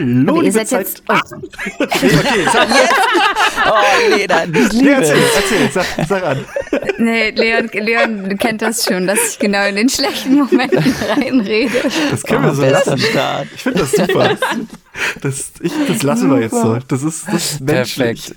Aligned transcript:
Hallo, 0.00 0.28
Aber 0.30 0.36
ihr 0.38 0.42
liebe 0.42 0.52
seid 0.52 0.68
Zeit. 0.68 0.86
jetzt- 0.86 1.02
Ah. 1.08 1.20
okay, 1.78 2.10
okay, 2.18 2.46
sag, 2.52 2.68
Oh, 3.66 4.16
Lena, 4.16 4.44
ich 4.44 4.50
nee, 4.50 4.78
liebe 4.78 4.90
erzähl, 4.92 5.16
es. 5.18 5.36
erzähl, 5.36 5.70
sag, 5.72 5.86
sag 6.08 6.24
an. 6.26 6.44
Nee, 6.98 7.30
Leon, 7.30 7.68
Leon 7.72 8.38
kennt 8.38 8.62
das 8.62 8.84
schon, 8.84 9.06
dass 9.06 9.18
ich 9.32 9.38
genau 9.38 9.66
in 9.66 9.76
den 9.76 9.88
schlechten 9.88 10.34
Momenten 10.34 10.94
reinrede. 11.08 11.82
Das 12.10 12.22
können 12.22 12.44
wir 12.44 12.50
Oh, 12.50 12.54
so 12.54 12.62
bester 12.62 12.90
lassen. 12.92 12.98
Start. 13.10 13.46
Ich 13.54 13.62
finde 13.62 13.78
das 13.80 13.90
super. 13.92 14.36
Das, 15.22 15.52
ich, 15.60 15.72
das 15.88 16.02
lassen 16.02 16.30
wir 16.30 16.40
jetzt 16.40 16.52
so. 16.54 16.78
Das 16.88 17.02
ist, 17.02 17.26
das 17.28 17.34
ist 17.52 17.60
menschlich. 17.60 18.32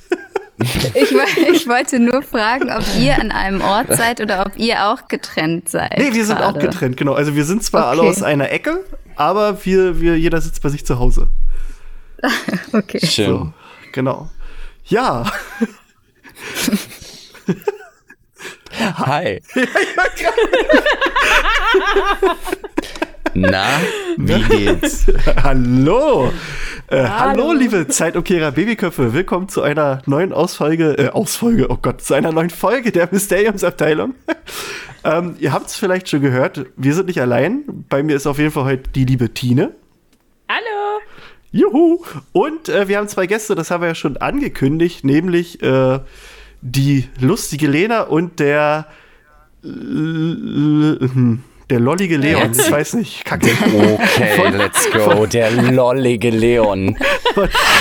Perfekt. 0.59 0.95
Ich, 0.95 1.11
ich 1.51 1.67
wollte 1.67 1.99
nur 1.99 2.21
fragen, 2.21 2.69
ob 2.71 2.83
ihr 2.99 3.15
an 3.19 3.31
einem 3.31 3.61
Ort 3.61 3.87
seid 3.95 4.21
oder 4.21 4.45
ob 4.45 4.57
ihr 4.57 4.85
auch 4.85 5.07
getrennt 5.07 5.67
seid. 5.67 5.97
Nee, 5.97 6.13
wir 6.13 6.25
sind 6.25 6.37
auch 6.37 6.53
gerade. 6.53 6.67
getrennt, 6.67 6.95
genau. 6.97 7.13
Also 7.13 7.35
wir 7.35 7.43
sind 7.43 7.63
zwar 7.63 7.87
alle 7.87 8.01
Okay. 8.01 8.09
aus 8.11 8.23
einer 8.23 8.51
Ecke, 8.51 8.83
aber 9.15 9.65
wir, 9.65 9.99
wir, 10.01 10.17
jeder 10.17 10.41
sitzt 10.41 10.61
bei 10.61 10.69
sich 10.69 10.85
zu 10.85 10.99
Hause. 10.99 11.29
Okay. 12.71 13.05
Schön. 13.05 13.25
So, 13.27 13.53
genau. 13.91 14.31
Ja, 14.85 15.25
Hi. 18.79 19.41
Na, 23.35 23.65
wie 24.17 24.41
geht's? 24.43 25.05
hallo. 25.41 26.31
Äh, 26.87 27.03
hallo. 27.03 27.53
liebe 27.53 27.87
Zeitumkehrer 27.87 28.51
Babyköpfe. 28.51 29.13
Willkommen 29.13 29.49
zu 29.49 29.61
einer 29.61 30.01
neuen 30.05 30.33
Ausfolge, 30.33 30.97
äh, 30.97 31.09
Ausfolge, 31.09 31.69
oh 31.69 31.77
Gott, 31.81 32.01
zu 32.01 32.13
einer 32.13 32.31
neuen 32.31 32.49
Folge 32.49 32.91
der 32.91 33.09
Mysteriumsabteilung. 33.11 34.15
Ähm, 35.03 35.35
ihr 35.39 35.51
habt 35.53 35.67
es 35.67 35.75
vielleicht 35.75 36.09
schon 36.09 36.21
gehört, 36.21 36.65
wir 36.75 36.93
sind 36.93 37.07
nicht 37.07 37.21
allein. 37.21 37.85
Bei 37.89 38.03
mir 38.03 38.15
ist 38.15 38.27
auf 38.27 38.37
jeden 38.39 38.51
Fall 38.51 38.65
heute 38.65 38.89
die 38.91 39.05
liebe 39.05 39.33
Tine. 39.33 39.73
Hallo. 40.49 40.99
Juhu! 41.51 42.03
Und 42.31 42.69
äh, 42.69 42.87
wir 42.87 42.97
haben 42.97 43.07
zwei 43.07 43.27
Gäste, 43.27 43.55
das 43.55 43.71
haben 43.71 43.81
wir 43.81 43.89
ja 43.89 43.95
schon 43.95 44.17
angekündigt, 44.17 45.03
nämlich 45.03 45.61
äh, 45.61 45.99
die 46.61 47.07
lustige 47.19 47.67
Lena 47.67 48.01
und 48.01 48.39
der 48.39 48.87
hm, 49.63 51.43
der 51.69 51.79
lollige 51.79 52.17
Leon. 52.17 52.51
Ich 52.51 52.69
weiß 52.69 52.95
nicht, 52.95 53.23
kacke. 53.25 53.47
Okay, 53.93 54.49
let's 54.49 54.91
go. 54.91 55.25
Der 55.25 55.49
lollige 55.51 56.29
Leon. 56.29 56.97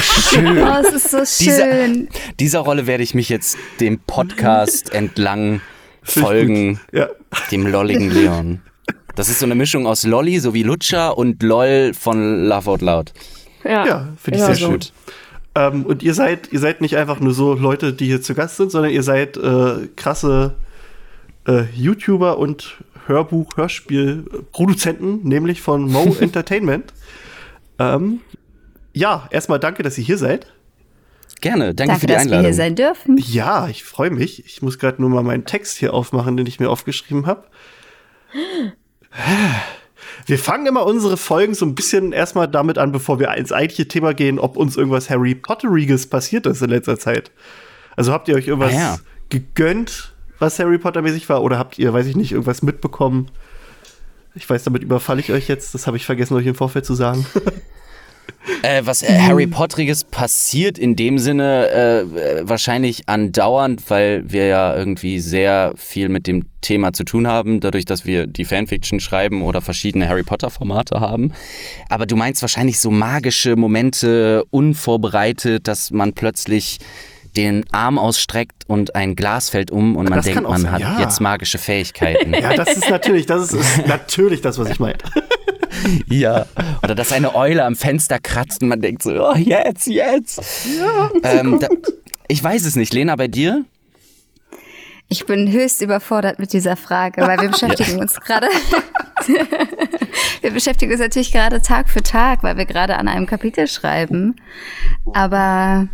Schön. 0.02 0.58
Oh, 0.62 0.76
es 0.80 0.92
ist 0.92 1.10
so 1.10 1.18
Dieser, 1.44 1.64
schön. 1.64 2.08
dieser 2.38 2.60
Rolle 2.60 2.86
werde 2.86 3.02
ich 3.02 3.14
mich 3.14 3.28
jetzt 3.28 3.56
dem 3.80 3.98
Podcast 3.98 4.92
entlang 4.94 5.60
folgen. 6.02 6.74
gut. 6.74 6.80
Ja. 6.92 7.08
Dem 7.50 7.66
lolligen 7.66 8.10
Leon. 8.10 8.60
Das 9.14 9.28
ist 9.28 9.40
so 9.40 9.46
eine 9.46 9.54
Mischung 9.54 9.86
aus 9.86 10.04
Lolli 10.04 10.38
sowie 10.38 10.62
Lutscher 10.62 11.18
und 11.18 11.42
LOL 11.42 11.92
von 11.94 12.44
Laugh 12.44 12.66
Out 12.66 12.80
Loud. 12.80 13.12
Ja, 13.64 13.86
Ja, 13.86 14.08
finde 14.16 14.38
ich 14.38 14.40
Ja, 14.40 14.46
sehr 14.46 14.54
so. 14.56 14.70
schön. 14.72 14.80
Ähm, 15.54 15.84
und 15.84 16.02
ihr 16.02 16.14
seid, 16.14 16.50
ihr 16.52 16.58
seid 16.58 16.80
nicht 16.80 16.96
einfach 16.96 17.20
nur 17.20 17.34
so 17.34 17.52
Leute, 17.54 17.92
die 17.92 18.06
hier 18.06 18.22
zu 18.22 18.34
Gast 18.34 18.56
sind, 18.56 18.70
sondern 18.72 18.90
ihr 18.90 19.02
seid 19.02 19.36
äh, 19.36 19.88
krasse 19.96 20.54
äh, 21.46 21.64
YouTuber 21.74 22.38
und 22.38 22.78
Hörbuch, 23.06 23.56
Hörspielproduzenten, 23.56 25.20
nämlich 25.24 25.60
von 25.60 25.90
Mo 25.90 26.16
Entertainment. 26.20 26.92
Ähm, 27.78 28.20
ja, 28.94 29.28
erstmal 29.30 29.58
danke, 29.58 29.82
dass 29.82 29.98
ihr 29.98 30.04
hier 30.04 30.18
seid. 30.18 30.46
Gerne, 31.42 31.74
danke, 31.74 31.90
Danke, 31.92 32.00
für 32.00 32.06
die 32.06 32.12
dass 32.14 32.18
wir 32.20 32.22
Einladung. 32.22 32.44
hier 32.46 32.54
sein 32.54 32.74
dürfen. 32.74 33.16
Ja, 33.18 33.68
ich 33.68 33.84
freue 33.84 34.10
mich. 34.10 34.46
Ich 34.46 34.62
muss 34.62 34.78
gerade 34.78 35.02
nur 35.02 35.10
mal 35.10 35.22
meinen 35.22 35.44
Text 35.44 35.76
hier 35.76 35.92
aufmachen, 35.92 36.36
den 36.38 36.46
ich 36.46 36.58
mir 36.60 36.70
aufgeschrieben 36.70 37.26
habe. 37.26 37.44
Wir 40.26 40.38
fangen 40.38 40.66
immer 40.66 40.86
unsere 40.86 41.16
Folgen 41.16 41.54
so 41.54 41.66
ein 41.66 41.74
bisschen 41.74 42.12
erstmal 42.12 42.48
damit 42.48 42.78
an, 42.78 42.92
bevor 42.92 43.18
wir 43.18 43.32
ins 43.34 43.52
eigentliche 43.52 43.88
Thema 43.88 44.14
gehen, 44.14 44.38
ob 44.38 44.56
uns 44.56 44.76
irgendwas 44.76 45.10
Harry 45.10 45.34
Potteriges 45.34 46.06
passiert 46.06 46.46
ist 46.46 46.62
in 46.62 46.70
letzter 46.70 46.98
Zeit. 46.98 47.30
Also 47.96 48.12
habt 48.12 48.28
ihr 48.28 48.36
euch 48.36 48.46
irgendwas 48.48 48.72
Ah, 48.72 48.78
ja. 48.78 48.98
gegönnt, 49.28 50.14
was 50.38 50.58
Harry 50.58 50.78
Potter-mäßig 50.78 51.28
war, 51.28 51.42
oder 51.42 51.58
habt 51.58 51.78
ihr, 51.78 51.92
weiß 51.92 52.06
ich 52.06 52.16
nicht, 52.16 52.32
irgendwas 52.32 52.62
mitbekommen? 52.62 53.30
Ich 54.34 54.48
weiß, 54.48 54.64
damit 54.64 54.82
überfalle 54.82 55.20
ich 55.20 55.30
euch 55.32 55.46
jetzt. 55.48 55.74
Das 55.74 55.86
habe 55.86 55.98
ich 55.98 56.06
vergessen, 56.06 56.34
euch 56.34 56.46
im 56.46 56.54
Vorfeld 56.54 56.86
zu 56.86 56.94
sagen. 56.94 57.26
Äh, 58.62 58.82
was 58.84 59.02
äh, 59.02 59.18
Harry 59.18 59.46
Potteriges 59.46 60.04
passiert 60.04 60.78
in 60.78 60.96
dem 60.96 61.18
Sinne 61.18 61.68
äh, 61.70 62.48
wahrscheinlich 62.48 63.08
andauernd, 63.08 63.88
weil 63.88 64.24
wir 64.26 64.46
ja 64.46 64.76
irgendwie 64.76 65.20
sehr 65.20 65.72
viel 65.76 66.08
mit 66.08 66.26
dem 66.26 66.44
Thema 66.60 66.92
zu 66.92 67.04
tun 67.04 67.26
haben, 67.26 67.60
dadurch, 67.60 67.84
dass 67.84 68.04
wir 68.04 68.26
die 68.26 68.44
Fanfiction 68.44 69.00
schreiben 69.00 69.42
oder 69.42 69.60
verschiedene 69.60 70.08
Harry 70.08 70.22
Potter 70.22 70.50
Formate 70.50 71.00
haben. 71.00 71.32
Aber 71.88 72.06
du 72.06 72.16
meinst 72.16 72.42
wahrscheinlich 72.42 72.80
so 72.80 72.90
magische 72.90 73.56
Momente, 73.56 74.44
unvorbereitet, 74.50 75.68
dass 75.68 75.90
man 75.90 76.12
plötzlich 76.12 76.78
den 77.36 77.64
Arm 77.72 77.98
ausstreckt 77.98 78.64
und 78.66 78.94
ein 78.94 79.16
Glas 79.16 79.50
fällt 79.50 79.70
um 79.70 79.96
und 79.96 80.08
man 80.08 80.18
Das 80.18 80.26
denkt, 80.26 80.42
man 80.42 80.60
sein, 80.60 80.72
hat 80.72 80.80
ja. 80.80 81.00
jetzt 81.00 81.20
magische 81.20 81.58
Fähigkeiten. 81.58 82.34
ja, 82.34 82.54
das 82.54 82.76
ist 82.76 82.90
natürlich, 82.90 83.26
das 83.26 83.52
ist, 83.52 83.54
ist 83.54 83.86
natürlich 83.86 84.40
das, 84.40 84.58
was 84.58 84.70
ich 84.70 84.80
meine. 84.80 84.98
Ja. 86.08 86.46
Oder 86.82 86.94
dass 86.94 87.12
eine 87.12 87.34
Eule 87.34 87.64
am 87.64 87.76
Fenster 87.76 88.18
kratzt 88.18 88.62
und 88.62 88.68
man 88.68 88.80
denkt 88.80 89.02
so, 89.02 89.10
oh, 89.10 89.34
jetzt, 89.34 89.86
jetzt. 89.86 90.40
Ja, 90.78 91.10
ähm, 91.22 91.58
da, 91.58 91.68
ich 92.28 92.42
weiß 92.42 92.64
es 92.64 92.76
nicht. 92.76 92.92
Lena, 92.92 93.16
bei 93.16 93.28
dir? 93.28 93.64
Ich 95.08 95.26
bin 95.26 95.50
höchst 95.52 95.82
überfordert 95.82 96.38
mit 96.38 96.52
dieser 96.52 96.76
Frage, 96.76 97.22
weil 97.22 97.38
wir 97.40 97.48
beschäftigen 97.50 98.00
uns 98.00 98.18
gerade. 98.20 98.46
wir 100.40 100.50
beschäftigen 100.50 100.92
uns 100.92 101.00
natürlich 101.00 101.32
gerade 101.32 101.60
Tag 101.60 101.90
für 101.90 102.02
Tag, 102.02 102.42
weil 102.42 102.56
wir 102.56 102.64
gerade 102.64 102.96
an 102.96 103.08
einem 103.08 103.26
Kapitel 103.26 103.66
schreiben. 103.66 104.36
Aber 105.12 105.88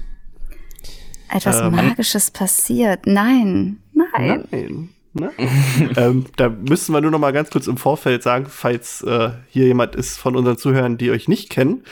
etwas 1.29 1.61
Ähm. 1.61 1.75
Magisches 1.75 2.31
passiert. 2.31 3.07
Nein, 3.07 3.79
nein. 3.93 4.45
Nein. 4.51 4.89
Ne? 5.19 5.31
ähm, 5.97 6.27
da 6.37 6.49
müssen 6.49 6.93
wir 6.93 7.01
nur 7.01 7.11
noch 7.11 7.19
mal 7.19 7.33
ganz 7.33 7.51
kurz 7.51 7.67
im 7.67 7.77
Vorfeld 7.77 8.23
sagen, 8.23 8.47
falls 8.49 9.03
äh, 9.03 9.31
hier 9.49 9.67
jemand 9.67 9.95
ist 9.97 10.19
von 10.19 10.37
unseren 10.37 10.59
Zuhörern, 10.59 10.99
die 10.99 11.11
euch 11.11 11.29
nicht 11.29 11.51
kennen. 11.51 11.85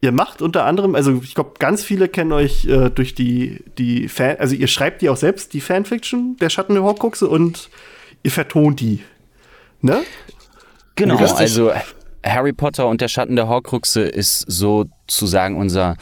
Ihr 0.00 0.12
macht 0.12 0.42
unter 0.42 0.64
anderem, 0.64 0.94
also 0.94 1.20
ich 1.22 1.34
glaube, 1.34 1.52
ganz 1.58 1.84
viele 1.84 2.08
kennen 2.08 2.32
euch 2.32 2.64
äh, 2.64 2.90
durch 2.90 3.14
die, 3.14 3.62
die 3.78 4.08
Fan, 4.08 4.36
also 4.38 4.54
ihr 4.54 4.66
schreibt 4.66 5.00
die 5.00 5.08
auch 5.08 5.16
selbst, 5.16 5.52
die 5.52 5.60
Fanfiction 5.60 6.36
der 6.40 6.50
Schatten 6.50 6.74
der 6.74 6.82
Horcruxe 6.82 7.28
und 7.28 7.70
ihr 8.22 8.32
vertont 8.32 8.80
die. 8.80 9.00
Ne? 9.80 10.02
Genau, 10.96 11.16
also 11.16 11.72
Harry 12.24 12.52
Potter 12.52 12.88
und 12.88 13.00
der 13.00 13.08
Schatten 13.08 13.36
der 13.36 13.48
Horcruxe 13.48 14.02
ist 14.02 14.40
sozusagen 14.40 15.56
unser 15.56 15.96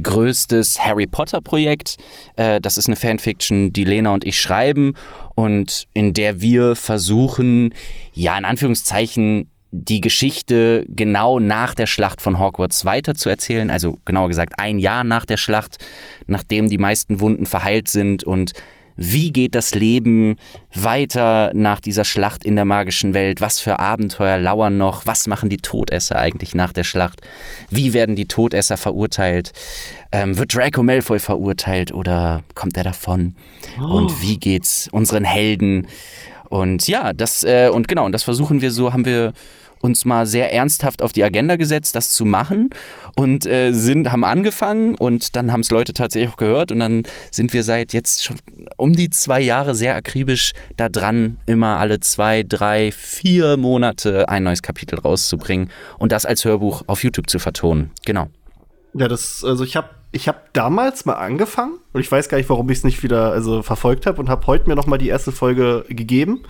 größtes 0.00 0.84
Harry 0.84 1.06
Potter 1.06 1.40
Projekt. 1.40 1.96
Äh, 2.36 2.60
das 2.60 2.78
ist 2.78 2.88
eine 2.88 2.96
Fanfiction, 2.96 3.72
die 3.72 3.84
Lena 3.84 4.12
und 4.12 4.24
ich 4.24 4.40
schreiben 4.40 4.94
und 5.34 5.86
in 5.94 6.14
der 6.14 6.40
wir 6.40 6.76
versuchen, 6.76 7.74
ja, 8.12 8.36
in 8.36 8.44
Anführungszeichen, 8.44 9.48
die 9.74 10.02
Geschichte 10.02 10.84
genau 10.88 11.38
nach 11.40 11.74
der 11.74 11.86
Schlacht 11.86 12.20
von 12.20 12.38
Hogwarts 12.38 12.84
weiterzuerzählen. 12.84 13.70
Also 13.70 13.98
genauer 14.04 14.28
gesagt 14.28 14.58
ein 14.58 14.78
Jahr 14.78 15.02
nach 15.02 15.24
der 15.24 15.38
Schlacht, 15.38 15.78
nachdem 16.26 16.68
die 16.68 16.76
meisten 16.76 17.20
Wunden 17.20 17.46
verheilt 17.46 17.88
sind 17.88 18.22
und 18.22 18.52
wie 18.96 19.32
geht 19.32 19.54
das 19.54 19.74
Leben 19.74 20.36
weiter 20.74 21.50
nach 21.54 21.80
dieser 21.80 22.04
Schlacht 22.04 22.44
in 22.44 22.56
der 22.56 22.64
magischen 22.64 23.14
Welt? 23.14 23.40
Was 23.40 23.60
für 23.60 23.78
Abenteuer 23.78 24.38
lauern 24.38 24.76
noch? 24.78 25.06
Was 25.06 25.26
machen 25.26 25.48
die 25.48 25.58
Todesser 25.58 26.16
eigentlich 26.16 26.54
nach 26.54 26.72
der 26.72 26.84
Schlacht? 26.84 27.20
Wie 27.70 27.92
werden 27.92 28.16
die 28.16 28.26
Todesser 28.26 28.76
verurteilt? 28.76 29.52
Ähm, 30.12 30.36
wird 30.36 30.54
Draco 30.54 30.82
Malfoy 30.82 31.18
verurteilt 31.18 31.92
oder 31.92 32.42
kommt 32.54 32.76
er 32.76 32.84
davon? 32.84 33.34
Und 33.78 34.22
wie 34.22 34.38
geht's 34.38 34.88
unseren 34.92 35.24
Helden? 35.24 35.86
Und 36.48 36.86
ja, 36.86 37.14
das 37.14 37.44
äh, 37.44 37.70
und 37.72 37.88
genau, 37.88 38.04
und 38.04 38.12
das 38.12 38.24
versuchen 38.24 38.60
wir 38.60 38.70
so, 38.70 38.92
haben 38.92 39.06
wir 39.06 39.32
uns 39.82 40.04
mal 40.06 40.26
sehr 40.26 40.52
ernsthaft 40.52 41.02
auf 41.02 41.12
die 41.12 41.22
Agenda 41.22 41.56
gesetzt, 41.56 41.94
das 41.94 42.10
zu 42.10 42.24
machen 42.24 42.70
und 43.16 43.44
äh, 43.44 43.72
sind, 43.72 44.10
haben 44.10 44.24
angefangen 44.24 44.94
und 44.94 45.36
dann 45.36 45.52
haben 45.52 45.60
es 45.60 45.70
Leute 45.70 45.92
tatsächlich 45.92 46.32
auch 46.32 46.38
gehört 46.38 46.72
und 46.72 46.78
dann 46.78 47.02
sind 47.30 47.52
wir 47.52 47.64
seit 47.64 47.92
jetzt 47.92 48.24
schon 48.24 48.36
um 48.76 48.94
die 48.94 49.10
zwei 49.10 49.40
Jahre 49.40 49.74
sehr 49.74 49.94
akribisch 49.94 50.52
da 50.76 50.88
dran, 50.88 51.36
immer 51.46 51.78
alle 51.78 52.00
zwei, 52.00 52.44
drei, 52.44 52.92
vier 52.92 53.56
Monate 53.56 54.28
ein 54.28 54.44
neues 54.44 54.62
Kapitel 54.62 54.98
rauszubringen 54.98 55.70
und 55.98 56.12
das 56.12 56.24
als 56.24 56.44
Hörbuch 56.44 56.84
auf 56.86 57.04
YouTube 57.04 57.28
zu 57.28 57.38
vertonen. 57.38 57.90
Genau. 58.06 58.28
Ja, 58.94 59.08
das, 59.08 59.44
also 59.44 59.64
ich 59.64 59.76
habe 59.76 59.88
ich 60.12 60.28
hab 60.28 60.52
damals 60.52 61.06
mal 61.06 61.14
angefangen 61.14 61.78
und 61.92 62.00
ich 62.02 62.12
weiß 62.12 62.28
gar 62.28 62.36
nicht, 62.36 62.50
warum 62.50 62.68
ich 62.70 62.78
es 62.78 62.84
nicht 62.84 63.02
wieder 63.02 63.32
also, 63.32 63.62
verfolgt 63.62 64.06
habe 64.06 64.20
und 64.20 64.28
habe 64.28 64.46
heute 64.46 64.68
mir 64.68 64.76
noch 64.76 64.86
mal 64.86 64.98
die 64.98 65.08
erste 65.08 65.32
Folge 65.32 65.84
gegeben. 65.88 66.42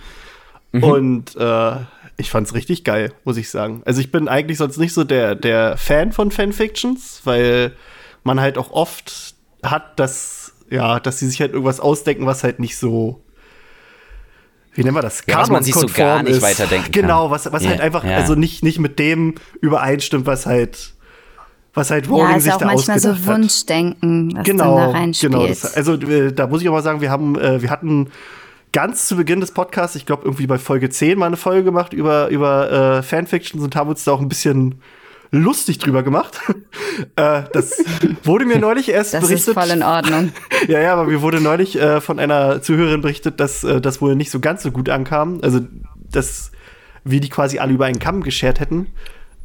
Und 0.73 1.35
äh, 1.35 1.75
ich 2.17 2.29
fand's 2.29 2.53
richtig 2.53 2.83
geil, 2.83 3.13
muss 3.23 3.37
ich 3.37 3.49
sagen. 3.49 3.81
Also 3.85 4.01
ich 4.01 4.11
bin 4.11 4.27
eigentlich 4.27 4.57
sonst 4.57 4.77
nicht 4.77 4.93
so 4.93 5.03
der, 5.03 5.35
der 5.35 5.77
Fan 5.77 6.11
von 6.11 6.31
Fanfictions, 6.31 7.21
weil 7.23 7.73
man 8.23 8.39
halt 8.39 8.57
auch 8.57 8.71
oft 8.71 9.35
hat, 9.63 9.99
dass, 9.99 10.53
ja, 10.69 10.99
dass 10.99 11.19
sie 11.19 11.27
sich 11.27 11.41
halt 11.41 11.53
irgendwas 11.53 11.79
ausdenken, 11.79 12.25
was 12.25 12.43
halt 12.43 12.59
nicht 12.59 12.77
so 12.77 13.23
wie 14.75 14.83
nennen 14.83 14.95
wir 14.95 15.01
das? 15.01 15.23
Ja, 15.27 15.37
was 15.37 15.49
man 15.49 15.63
sich 15.63 15.75
so 15.75 15.85
gar 15.87 16.23
nicht 16.23 16.37
ist. 16.37 16.41
weiterdenken 16.41 16.91
kann. 16.91 17.01
Genau, 17.03 17.29
was, 17.29 17.51
was 17.51 17.63
Ja, 17.63 17.69
halt 17.69 17.81
einfach 17.81 18.03
ja. 18.03 18.17
also 18.17 18.35
nicht, 18.35 18.63
nicht 18.63 18.79
mit 18.79 18.97
dem 18.97 19.35
übereinstimmt, 19.61 20.25
was 20.25 20.45
halt 20.45 20.93
was 21.75 21.89
halt 21.89 22.07
Rowling 22.07 22.29
ja, 22.29 22.35
ist 22.37 22.43
sich 22.43 22.53
auch 22.53 22.57
da 22.57 22.65
manchmal 22.67 22.97
ausgedacht 22.97 23.23
so 23.23 23.31
hat. 23.31 23.37
Wunschdenken, 23.39 24.33
was 24.35 24.43
genau, 24.45 24.77
dann 24.77 24.91
da 24.91 24.97
reinspielt. 24.97 25.33
genau. 25.33 25.47
Das, 25.47 25.75
also 25.75 25.93
äh, 25.93 26.31
da 26.31 26.47
muss 26.47 26.61
ich 26.61 26.67
aber 26.67 26.81
sagen, 26.83 27.01
wir 27.01 27.09
haben, 27.09 27.37
äh, 27.39 27.61
wir 27.61 27.69
hatten 27.71 28.11
ganz 28.73 29.07
zu 29.07 29.15
Beginn 29.15 29.39
des 29.39 29.51
Podcasts, 29.51 29.95
ich 29.95 30.05
glaube 30.05 30.23
irgendwie 30.25 30.47
bei 30.47 30.57
Folge 30.57 30.89
10 30.89 31.17
mal 31.17 31.27
eine 31.27 31.37
Folge 31.37 31.63
gemacht 31.63 31.93
über, 31.93 32.27
über 32.27 32.97
äh, 32.97 33.03
Fanfictions 33.03 33.63
und 33.63 33.75
haben 33.75 33.89
uns 33.89 34.03
da 34.03 34.11
auch 34.11 34.19
ein 34.19 34.27
bisschen 34.27 34.81
lustig 35.31 35.77
drüber 35.79 36.03
gemacht. 36.03 36.41
äh, 37.15 37.43
das 37.53 37.83
wurde 38.23 38.45
mir 38.45 38.59
neulich 38.59 38.89
erst 38.89 39.13
das 39.13 39.21
berichtet. 39.21 39.47
ist 39.47 39.53
voll 39.53 39.69
in 39.69 39.83
Ordnung. 39.83 40.31
ja, 40.67 40.79
ja, 40.79 40.93
aber 40.93 41.05
mir 41.05 41.21
wurde 41.21 41.39
neulich 41.39 41.79
äh, 41.79 42.01
von 42.01 42.19
einer 42.19 42.61
Zuhörerin 42.61 43.01
berichtet, 43.01 43.39
dass 43.39 43.63
äh, 43.63 43.79
das 43.79 44.01
wohl 44.01 44.15
nicht 44.15 44.31
so 44.31 44.39
ganz 44.39 44.63
so 44.63 44.71
gut 44.71 44.89
ankam. 44.89 45.39
Also, 45.41 45.61
dass 46.11 46.51
wir 47.03 47.19
die 47.19 47.29
quasi 47.29 47.59
alle 47.59 47.73
über 47.73 47.85
einen 47.85 47.99
Kamm 47.99 48.21
geschert 48.23 48.59
hätten. 48.59 48.87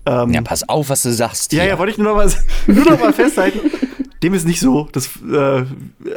Ähm, 0.06 0.32
Ja, 0.32 0.42
pass 0.42 0.68
auf, 0.68 0.90
was 0.90 1.02
du 1.02 1.12
sagst. 1.12 1.52
ja, 1.52 1.62
hier. 1.62 1.72
ja, 1.72 1.78
wollte 1.78 1.92
ich 1.92 1.98
nur 1.98 2.08
noch 2.08 2.16
mal, 2.16 2.30
nur 2.66 2.84
noch 2.84 3.00
mal 3.00 3.12
festhalten. 3.12 3.60
Dem 4.22 4.34
ist 4.34 4.46
nicht 4.46 4.60
so. 4.60 4.88
Das 4.92 5.10
äh, 5.22 5.64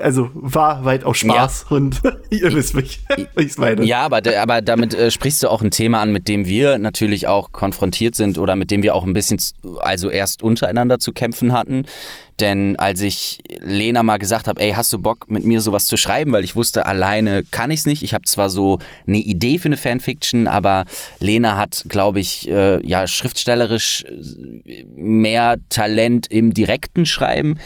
also 0.01 0.29
war 0.33 0.85
weitaus 0.85 1.17
Spaß 1.17 1.65
und 1.69 2.01
ihr 2.29 2.53
wisst 2.53 2.73
mich, 2.73 3.03
ich 3.35 3.57
meine. 3.57 3.83
Ja, 3.83 4.01
aber, 4.01 4.21
aber 4.39 4.61
damit 4.61 4.93
äh, 4.93 5.11
sprichst 5.11 5.43
du 5.43 5.49
auch 5.49 5.61
ein 5.61 5.71
Thema 5.71 6.01
an, 6.01 6.11
mit 6.11 6.27
dem 6.27 6.45
wir 6.45 6.77
natürlich 6.77 7.27
auch 7.27 7.51
konfrontiert 7.51 8.15
sind 8.15 8.37
oder 8.37 8.55
mit 8.55 8.71
dem 8.71 8.83
wir 8.83 8.95
auch 8.95 9.05
ein 9.05 9.13
bisschen, 9.13 9.39
also 9.79 10.09
erst 10.09 10.41
untereinander 10.43 10.99
zu 10.99 11.13
kämpfen 11.13 11.53
hatten. 11.53 11.85
Denn 12.41 12.75
als 12.77 13.01
ich 13.01 13.39
Lena 13.59 14.03
mal 14.03 14.17
gesagt 14.17 14.47
habe, 14.47 14.59
ey, 14.61 14.71
hast 14.71 14.91
du 14.91 14.99
Bock 14.99 15.29
mit 15.29 15.45
mir 15.45 15.61
sowas 15.61 15.85
zu 15.85 15.95
schreiben, 15.95 16.31
weil 16.31 16.43
ich 16.43 16.55
wusste, 16.55 16.85
alleine 16.85 17.43
kann 17.43 17.71
ich 17.71 17.81
es 17.81 17.85
nicht. 17.85 18.03
Ich 18.03 18.13
habe 18.13 18.25
zwar 18.25 18.49
so 18.49 18.79
eine 19.07 19.19
Idee 19.19 19.59
für 19.59 19.67
eine 19.67 19.77
Fanfiction, 19.77 20.47
aber 20.47 20.85
Lena 21.19 21.57
hat, 21.57 21.85
glaube 21.87 22.19
ich, 22.19 22.49
äh, 22.49 22.85
ja 22.85 23.07
schriftstellerisch 23.07 24.03
äh, 24.65 24.83
mehr 24.95 25.57
Talent 25.69 26.27
im 26.27 26.53
direkten 26.53 27.05
Schreiben. 27.05 27.59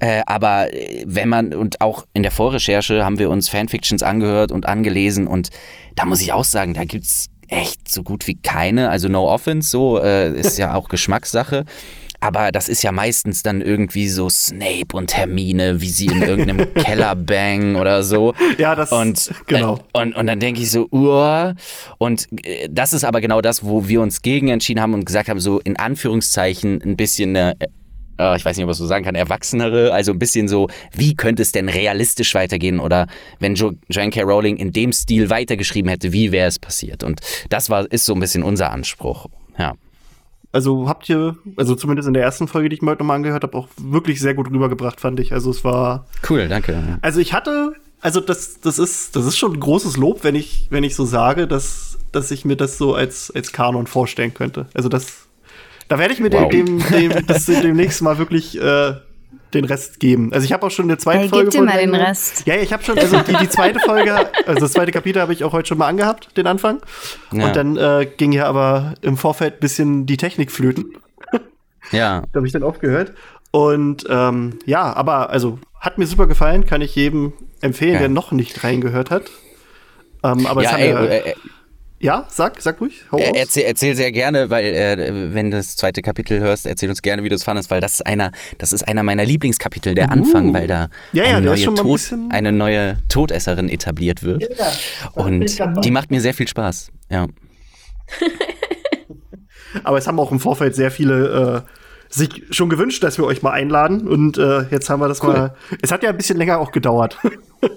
Äh, 0.00 0.22
aber 0.26 0.72
äh, 0.72 1.04
wenn 1.06 1.28
man, 1.28 1.54
und 1.54 1.80
auch 1.80 2.06
in 2.12 2.22
der 2.22 2.32
Vorrecherche 2.32 3.04
haben 3.04 3.18
wir 3.18 3.30
uns 3.30 3.48
Fanfictions 3.48 4.02
angehört 4.02 4.52
und 4.52 4.66
angelesen 4.66 5.26
und 5.26 5.48
da 5.96 6.04
muss 6.04 6.20
ich 6.20 6.32
auch 6.32 6.44
sagen, 6.44 6.74
da 6.74 6.84
gibt's 6.84 7.30
echt 7.48 7.90
so 7.90 8.02
gut 8.02 8.26
wie 8.26 8.36
keine. 8.36 8.90
Also 8.90 9.08
no 9.08 9.28
offense, 9.28 9.70
so 9.70 9.98
äh, 9.98 10.32
ist 10.38 10.58
ja 10.58 10.74
auch 10.74 10.88
Geschmackssache. 10.90 11.64
Aber 12.20 12.52
das 12.52 12.68
ist 12.68 12.82
ja 12.82 12.92
meistens 12.92 13.42
dann 13.42 13.62
irgendwie 13.62 14.08
so 14.08 14.28
Snape 14.28 14.94
und 14.94 15.16
Hermine, 15.16 15.80
wie 15.80 15.88
sie 15.88 16.06
in 16.06 16.22
irgendeinem 16.22 16.72
Keller 16.74 17.16
bangen 17.16 17.76
oder 17.76 18.02
so. 18.02 18.34
Ja, 18.58 18.74
das 18.74 18.92
Und, 18.92 19.30
genau. 19.46 19.78
äh, 19.94 20.00
und, 20.00 20.14
und 20.14 20.26
dann 20.26 20.38
denke 20.38 20.60
ich 20.60 20.70
so, 20.70 20.86
uah. 20.90 21.54
Und 21.98 22.28
äh, 22.44 22.68
das 22.70 22.92
ist 22.92 23.04
aber 23.04 23.20
genau 23.20 23.40
das, 23.40 23.64
wo 23.64 23.88
wir 23.88 24.02
uns 24.02 24.20
gegen 24.20 24.48
entschieden 24.48 24.80
haben 24.80 24.92
und 24.92 25.06
gesagt 25.06 25.28
haben, 25.30 25.40
so 25.40 25.60
in 25.60 25.78
Anführungszeichen 25.78 26.82
ein 26.84 26.96
bisschen 26.96 27.34
eine, 27.34 27.56
äh, 28.18 28.36
ich 28.36 28.44
weiß 28.44 28.56
nicht, 28.56 28.64
ob 28.64 28.70
ich 28.70 28.76
so 28.76 28.86
sagen 28.86 29.04
kann, 29.04 29.14
erwachsenere, 29.14 29.92
also 29.92 30.12
ein 30.12 30.18
bisschen 30.18 30.46
so, 30.46 30.68
wie 30.92 31.14
könnte 31.14 31.42
es 31.42 31.52
denn 31.52 31.70
realistisch 31.70 32.34
weitergehen 32.34 32.80
oder 32.80 33.06
wenn 33.38 33.54
jo 33.54 33.72
Joanne 33.88 34.10
K. 34.10 34.22
Rowling 34.22 34.58
in 34.58 34.72
dem 34.72 34.92
Stil 34.92 35.30
weitergeschrieben 35.30 35.88
hätte, 35.88 36.12
wie 36.12 36.32
wäre 36.32 36.48
es 36.48 36.58
passiert? 36.58 37.02
Und 37.02 37.20
das 37.48 37.70
war, 37.70 37.90
ist 37.90 38.04
so 38.04 38.12
ein 38.12 38.20
bisschen 38.20 38.42
unser 38.42 38.70
Anspruch. 38.70 39.26
Ja. 39.58 39.74
Also 40.52 40.88
habt 40.88 41.08
ihr, 41.08 41.36
also 41.56 41.74
zumindest 41.76 42.08
in 42.08 42.14
der 42.14 42.24
ersten 42.24 42.48
Folge, 42.48 42.68
die 42.68 42.74
ich 42.76 42.82
mir 42.82 42.90
heute 42.90 43.02
nochmal 43.02 43.16
angehört 43.16 43.44
habe, 43.44 43.56
auch 43.56 43.68
wirklich 43.80 44.20
sehr 44.20 44.34
gut 44.34 44.50
rübergebracht, 44.50 45.00
fand 45.00 45.20
ich. 45.20 45.32
Also 45.32 45.50
es 45.50 45.62
war. 45.64 46.06
Cool, 46.28 46.48
danke. 46.48 46.98
Also 47.02 47.20
ich 47.20 47.32
hatte, 47.32 47.74
also 48.00 48.20
das, 48.20 48.60
das 48.60 48.78
ist, 48.78 49.14
das 49.14 49.26
ist 49.26 49.38
schon 49.38 49.52
ein 49.54 49.60
großes 49.60 49.96
Lob, 49.96 50.24
wenn 50.24 50.34
ich, 50.34 50.66
wenn 50.70 50.82
ich 50.82 50.96
so 50.96 51.04
sage, 51.04 51.46
dass, 51.46 51.98
dass 52.10 52.30
ich 52.32 52.44
mir 52.44 52.56
das 52.56 52.78
so 52.78 52.94
als, 52.94 53.30
als 53.30 53.52
Kanon 53.52 53.86
vorstellen 53.86 54.34
könnte. 54.34 54.66
Also 54.74 54.88
das, 54.88 55.26
da 55.88 55.98
werde 55.98 56.14
ich 56.14 56.20
mir 56.20 56.32
Wow. 56.32 56.48
dem, 56.50 56.78
dem, 56.90 57.10
dem, 57.10 57.26
das 57.26 57.46
demnächst 57.46 58.02
mal 58.02 58.18
wirklich 58.18 58.60
äh, 58.60 58.94
den 59.54 59.64
Rest 59.64 59.98
geben. 60.00 60.32
Also 60.32 60.44
ich 60.44 60.52
habe 60.52 60.64
auch 60.66 60.70
schon 60.70 60.84
eine 60.84 60.96
zweite 60.98 61.28
Folge. 61.28 61.50
gib 61.50 61.60
dir 61.60 61.62
mal 61.66 61.78
den 61.78 61.94
Rest. 61.94 62.46
Ja, 62.46 62.54
ja, 62.54 62.62
ich 62.62 62.72
habe 62.72 62.82
schon, 62.84 62.98
also 62.98 63.18
die, 63.20 63.34
die 63.34 63.48
zweite 63.48 63.78
Folge, 63.84 64.14
also 64.46 64.60
das 64.60 64.72
zweite 64.72 64.92
Kapitel 64.92 65.20
habe 65.20 65.32
ich 65.32 65.42
auch 65.44 65.52
heute 65.52 65.66
schon 65.68 65.78
mal 65.78 65.88
angehabt, 65.88 66.36
den 66.36 66.46
Anfang. 66.46 66.80
Ja. 67.32 67.46
Und 67.46 67.56
dann 67.56 67.76
äh, 67.76 68.06
ging 68.16 68.32
ja 68.32 68.46
aber 68.46 68.94
im 69.02 69.16
Vorfeld 69.16 69.54
ein 69.54 69.60
bisschen 69.60 70.06
die 70.06 70.16
Technik 70.16 70.50
flöten. 70.52 70.94
Ja. 71.90 72.22
Da 72.32 72.38
habe 72.38 72.46
ich 72.46 72.52
dann 72.52 72.62
aufgehört. 72.62 73.12
Und 73.50 74.04
ähm, 74.08 74.60
ja, 74.64 74.92
aber 74.94 75.30
also 75.30 75.58
hat 75.80 75.98
mir 75.98 76.06
super 76.06 76.28
gefallen, 76.28 76.66
kann 76.66 76.82
ich 76.82 76.94
jedem 76.94 77.32
empfehlen, 77.60 77.94
Ja. 77.94 77.98
der 78.00 78.08
noch 78.08 78.30
nicht 78.30 78.62
reingehört 78.62 79.10
hat. 79.10 79.24
Ähm, 80.22 80.46
aber 80.46 80.60
es 80.60 80.66
Ja, 80.66 80.72
hat 80.72 80.80
ey, 80.80 80.92
mir, 80.94 81.00
äh, 81.10 81.30
äh, 81.30 81.34
ja, 82.00 82.26
sag, 82.30 82.60
sag 82.60 82.80
ruhig. 82.80 83.04
Hau 83.12 83.18
Äh. 83.18 83.32
Erzähl, 83.34 83.64
erzähl 83.64 83.94
sehr 83.94 84.10
gerne, 84.10 84.50
weil 84.50 84.64
äh, 84.64 85.34
wenn 85.34 85.50
du 85.50 85.58
das 85.58 85.76
zweite 85.76 86.02
Kapitel 86.02 86.40
hörst, 86.40 86.66
erzähl 86.66 86.88
uns 86.88 87.02
gerne, 87.02 87.22
wie 87.22 87.28
du 87.28 87.34
es 87.34 87.44
fandest, 87.44 87.70
weil 87.70 87.80
das 87.80 87.92
ist 87.92 88.06
einer, 88.06 88.32
das 88.58 88.72
ist 88.72 88.88
einer 88.88 89.02
meiner 89.02 89.24
Lieblingskapitel, 89.24 89.94
der 89.94 90.10
Anfang, 90.10 90.52
weil 90.54 90.66
da 90.66 90.80
Uh. 90.80 90.88
Ja, 91.12 91.24
ja, 91.24 91.36
eine, 91.36 91.46
neue 91.46 91.68
ein 91.68 91.76
Tod, 91.76 92.00
eine 92.30 92.52
neue 92.52 92.96
Todesserin 93.08 93.68
etabliert 93.68 94.22
wird. 94.22 94.48
Und 95.14 95.60
die 95.84 95.90
macht 95.90 96.10
mir 96.10 96.20
sehr 96.20 96.32
viel 96.32 96.48
Spaß. 96.48 96.90
Ja. 97.10 97.26
Aber 99.84 99.98
es 99.98 100.06
haben 100.06 100.18
auch 100.18 100.32
im 100.32 100.40
Vorfeld 100.40 100.74
sehr 100.74 100.90
viele 100.90 101.64
äh, 101.66 101.79
sich 102.10 102.42
schon 102.50 102.68
gewünscht, 102.68 103.02
dass 103.04 103.16
wir 103.16 103.24
euch 103.24 103.42
mal 103.42 103.52
einladen. 103.52 104.06
Und 104.06 104.36
äh, 104.36 104.62
jetzt 104.70 104.90
haben 104.90 105.00
wir 105.00 105.08
das 105.08 105.22
mal. 105.22 105.54
Es 105.80 105.92
hat 105.92 106.02
ja 106.02 106.10
ein 106.10 106.16
bisschen 106.16 106.36
länger 106.36 106.58
auch 106.58 106.72
gedauert. 106.72 107.16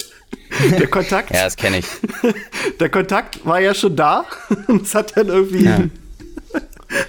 der 0.79 0.87
Kontakt, 0.87 1.29
Ja, 1.29 1.45
das 1.45 1.55
kenne 1.55 1.77
ich. 1.77 1.85
der 2.79 2.89
Kontakt 2.89 3.45
war 3.45 3.61
ja 3.61 3.73
schon 3.73 3.95
da. 3.95 4.25
Und 4.67 4.83
es 4.83 4.95
hat 4.95 5.15
dann 5.15 5.27
irgendwie. 5.27 5.65
Ja. 5.65 5.83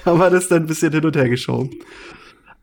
haben 0.04 0.18
wir 0.18 0.30
das 0.30 0.48
dann 0.48 0.64
ein 0.64 0.66
bisschen 0.66 0.92
hin 0.92 1.04
und 1.04 1.16
her 1.16 1.28
geschoben. 1.28 1.70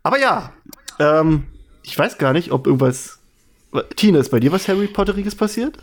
Aber 0.04 0.20
ja, 0.20 0.54
ähm, 1.00 1.44
ich 1.84 1.98
weiß 1.98 2.18
gar 2.18 2.34
nicht, 2.34 2.52
ob 2.52 2.68
irgendwas. 2.68 3.20
Tina, 3.96 4.20
ist 4.20 4.30
bei 4.30 4.40
dir 4.40 4.52
was 4.52 4.68
Harry 4.68 4.88
Potteriges 4.88 5.36
passiert? 5.36 5.78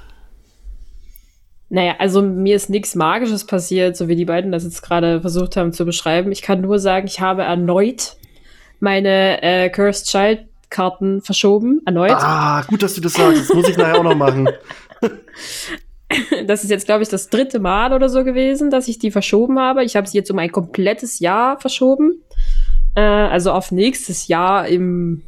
Naja, 1.70 1.97
also 1.99 2.23
mir 2.23 2.56
ist 2.56 2.70
nichts 2.70 2.94
Magisches 2.94 3.44
passiert, 3.44 3.97
so 3.97 4.08
wie 4.08 4.16
die 4.16 4.25
beiden 4.25 4.52
das 4.52 4.64
jetzt 4.64 4.82
gerade 4.82 5.20
versucht 5.20 5.56
haben 5.56 5.73
zu 5.73 5.85
beschreiben. 5.85 6.32
Ich 6.32 6.42
kann 6.42 6.61
nur 6.61 6.78
sagen, 6.78 7.06
ich 7.06 7.20
habe 7.20 7.42
erneut 7.42 8.17
meine 8.80 9.42
äh, 9.42 9.70
Cursed 9.70 10.06
Child 10.06 10.49
Karten 10.70 11.23
verschoben. 11.23 11.80
Erneut. 11.87 12.12
Ah, 12.12 12.62
gut, 12.68 12.82
dass 12.82 12.94
du 12.94 13.00
das 13.00 13.14
sagst. 13.14 13.49
Das 13.49 13.54
muss 13.54 13.68
ich 13.68 13.76
nachher 13.76 13.99
auch 13.99 14.04
noch 14.04 14.16
machen. 14.16 14.49
Das 16.47 16.64
ist 16.64 16.70
jetzt, 16.70 16.87
glaube 16.87 17.02
ich, 17.02 17.11
das 17.11 17.28
dritte 17.28 17.58
Mal 17.58 17.92
oder 17.92 18.08
so 18.08 18.25
gewesen, 18.25 18.70
dass 18.70 18.88
ich 18.88 18.99
die 18.99 19.11
verschoben 19.11 19.58
habe. 19.58 19.85
Ich 19.85 19.94
habe 19.94 20.06
sie 20.06 20.16
jetzt 20.16 20.30
um 20.30 20.38
ein 20.38 20.50
komplettes 20.50 21.18
Jahr 21.18 21.61
verschoben. 21.61 22.23
Äh, 22.94 23.00
also 23.00 23.52
auf 23.52 23.73
nächstes 23.73 24.26
Jahr 24.26 24.66
im, 24.66 25.23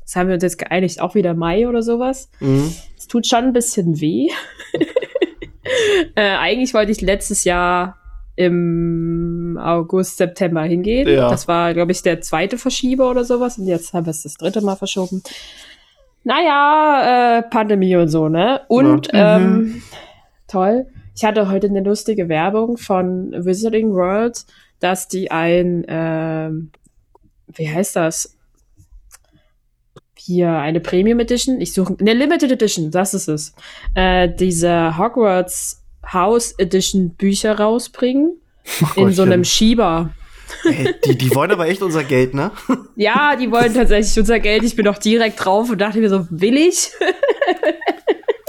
das 0.00 0.16
haben 0.16 0.28
wir 0.28 0.34
uns 0.34 0.42
jetzt 0.42 0.58
geeinigt, 0.58 1.02
auch 1.02 1.14
wieder 1.14 1.34
Mai 1.34 1.68
oder 1.68 1.82
sowas. 1.82 2.30
Mhm. 2.40 2.72
Es 2.96 3.08
tut 3.08 3.26
schon 3.26 3.44
ein 3.44 3.52
bisschen 3.52 4.00
weh. 4.00 4.28
äh, 6.14 6.36
eigentlich 6.36 6.72
wollte 6.72 6.92
ich 6.92 7.02
letztes 7.02 7.44
Jahr 7.44 7.99
im 8.40 9.58
August, 9.60 10.16
September 10.16 10.62
hingehen. 10.62 11.06
Ja. 11.08 11.28
Das 11.28 11.46
war, 11.46 11.74
glaube 11.74 11.92
ich, 11.92 12.02
der 12.02 12.22
zweite 12.22 12.56
Verschieber 12.56 13.10
oder 13.10 13.24
sowas. 13.24 13.58
Und 13.58 13.66
jetzt 13.66 13.92
haben 13.92 14.06
wir 14.06 14.10
es 14.12 14.22
das 14.22 14.34
dritte 14.34 14.62
Mal 14.62 14.76
verschoben. 14.76 15.22
Naja, 16.24 17.38
äh, 17.38 17.42
Pandemie 17.42 17.96
und 17.96 18.08
so, 18.08 18.28
ne? 18.28 18.62
Und 18.68 19.12
Ja. 19.12 19.36
ähm, 19.36 19.82
toll. 20.48 20.86
Ich 21.14 21.24
hatte 21.24 21.50
heute 21.50 21.66
eine 21.66 21.82
lustige 21.82 22.28
Werbung 22.30 22.78
von 22.78 23.32
Wizarding 23.32 23.92
World, 23.92 24.46
dass 24.78 25.06
die 25.08 25.30
ein, 25.30 25.84
ähm, 25.86 26.70
wie 27.48 27.68
heißt 27.68 27.96
das? 27.96 28.38
Hier 30.16 30.52
eine 30.52 30.80
Premium 30.80 31.20
Edition. 31.20 31.60
Ich 31.60 31.74
suche 31.74 31.96
eine 32.00 32.14
Limited 32.14 32.52
Edition, 32.52 32.90
das 32.90 33.12
ist 33.12 33.28
es. 33.28 33.54
Äh, 33.94 34.28
diese 34.34 34.96
Hogwarts 34.96 35.79
House 36.06 36.54
Edition 36.58 37.10
Bücher 37.14 37.58
rausbringen 37.58 38.38
in 38.96 39.12
so 39.12 39.22
einem 39.22 39.44
Schieber. 39.44 40.10
Ey, 40.64 40.94
die, 41.04 41.16
die 41.16 41.34
wollen 41.34 41.50
aber 41.52 41.68
echt 41.68 41.80
unser 41.82 42.02
Geld, 42.04 42.34
ne? 42.34 42.50
Ja, 42.96 43.36
die 43.36 43.50
wollen 43.50 43.72
tatsächlich 43.72 44.18
unser 44.18 44.40
Geld. 44.40 44.64
Ich 44.64 44.74
bin 44.76 44.84
doch 44.84 44.98
direkt 44.98 45.44
drauf 45.44 45.70
und 45.70 45.80
dachte 45.80 45.98
mir 46.00 46.08
so, 46.10 46.26
will 46.30 46.56
ich? 46.56 46.90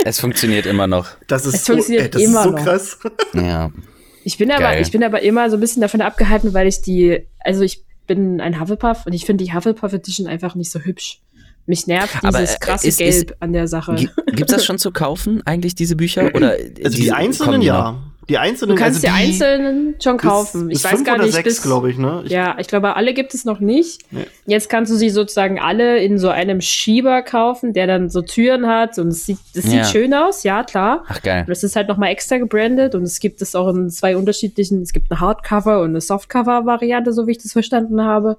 Es 0.04 0.20
funktioniert 0.20 0.66
immer 0.66 0.88
noch. 0.88 1.10
Das 1.28 1.46
ist 1.46 1.54
Es 1.56 1.66
funktioniert 1.68 2.14
so, 2.14 2.20
ey, 2.20 2.24
das 2.26 2.32
immer 2.32 2.40
ist 2.40 2.44
so 2.46 2.52
noch. 2.52 2.64
krass. 2.64 3.00
Ja. 3.34 3.72
Ich 4.24 4.38
bin 4.38 4.52
aber, 4.52 4.62
Geil. 4.62 4.82
ich 4.84 4.92
bin 4.92 5.04
aber 5.04 5.24
immer 5.24 5.50
so 5.50 5.58
ein 5.58 5.60
bisschen 5.60 5.82
davon 5.82 6.00
abgehalten, 6.02 6.54
weil 6.54 6.68
ich 6.68 6.84
die, 6.84 7.26
also 7.40 7.64
ich 7.64 7.84
bin 8.06 8.40
ein 8.40 8.60
Hufflepuff 8.60 9.08
und 9.08 9.14
ich 9.14 9.26
finde 9.26 9.44
die 9.44 9.52
Hufflepuff 9.52 9.94
Edition 9.94 10.28
einfach 10.28 10.54
nicht 10.54 10.70
so 10.70 10.80
hübsch. 10.80 11.22
Mich 11.66 11.88
nervt 11.88 12.24
Aber, 12.24 12.40
dieses 12.40 12.56
äh, 12.56 12.60
krasse 12.60 12.88
ist- 12.88 12.98
Gelb 13.00 13.32
ist- 13.32 13.42
an 13.42 13.54
der 13.54 13.68
Sache. 13.68 13.96
Gi- 13.96 14.10
Gibt's 14.34 14.54
das 14.54 14.66
schon 14.66 14.78
zu 14.78 14.92
kaufen, 14.92 15.42
eigentlich, 15.46 15.76
diese 15.76 15.96
Bücher? 15.96 16.32
Oder 16.36 16.56
Also 16.84 16.98
die, 16.98 17.08
kommen 17.08 17.14
einzelnen 17.20 17.62
die 17.62 17.68
ja. 17.68 17.98
Die 18.30 18.38
einzelnen, 18.38 18.76
Du 18.76 18.82
kannst 18.82 19.04
also 19.04 19.08
die 19.18 19.24
einzelnen 19.28 19.96
schon 20.02 20.16
bis- 20.18 20.26
kaufen. 20.26 20.68
Bis 20.68 20.78
ich 20.80 20.84
weiß 20.86 20.92
fünf 20.92 21.06
gar 21.06 21.16
oder 21.16 21.26
nicht, 21.26 21.34
sechs, 21.34 21.44
bis, 21.46 21.62
glaube 21.64 21.90
ich, 21.92 21.98
ne? 21.98 22.22
Ich, 22.26 22.32
Ja, 22.32 22.56
ich 22.60 22.68
glaube, 22.68 22.96
alle 22.96 23.14
gibt 23.14 23.34
es 23.34 23.46
noch 23.46 23.60
nicht. 23.60 24.04
Nee. 24.12 24.26
Jetzt 24.46 24.70
kannst 24.70 24.92
du 24.92 24.96
sie 24.96 25.10
sozusagen 25.10 25.60
alle 25.60 25.98
in 25.98 26.18
so 26.18 26.30
einem 26.30 26.62
Schieber 26.62 27.24
kaufen, 27.24 27.74
der 27.74 27.88
dann 27.88 28.10
so 28.10 28.22
Türen 28.22 28.68
hat 28.68 28.98
und 29.00 29.08
es 29.10 29.26
sieht, 29.26 29.40
es 29.56 29.64
sieht 29.64 29.74
Ja. 29.74 29.84
schön 29.86 30.14
aus, 30.14 30.44
ja, 30.44 30.64
klar. 30.64 31.04
Ach, 31.08 31.22
geil. 31.24 31.46
Das 31.48 31.64
ist 31.64 31.76
halt 31.76 31.88
nochmal 31.90 32.12
extra 32.12 32.38
gebrandet 32.38 32.96
und 32.96 33.04
es 33.04 33.20
gibt 33.20 33.42
es 33.42 33.56
auch 33.56 33.68
in 33.70 33.90
zwei 33.90 34.16
unterschiedlichen, 34.16 34.82
es 34.84 34.94
gibt 34.94 35.12
eine 35.12 35.20
Hardcover 35.20 35.82
und 35.82 35.90
eine 35.90 36.00
Softcover-Variante, 36.02 37.12
so 37.14 37.28
wie 37.28 37.32
ich 37.32 37.40
das 37.40 37.52
verstanden 37.52 38.02
habe. 38.04 38.38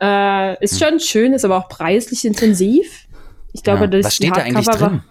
Äh, 0.00 0.62
ist 0.62 0.78
schon 0.82 1.00
schön, 1.00 1.32
ist 1.32 1.44
aber 1.44 1.56
auch 1.58 1.68
preislich 1.68 2.24
intensiv. 2.24 3.06
Ich 3.52 3.62
glaube, 3.62 3.82
Ja. 3.82 3.86
das 3.88 4.06
Was 4.06 4.14
steht 4.16 4.36
da 4.36 4.42
eigentlich 4.42 4.66
Hardcover 4.66 4.80
war- 4.80 4.88
drin? 4.90 5.02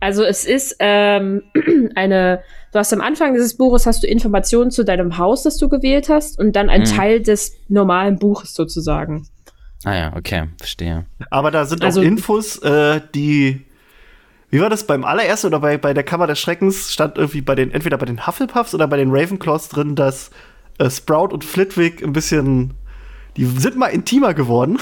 Also 0.00 0.24
es 0.24 0.44
ist 0.44 0.76
ähm, 0.80 1.42
eine, 1.94 2.42
du 2.72 2.78
hast 2.78 2.92
am 2.92 3.00
Anfang 3.00 3.32
dieses 3.34 3.56
Buches 3.56 3.86
hast 3.86 4.02
du 4.02 4.06
Informationen 4.06 4.70
zu 4.70 4.84
deinem 4.84 5.16
Haus, 5.18 5.44
das 5.44 5.56
du 5.56 5.68
gewählt 5.68 6.08
hast, 6.08 6.38
und 6.38 6.56
dann 6.56 6.68
ein 6.68 6.82
Mhm. 6.82 6.86
Teil 6.86 7.20
des 7.22 7.56
normalen 7.68 8.18
Buches 8.18 8.52
sozusagen. 8.54 9.28
Ah 9.84 9.94
ja, 9.94 10.12
okay, 10.16 10.48
verstehe. 10.58 11.06
Aber 11.30 11.50
da 11.50 11.64
sind 11.64 11.84
Also- 11.84 12.00
auch 12.00 12.04
Infos, 12.04 12.58
äh, 12.58 13.00
die. 13.14 13.64
Wie 14.50 14.60
war 14.60 14.70
das 14.70 14.86
beim 14.86 15.04
allerersten 15.04 15.48
oder 15.48 15.60
bei, 15.60 15.78
bei 15.78 15.94
der 15.94 16.04
Kammer 16.04 16.26
des 16.26 16.38
Schreckens? 16.38 16.92
Stand 16.92 17.16
irgendwie 17.18 17.40
bei 17.40 17.54
den, 17.54 17.70
entweder 17.72 17.98
bei 17.98 18.06
den 18.06 18.26
Hufflepuffs 18.26 18.74
oder 18.74 18.86
bei 18.86 18.96
den 18.96 19.10
Ravenclaws 19.10 19.68
drin, 19.68 19.94
dass 19.96 20.30
äh, 20.78 20.88
Sprout 20.90 21.28
und 21.32 21.44
Flitwick 21.44 22.02
ein 22.02 22.12
bisschen. 22.12 22.74
Die 23.36 23.44
sind 23.44 23.76
mal 23.76 23.88
intimer 23.88 24.34
geworden. 24.34 24.78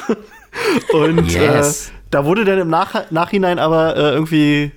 und 0.92 1.32
Yes. 1.32 1.88
äh, 1.88 1.92
da 2.10 2.24
wurde 2.24 2.44
dann 2.44 2.58
im 2.58 2.68
Nach 2.68 3.10
Nachhinein 3.10 3.58
aber 3.58 3.96
äh, 3.96 4.12
irgendwie 4.12 4.72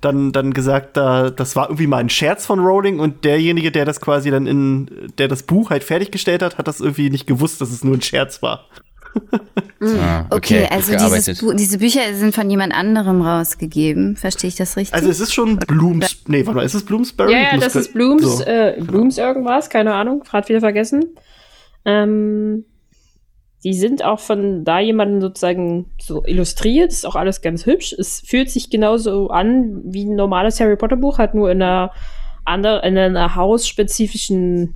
dann, 0.00 0.30
dann 0.32 0.52
gesagt, 0.52 0.96
da, 0.96 1.30
das 1.30 1.56
war 1.56 1.68
irgendwie 1.68 1.86
mal 1.88 1.96
ein 1.98 2.08
Scherz 2.10 2.46
von 2.46 2.60
Rowling 2.60 3.00
und 3.00 3.24
derjenige, 3.24 3.72
der 3.72 3.84
das 3.84 4.00
quasi 4.00 4.30
dann 4.30 4.46
in, 4.46 4.88
der 5.18 5.26
das 5.28 5.42
Buch 5.42 5.70
halt 5.70 5.82
fertiggestellt 5.82 6.40
hat, 6.42 6.56
hat 6.58 6.68
das 6.68 6.80
irgendwie 6.80 7.10
nicht 7.10 7.26
gewusst, 7.26 7.60
dass 7.60 7.70
es 7.70 7.82
nur 7.82 7.94
ein 7.96 8.02
Scherz 8.02 8.42
war. 8.42 8.66
Ah, 9.80 10.24
Okay, 10.30 10.62
gut 10.62 10.72
also 10.72 10.92
dieses 10.92 11.40
diese 11.54 11.78
Bücher 11.78 12.00
sind 12.14 12.34
von 12.34 12.50
jemand 12.50 12.74
anderem 12.74 13.22
rausgegeben. 13.22 14.16
Verstehe 14.16 14.48
ich 14.48 14.56
das 14.56 14.76
richtig? 14.76 14.92
Also 14.92 15.08
es 15.08 15.20
ist 15.20 15.32
schon 15.32 15.56
Blooms. 15.56 16.24
Nee, 16.26 16.44
warte 16.46 16.56
mal, 16.56 16.64
ist 16.64 16.74
es 16.74 16.84
Bloomsbury? 16.84 17.32
Ja, 17.32 17.38
ja, 17.52 17.56
das 17.58 17.76
ist 17.76 17.94
Blooms, 17.94 18.38
So. 18.38 18.44
äh, 18.44 18.74
Blooms 18.80 19.18
irgendwas, 19.18 19.70
keine 19.70 19.94
Ahnung, 19.94 20.24
gerade 20.28 20.48
wieder 20.48 20.58
vergessen. 20.58 21.04
Ähm, 21.84 22.64
die 23.64 23.74
sind 23.74 24.04
auch 24.04 24.20
von 24.20 24.64
da 24.64 24.78
jemanden 24.78 25.20
sozusagen 25.20 25.86
so 26.00 26.24
illustriert, 26.24 26.92
ist 26.92 27.04
auch 27.06 27.16
alles 27.16 27.40
ganz 27.42 27.66
hübsch. 27.66 27.92
Es 27.92 28.20
fühlt 28.20 28.50
sich 28.50 28.70
genauso 28.70 29.30
an 29.30 29.80
wie 29.84 30.04
ein 30.04 30.14
normales 30.14 30.60
Harry 30.60 30.76
Potter 30.76 30.96
Buch, 30.96 31.18
halt 31.18 31.34
nur 31.34 31.50
in 31.50 31.60
einer 31.62 31.90
anderen, 32.44 32.82
in 32.84 32.96
einer 32.98 33.34
hausspezifischen 33.34 34.74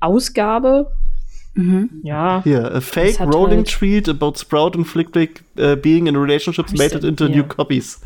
Ausgabe. 0.00 0.92
mhm. 1.54 1.90
Ja. 2.04 2.42
Hier, 2.44 2.72
a 2.74 2.80
fake 2.80 3.18
Rowling 3.20 3.58
halt- 3.58 3.68
tweet 3.68 4.08
about 4.08 4.34
Sprout 4.36 4.72
and 4.76 4.86
Flitwick 4.86 5.42
uh, 5.58 5.74
being 5.76 6.06
in 6.06 6.16
relationships 6.16 6.72
denn 6.72 7.02
into 7.04 7.26
hier? 7.26 7.36
new 7.36 7.44
copies. 7.44 8.00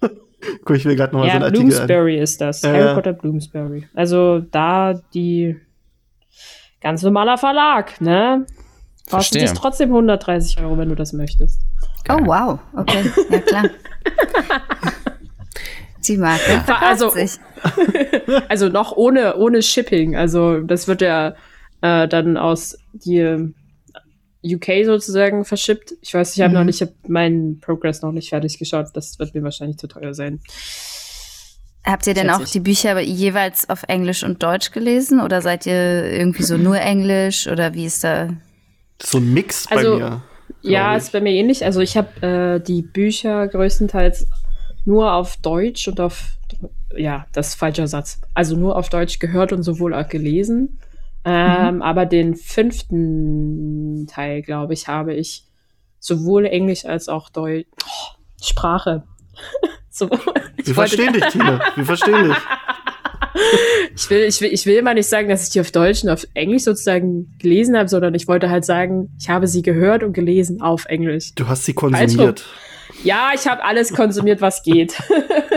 Guck 0.64 0.76
ich 0.76 0.84
mir 0.84 0.94
gerade 0.94 1.12
nochmal 1.14 1.28
so 1.30 1.30
Ja, 1.30 1.34
einen 1.36 1.44
Artikel 1.44 1.64
an. 1.64 1.86
Bloomsbury 1.86 2.18
ist 2.18 2.40
das. 2.40 2.62
Ja, 2.62 2.70
Harry. 2.72 2.94
Potter 2.94 3.12
Bloomsbury. 3.12 3.88
Also 3.94 4.40
da 4.40 4.94
die 5.14 5.56
ganz 6.80 7.02
normaler 7.02 7.38
Verlag, 7.38 8.00
ne? 8.00 8.46
Kostet 9.10 9.40
Verstehe. 9.40 9.42
dich 9.42 9.52
trotzdem 9.52 9.88
130 9.90 10.60
Euro, 10.60 10.76
wenn 10.78 10.88
du 10.88 10.94
das 10.94 11.12
möchtest. 11.12 11.60
Oh, 12.08 12.18
wow. 12.24 12.58
Okay, 12.74 13.10
ja 13.30 13.38
klar. 13.40 13.64
Die 16.06 16.16
Marke 16.16 16.62
Also- 16.80 17.10
sich. 17.10 17.32
Also 18.48 18.68
noch 18.68 18.92
ohne, 18.92 19.36
ohne 19.36 19.62
Shipping. 19.62 20.14
Also 20.16 20.60
das 20.60 20.86
wird 20.86 21.00
ja 21.00 21.34
äh, 21.80 22.06
dann 22.06 22.36
aus 22.36 22.78
die 22.92 23.16
äh, 23.18 23.48
UK 24.44 24.84
sozusagen 24.84 25.44
verschippt. 25.44 25.94
Ich 26.02 26.12
weiß, 26.14 26.36
ich 26.36 26.42
habe 26.42 26.50
Mhm. 26.50 26.54
noch 26.58 26.64
nicht, 26.64 26.80
ich 26.80 26.88
habe 26.88 26.94
meinen 27.08 27.58
Progress 27.60 28.02
noch 28.02 28.12
nicht 28.12 28.28
fertig 28.28 28.58
geschaut. 28.58 28.88
Das 28.94 29.18
wird 29.18 29.34
mir 29.34 29.42
wahrscheinlich 29.42 29.78
zu 29.78 29.88
teuer 29.88 30.12
sein. 30.14 30.40
Habt 31.84 32.06
ihr 32.06 32.14
denn 32.14 32.28
auch 32.30 32.40
ich. 32.42 32.50
die 32.52 32.60
Bücher 32.60 33.00
jeweils 33.00 33.68
auf 33.70 33.82
Englisch 33.88 34.22
und 34.22 34.42
Deutsch 34.42 34.72
gelesen? 34.72 35.20
Oder 35.20 35.40
seid 35.40 35.64
ihr 35.66 36.04
irgendwie 36.12 36.42
so 36.42 36.56
nur 36.58 36.78
Englisch? 36.78 37.46
Oder 37.48 37.72
wie 37.74 37.86
ist 37.86 38.04
da? 38.04 38.28
So 39.02 39.18
ein 39.18 39.32
Mix 39.32 39.66
Also, 39.70 39.92
bei 39.92 39.98
mir. 39.98 40.22
Ja, 40.62 40.92
ich. 40.96 41.04
ist 41.04 41.12
bei 41.12 41.20
mir 41.20 41.32
ähnlich. 41.32 41.64
Also 41.64 41.80
ich 41.80 41.96
habe 41.96 42.26
äh, 42.26 42.60
die 42.60 42.82
Bücher 42.82 43.46
größtenteils 43.48 44.26
nur 44.84 45.12
auf 45.12 45.36
Deutsch 45.36 45.86
und 45.88 46.00
auf, 46.00 46.32
ja, 46.96 47.26
das 47.32 47.48
ist 47.48 47.54
falscher 47.56 47.86
Satz. 47.86 48.20
Also 48.34 48.56
nur 48.56 48.76
auf 48.76 48.88
Deutsch 48.88 49.18
gehört 49.18 49.52
und 49.52 49.62
sowohl 49.62 49.94
auch 49.94 50.08
gelesen. 50.08 50.78
Ähm, 51.24 51.82
Aber 51.82 52.06
den 52.06 52.36
fünften 52.36 54.06
Teil, 54.06 54.42
glaube 54.42 54.72
ich, 54.74 54.88
habe 54.88 55.14
ich 55.14 55.44
sowohl 56.00 56.46
Englisch 56.46 56.84
als 56.86 57.08
auch 57.08 57.28
Deutsch. 57.28 57.66
Oh, 57.84 58.16
Sprache. 58.42 59.02
so, 59.90 60.08
Wir 60.10 60.74
verstehen 60.74 61.12
dich, 61.14 61.24
Tine. 61.26 61.60
Wir 61.74 61.84
verstehen 61.84 62.28
dich. 62.28 62.36
Ich, 63.94 64.10
will, 64.10 64.20
ich, 64.24 64.40
will, 64.40 64.52
ich 64.52 64.66
will 64.66 64.76
immer 64.76 64.94
nicht 64.94 65.08
sagen, 65.08 65.28
dass 65.28 65.44
ich 65.44 65.50
die 65.50 65.60
auf 65.60 65.70
Deutsch 65.70 66.02
und 66.04 66.10
auf 66.10 66.26
Englisch 66.34 66.62
sozusagen 66.64 67.36
gelesen 67.38 67.76
habe, 67.76 67.88
sondern 67.88 68.14
ich 68.14 68.26
wollte 68.28 68.50
halt 68.50 68.64
sagen, 68.64 69.10
ich 69.20 69.28
habe 69.28 69.46
sie 69.46 69.62
gehört 69.62 70.02
und 70.02 70.12
gelesen 70.12 70.60
auf 70.60 70.84
Englisch. 70.86 71.34
Du 71.34 71.46
hast 71.48 71.64
sie 71.64 71.74
konsumiert. 71.74 72.44
Ja, 73.04 73.30
ich 73.34 73.46
habe 73.46 73.62
alles 73.64 73.92
konsumiert, 73.92 74.40
was 74.40 74.62
geht. 74.62 74.94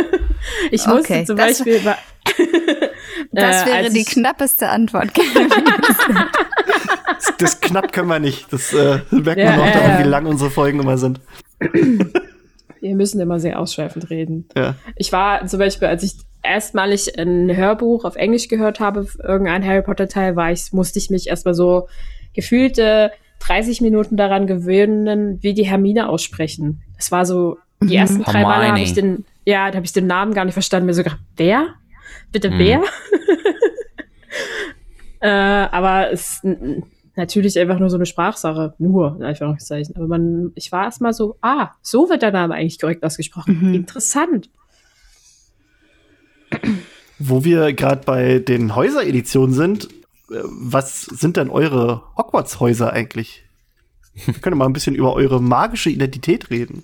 ich 0.72 0.86
musste 0.86 1.00
Okay, 1.14 1.26
zum 1.26 1.38
das- 1.38 1.58
Beispiel. 1.60 1.78
über- 1.78 1.98
Das 3.34 3.64
Äh, 3.64 3.66
wäre 3.68 3.78
als 3.78 3.94
die 3.94 4.02
ich- 4.02 4.08
knappeste 4.08 4.70
Antwort. 4.70 5.10
Das, 7.22 7.38
das 7.38 7.60
knapp 7.62 7.92
können 7.94 8.08
wir 8.08 8.20
nicht. 8.20 8.52
Das 8.52 8.74
äh, 8.74 9.00
merkt 9.12 9.40
Ja, 9.42 9.52
man 9.52 9.60
auch 9.62 9.66
ja, 9.68 9.72
daran, 9.74 10.04
wie 10.04 10.10
lang 10.10 10.26
unsere 10.26 10.50
Folgen 10.50 10.80
immer 10.80 10.98
sind. 10.98 11.20
Wir 11.60 12.96
müssen 12.96 13.20
immer 13.22 13.40
sehr 13.40 13.60
ausschweifend 13.60 14.10
reden. 14.10 14.48
Ja. 14.56 14.76
Ich 14.96 15.12
war 15.12 15.46
zum 15.46 15.60
Beispiel, 15.60 15.88
als 15.88 16.02
ich 16.04 16.14
erstmalig 16.44 17.18
ein 17.18 17.56
Hörbuch 17.56 18.06
auf 18.06 18.16
Englisch 18.16 18.48
gehört 18.48 18.80
habe, 18.80 19.08
irgendein 19.24 19.66
Harry 19.66 19.82
Potter 19.82 20.08
Teil, 20.08 20.36
war 20.36 20.52
ich, 20.52 20.74
musste 20.74 21.00
ich 21.00 21.10
mich 21.10 21.28
erstmal 21.28 21.54
so 21.54 21.88
gefühlte 22.34 23.12
30 23.40 23.82
Minuten 23.82 24.18
daran 24.18 24.48
gewöhnen, 24.48 25.42
wie 25.42 25.54
die 25.54 25.66
Hermine 25.66 26.10
aussprechen. 26.10 26.82
Das 26.96 27.12
war 27.12 27.26
so, 27.26 27.58
die 27.82 27.96
ersten 27.96 28.24
drei 28.24 28.44
Male 28.44 28.68
habe 28.68 28.80
ich 28.80 28.94
den, 28.94 29.26
ja, 29.46 29.70
da 29.70 29.78
habe 29.78 29.86
ich 29.86 29.94
den 29.94 30.08
Namen 30.08 30.34
gar 30.34 30.46
nicht 30.46 30.54
verstanden. 30.54 30.86
Mir 30.86 30.94
so 30.94 31.04
gedacht, 31.04 31.20
wer? 31.36 31.70
Bitte 32.32 32.52
Mhm. 32.52 32.60
wer? 32.60 32.82
äh, 35.22 35.68
aber 35.72 36.12
es 36.12 36.42
ist 36.44 36.48
natürlich 37.16 37.58
einfach 37.60 37.80
nur 37.80 37.90
so 37.90 37.98
eine 37.98 38.06
Sprachsache. 38.06 38.76
Nur, 38.78 39.16
in 39.18 39.24
Anführungszeichen. 39.24 39.96
Aber 39.96 40.08
man, 40.08 40.52
ich 40.56 40.72
war 40.72 40.86
erstmal 40.86 41.14
so, 41.14 41.38
ah, 41.42 41.72
so 41.82 42.10
wird 42.10 42.22
der 42.22 42.32
Name 42.32 42.54
eigentlich 42.54 42.80
korrekt 42.80 43.04
ausgesprochen. 43.04 43.60
Mhm. 43.62 43.74
Interessant. 43.74 44.50
Wo 47.20 47.44
wir 47.44 47.74
gerade 47.74 48.02
bei 48.06 48.40
den 48.40 48.76
Häusereditionen 48.76 49.54
sind, 49.54 49.86
äh, 50.32 50.40
was 50.44 51.04
sind 51.04 51.38
denn 51.38 51.50
eure 51.50 52.04
Hogwarts-Häuser 52.18 52.92
eigentlich? 52.94 53.44
Wir 54.26 54.34
können 54.36 54.58
mal 54.58 54.66
ein 54.66 54.74
bisschen 54.74 54.96
über 54.96 55.14
eure 55.14 55.42
magische 55.42 55.90
Identität 55.90 56.50
reden. 56.50 56.84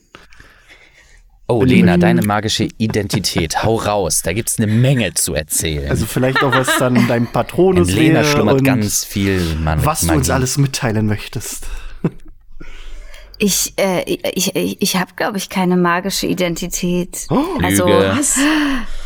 Oh, 1.50 1.64
Lena, 1.64 1.96
deine 1.96 2.24
magische 2.24 2.68
Identität. 2.78 3.64
Hau 3.64 3.76
raus. 3.76 4.22
Da 4.22 4.34
gibt's 4.34 4.60
eine 4.60 4.68
Menge 4.68 5.14
zu 5.14 5.34
erzählen. 5.34 5.90
Also 5.90 6.06
vielleicht 6.06 6.44
auch, 6.44 6.52
was 6.52 6.78
dann 6.78 7.08
dein 7.08 7.24
In 7.24 7.32
Patronus 7.32 7.90
Lena 7.90 8.16
wäre 8.16 8.26
schlummert 8.26 8.64
ganz 8.66 9.06
viel 9.06 9.56
Mann. 9.56 9.84
was 9.86 10.02
du 10.02 10.08
Magie. 10.08 10.18
uns 10.20 10.30
alles 10.30 10.58
mitteilen 10.58 11.06
möchtest. 11.06 11.66
Ich, 13.40 13.74
äh, 13.78 14.04
ich, 14.04 14.56
ich, 14.56 14.82
ich 14.82 14.96
habe, 14.96 15.12
glaube 15.16 15.38
ich, 15.38 15.50
keine 15.50 15.78
magische 15.78 16.26
Identität. 16.26 17.28
also, 17.62 17.86
Lüge. 17.86 18.14
Was? 18.18 18.40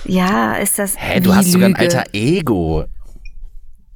ja, 0.06 0.54
ist 0.54 0.80
das. 0.80 0.96
Hä, 0.98 1.20
du 1.20 1.36
hast 1.36 1.52
sogar 1.52 1.68
ein 1.68 1.74
Lüge? 1.74 1.98
alter 1.98 2.06
Ego. 2.14 2.86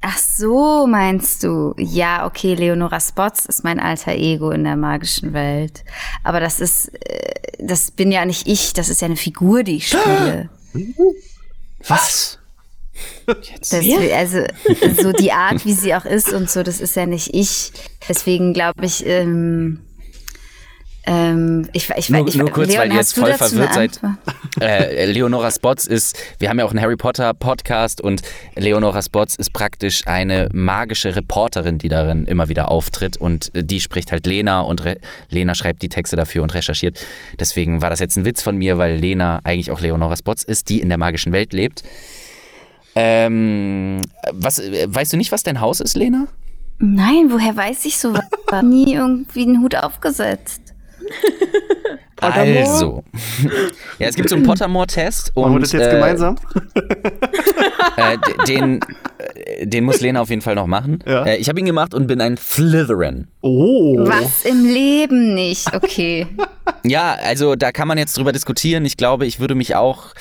Ach 0.01 0.17
so, 0.19 0.85
meinst 0.85 1.43
du? 1.43 1.73
Ja, 1.77 2.27
okay, 2.27 2.53
Leonora 2.53 2.99
Spots 2.99 3.45
ist 3.45 3.63
mein 3.63 3.79
alter 3.79 4.13
Ego 4.13 4.51
in 4.51 4.63
der 4.63 4.75
magischen 4.75 5.33
Welt. 5.33 5.83
Aber 6.23 6.39
das 6.39 6.59
ist, 6.59 6.89
äh, 6.89 7.31
das 7.59 7.89
bin 7.89 8.11
ja 8.11 8.23
nicht 8.25 8.47
ich, 8.47 8.73
das 8.73 8.89
ist 8.89 9.01
ja 9.01 9.07
eine 9.07 9.15
Figur, 9.15 9.63
die 9.63 9.77
ich 9.77 9.87
spiele. 9.87 10.49
Was? 11.87 12.39
Das, 13.25 13.71
also 13.71 14.43
so 15.01 15.11
die 15.11 15.31
Art, 15.31 15.65
wie 15.65 15.73
sie 15.73 15.95
auch 15.95 16.05
ist 16.05 16.31
und 16.31 16.49
so, 16.49 16.61
das 16.61 16.79
ist 16.79 16.95
ja 16.95 17.05
nicht 17.05 17.33
ich. 17.33 17.71
Deswegen 18.07 18.53
glaube 18.53 18.85
ich, 18.85 19.05
ähm, 19.05 19.84
ähm, 21.07 21.67
ich, 21.73 21.89
ich, 21.95 22.09
Nur- 22.09 22.27
ich, 22.27 22.35
nur 22.35 22.49
kurz, 22.49 22.69
Leon, 22.69 22.81
weil 22.81 22.91
ihr 22.91 22.97
jetzt 22.97 23.13
voll 23.13 23.33
verwirrt 23.33 23.73
seid. 23.73 23.99
Antwort? 24.03 24.35
Äh, 24.59 25.05
Leonora 25.11 25.51
Spots 25.51 25.85
ist, 25.85 26.17
wir 26.39 26.49
haben 26.49 26.57
ja 26.59 26.65
auch 26.65 26.71
einen 26.71 26.81
Harry 26.81 26.95
Potter 26.95 27.33
Podcast 27.33 28.01
und 28.01 28.21
Leonora 28.55 29.01
Spots 29.01 29.35
ist 29.35 29.51
praktisch 29.53 30.07
eine 30.07 30.49
magische 30.53 31.15
Reporterin, 31.15 31.77
die 31.77 31.89
darin 31.89 32.25
immer 32.25 32.49
wieder 32.49 32.69
auftritt 32.71 33.17
und 33.17 33.53
äh, 33.53 33.63
die 33.63 33.81
spricht 33.81 34.11
halt 34.11 34.25
Lena 34.25 34.61
und 34.61 34.83
Re 34.85 34.97
Lena 35.29 35.53
schreibt 35.55 35.81
die 35.81 35.89
Texte 35.89 36.15
dafür 36.15 36.41
und 36.43 36.53
recherchiert. 36.53 36.99
Deswegen 37.39 37.81
war 37.81 37.89
das 37.89 37.99
jetzt 37.99 38.15
ein 38.17 38.25
Witz 38.25 38.41
von 38.41 38.57
mir, 38.57 38.77
weil 38.77 38.95
Lena 38.95 39.41
eigentlich 39.43 39.71
auch 39.71 39.81
Leonora 39.81 40.15
Spots 40.15 40.43
ist, 40.43 40.69
die 40.69 40.79
in 40.79 40.89
der 40.89 40.97
magischen 40.97 41.33
Welt 41.33 41.53
lebt. 41.53 41.83
Ähm, 42.95 44.01
was, 44.31 44.59
äh, 44.59 44.87
weißt 44.89 45.13
du 45.13 45.17
nicht, 45.17 45.31
was 45.31 45.43
dein 45.43 45.59
Haus 45.59 45.81
ist, 45.81 45.95
Lena? 45.97 46.27
Nein, 46.79 47.27
woher 47.29 47.55
weiß 47.55 47.85
ich 47.85 47.97
sowas? 47.97 48.23
Nie 48.63 48.93
irgendwie 48.93 49.43
einen 49.43 49.61
Hut 49.61 49.75
aufgesetzt. 49.75 50.61
Also, 52.21 53.03
ja, 53.99 54.07
es 54.07 54.15
gibt 54.15 54.29
so 54.29 54.35
einen 54.35 54.45
Pottermore-Test 54.45 55.31
und 55.35 55.43
Machen 55.43 55.55
wir 55.55 55.59
das 55.59 55.71
jetzt 55.73 55.87
äh, 55.87 55.91
gemeinsam? 55.91 56.37
äh, 57.97 58.17
den, 58.47 58.79
den 59.61 59.83
muss 59.83 59.99
Lena 59.99 60.21
auf 60.21 60.29
jeden 60.29 60.41
Fall 60.41 60.55
noch 60.55 60.65
machen. 60.65 60.99
Ja. 61.05 61.25
Äh, 61.25 61.37
ich 61.37 61.49
habe 61.49 61.59
ihn 61.59 61.65
gemacht 61.65 61.93
und 61.93 62.07
bin 62.07 62.21
ein 62.21 62.37
Slytherin. 62.37 63.27
Oh. 63.41 63.97
Was 63.99 64.45
im 64.45 64.65
Leben 64.65 65.33
nicht. 65.33 65.73
Okay. 65.73 66.27
Ja, 66.83 67.17
also 67.21 67.55
da 67.55 67.71
kann 67.71 67.87
man 67.87 67.97
jetzt 67.97 68.17
drüber 68.17 68.31
diskutieren. 68.31 68.85
Ich 68.85 68.97
glaube, 68.97 69.25
ich 69.25 69.39
würde 69.39 69.55
mich 69.55 69.75
auch. 69.75 70.13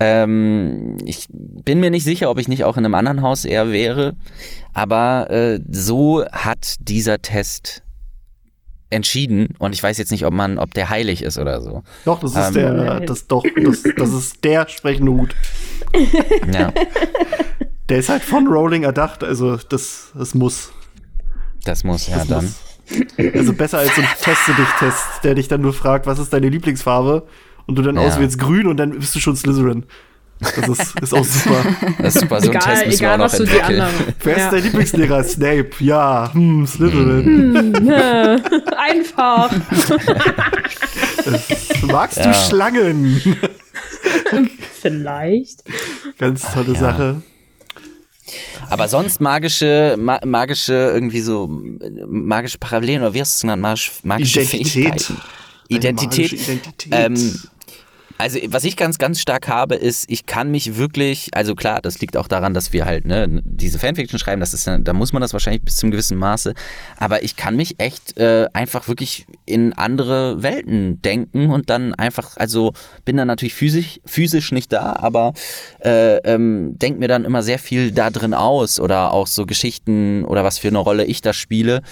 Ähm, 0.00 0.96
ich 1.04 1.26
bin 1.30 1.80
mir 1.80 1.90
nicht 1.90 2.04
sicher, 2.04 2.30
ob 2.30 2.38
ich 2.38 2.48
nicht 2.48 2.64
auch 2.64 2.76
in 2.76 2.84
einem 2.84 2.94
anderen 2.94 3.22
Haus 3.22 3.44
eher 3.44 3.70
wäre. 3.70 4.14
Aber 4.72 5.30
äh, 5.30 5.60
so 5.70 6.24
hat 6.32 6.76
dieser 6.80 7.22
Test 7.22 7.83
entschieden 8.90 9.48
und 9.58 9.74
ich 9.74 9.82
weiß 9.82 9.98
jetzt 9.98 10.10
nicht, 10.12 10.24
ob 10.26 10.32
man, 10.34 10.58
ob 10.58 10.72
der 10.74 10.88
heilig 10.90 11.22
ist 11.22 11.38
oder 11.38 11.60
so. 11.60 11.82
Doch, 12.04 12.20
das 12.20 12.32
ist 12.32 12.48
Ähm, 12.48 12.54
der, 12.54 13.00
das 13.00 13.26
doch, 13.26 13.44
das, 13.64 13.82
das 13.96 14.12
ist 14.12 14.44
der 14.44 14.68
sprechende 14.68 15.12
Hut. 15.12 15.34
Ja, 16.52 16.72
Der 17.90 17.98
ist 17.98 18.08
halt 18.08 18.22
von 18.22 18.46
Rowling 18.46 18.82
erdacht, 18.84 19.22
also 19.22 19.56
das, 19.56 20.10
das 20.14 20.34
muss. 20.34 20.72
das 21.64 21.84
muss 21.84 22.06
ja 22.08 22.16
Das 22.18 22.26
dann. 22.28 22.44
muss. 22.44 23.34
Also 23.34 23.52
besser 23.52 23.78
als 23.78 23.94
so 23.94 24.00
ein 24.00 24.08
Teste 24.22 24.54
dich 24.54 24.68
Test, 24.78 25.04
der 25.22 25.34
dich 25.34 25.48
dann 25.48 25.60
nur 25.60 25.74
fragt, 25.74 26.06
was 26.06 26.18
ist 26.18 26.32
deine 26.32 26.48
Lieblingsfarbe? 26.48 27.26
Und 27.66 27.76
du 27.76 27.82
dann 27.82 27.96
Ja. 27.96 28.02
auswählst 28.02 28.38
grün 28.38 28.66
und 28.66 28.76
dann 28.78 28.98
bist 28.98 29.14
du 29.14 29.20
schon 29.20 29.36
Slytherin. 29.36 29.84
Das 30.40 30.68
ist, 30.68 31.00
ist 31.00 31.14
auch 31.14 31.24
super. 31.24 31.64
Das 31.98 32.14
ist 32.16 32.20
super, 32.22 32.40
so 32.40 32.50
ein 32.50 32.56
egal, 32.56 32.74
Test 32.74 32.86
müssen 32.86 33.00
wir 33.00 33.06
egal 33.08 33.14
auch 33.14 33.18
noch 33.18 33.24
was 33.24 33.38
du 33.38 33.44
die 33.44 33.50
entwickeln. 33.56 33.80
anderen. 33.80 34.14
Wer 34.22 34.36
Ja. 34.38 34.44
ist 34.44 34.52
dein 34.52 34.62
Lieblingslehrer? 34.64 35.24
Snape. 35.24 35.70
Ja, 35.80 36.30
hm, 36.34 36.66
Slytherin. 36.66 37.74
Einfach. 38.76 39.50
Magst 41.82 42.18
Ja. 42.18 42.26
du 42.26 42.34
Schlangen? 42.34 43.20
Vielleicht. 44.80 45.64
Ganz 46.18 46.42
tolle 46.52 46.74
Sache. 46.76 47.22
Aber 48.70 48.88
sonst 48.88 49.20
magische, 49.20 49.96
ma 49.98 50.18
magische, 50.24 50.72
irgendwie 50.72 51.20
so 51.20 51.48
magische 52.06 52.58
Parallelen 52.58 53.02
oder 53.02 53.14
wie 53.14 53.20
hast 53.20 53.34
du 53.34 53.36
es 53.36 53.40
genannt? 53.42 53.62
Magisch, 53.62 53.92
magische 54.02 54.40
Identität. 54.40 54.70
Fähigkeiten. 54.72 55.16
Identität. 55.68 56.32
magische 56.32 56.52
Identität. 56.52 56.92
Ähm, 56.92 57.40
also 58.24 58.38
was 58.46 58.64
ich 58.64 58.78
ganz, 58.78 58.96
ganz 58.96 59.20
stark 59.20 59.48
habe, 59.48 59.74
ist, 59.74 60.10
ich 60.10 60.24
kann 60.24 60.50
mich 60.50 60.78
wirklich, 60.78 61.28
also 61.34 61.54
klar, 61.54 61.82
das 61.82 62.00
liegt 62.00 62.16
auch 62.16 62.26
daran, 62.26 62.54
dass 62.54 62.72
wir 62.72 62.86
halt 62.86 63.04
ne, 63.04 63.42
diese 63.44 63.78
Fanfiction 63.78 64.18
schreiben, 64.18 64.40
das 64.40 64.54
ist, 64.54 64.66
da 64.66 64.92
muss 64.94 65.12
man 65.12 65.20
das 65.20 65.34
wahrscheinlich 65.34 65.60
bis 65.60 65.76
zum 65.76 65.90
gewissen 65.90 66.16
Maße, 66.16 66.54
aber 66.96 67.22
ich 67.22 67.36
kann 67.36 67.54
mich 67.54 67.78
echt 67.80 68.16
äh, 68.16 68.46
einfach 68.54 68.88
wirklich 68.88 69.26
in 69.44 69.74
andere 69.74 70.42
Welten 70.42 71.02
denken 71.02 71.50
und 71.50 71.68
dann 71.68 71.92
einfach, 71.92 72.38
also 72.38 72.72
bin 73.04 73.18
dann 73.18 73.28
natürlich 73.28 73.52
physisch, 73.52 74.00
physisch 74.06 74.52
nicht 74.52 74.72
da, 74.72 74.96
aber 74.96 75.34
äh, 75.84 76.16
ähm, 76.20 76.78
denke 76.78 77.00
mir 77.00 77.08
dann 77.08 77.26
immer 77.26 77.42
sehr 77.42 77.58
viel 77.58 77.92
da 77.92 78.08
drin 78.08 78.32
aus 78.32 78.80
oder 78.80 79.12
auch 79.12 79.26
so 79.26 79.44
Geschichten 79.44 80.24
oder 80.24 80.44
was 80.44 80.56
für 80.56 80.68
eine 80.68 80.78
Rolle 80.78 81.04
ich 81.04 81.20
da 81.20 81.34
spiele. 81.34 81.82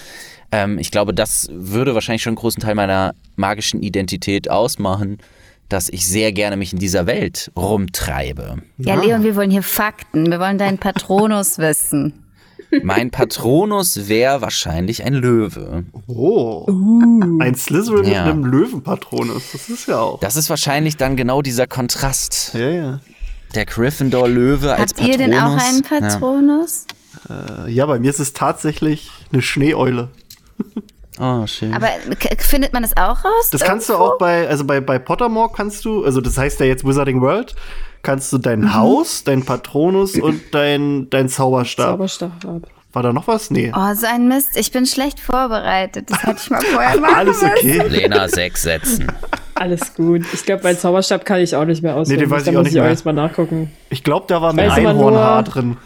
Ähm, 0.51 0.79
ich 0.79 0.89
glaube, 0.89 1.13
das 1.13 1.47
würde 1.51 1.93
wahrscheinlich 1.93 2.23
schon 2.23 2.31
einen 2.31 2.37
großen 2.37 2.59
Teil 2.59 2.73
meiner 2.73 3.13
magischen 3.35 3.83
Identität 3.83 4.49
ausmachen, 4.49 5.19
dass 5.73 5.89
ich 5.89 6.05
sehr 6.07 6.31
gerne 6.31 6.55
mich 6.55 6.71
in 6.71 6.79
dieser 6.79 7.05
Welt 7.07 7.51
rumtreibe. 7.57 8.57
Ja, 8.77 8.95
Leon, 8.95 9.23
wir 9.23 9.35
wollen 9.35 9.51
hier 9.51 9.63
Fakten. 9.63 10.29
Wir 10.31 10.39
wollen 10.39 10.57
deinen 10.57 10.77
Patronus 10.77 11.57
wissen. 11.57 12.13
Mein 12.81 13.11
Patronus 13.11 14.07
wäre 14.07 14.41
wahrscheinlich 14.41 15.03
ein 15.03 15.13
Löwe. 15.13 15.83
Oh. 16.07 16.65
Ein 17.39 17.53
Slytherin 17.55 18.05
Ja. 18.05 18.25
mit 18.25 18.33
einem 18.33 18.45
Löwenpatronus. 18.45 19.43
Das 19.51 19.69
ist 19.69 19.87
ja 19.87 19.99
auch. 19.99 20.19
Das 20.21 20.35
ist 20.35 20.49
wahrscheinlich 20.49 20.97
dann 20.97 21.15
genau 21.15 21.41
dieser 21.43 21.67
Kontrast. 21.67 22.51
Ja, 22.53 22.69
ja. 22.69 22.99
Der 23.53 23.65
Gryffindor-Löwe 23.65 24.73
als 24.73 24.93
Habt 24.93 25.01
ihr 25.07 25.17
denn 25.19 25.33
auch 25.35 25.55
Patronus. 25.57 25.63
einen 25.63 25.81
Patronus? 25.83 26.85
Äh, 27.67 27.71
Ja, 27.71 27.85
bei 27.85 27.99
mir 27.99 28.09
ist 28.09 28.19
es 28.19 28.33
tatsächlich 28.33 29.11
eine 29.31 29.41
Schneeeule. 29.43 30.09
Ja. 31.19 31.41
Oh, 31.43 31.47
schön. 31.47 31.73
Aber 31.73 31.87
findet 32.39 32.73
man 32.73 32.83
das 32.83 32.95
auch 32.97 33.23
raus? 33.23 33.49
Das 33.51 33.61
kannst 33.61 33.89
du 33.89 33.93
Irgendwo? 33.93 34.13
auch 34.13 34.17
bei, 34.17 34.47
also 34.47 34.63
bei, 34.65 34.81
bei 34.81 34.99
Pottermore 34.99 35.51
kannst 35.55 35.85
du, 35.85 36.03
also 36.03 36.21
das 36.21 36.37
heißt 36.37 36.59
ja 36.59 36.65
jetzt 36.65 36.85
Wizarding 36.85 37.21
World, 37.21 37.55
kannst 38.01 38.33
du 38.33 38.37
dein 38.37 38.61
Mhm. 38.61 38.73
Haus, 38.73 39.23
dein 39.23 39.43
Patronus 39.45 40.15
und 40.15 40.41
dein, 40.53 41.09
dein 41.09 41.29
Zauberstab. 41.29 41.91
Zauberstab 41.91 42.31
ab. 42.45 42.61
War 42.93 43.01
da 43.01 43.11
noch 43.11 43.27
was? 43.27 43.49
Nee. 43.49 43.71
Oh, 43.75 43.93
so 43.95 44.05
ein 44.05 44.27
Mist. 44.27 44.49
Ich 44.55 44.71
bin 44.71 44.85
schlecht 44.85 45.19
vorbereitet. 45.19 46.11
Das 46.11 46.21
hätte 46.23 46.39
ich 46.43 46.49
mal 46.51 46.61
vorher 46.61 46.99
machen 47.01 47.15
Alles 47.15 47.41
okay. 47.41 47.81
Lena, 47.87 48.27
sechs 48.27 48.61
Sätzen. 48.61 49.07
Alles 49.55 49.95
gut. 49.95 50.21
Ich 50.31 50.45
glaube, 50.45 50.61
mein 50.63 50.77
Zauberstab 50.77 51.25
kann 51.25 51.39
ich 51.39 51.55
auch 51.55 51.65
nicht 51.65 51.81
mehr 51.81 51.95
auswendig. 51.95 52.25
den 52.27 52.29
weiß 52.31 52.43
ich 52.43 52.49
auch 52.49 52.53
muss 52.53 52.63
nicht 52.65 52.73
ich 52.75 52.79
auch 52.79 52.83
mehr. 52.83 52.91
jetzt 52.91 53.03
mal 53.05 53.13
nachgucken. 53.13 53.71
Ich 53.89 54.03
glaube, 54.03 54.25
da 54.27 54.43
war 54.43 54.51
ein 54.51 54.59
Einhornhaar 54.59 55.41
drin. 55.43 55.77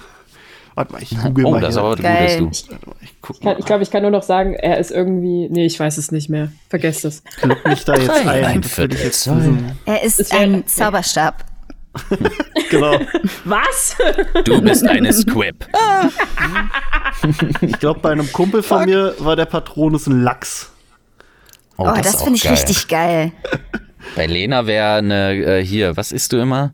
Warte 0.78 0.94
mal, 0.94 1.02
ich 1.02 1.10
google 1.24 1.46
Oh, 1.48 1.52
mal 1.54 1.60
das 1.62 1.74
hier. 1.74 1.84
aber 1.84 1.96
Geil. 1.96 2.44
bist 2.46 2.70
du. 2.70 2.76
Ich 3.02 3.10
Ich 3.60 3.66
glaube, 3.66 3.82
ich 3.82 3.90
kann 3.90 4.04
nur 4.04 4.12
noch 4.12 4.22
sagen, 4.22 4.54
er 4.54 4.78
ist 4.78 4.92
irgendwie. 4.92 5.50
Nee, 5.50 5.66
ich 5.66 5.80
weiß 5.80 5.98
es 5.98 6.12
nicht 6.12 6.30
mehr. 6.30 6.52
Vergesst 6.70 7.04
es. 7.04 7.24
Klick 7.24 7.66
mich 7.66 7.84
da 7.84 7.96
jetzt 7.96 8.10
Ein 8.12 8.30
ein. 8.46 8.62
Das 8.62 8.78
jetzt. 8.78 9.28
Er 9.86 10.04
ist 10.04 10.20
Es 10.20 10.32
wäre- 10.32 10.42
ein 10.44 10.68
Zauberstab. 10.68 11.44
Genau. 12.70 13.00
Was? 13.46 13.96
Du 14.46 14.62
bist 14.62 14.86
eine 14.88 15.12
Squib. 15.14 15.66
Ich 17.62 17.80
glaube, 17.80 18.00
bei 18.02 18.12
einem 18.12 18.32
Kumpel 18.32 18.62
von 18.62 18.86
mir 18.86 19.16
war 19.20 19.36
der 19.36 19.46
Patronus 19.46 20.06
ein 20.08 20.22
Lachs. 20.22 20.72
Oh, 21.78 21.90
ist 21.92 22.06
das 22.06 22.16
auch 22.18 22.24
finde 22.26 22.38
ich 22.38 22.44
geil. 22.44 22.54
richtig 22.54 22.88
geil. 22.88 23.32
Bei 24.16 24.26
Lena 24.28 24.68
wäre 24.68 24.96
eine, 24.98 25.34
äh, 25.34 25.64
hier, 25.66 25.98
was 25.98 26.12
isst 26.12 26.34
du 26.34 26.38
immer? 26.38 26.74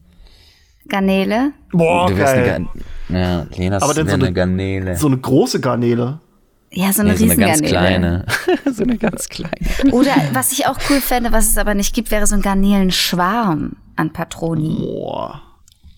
Garnele? 0.90 1.52
Boah, 1.72 2.08
du 2.10 2.18
wärst 2.18 2.34
geil. 2.36 2.44
eine 2.56 2.68
Ja, 3.16 3.46
Lena 3.56 3.78
Aber 3.78 3.88
ist 3.92 3.98
dann 3.98 4.08
so 4.08 4.14
eine 4.14 4.26
eine- 4.26 4.34
Garnele. 4.34 4.96
So 4.98 5.08
eine 5.08 5.18
große 5.18 5.60
Garnele. 5.60 6.20
Ja, 6.76 6.92
so 6.92 7.02
eine 7.02 7.12
nee, 7.12 7.18
so 7.18 7.24
eine 7.26 7.36
ganz 7.38 7.62
Riesengarnele. 7.62 8.26
kleine. 8.26 8.26
so 8.74 8.84
eine 8.84 8.98
ganz 8.98 9.30
kleine. 9.30 9.52
Oder 9.92 10.12
was 10.34 10.52
ich 10.52 10.66
auch 10.66 10.78
cool 10.90 11.00
fände, 11.02 11.32
was 11.32 11.48
es 11.50 11.58
aber 11.58 11.76
nicht 11.76 11.94
gibt, 11.94 12.10
wäre 12.10 12.26
so 12.26 12.36
ein 12.36 12.42
Garnelenschwarm 12.42 13.74
an 13.96 14.12
Patroni. 14.14 14.78
Boah. 14.80 15.42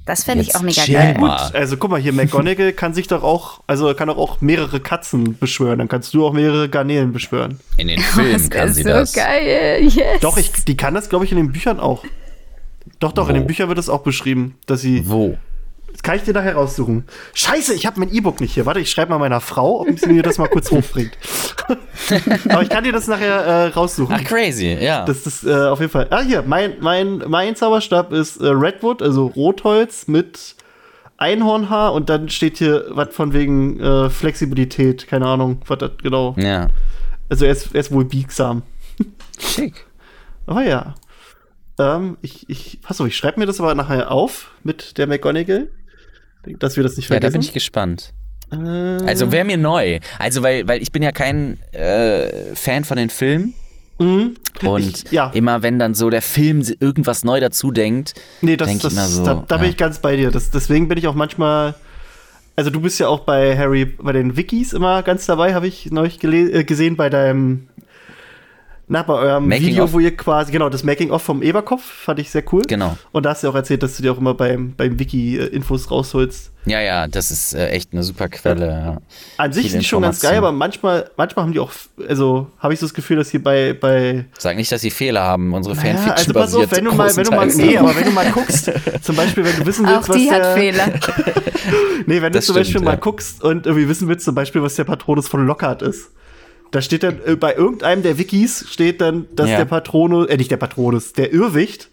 Das 0.06 0.24
fände 0.24 0.44
ich 0.44 0.56
auch 0.56 0.62
mega 0.62 0.86
geil. 0.86 1.18
mal. 1.18 1.50
Also 1.54 1.78
guck 1.78 1.90
mal 1.90 2.00
hier, 2.00 2.14
McGonagall 2.14 2.74
kann 2.74 2.94
sich 2.94 3.08
doch 3.08 3.24
auch, 3.24 3.62
also 3.66 3.92
kann 3.96 4.08
doch 4.08 4.18
auch 4.18 4.40
mehrere 4.40 4.80
Katzen 4.80 5.36
beschwören. 5.40 5.80
Dann 5.80 5.88
kannst 5.88 6.14
du 6.14 6.28
auch 6.28 6.34
mehrere 6.34 6.70
Garnelen 6.70 7.12
beschwören. 7.12 7.60
In 7.78 7.88
den 7.88 8.00
Filmen 8.02 8.34
Das 8.34 8.50
kann 8.52 8.72
sie 8.72 8.84
so 8.84 8.90
das. 8.90 9.14
geil. 9.14 9.80
Yes. 9.82 10.20
Doch, 10.22 10.38
ich, 10.38 10.52
die 10.66 10.78
kann 10.78 10.94
das, 10.94 11.10
glaube 11.10 11.26
ich, 11.26 11.32
in 11.32 11.38
den 11.38 11.52
Büchern 11.52 11.80
auch. 11.80 12.04
Doch, 13.00 13.14
doch, 13.14 13.30
in 13.30 13.36
Wo? 13.36 13.40
den 13.40 13.48
Büchern 13.48 13.68
wird 13.68 13.80
es 13.80 13.90
auch 13.90 14.04
beschrieben, 14.04 14.56
dass 14.68 14.82
sie. 14.82 15.10
Wo? 15.10 15.38
Das 15.96 16.04
kann 16.04 16.18
ich 16.18 16.24
dir 16.24 16.34
nachher 16.34 16.56
raussuchen. 16.56 17.06
Scheiße, 17.34 17.74
ich 17.74 17.86
habe 17.86 18.02
mein 18.02 18.14
E-Book 18.14 18.42
nicht 18.42 18.54
hier. 18.54 18.66
Warte, 18.66 18.82
ich 18.82 18.92
schreibe 18.92 19.12
mal 19.12 19.18
meiner 19.18 19.40
Frau, 19.40 19.80
ob 19.80 19.98
sie 19.98 20.08
mir 20.12 20.24
das 20.24 20.38
mal 20.38 20.50
kurz 20.50 20.70
hochbringt. 20.72 21.18
Aber 22.50 22.62
ich 22.62 22.68
kann 22.70 22.84
dir 22.84 22.92
das 22.92 23.08
nachher 23.08 23.46
äh, 23.46 23.68
raussuchen. 23.68 24.14
Ach, 24.20 24.24
crazy, 24.26 24.74
ja. 24.74 25.06
Das 25.06 25.26
ist 25.26 25.46
äh, 25.46 25.54
auf 25.54 25.80
jeden 25.80 25.92
Fall. 25.94 26.08
Ah, 26.10 26.20
hier, 26.22 26.44
mein, 26.46 26.74
mein, 26.82 27.24
mein 27.28 27.56
Zauberstab 27.56 28.12
ist 28.12 28.42
äh, 28.42 28.48
Redwood, 28.48 29.02
also 29.02 29.28
Rotholz 29.28 30.08
mit 30.08 30.58
Einhornhaar 31.16 31.94
und 31.94 32.10
dann 32.10 32.28
steht 32.28 32.58
hier 32.58 32.88
was 32.90 33.16
von 33.16 33.32
wegen 33.32 33.80
äh, 33.80 34.10
Flexibilität. 34.10 35.08
Keine 35.08 35.28
Ahnung, 35.28 35.62
was 35.66 35.78
das 35.78 35.92
genau. 36.04 36.36
ja. 36.38 36.68
Also 37.30 37.46
er 37.46 37.54
ist, 37.54 37.74
er 37.74 37.80
ist 37.80 37.92
wohl 37.94 38.04
biegsam. 38.04 38.64
Schick. 39.40 39.86
Aber 40.46 40.64
ja. 40.64 40.96
Ähm, 41.80 42.18
ich, 42.22 42.50
ich, 42.50 42.82
pass 42.82 43.02
auf, 43.02 43.08
ich 43.08 43.18
schreibe 43.18 43.40
mir 43.40 43.46
das 43.46 43.60
aber 43.60 43.76
nachher 43.76 44.12
auf 44.12 44.52
mit 44.64 44.98
der 44.98 45.08
McGonagall, 45.08 45.70
dass 46.60 46.76
wir 46.76 46.84
das 46.84 46.98
nicht 46.98 47.10
Ja, 47.10 47.16
da 47.20 47.28
bin 47.28 47.32
vergessen. 47.34 47.48
ich 47.50 47.54
gespannt. 47.54 48.14
äh, 48.52 48.56
Also 48.56 49.32
wäre 49.32 49.46
mir 49.46 49.58
neu. 49.58 50.00
Also 50.20 50.44
weil, 50.44 50.68
weil 50.68 50.82
ich 50.82 50.92
bin 50.92 51.04
ja 51.04 51.12
kein 51.12 51.60
äh, 51.72 52.54
Fan 52.56 52.84
von 52.84 52.98
den 52.98 53.10
Filmen. 53.10 53.54
mhm. 54.00 54.36
Und 54.64 55.04
Ich- 55.06 55.12
ja. 55.12 55.32
immer 55.34 55.64
wenn 55.64 55.80
dann 55.80 55.94
so 55.96 56.10
der 56.10 56.22
Film 56.22 56.62
irgendwas 56.80 57.24
neu 57.26 57.40
dazu 57.42 57.72
denkt, 57.72 58.14
Nee, 58.42 58.56
das, 58.58 58.68
denk 58.70 58.82
das, 58.82 58.94
ich 58.94 58.98
immer 58.98 59.08
so. 59.08 59.24
da, 59.26 59.44
da 59.48 59.58
bin 59.58 59.66
ja. 59.66 59.72
ich 59.72 59.78
ganz 59.78 60.00
bei 60.00 60.16
dir. 60.16 60.32
Das, 60.32 60.50
deswegen 60.52 60.88
bin 60.88 60.98
ich 60.98 61.08
auch 61.08 61.16
manchmal. 61.16 61.76
Also 62.58 62.70
du 62.70 62.80
bist 62.80 63.00
ja 63.02 63.10
auch 63.10 63.22
bei 63.22 63.58
Harry, 63.58 63.84
bei 63.86 64.14
den 64.14 64.38
Wikis 64.38 64.72
immer 64.72 65.04
ganz 65.04 65.26
dabei, 65.26 65.54
habe 65.54 65.68
ich 65.68 65.92
neulich 65.92 66.24
äh, 66.24 66.64
gesehen 66.64 66.96
bei 66.96 67.10
deinem, 67.10 67.68
na, 68.88 69.02
bei 69.02 69.14
eurem 69.16 69.48
Making 69.48 69.68
Video, 69.68 69.84
of. 69.86 69.94
wo 69.94 70.00
ihr 70.00 70.16
quasi, 70.16 70.52
genau, 70.52 70.70
das 70.70 70.84
Making-of 70.84 71.22
vom 71.22 71.42
Eberkopf, 71.42 71.84
fand 71.84 72.20
ich 72.20 72.30
sehr 72.30 72.44
cool. 72.54 72.62
Genau. 72.68 72.96
Und 73.12 73.26
da 73.26 73.32
hast 73.32 73.42
du 73.42 73.48
ja 73.48 73.52
auch 73.52 73.56
erzählt, 73.56 73.82
dass 73.82 73.98
du 73.98 74.04
dir 74.04 74.12
auch 74.12 74.18
immer 74.20 74.36
beim, 74.36 74.76
beim 74.76 75.00
Wiki 75.00 75.38
äh, 75.38 75.46
Infos 75.48 75.90
rausholst. 75.90 76.52
Ja, 76.66 76.82
ja, 76.82 77.08
das 77.08 77.32
ist 77.32 77.54
äh, 77.54 77.70
echt 77.70 77.94
eine 77.94 78.04
super 78.04 78.28
Quelle. 78.28 78.68
Ja. 78.68 78.98
An 79.38 79.54
sich 79.54 79.72
sind 79.72 79.82
die 79.82 79.88
schon 79.88 80.04
ganz 80.04 80.20
geil, 80.20 80.38
aber 80.38 80.52
manchmal, 80.52 81.10
manchmal 81.18 81.46
haben 81.46 81.54
die 81.54 81.60
auch, 81.60 81.72
also 82.08 82.48
habe 82.60 82.74
ich 82.74 82.80
so 82.80 82.86
das 82.86 82.94
Gefühl, 82.94 83.18
dass 83.18 83.30
hier 83.30 83.42
bei, 83.42 83.74
bei 83.74 84.26
Sag 84.38 84.56
nicht, 84.56 84.72
dass 84.72 84.82
sie 84.82 84.92
Fehler 84.92 85.24
haben. 85.24 85.54
Unsere 85.54 85.76
ja, 85.76 85.82
Fanfiction 85.82 86.12
also 86.12 86.34
pass 86.34 86.54
auf, 86.54 86.62
basiert 86.62 86.78
wenn 86.78 86.86
du 86.86 86.92
mal, 86.92 87.16
wenn 87.16 87.24
du 87.24 87.32
mal, 87.32 87.48
nee, 87.48 87.78
aber 87.78 87.96
wenn 87.96 88.06
du 88.06 88.12
mal 88.12 88.32
guckst, 88.32 88.72
zum 89.02 89.16
Beispiel, 89.16 89.46
wenn 89.46 89.56
du 89.58 89.66
wissen 89.66 89.86
willst, 89.86 90.04
Auch 90.04 90.10
was 90.10 90.18
die 90.18 90.30
der, 90.30 90.44
hat 90.44 90.58
Fehler. 90.58 90.86
Nee, 92.08 92.22
wenn 92.22 92.32
du 92.32 92.38
Das 92.38 92.46
zum 92.46 92.56
Beispiel 92.56 92.74
stimmt, 92.74 92.86
mal 92.86 92.92
ja. 92.92 92.98
guckst 92.98 93.44
und 93.44 93.66
irgendwie 93.66 93.90
wissen 93.90 94.08
willst, 94.08 94.26
zum 94.26 94.36
Beispiel, 94.36 94.62
was 94.62 94.76
der 94.76 94.84
Patronus 94.84 95.28
von 95.28 95.46
Lockhart 95.48 95.82
ist. 95.82 96.12
Da 96.76 96.82
steht 96.82 97.04
dann, 97.04 97.20
äh, 97.26 97.38
bei 97.38 97.56
irgendeinem 97.56 98.04
der 98.04 98.18
Wikis 98.18 98.66
steht 98.70 99.00
dann, 99.00 99.28
dass 99.34 99.50
Ja. 99.50 99.58
der 99.60 99.66
Patronus, 99.66 100.28
äh, 100.28 100.36
nicht 100.36 100.52
der 100.52 100.58
Patronus, 100.58 101.14
der 101.14 101.32
Irrwicht 101.32 101.90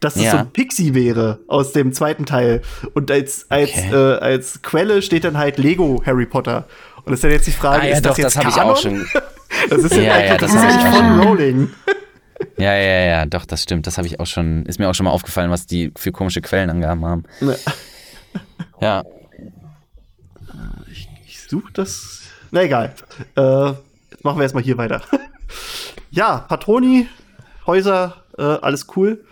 dass 0.00 0.16
es 0.16 0.24
Ja. 0.24 0.32
so 0.32 0.36
ein 0.38 0.50
Pixie 0.50 0.92
wäre 0.92 1.38
aus 1.46 1.72
dem 1.72 1.92
zweiten 1.94 2.26
Teil. 2.26 2.60
Und 2.92 3.10
als, 3.10 3.46
als, 3.48 3.70
Okay. 3.70 3.90
äh, 3.94 4.18
als 4.18 4.60
Quelle 4.60 5.00
steht 5.02 5.24
dann 5.24 5.38
halt 5.38 5.56
Lego 5.56 6.02
Harry 6.04 6.26
Potter. 6.26 6.66
Und 7.04 7.12
das 7.12 7.14
ist 7.20 7.24
dann 7.24 7.30
jetzt 7.30 7.46
die 7.46 7.52
Frage, 7.52 7.82
Ah 7.82 7.86
ja, 7.86 7.94
ist 7.94 8.04
doch, 8.04 8.10
das 8.10 8.18
jetzt 8.18 8.36
das 8.36 8.36
habe 8.36 8.48
ich 8.50 8.54
Kanon? 8.56 8.72
auch 8.72 8.76
schon. 8.76 9.06
Das 9.70 9.82
ist 9.84 9.94
ja, 9.96 10.02
Ja, 10.20 10.36
das 10.36 10.52
ist 10.52 10.62
ich 10.62 10.82
von. 10.96 11.20
Rowling. 11.20 11.70
Ja, 12.58 12.74
ja, 12.74 13.00
ja, 13.06 13.24
doch, 13.26 13.46
das 13.46 13.62
stimmt. 13.62 13.86
Das 13.86 13.96
habe 13.96 14.06
ich 14.08 14.18
auch 14.20 14.26
schon, 14.26 14.66
ist 14.66 14.78
mir 14.80 14.90
auch 14.90 14.94
schon 14.94 15.04
mal 15.04 15.10
aufgefallen, 15.12 15.50
was 15.50 15.64
die 15.66 15.92
für 15.96 16.10
komische 16.12 16.42
Quellenangaben 16.42 17.04
haben. 17.06 17.22
Ja. 18.80 19.04
Ich 21.26 21.40
suche 21.48 21.72
das. 21.72 22.20
Na 22.50 22.62
egal. 22.64 22.94
Äh, 23.36 23.72
machen 24.24 24.38
wir 24.38 24.42
erstmal 24.42 24.64
hier 24.64 24.76
weiter. 24.78 25.02
ja, 26.10 26.38
Patroni, 26.38 27.06
Häuser, 27.66 28.16
äh, 28.36 28.42
alles 28.42 28.86
cool. 28.96 29.24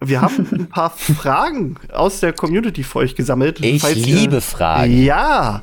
Wir 0.00 0.20
haben 0.20 0.46
ein 0.52 0.68
paar 0.70 0.90
Fragen 0.90 1.76
aus 1.92 2.20
der 2.20 2.32
Community 2.32 2.82
für 2.84 3.00
euch 3.00 3.14
gesammelt. 3.14 3.60
Ich 3.60 3.80
falls 3.82 3.96
ihr- 3.96 4.04
liebe 4.16 4.40
Fragen. 4.40 5.02
Ja. 5.04 5.62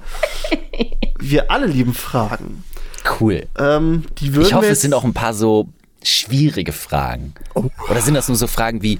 Wir 1.19 1.51
alle 1.51 1.67
lieben 1.67 1.93
Fragen. 1.93 2.63
Cool. 3.19 3.45
Ähm, 3.57 4.05
die 4.17 4.33
würden 4.35 4.47
Ich 4.47 4.53
hoffe, 4.53 4.67
es 4.67 4.81
sind 4.81 4.93
auch 4.93 5.03
ein 5.03 5.13
paar 5.13 5.33
so 5.33 5.69
schwierige 6.03 6.71
Fragen. 6.71 7.33
Oh. 7.53 7.65
Oder 7.89 8.01
sind 8.01 8.13
das 8.15 8.27
nur 8.27 8.37
so 8.37 8.47
Fragen 8.47 8.81
wie, 8.81 8.99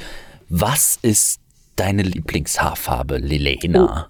was 0.49 0.97
ist 1.01 1.39
deine 1.75 2.03
Lieblingshaarfarbe, 2.03 3.17
Lilena? 3.17 4.09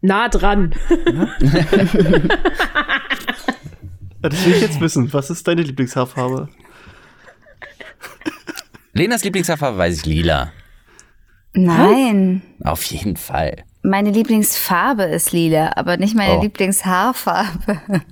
Nah 0.00 0.28
dran. 0.28 0.74
Das 4.30 4.44
will 4.46 4.54
ich 4.54 4.62
jetzt 4.62 4.80
wissen. 4.80 5.12
Was 5.12 5.30
ist 5.30 5.46
deine 5.46 5.62
Lieblingshaarfarbe? 5.62 6.48
Lenas 8.92 9.24
Lieblingshaarfarbe 9.24 9.78
weiß 9.78 9.98
ich 9.98 10.06
lila. 10.06 10.52
Nein. 11.52 12.42
Auf 12.64 12.82
jeden 12.84 13.16
Fall. 13.16 13.64
Meine 13.82 14.10
Lieblingsfarbe 14.10 15.04
ist 15.04 15.32
lila, 15.32 15.72
aber 15.76 15.96
nicht 15.98 16.16
meine 16.16 16.38
Oh. 16.38 16.42
Lieblingshaarfarbe. 16.42 17.80
Meine 17.86 18.02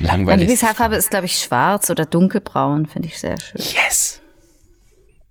Langweilig. 0.00 0.40
Lieblingshaarfarbe 0.40 0.96
ist, 0.96 1.10
glaube 1.10 1.26
ich, 1.26 1.38
schwarz 1.38 1.90
oder 1.90 2.06
dunkelbraun, 2.06 2.86
finde 2.86 3.08
ich 3.08 3.18
sehr 3.18 3.38
schön. 3.38 3.60
Yes. 3.60 4.20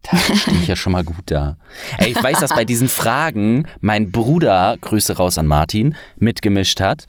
Da 0.04 0.18
stehe 0.18 0.58
ich 0.58 0.68
ja 0.68 0.76
schon 0.76 0.92
mal 0.94 1.04
gut 1.04 1.24
da. 1.26 1.58
Ey, 1.98 2.12
ich 2.12 2.22
weiß, 2.22 2.40
dass 2.42 2.54
bei 2.54 2.66
diesen 2.66 2.90
Fragen 2.90 3.68
mein 3.80 4.12
Bruder, 4.12 4.78
Grüße 4.82 5.16
raus 5.18 5.38
an 5.38 5.48
Martin, 5.48 5.96
mitgemischt 6.18 6.82
hat. 6.82 7.06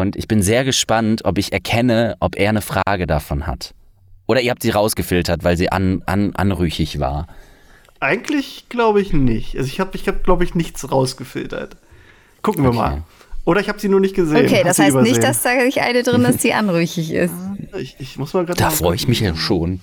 Und 0.00 0.16
ich 0.16 0.26
bin 0.26 0.42
sehr 0.42 0.64
gespannt, 0.64 1.24
ob 1.26 1.36
ich 1.36 1.52
erkenne, 1.52 2.16
ob 2.18 2.36
er 2.36 2.48
eine 2.48 2.62
Frage 2.62 3.06
davon 3.06 3.46
hat. 3.46 3.74
Oder 4.26 4.40
ihr 4.40 4.50
habt 4.50 4.62
sie 4.62 4.70
rausgefiltert, 4.70 5.44
weil 5.44 5.58
sie 5.58 5.70
an, 5.70 6.02
an, 6.06 6.34
anrüchig 6.34 6.98
war. 6.98 7.26
Eigentlich 8.00 8.70
glaube 8.70 9.02
ich 9.02 9.12
nicht. 9.12 9.54
Also 9.56 9.68
ich 9.68 9.80
habe, 9.80 9.90
ich 9.94 10.08
hab, 10.08 10.24
glaube 10.24 10.44
ich, 10.44 10.54
nichts 10.54 10.90
rausgefiltert. 10.90 11.76
Gucken 12.40 12.64
wir 12.64 12.70
Okay. 12.70 12.78
mal. 12.78 13.02
Oder 13.44 13.60
ich 13.60 13.68
habe 13.68 13.78
sie 13.80 13.88
nur 13.88 14.00
nicht 14.00 14.14
gesehen. 14.14 14.46
Okay, 14.46 14.58
hab 14.58 14.64
das 14.64 14.78
heißt 14.78 14.94
nicht, 14.96 15.16
übersehen. 15.16 15.20
dass 15.22 15.42
da 15.42 15.54
nicht 15.56 15.80
eine 15.82 16.02
drin 16.02 16.24
ist, 16.24 16.42
die 16.42 16.54
anrüchig 16.54 17.12
ist. 17.12 17.34
Ich, 17.76 17.96
ich 17.98 18.16
muss 18.16 18.32
mal 18.32 18.46
gerade. 18.46 18.58
Da 18.58 18.70
freue 18.70 18.94
ich 18.94 19.08
mich 19.08 19.20
ja 19.20 19.34
schon. 19.34 19.80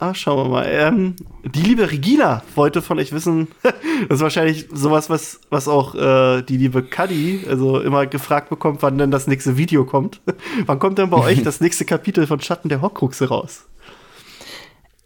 Ah, 0.00 0.14
schauen 0.14 0.44
wir 0.44 0.48
mal. 0.48 0.66
Ähm, 0.70 1.16
die 1.44 1.60
liebe 1.60 1.90
Regina 1.90 2.44
wollte 2.54 2.82
von 2.82 3.00
euch 3.00 3.10
wissen, 3.10 3.48
das 3.62 3.74
ist 4.08 4.20
wahrscheinlich 4.20 4.68
sowas, 4.72 5.10
was, 5.10 5.40
was 5.50 5.66
auch 5.66 5.96
äh, 5.96 6.42
die 6.42 6.56
liebe 6.56 6.84
Cuddy 6.84 7.44
also 7.48 7.80
immer 7.80 8.06
gefragt 8.06 8.48
bekommt, 8.48 8.80
wann 8.82 8.96
denn 8.96 9.10
das 9.10 9.26
nächste 9.26 9.56
Video 9.56 9.84
kommt. 9.84 10.20
wann 10.66 10.78
kommt 10.78 10.98
denn 10.98 11.10
bei 11.10 11.18
euch 11.18 11.42
das 11.42 11.60
nächste 11.60 11.84
Kapitel 11.84 12.28
von 12.28 12.40
Schatten 12.40 12.68
der 12.68 12.80
Horcruxe 12.80 13.28
raus? 13.28 13.66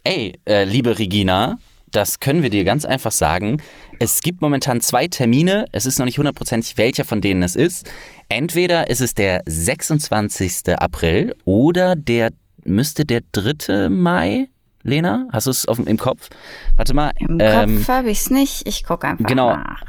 Ey, 0.05 0.39
äh, 0.45 0.65
liebe 0.65 0.99
Regina, 0.99 1.59
das 1.91 2.21
können 2.21 2.43
wir 2.43 2.51
dir 2.51 2.65
ganz 2.65 2.85
einfach 2.85 3.13
sagen. 3.13 3.63
Es 3.99 4.21
gibt 4.21 4.43
momentan 4.43 4.83
zwei 4.83 5.09
Termine. 5.09 5.65
Es 5.73 5.87
ist 5.87 6.01
noch 6.01 6.07
nicht 6.07 6.19
hundertprozentig, 6.19 6.77
welcher 6.77 7.07
von 7.07 7.23
denen 7.23 7.43
es 7.43 7.57
ist. 7.57 7.91
Entweder 8.29 8.91
ist 8.91 9.01
es 9.01 9.15
der 9.15 9.43
26. 9.47 10.77
April 10.77 11.35
oder 11.47 11.97
der 11.97 12.31
müsste 12.65 13.07
der 13.07 13.23
3. 13.33 13.89
Mai. 13.89 14.49
Lena, 14.83 15.27
hast 15.33 15.47
du 15.47 15.51
es 15.51 15.67
auf, 15.67 15.79
im 15.79 15.97
Kopf? 15.97 16.29
Warte 16.77 16.95
mal. 16.95 17.13
Im 17.19 17.39
ähm, 17.41 17.77
Kopf 17.79 17.89
habe 17.89 18.11
ich 18.11 18.19
es 18.21 18.31
nicht. 18.31 18.67
Ich 18.67 18.85
gucke 18.85 19.07
einfach 19.07 19.27
genau. 19.27 19.55
nach. 19.55 19.83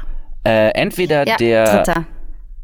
äh, 0.46 0.70
entweder 0.70 1.26
Ja, 1.26 1.36
der 1.36 1.64
dritter. 1.82 2.04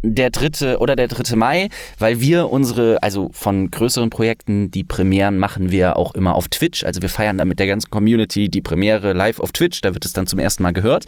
der 0.03 0.31
dritte 0.31 0.79
oder 0.79 0.97
der 0.97 1.09
dritte 1.09 1.37
Mai, 1.37 1.69
weil 1.99 2.21
wir 2.21 2.51
unsere, 2.51 3.03
also 3.03 3.31
von 3.33 3.71
größeren 3.71 4.11
Projekten, 4.11 4.71
die 4.71 4.85
Premieren 4.85 5.39
machen 5.39 5.71
wir 5.71 5.97
auch 5.97 6.15
immer 6.15 6.35
auf 6.35 6.49
Twitch. 6.49 6.85
Also 6.85 7.03
wir 7.03 7.09
feiern 7.09 7.37
da 7.39 7.45
mit 7.45 7.59
der 7.59 7.67
ganzen 7.67 7.91
Community 7.91 8.49
die 8.49 8.63
Premiere 8.63 9.13
live 9.13 9.41
auf 9.41 9.53
Twitch. 9.53 9.81
Da 9.81 9.93
wird 9.95 10.05
es 10.05 10.13
dann 10.13 10.27
zum 10.27 10.39
ersten 10.39 10.63
Mal 10.63 10.73
gehört. 10.73 11.07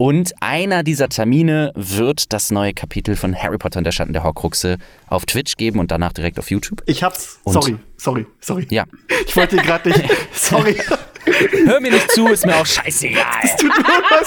Und 0.00 0.32
einer 0.40 0.82
dieser 0.82 1.10
Termine 1.10 1.72
wird 1.74 2.32
das 2.32 2.50
neue 2.50 2.72
Kapitel 2.72 3.16
von 3.16 3.36
Harry 3.36 3.58
Potter 3.58 3.76
und 3.80 3.84
der 3.84 3.92
Schatten 3.92 4.14
der 4.14 4.24
Horcruxe 4.24 4.78
auf 5.08 5.26
Twitch 5.26 5.58
geben 5.58 5.78
und 5.78 5.90
danach 5.90 6.14
direkt 6.14 6.38
auf 6.38 6.50
YouTube. 6.50 6.82
Ich 6.86 7.02
hab's. 7.02 7.38
Und? 7.44 7.52
Sorry, 7.52 7.76
sorry, 7.98 8.26
sorry. 8.40 8.66
Ja. 8.70 8.84
Ich 9.26 9.36
wollte 9.36 9.56
gerade 9.56 9.90
nicht. 9.90 10.02
Sorry. 10.32 10.74
Hör 11.66 11.80
mir 11.80 11.90
nicht 11.92 12.10
zu, 12.12 12.26
ist 12.28 12.46
mir 12.46 12.56
auch 12.56 12.64
scheißegal. 12.64 13.24
Tut 13.58 13.70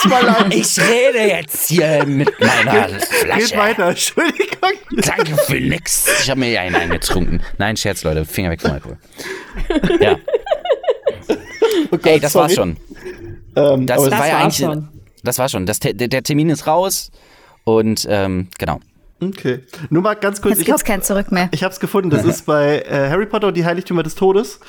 mir 0.05 0.09
mal 0.12 0.23
leid. 0.23 0.53
Ich 0.53 0.79
rede 0.79 1.27
jetzt 1.27 1.67
hier 1.69 2.05
mit 2.05 2.29
meiner 2.39 2.88
Geht 2.89 3.03
Flasche. 3.05 3.57
weiter. 3.57 3.89
Entschuldigung. 3.89 4.71
Danke 4.91 5.36
für 5.38 5.59
nix. 5.59 6.05
Ich 6.21 6.29
habe 6.29 6.39
mir 6.41 6.51
ja 6.51 6.62
einen 6.62 6.75
eingetrunken. 6.75 7.41
Nein, 7.57 7.75
Scherz, 7.77 8.03
Leute. 8.03 8.23
Finger 8.25 8.51
weg 8.51 8.62
vom 8.62 8.71
Alkohol. 8.71 8.97
Ja. 9.99 10.17
Ey, 12.03 12.19
das 12.19 12.36
war's 12.36 12.53
schon. 12.53 12.77
Ähm, 13.55 13.88
Das, 13.88 13.97
aber 13.99 14.12
war 14.12 14.27
ja 14.27 14.38
eigentlich. 14.38 14.57
schon. 14.57 14.88
Das 15.23 15.39
war 15.39 15.49
schon. 15.49 15.65
Das, 15.65 15.79
der, 15.79 15.93
der 15.93 16.23
Termin 16.23 16.49
ist 16.49 16.67
raus. 16.67 17.12
Und 17.63 18.05
ähm, 18.09 18.47
genau. 18.59 18.79
okay. 19.21 19.59
Nur 19.89 20.01
mal 20.03 20.15
ganz 20.15 20.41
kurz. 20.41 20.51
Jetzt 20.51 20.59
Ich 20.62 20.65
gibt's 20.65 20.81
hab, 20.81 20.88
kein 20.88 21.01
Zurück 21.01 21.31
mehr. 21.31 21.47
Ich 21.51 21.63
habe 21.63 21.73
es 21.73 21.79
gefunden. 21.79 22.09
Das 22.09 22.25
ist 22.33 22.45
bei 22.45 22.79
äh, 22.81 23.09
Harry 23.09 23.25
Potter 23.25 23.47
und 23.47 23.55
die 23.57 23.65
Heiligtümer 23.65 24.03
des 24.03 24.15
Todes. 24.15 24.59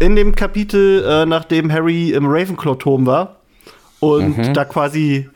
In 0.00 0.14
dem 0.16 0.34
Kapitel, 0.34 1.04
äh, 1.06 1.24
nachdem 1.26 1.72
Harry 1.72 2.10
im 2.12 2.26
Ravenclaw-Turm 2.26 3.06
war 3.06 3.36
und 4.00 4.36
Mhm. 4.36 4.52
da 4.54 4.64
quasi 4.66 5.28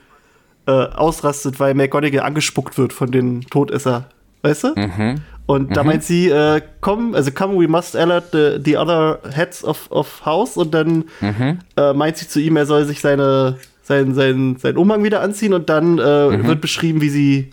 äh, 0.66 0.70
ausrastet, 0.70 1.58
weil 1.60 1.72
McGonagall 1.72 2.20
angespuckt 2.20 2.76
wird 2.76 2.92
von 2.92 3.10
den 3.10 3.40
Todesser. 3.42 4.10
Weißt 4.42 4.64
du? 4.64 4.74
Mhm. 4.76 5.22
Und 5.46 5.74
da 5.74 5.82
meint 5.82 6.04
sie, 6.04 6.28
äh, 6.28 6.60
komm, 6.82 7.14
also 7.14 7.30
come, 7.30 7.58
we 7.58 7.66
must 7.66 7.96
alert 7.96 8.32
the, 8.32 8.58
the 8.62 8.76
other 8.76 9.18
heads 9.34 9.64
of, 9.64 9.90
of 9.90 10.26
house. 10.26 10.58
Und 10.58 10.74
dann 10.74 11.04
Mhm. 11.22 11.60
äh, 11.78 11.94
meint 11.94 12.18
sie 12.18 12.28
zu 12.28 12.38
ihm, 12.38 12.56
er 12.58 12.66
soll 12.66 12.84
sich 12.84 13.00
seine, 13.00 13.56
sein, 13.88 14.14
sein, 14.14 14.56
sein 14.60 14.76
Umhang 14.76 15.02
wieder 15.02 15.20
anziehen. 15.22 15.52
Und 15.54 15.68
dann 15.68 15.98
äh, 15.98 16.28
Mhm. 16.28 16.46
wird 16.46 16.60
beschrieben, 16.60 17.00
wie 17.00 17.08
sie 17.10 17.50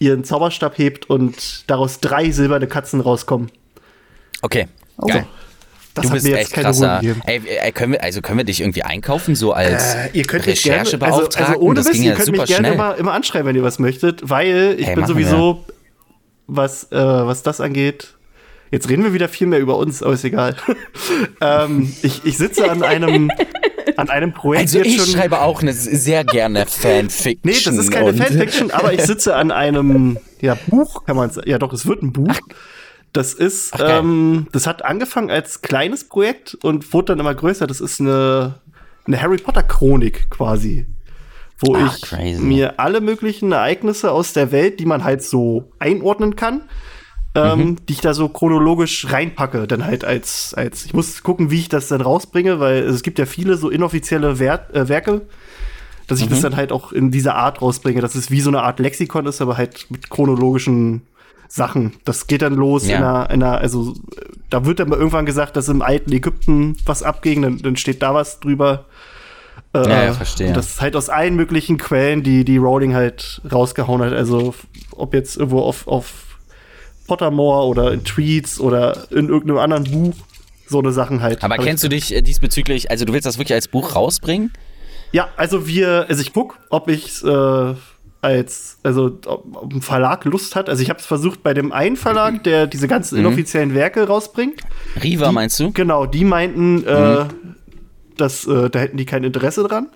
ihren 0.00 0.24
Zauberstab 0.24 0.76
hebt 0.76 1.08
und 1.08 1.64
daraus 1.70 2.00
drei 2.00 2.30
silberne 2.30 2.66
Katzen 2.66 3.00
rauskommen. 3.00 3.50
Okay. 4.42 4.66
Geil. 5.06 5.26
Das 5.94 6.02
du 6.02 6.08
hat 6.10 6.14
bist 6.14 6.26
mir 6.26 6.30
jetzt 6.32 6.40
echt 6.40 6.52
keine 6.52 6.64
krasser. 6.66 7.00
Ey, 7.26 7.40
ey, 7.62 7.72
können 7.72 7.92
wir, 7.92 8.02
also 8.02 8.20
können 8.20 8.38
wir 8.38 8.44
dich 8.44 8.60
irgendwie 8.60 8.84
einkaufen, 8.84 9.34
so 9.34 9.52
als 9.52 9.94
Äh, 9.94 10.10
ihr 10.12 10.24
könnt 10.24 10.46
mich 10.46 10.62
gerne, 10.62 10.80
also, 11.00 11.28
also 11.34 11.54
ohne 11.58 11.74
das 11.76 11.86
Mist, 11.86 11.94
ging 11.94 12.02
ihr 12.04 12.10
ja 12.10 12.14
könnt 12.16 12.26
super 12.26 12.42
mich 12.42 12.46
gerne 12.50 12.72
immer, 12.72 12.96
immer 12.96 13.12
anschreiben, 13.12 13.48
wenn 13.48 13.56
ihr 13.56 13.64
was 13.64 13.78
möchtet, 13.80 14.28
weil 14.28 14.76
ich 14.78 14.86
Hey, 14.86 14.94
bin 14.94 15.06
sowieso, 15.06 15.64
was, 16.46 16.84
äh, 16.92 16.96
was 16.96 17.42
das 17.42 17.60
angeht, 17.60 18.14
jetzt 18.70 18.88
reden 18.88 19.02
wir 19.02 19.12
wieder 19.12 19.28
viel 19.28 19.48
mehr 19.48 19.58
über 19.58 19.76
uns, 19.76 20.02
aber 20.02 20.12
ist 20.14 20.24
egal. 20.24 20.54
ähm, 21.40 21.92
ich, 22.02 22.24
ich 22.24 22.38
sitze 22.38 22.70
an 22.70 22.82
einem, 22.84 23.30
an 23.96 24.10
einem 24.10 24.32
Projekt 24.32 24.66
Also 24.66 24.78
jetzt 24.78 24.86
ich 24.86 24.96
schon. 24.96 25.06
schreibe 25.06 25.40
auch 25.40 25.62
eine 25.62 25.72
sehr 25.72 26.24
gerne 26.24 26.66
Fanfiction. 26.66 27.40
Nee, 27.42 27.58
das 27.64 27.76
ist 27.76 27.90
keine 27.90 28.14
Fanfiction, 28.14 28.70
aber 28.70 28.92
ich 28.92 29.02
sitze 29.02 29.34
an 29.36 29.50
einem 29.50 30.18
ja, 30.40 30.56
Buch, 30.66 31.04
kann 31.04 31.16
man 31.16 31.30
sagen. 31.30 31.48
Ja, 31.48 31.58
doch, 31.58 31.72
es 31.72 31.86
wird 31.86 32.02
ein 32.02 32.12
Buch. 32.12 32.34
Das 33.12 33.32
ist, 33.32 33.72
Ach, 33.74 34.00
ähm, 34.00 34.48
das 34.52 34.66
hat 34.66 34.84
angefangen 34.84 35.30
als 35.30 35.62
kleines 35.62 36.04
Projekt 36.04 36.54
und 36.62 36.92
wurde 36.92 37.06
dann 37.06 37.20
immer 37.20 37.34
größer. 37.34 37.66
Das 37.66 37.80
ist 37.80 38.00
eine, 38.00 38.60
eine 39.06 39.20
Harry 39.20 39.38
Potter 39.38 39.62
Chronik 39.62 40.30
quasi. 40.30 40.86
Wo 41.58 41.74
Ach, 41.74 41.96
ich 41.96 42.02
crazy. 42.02 42.40
mir 42.40 42.78
alle 42.78 43.00
möglichen 43.00 43.50
Ereignisse 43.50 44.12
aus 44.12 44.32
der 44.32 44.52
Welt, 44.52 44.78
die 44.78 44.86
man 44.86 45.04
halt 45.04 45.22
so 45.22 45.72
einordnen 45.78 46.36
kann, 46.36 46.62
ähm, 47.34 47.58
Mhm. 47.58 47.76
die 47.86 47.92
ich 47.92 48.00
da 48.00 48.14
so 48.14 48.28
chronologisch 48.28 49.06
reinpacke, 49.12 49.66
dann 49.66 49.84
halt 49.84 50.04
als, 50.04 50.54
als, 50.54 50.84
ich 50.84 50.94
muss 50.94 51.22
gucken, 51.22 51.50
wie 51.50 51.60
ich 51.60 51.68
das 51.68 51.88
dann 51.88 52.00
rausbringe, 52.00 52.58
weil 52.60 52.78
es 52.84 53.02
gibt 53.02 53.18
ja 53.18 53.26
viele 53.26 53.56
so 53.56 53.68
inoffizielle 53.70 54.38
Wert, 54.38 54.74
äh, 54.74 54.88
Werke, 54.88 55.22
dass 56.06 56.20
ich 56.20 56.26
Mhm. 56.26 56.30
das 56.30 56.40
dann 56.40 56.56
halt 56.56 56.72
auch 56.72 56.90
in 56.92 57.10
dieser 57.10 57.34
Art 57.36 57.60
rausbringe, 57.60 58.00
dass 58.00 58.14
es 58.14 58.30
wie 58.30 58.40
so 58.40 58.50
eine 58.50 58.62
Art 58.62 58.80
Lexikon 58.80 59.26
ist, 59.26 59.40
aber 59.42 59.56
halt 59.58 59.86
mit 59.90 60.08
chronologischen 60.10 61.02
Sachen. 61.48 61.92
Das 62.04 62.26
geht 62.26 62.42
dann 62.42 62.54
los 62.54 62.86
Ja. 62.86 62.96
in, 62.98 63.02
einer, 63.04 63.30
in 63.30 63.42
einer, 63.42 63.58
also 63.58 63.94
da 64.50 64.64
wird 64.64 64.80
dann 64.80 64.88
mal 64.88 64.96
irgendwann 64.98 65.26
gesagt, 65.26 65.56
dass 65.56 65.68
im 65.68 65.82
alten 65.82 66.12
Ägypten 66.12 66.76
was 66.86 67.02
abging, 67.02 67.42
dann, 67.42 67.58
dann 67.58 67.76
steht 67.76 68.02
da 68.02 68.14
was 68.14 68.40
drüber. 68.40 68.86
Äh, 69.74 69.78
Ja, 69.88 70.02
ja, 70.04 70.12
verstehe. 70.12 70.48
Und 70.48 70.56
das 70.56 70.68
ist 70.68 70.80
halt 70.80 70.96
aus 70.96 71.08
allen 71.10 71.36
möglichen 71.36 71.76
Quellen, 71.78 72.22
die 72.22 72.44
die 72.44 72.56
Rowling 72.56 72.94
halt 72.94 73.42
rausgehauen 73.50 74.00
hat. 74.02 74.12
Also 74.14 74.54
ob 74.92 75.12
jetzt 75.14 75.36
irgendwo 75.36 75.60
auf, 75.60 75.86
auf 75.86 76.27
Pottermore 77.08 77.66
oder 77.66 77.92
in 77.92 78.04
Tweets 78.04 78.60
oder 78.60 79.10
in 79.10 79.28
irgendeinem 79.28 79.58
anderen 79.58 79.84
Buch. 79.90 80.14
so 80.68 80.78
eine 80.80 80.92
Sachen 80.92 81.22
halt. 81.22 81.42
Aber 81.42 81.56
kennst 81.56 81.82
du 81.82 81.88
dich 81.88 82.14
äh, 82.14 82.20
diesbezüglich, 82.22 82.90
also 82.90 83.04
du 83.06 83.12
willst 83.14 83.24
das 83.26 83.38
wirklich 83.38 83.54
als 83.54 83.66
Buch 83.68 83.96
rausbringen? 83.96 84.52
Ja, 85.12 85.28
also 85.38 85.66
wir, 85.66 86.04
also 86.10 86.20
ich 86.20 86.34
guck, 86.34 86.58
ob 86.68 86.88
ich 86.90 87.24
äh, 87.24 87.74
als, 88.20 88.76
also 88.82 89.06
ob, 89.26 89.44
ob 89.56 89.72
ein 89.72 89.80
Verlag 89.80 90.26
Lust 90.26 90.54
hat. 90.56 90.68
Also 90.68 90.82
ich 90.82 90.90
habe 90.90 91.00
es 91.00 91.06
versucht 91.06 91.42
bei 91.42 91.54
dem 91.54 91.72
einen 91.72 91.96
Verlag, 91.96 92.44
der 92.44 92.66
diese 92.66 92.86
ganzen 92.86 93.14
Mhm. 93.18 93.24
inoffiziellen 93.26 93.72
Werke 93.74 94.06
rausbringt. 94.06 94.60
Riva 95.02 95.28
Die- 95.28 95.34
meinst 95.34 95.58
du? 95.58 95.72
Genau, 95.72 96.04
die 96.04 96.24
meinten, 96.24 96.84
äh, 96.84 97.24
Mhm. 97.24 97.28
dass 98.18 98.46
äh, 98.46 98.68
da 98.68 98.78
hätten 98.80 98.98
die 98.98 99.06
kein 99.06 99.24
Interesse 99.24 99.62
dran. 99.66 99.88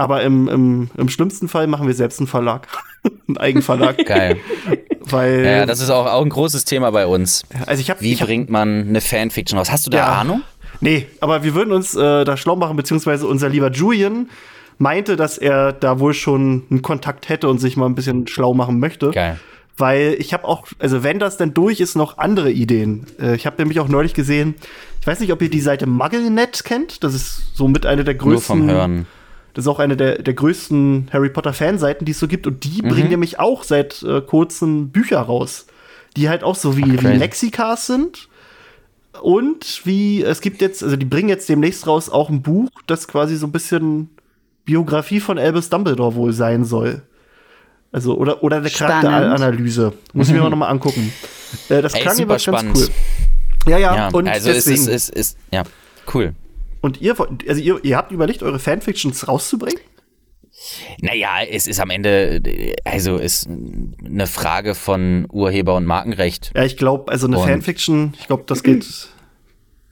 Aber 0.00 0.22
im, 0.22 0.48
im, 0.48 0.90
im 0.96 1.08
schlimmsten 1.10 1.46
Fall 1.46 1.66
machen 1.66 1.86
wir 1.86 1.92
selbst 1.92 2.20
einen 2.20 2.26
Verlag. 2.26 2.68
einen 3.28 3.36
Eigenverlag. 3.36 4.02
Geil. 4.06 4.38
weil, 5.00 5.44
Ja, 5.44 5.66
das 5.66 5.82
ist 5.82 5.90
auch, 5.90 6.06
auch 6.06 6.22
ein 6.22 6.30
großes 6.30 6.64
Thema 6.64 6.90
bei 6.90 7.06
uns. 7.06 7.42
also 7.66 7.82
ich 7.82 7.90
habe 7.90 8.00
Wie 8.00 8.14
bringt 8.14 8.48
man 8.48 8.88
eine 8.88 9.02
Fanfiction 9.02 9.58
raus? 9.58 9.70
Hast 9.70 9.86
du 9.86 9.90
da 9.90 9.98
Ja. 9.98 10.06
Ahnung? 10.20 10.40
Nee, 10.80 11.06
aber 11.20 11.42
wir 11.42 11.54
würden 11.54 11.74
uns 11.74 11.94
äh, 11.94 12.24
da 12.24 12.38
schlau 12.38 12.56
machen, 12.56 12.78
beziehungsweise 12.78 13.26
unser 13.26 13.50
lieber 13.50 13.70
Julian 13.70 14.30
meinte, 14.78 15.16
dass 15.16 15.36
er 15.36 15.74
da 15.74 16.00
wohl 16.00 16.14
schon 16.14 16.62
einen 16.70 16.80
Kontakt 16.80 17.28
hätte 17.28 17.50
und 17.50 17.58
sich 17.58 17.76
mal 17.76 17.84
ein 17.84 17.94
bisschen 17.94 18.26
schlau 18.26 18.54
machen 18.54 18.78
möchte. 18.78 19.10
Geil. 19.10 19.38
Weil 19.76 20.16
ich 20.18 20.32
habe 20.32 20.44
auch, 20.48 20.66
also 20.78 21.02
wenn 21.02 21.18
das 21.18 21.36
denn 21.36 21.52
durch 21.52 21.80
ist, 21.80 21.94
noch 21.94 22.16
andere 22.16 22.50
Ideen. 22.50 23.04
Äh, 23.20 23.34
ich 23.34 23.44
habe 23.44 23.56
nämlich 23.58 23.80
auch 23.80 23.88
neulich 23.88 24.14
gesehen, 24.14 24.54
ich 25.02 25.06
weiß 25.06 25.20
nicht, 25.20 25.32
ob 25.32 25.42
ihr 25.42 25.50
die 25.50 25.60
Seite 25.60 25.86
MuggleNet 25.86 26.64
kennt. 26.64 27.04
Das 27.04 27.12
ist 27.12 27.54
so 27.54 27.68
mit 27.68 27.84
einer 27.84 28.04
der 28.04 28.14
größten. 28.14 28.58
Nur 28.60 28.66
vom 28.66 28.74
Hören. 28.74 29.06
Das 29.60 29.66
ist 29.66 29.68
auch 29.68 29.78
eine 29.78 29.94
der, 29.96 30.22
der 30.22 30.32
größten 30.32 31.10
Harry 31.12 31.28
Potter 31.28 31.52
Fanseiten, 31.52 32.06
die 32.06 32.12
es 32.12 32.18
so 32.18 32.26
gibt. 32.28 32.46
Und 32.46 32.64
die 32.64 32.80
Mhm. 32.82 32.88
bringen 32.88 33.08
nämlich 33.10 33.38
auch 33.38 33.62
seit 33.62 34.02
äh, 34.02 34.22
kurzem 34.22 34.88
Bücher 34.88 35.20
raus, 35.20 35.66
die 36.16 36.30
halt 36.30 36.42
auch 36.44 36.54
so 36.56 36.78
wie, 36.78 36.84
wie 36.92 36.96
crazy. 36.96 37.18
Lexikas 37.18 37.86
sind. 37.86 38.28
Und 39.20 39.82
wie, 39.84 40.22
es 40.22 40.40
gibt 40.40 40.62
jetzt, 40.62 40.82
also 40.82 40.96
die 40.96 41.04
bringen 41.04 41.28
jetzt 41.28 41.48
demnächst 41.48 41.86
raus 41.86 42.08
auch 42.08 42.30
ein 42.30 42.40
Buch, 42.42 42.70
das 42.86 43.06
quasi 43.06 43.36
so 43.36 43.46
ein 43.46 43.52
bisschen 43.52 44.08
Biografie 44.64 45.20
von 45.20 45.38
Albus 45.38 45.68
Dumbledore 45.68 46.14
wohl 46.14 46.32
sein 46.32 46.64
soll. 46.64 47.02
Also, 47.92 48.16
oder, 48.16 48.42
oder 48.42 48.58
eine 48.58 48.70
Spannend. 48.70 49.02
Charakteranalyse. 49.02 49.92
Muss 50.14 50.28
ich 50.28 50.34
mir 50.34 50.40
mal 50.42 50.48
nochmal 50.50 50.70
angucken. 50.70 51.12
Äh, 51.68 51.82
das. 51.82 51.92
Ey, 51.92 52.00
klang 52.02 52.14
super 52.14 52.24
jeweils 52.38 52.44
ganz 52.46 52.58
spannend. 52.60 52.78
cool. 53.66 53.70
Ja, 53.72 53.78
ja, 53.78 53.96
Ja, 53.96 54.08
und 54.08 54.26
also 54.26 54.48
es 54.48 54.64
deswegen. 54.64 54.80
ist, 54.88 54.88
es 54.88 55.08
ist, 55.10 55.38
ja, 55.52 55.64
cool. 56.14 56.34
Und 56.80 57.00
ihr, 57.00 57.14
also 57.48 57.60
ihr, 57.60 57.80
ihr 57.84 57.96
habt 57.96 58.12
überlegt, 58.12 58.42
eure 58.42 58.58
Fanfictions 58.58 59.26
rauszubringen? 59.28 59.80
Naja, 61.00 61.36
es 61.50 61.66
ist 61.66 61.80
am 61.80 61.90
Ende, 61.90 62.42
also 62.84 63.16
ist 63.16 63.48
eine 63.48 64.26
Frage 64.26 64.74
von 64.74 65.26
Urheber- 65.30 65.76
und 65.76 65.86
Markenrecht. 65.86 66.50
Ja, 66.54 66.64
ich 66.64 66.76
glaube, 66.76 67.10
also 67.10 67.26
eine 67.26 67.38
Und- 67.38 67.48
Fanfiction, 67.48 68.14
ich 68.20 68.26
glaube, 68.26 68.44
das 68.46 68.62
geht. 68.62 68.84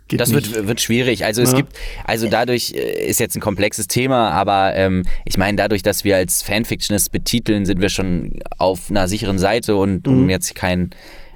geht 0.09 0.21
Das 0.21 0.31
nicht. 0.31 0.55
wird, 0.55 0.67
wird 0.67 0.81
schwierig. 0.81 1.25
Also 1.25 1.41
es 1.43 1.53
Ja. 1.53 1.59
gibt, 1.59 1.73
also 2.05 2.29
dadurch 2.29 2.73
äh, 2.75 3.07
ist 3.09 3.19
jetzt 3.21 3.35
ein 3.37 3.41
komplexes 3.41 3.87
Thema, 3.89 4.31
aber 4.33 4.75
ähm, 4.75 5.05
ich 5.25 5.39
meine, 5.39 5.57
dadurch, 5.57 5.83
dass 5.83 6.05
wir 6.05 6.17
als 6.17 6.43
Fanfictionist 6.43 7.13
betiteln, 7.13 7.65
sind 7.65 7.81
wir 7.81 7.89
schon 7.89 8.39
auf 8.59 8.91
einer 8.91 9.09
sicheren 9.09 9.39
Seite 9.39 9.77
und 9.77 10.07
Mhm. 10.07 10.13
um 10.13 10.31
jetzt 10.31 10.55
kein 10.55 10.91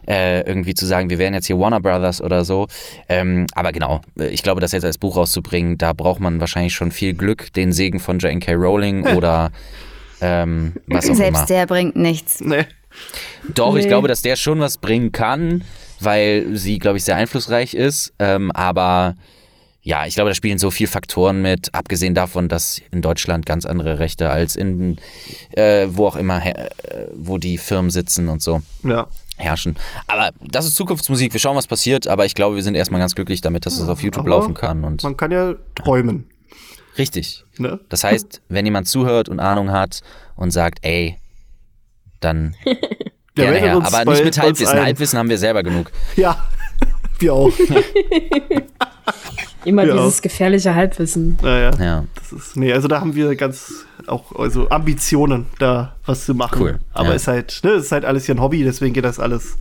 äh, 0.08 0.40
irgendwie 0.42 0.74
zu 0.74 0.86
sagen, 0.86 1.10
wir 1.10 1.18
wären 1.18 1.34
jetzt 1.34 1.46
hier 1.46 1.58
Warner 1.58 1.80
Brothers 1.80 2.20
oder 2.20 2.44
so. 2.44 2.66
Ähm, 3.08 3.46
aber 3.54 3.72
genau, 3.72 4.00
äh, 4.18 4.28
ich 4.28 4.42
glaube, 4.42 4.60
das 4.60 4.72
jetzt 4.72 4.84
als 4.84 4.98
Buch 4.98 5.16
rauszubringen, 5.16 5.78
da 5.78 5.92
braucht 5.92 6.20
man 6.20 6.40
wahrscheinlich 6.40 6.74
schon 6.74 6.90
viel 6.90 7.14
Glück, 7.14 7.52
den 7.52 7.72
Segen 7.72 8.00
von 8.00 8.18
J.K. 8.18 8.52
Rowling 8.54 9.06
oder 9.16 9.50
ähm, 10.20 10.74
was 10.86 11.08
auch 11.10 11.14
Selbst 11.14 11.38
immer. 11.38 11.46
der 11.46 11.66
bringt 11.66 11.96
nichts. 11.96 12.40
Nee. 12.40 12.64
Doch, 13.54 13.74
ich 13.76 13.84
Nee. 13.84 13.88
glaube, 13.88 14.08
dass 14.08 14.22
der 14.22 14.36
schon 14.36 14.60
was 14.60 14.78
bringen 14.78 15.12
kann, 15.12 15.64
weil 16.00 16.46
sie, 16.56 16.78
glaube 16.78 16.98
ich, 16.98 17.04
sehr 17.04 17.16
einflussreich 17.16 17.74
ist. 17.74 18.12
Ähm, 18.18 18.50
aber 18.52 19.14
ja, 19.84 20.06
ich 20.06 20.14
glaube, 20.14 20.30
da 20.30 20.34
spielen 20.34 20.58
so 20.58 20.70
viele 20.70 20.88
Faktoren 20.88 21.42
mit, 21.42 21.74
abgesehen 21.74 22.14
davon, 22.14 22.48
dass 22.48 22.80
in 22.92 23.02
Deutschland 23.02 23.46
ganz 23.46 23.64
andere 23.66 23.98
Rechte 23.98 24.30
als 24.30 24.54
in 24.54 24.98
äh, 25.56 25.88
wo 25.90 26.06
auch 26.06 26.14
immer, 26.14 26.44
äh, 26.46 26.68
wo 27.16 27.38
die 27.38 27.58
Firmen 27.58 27.90
sitzen 27.90 28.28
und 28.28 28.40
so 28.42 28.62
Ja. 28.84 29.08
Herrschen. 29.42 29.76
Aber 30.06 30.30
das 30.40 30.66
ist 30.66 30.76
Zukunftsmusik. 30.76 31.32
Wir 31.32 31.40
schauen, 31.40 31.56
was 31.56 31.66
passiert. 31.66 32.06
Aber 32.08 32.24
ich 32.26 32.34
glaube, 32.34 32.56
wir 32.56 32.62
sind 32.62 32.74
erstmal 32.74 33.00
ganz 33.00 33.14
glücklich 33.14 33.40
damit, 33.40 33.66
dass 33.66 33.78
es 33.78 33.88
auf 33.88 34.02
YouTube 34.02 34.20
aber 34.20 34.30
laufen 34.30 34.54
kann. 34.54 34.84
Und 34.84 35.02
Man 35.02 35.16
kann 35.16 35.30
ja 35.30 35.54
träumen. 35.74 36.28
richtig. 36.98 37.44
Ne? 37.58 37.80
Das 37.88 38.04
heißt, 38.04 38.40
wenn 38.48 38.64
jemand 38.64 38.88
zuhört 38.88 39.28
und 39.28 39.40
Ahnung 39.40 39.70
hat 39.70 40.00
und 40.36 40.50
sagt, 40.50 40.78
ey, 40.82 41.18
dann 42.20 42.54
Ja, 43.36 43.44
gerne 43.44 43.60
meldet 43.60 43.82
her. 43.82 44.00
Aber 44.00 44.10
nicht 44.10 44.24
mit 44.24 44.38
Halbwissen. 44.38 44.78
Halbwissen 44.78 45.18
haben 45.18 45.28
wir 45.30 45.38
selber 45.38 45.62
genug. 45.62 45.90
Ja, 46.16 46.44
wir 47.22 47.32
auch. 47.34 47.52
Immer 49.64 49.84
Ja. 49.84 49.96
dieses 49.96 50.22
gefährliche 50.22 50.74
Halbwissen. 50.74 51.38
naja, 51.40 51.70
Ja. 51.78 52.04
das 52.16 52.32
ist, 52.32 52.56
nee, 52.56 52.72
also 52.72 52.88
da 52.88 53.00
haben 53.00 53.14
wir 53.14 53.36
ganz 53.36 53.86
auch 54.08 54.34
also 54.34 54.68
Ambitionen, 54.70 55.46
da 55.60 55.94
was 56.04 56.24
zu 56.24 56.34
machen. 56.34 56.60
Cool, 56.60 56.78
Aber 56.92 57.10
ja. 57.10 57.14
ist 57.14 57.28
halt, 57.28 57.60
ne, 57.62 57.70
ist 57.72 57.92
halt 57.92 58.04
alles 58.04 58.26
hier 58.26 58.34
ein 58.34 58.40
Hobby, 58.40 58.64
deswegen 58.64 58.92
geht 58.92 59.04
das 59.04 59.20
alles 59.20 59.56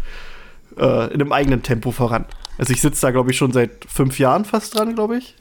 äh, 0.78 1.06
in 1.13 1.21
einem 1.21 1.32
eigenen 1.32 1.62
Tempo 1.62 1.91
voran. 1.91 2.26
Also 2.58 2.74
ich 2.74 2.82
sitze 2.82 3.02
da, 3.02 3.12
glaube 3.12 3.30
ich, 3.32 3.38
schon 3.38 3.52
seit 3.52 3.86
fünf 3.88 4.17
Jahren 4.17 4.45
fast 4.45 4.76
dran, 4.76 4.95
glaube 4.95 5.17
ich. 5.17 5.36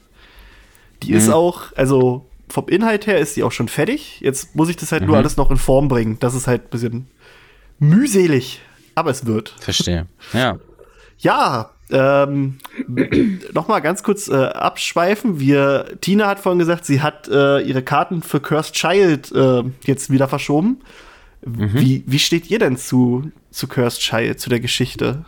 Die 1.03 1.13
ist 1.13 1.29
Mhm. 1.29 1.33
auch, 1.35 1.63
also 1.77 2.27
vom 2.51 2.69
Inhalt 2.69 3.07
her 3.07 3.19
ist 3.19 3.37
die 3.37 3.43
auch 3.45 3.53
schon 3.53 3.69
fertig. 3.69 4.21
Jetzt 4.21 4.55
muss 4.55 4.69
ich 4.69 4.77
das 4.77 4.93
halt 4.93 5.03
nur 5.03 5.13
Mhm. 5.13 5.19
alles 5.21 5.37
noch 5.39 5.51
in 5.51 5.57
Form 5.57 5.89
bringen. 5.89 6.19
Das 6.21 6.35
ist 6.35 6.47
halt 6.47 6.65
ein 6.65 6.71
bisschen 6.71 7.09
mühselig, 7.79 8.61
aber 8.95 9.11
es 9.11 9.25
wird. 9.25 9.55
Verstehe. 9.61 10.07
Ja. 10.35 10.59
Ja, 11.19 11.71
ähm, 11.93 12.59
noch 13.53 13.69
mal 13.69 13.81
ganz 13.81 14.03
kurz 14.03 14.29
äh, 14.29 14.35
abschweifen. 14.35 15.41
Wir, 15.41 15.97
Tina 16.01 16.27
hat 16.29 16.41
vorhin 16.41 16.59
gesagt, 16.59 16.85
sie 16.85 17.01
hat 17.03 17.29
äh, 17.29 17.61
ihre 17.61 17.83
Karten 17.83 18.23
für 18.23 18.41
Cursed 18.41 18.75
Child 18.75 19.33
äh, 19.33 19.63
jetzt 19.85 20.11
wieder 20.11 20.29
verschoben. 20.29 20.81
Wie, 21.43 22.05
wie 22.07 22.19
steht 22.19 22.51
ihr 22.51 22.59
denn 22.59 22.77
zu, 22.77 23.31
zu 23.51 23.67
Cursed 23.67 24.01
Child, 24.01 24.39
zu 24.39 24.51
der 24.51 24.61
Geschichte? 24.61 25.25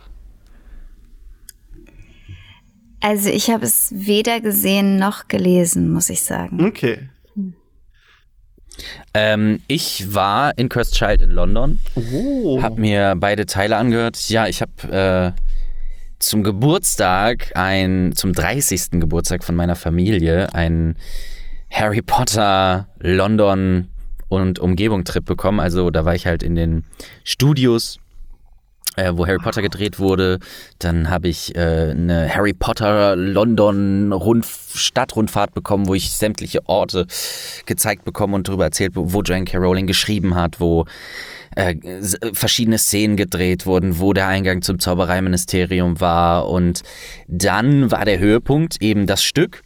Also 3.01 3.29
ich 3.29 3.49
habe 3.49 3.65
es 3.65 3.91
weder 3.93 4.39
gesehen 4.39 4.97
noch 4.97 5.27
gelesen, 5.27 5.91
muss 5.91 6.09
ich 6.09 6.21
sagen. 6.21 6.65
Okay. 6.65 7.09
Ähm, 9.13 9.59
ich 9.67 10.13
war 10.13 10.57
in 10.57 10.69
Cursed 10.69 10.95
Child 10.95 11.21
in 11.21 11.31
London, 11.31 11.79
Oh. 11.95 12.61
hab 12.61 12.77
mir 12.77 13.15
beide 13.17 13.45
Teile 13.45 13.77
angehört. 13.77 14.29
Ja, 14.29 14.47
ich 14.47 14.61
habe 14.61 15.33
äh, 15.35 15.41
zum 16.25 16.43
Geburtstag, 16.43 17.51
ein, 17.55 18.13
zum 18.15 18.33
30. 18.33 18.99
Geburtstag 18.99 19.43
von 19.43 19.55
meiner 19.55 19.75
Familie, 19.75 20.53
einen 20.53 20.95
Harry 21.71 22.01
Potter 22.01 22.87
London 22.99 23.89
und 24.29 24.59
Umgebung 24.59 25.03
Trip 25.03 25.25
bekommen. 25.25 25.59
Also 25.59 25.89
da 25.89 26.05
war 26.05 26.15
ich 26.15 26.25
halt 26.25 26.43
in 26.43 26.55
den 26.55 26.83
Studios 27.23 27.99
äh, 28.95 29.11
wo 29.15 29.25
Harry 29.25 29.39
Potter 29.39 29.61
gedreht 29.61 29.99
wurde. 29.99 30.39
Dann 30.79 31.09
habe 31.09 31.27
ich 31.27 31.55
äh, 31.55 31.91
eine 31.91 32.29
Harry 32.33 32.53
Potter 32.53 33.15
London 33.15 34.11
Rund 34.11 34.45
Stadtrundfahrt 34.45 35.53
bekommen, 35.53 35.87
wo 35.87 35.93
ich 35.93 36.11
sämtliche 36.11 36.67
Orte 36.67 37.07
gezeigt 37.65 38.05
bekommen 38.05 38.33
und 38.33 38.47
darüber 38.47 38.65
erzählt, 38.65 38.95
wo 38.95 39.13
wo 39.13 39.21
J.K. 39.21 39.57
Rowling 39.57 39.87
geschrieben 39.87 40.35
hat, 40.35 40.59
wo 40.59 40.85
äh, 41.55 41.75
s- 41.99 42.17
verschiedene 42.33 42.77
Szenen 42.77 43.15
gedreht 43.17 43.65
wurden, 43.65 43.99
wo 43.99 44.13
der 44.13 44.27
Eingang 44.27 44.61
zum 44.61 44.79
Zaubereiministerium 44.79 45.99
war. 45.99 46.47
Und 46.49 46.81
dann 47.27 47.91
war 47.91 48.05
der 48.05 48.19
Höhepunkt 48.19 48.81
eben 48.81 49.07
das 49.07 49.23
Stück. 49.23 49.61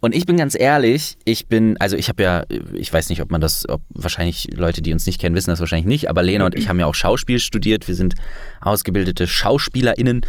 Und 0.00 0.14
ich 0.14 0.24
bin 0.24 0.36
ganz 0.36 0.54
ehrlich, 0.58 1.16
ich 1.24 1.48
bin, 1.48 1.76
also 1.80 1.96
ich 1.96 2.08
habe 2.08 2.22
ja, 2.22 2.44
ich 2.74 2.92
weiß 2.92 3.08
nicht, 3.08 3.20
ob 3.20 3.32
man 3.32 3.40
das, 3.40 3.68
ob 3.68 3.82
wahrscheinlich 3.88 4.48
Leute, 4.54 4.82
die 4.82 4.92
uns 4.92 5.04
nicht 5.04 5.20
kennen, 5.20 5.34
wissen 5.34 5.50
das 5.50 5.58
wahrscheinlich 5.58 5.86
nicht, 5.86 6.08
aber 6.08 6.22
Lena 6.22 6.46
und 6.46 6.54
ich 6.54 6.68
haben 6.68 6.78
ja 6.78 6.86
auch 6.86 6.94
Schauspiel 6.94 7.40
studiert. 7.40 7.88
Wir 7.88 7.96
sind 7.96 8.14
ausgebildete 8.60 9.26
SchauspielerInnen. 9.26 10.20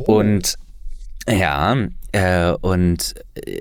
Und 0.00 0.56
ja, 1.28 1.76
äh, 2.12 2.52
und 2.60 3.14
äh, 3.34 3.60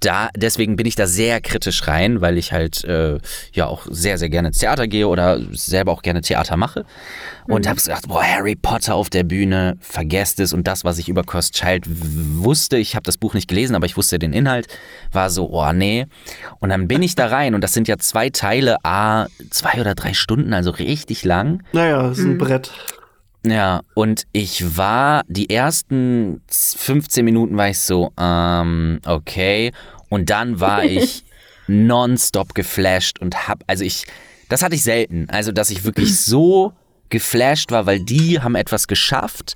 da, 0.00 0.28
deswegen 0.36 0.76
bin 0.76 0.86
ich 0.86 0.96
da 0.96 1.06
sehr 1.06 1.40
kritisch 1.40 1.86
rein, 1.86 2.20
weil 2.20 2.36
ich 2.36 2.52
halt 2.52 2.84
äh, 2.84 3.18
ja 3.52 3.66
auch 3.66 3.86
sehr, 3.88 4.18
sehr 4.18 4.28
gerne 4.28 4.48
ins 4.48 4.58
Theater 4.58 4.86
gehe 4.86 5.08
oder 5.08 5.40
selber 5.52 5.92
auch 5.92 6.02
gerne 6.02 6.20
Theater 6.20 6.56
mache. 6.56 6.84
Und 7.46 7.66
habe 7.66 7.76
gesagt, 7.76 8.08
boah, 8.08 8.22
Harry 8.22 8.54
Potter 8.54 8.94
auf 8.94 9.10
der 9.10 9.24
Bühne, 9.24 9.76
vergesst 9.80 10.40
es. 10.40 10.52
Und 10.52 10.66
das, 10.66 10.84
was 10.84 10.98
ich 10.98 11.08
über 11.08 11.22
Cursed 11.22 11.54
Child 11.54 11.84
wusste, 11.88 12.76
ich 12.76 12.94
habe 12.96 13.02
das 13.02 13.16
Buch 13.16 13.34
nicht 13.34 13.48
gelesen, 13.48 13.74
aber 13.74 13.86
ich 13.86 13.96
wusste 13.96 14.18
den 14.18 14.32
Inhalt, 14.32 14.66
war 15.10 15.30
so, 15.30 15.50
oh 15.50 15.72
nee. 15.72 16.06
Und 16.60 16.68
dann 16.68 16.86
bin 16.86 17.02
ich 17.02 17.14
da 17.14 17.26
rein 17.30 17.54
und 17.54 17.62
das 17.62 17.72
sind 17.72 17.88
ja 17.88 17.98
zwei 17.98 18.30
Teile, 18.30 18.76
a 18.84 19.26
zwei 19.50 19.80
oder 19.80 19.94
drei 19.94 20.12
Stunden, 20.14 20.52
also 20.52 20.70
richtig 20.70 21.24
lang. 21.24 21.62
Naja, 21.72 22.10
ist 22.10 22.18
ein 22.18 22.38
Brett. 22.38 22.70
Ja, 23.44 23.82
und 23.94 24.26
ich 24.32 24.76
war, 24.76 25.22
die 25.28 25.48
ersten 25.48 26.42
15 26.50 27.24
Minuten 27.24 27.56
war 27.56 27.70
ich 27.70 27.78
so, 27.78 28.12
ähm, 28.18 29.00
okay. 29.06 29.72
Und 30.08 30.30
dann 30.30 30.60
war 30.60 30.84
ich 30.84 31.24
nonstop 31.66 32.54
geflasht 32.54 33.18
und 33.20 33.48
hab, 33.48 33.64
also 33.66 33.84
ich, 33.84 34.04
das 34.48 34.62
hatte 34.62 34.74
ich 34.74 34.82
selten. 34.82 35.28
Also, 35.30 35.52
dass 35.52 35.70
ich 35.70 35.84
wirklich 35.84 36.20
so 36.20 36.72
geflasht 37.08 37.70
war, 37.70 37.86
weil 37.86 38.00
die 38.00 38.40
haben 38.40 38.54
etwas 38.54 38.86
geschafft, 38.86 39.54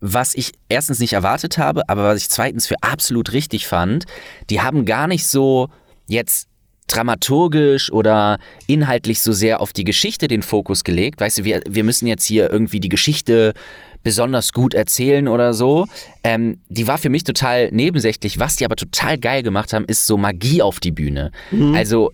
was 0.00 0.34
ich 0.34 0.52
erstens 0.68 0.98
nicht 0.98 1.12
erwartet 1.12 1.58
habe, 1.58 1.88
aber 1.88 2.04
was 2.04 2.18
ich 2.18 2.28
zweitens 2.28 2.66
für 2.66 2.74
absolut 2.82 3.32
richtig 3.32 3.66
fand, 3.68 4.04
die 4.50 4.60
haben 4.60 4.84
gar 4.84 5.06
nicht 5.06 5.26
so 5.26 5.68
jetzt 6.08 6.48
dramaturgisch 6.86 7.92
oder 7.92 8.38
inhaltlich 8.66 9.20
so 9.22 9.32
sehr 9.32 9.60
auf 9.60 9.72
die 9.72 9.84
Geschichte 9.84 10.28
den 10.28 10.42
Fokus 10.42 10.84
gelegt. 10.84 11.20
Weißt 11.20 11.38
du, 11.38 11.44
wir, 11.44 11.62
wir 11.68 11.84
müssen 11.84 12.06
jetzt 12.06 12.24
hier 12.24 12.50
irgendwie 12.50 12.80
die 12.80 12.88
Geschichte 12.88 13.54
besonders 14.02 14.52
gut 14.52 14.74
erzählen 14.74 15.28
oder 15.28 15.54
so. 15.54 15.86
Ähm, 16.24 16.58
die 16.68 16.86
war 16.86 16.98
für 16.98 17.08
mich 17.08 17.24
total 17.24 17.70
nebensächlich. 17.70 18.38
Was 18.38 18.56
die 18.56 18.64
aber 18.64 18.76
total 18.76 19.18
geil 19.18 19.42
gemacht 19.42 19.72
haben, 19.72 19.84
ist 19.84 20.06
so 20.06 20.16
Magie 20.16 20.62
auf 20.62 20.80
die 20.80 20.90
Bühne. 20.90 21.30
Mhm. 21.50 21.74
Also 21.74 22.12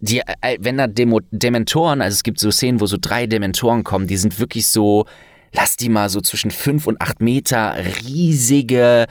die, 0.00 0.20
äh, 0.40 0.58
wenn 0.60 0.76
da 0.76 0.86
Demo 0.86 1.20
Dementoren, 1.30 2.00
also 2.00 2.14
es 2.14 2.22
gibt 2.22 2.38
so 2.38 2.50
Szenen, 2.50 2.80
wo 2.80 2.86
so 2.86 2.98
drei 3.00 3.26
Dementoren 3.26 3.84
kommen, 3.84 4.06
die 4.06 4.16
sind 4.16 4.38
wirklich 4.38 4.66
so, 4.66 5.06
lass 5.52 5.76
die 5.76 5.88
mal 5.88 6.08
so 6.08 6.20
zwischen 6.20 6.50
fünf 6.50 6.86
und 6.86 7.00
acht 7.00 7.20
Meter 7.20 7.76
riesige 8.06 9.06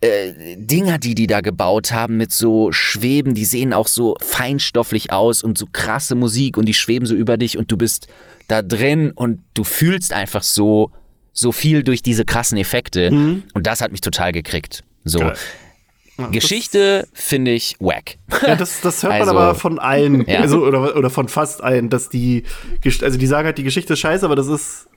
äh, 0.00 0.56
Dinger, 0.56 0.98
die 0.98 1.14
die 1.14 1.26
da 1.26 1.40
gebaut 1.40 1.92
haben 1.92 2.16
mit 2.16 2.32
so 2.32 2.72
Schweben, 2.72 3.34
die 3.34 3.44
sehen 3.44 3.72
auch 3.72 3.88
so 3.88 4.16
feinstofflich 4.20 5.12
aus 5.12 5.42
und 5.42 5.58
so 5.58 5.66
krasse 5.72 6.14
Musik 6.14 6.56
und 6.56 6.66
die 6.66 6.74
schweben 6.74 7.06
so 7.06 7.14
über 7.14 7.36
dich 7.36 7.58
und 7.58 7.70
du 7.70 7.76
bist 7.76 8.08
da 8.48 8.62
drin 8.62 9.12
und 9.12 9.40
du 9.54 9.64
fühlst 9.64 10.12
einfach 10.12 10.42
so 10.42 10.90
so 11.32 11.52
viel 11.52 11.82
durch 11.84 12.02
diese 12.02 12.24
krassen 12.24 12.58
Effekte 12.58 13.10
mhm. 13.10 13.42
und 13.54 13.66
das 13.66 13.80
hat 13.80 13.92
mich 13.92 14.00
total 14.00 14.32
gekriegt. 14.32 14.82
So. 15.04 15.20
Geil. 15.20 15.36
Geschichte 16.32 17.06
finde 17.12 17.52
ich 17.52 17.76
wack. 17.78 18.16
Ja, 18.44 18.56
das, 18.56 18.80
das 18.80 19.04
hört 19.04 19.12
also, 19.20 19.26
man 19.26 19.42
aber 19.42 19.54
von 19.54 19.78
allen, 19.78 20.26
ja. 20.26 20.40
also, 20.40 20.64
oder, 20.64 20.96
oder 20.96 21.10
von 21.10 21.28
fast 21.28 21.62
allen, 21.62 21.90
dass 21.90 22.08
die, 22.08 22.42
also 23.02 23.16
die 23.16 23.26
sagen 23.26 23.46
halt, 23.46 23.58
die 23.58 23.62
Geschichte 23.62 23.92
ist 23.92 24.00
scheiße, 24.00 24.24
aber 24.24 24.34
das 24.34 24.48
ist 24.48 24.88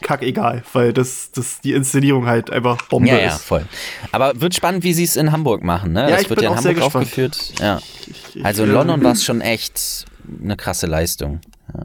kackegal, 0.00 0.62
weil 0.72 0.92
das, 0.92 1.30
das 1.32 1.60
die 1.60 1.72
Inszenierung 1.72 2.26
halt 2.26 2.50
einfach 2.50 2.82
Bombe 2.88 3.08
ja, 3.08 3.18
ja, 3.18 3.34
ist. 3.34 3.44
voll. 3.44 3.64
Aber 4.12 4.40
wird 4.40 4.54
spannend, 4.54 4.84
wie 4.84 4.92
sie 4.92 5.04
es 5.04 5.16
in 5.16 5.32
Hamburg 5.32 5.62
machen, 5.62 5.92
ne? 5.92 6.10
Ja, 6.10 6.16
das 6.16 6.30
wird 6.30 6.42
ja 6.42 6.50
in 6.50 6.56
Hamburg 6.56 6.80
aufgeführt. 6.82 7.54
Ja. 7.60 7.80
Also 8.42 8.64
in 8.64 8.72
London 8.72 9.02
war 9.02 9.12
es 9.12 9.24
schon 9.24 9.40
echt 9.40 10.06
eine 10.42 10.56
krasse 10.56 10.86
Leistung. 10.86 11.40
Ja. 11.74 11.84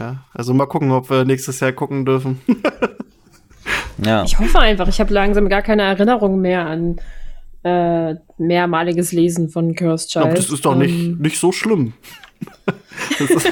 ja, 0.00 0.24
also 0.32 0.54
mal 0.54 0.66
gucken, 0.66 0.90
ob 0.90 1.10
wir 1.10 1.24
nächstes 1.24 1.60
Jahr 1.60 1.72
gucken 1.72 2.04
dürfen. 2.04 2.40
ja. 4.04 4.24
Ich 4.24 4.38
hoffe 4.38 4.58
einfach, 4.58 4.88
ich 4.88 5.00
habe 5.00 5.12
langsam 5.12 5.48
gar 5.48 5.62
keine 5.62 5.82
Erinnerung 5.82 6.40
mehr 6.40 6.66
an 6.66 7.00
äh, 7.62 8.14
mehrmaliges 8.38 9.12
Lesen 9.12 9.48
von 9.48 9.74
Cursed 9.74 10.10
Child. 10.10 10.24
Aber 10.24 10.34
das 10.34 10.50
ist 10.50 10.64
doch 10.64 10.74
nicht, 10.74 10.94
ähm, 10.94 11.18
nicht 11.18 11.38
so 11.38 11.52
schlimm. 11.52 11.92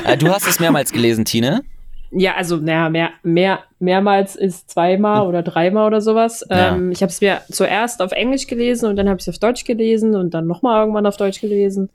Äh, 0.05 0.17
du 0.17 0.29
hast 0.29 0.47
es 0.47 0.61
mehrmals 0.61 0.93
gelesen, 0.93 1.25
Tine? 1.25 1.63
Ja, 2.11 2.35
also 2.37 2.57
naja, 2.57 2.89
mehr, 2.89 3.11
mehr, 3.23 3.61
mehrmals 3.79 4.35
ist 4.35 4.71
zweimal 4.71 5.27
oder 5.27 5.43
dreimal 5.43 5.87
oder 5.87 6.01
sowas. 6.01 6.45
Ja. 6.49 6.75
Ähm, 6.75 6.91
ich 6.91 7.03
habe 7.03 7.11
es 7.11 7.21
mir 7.21 7.43
zuerst 7.51 8.01
auf 8.01 8.13
Englisch 8.13 8.47
gelesen 8.47 8.89
und 8.89 8.97
dann 8.97 9.09
habe 9.09 9.19
ich 9.19 9.27
es 9.27 9.35
auf 9.35 9.39
Deutsch 9.39 9.65
gelesen 9.65 10.15
und 10.15 10.33
dann 10.33 10.47
nochmal 10.47 10.81
irgendwann 10.81 11.07
auf 11.07 11.19
Deutsch 11.19 11.41
gelesen. 11.41 11.91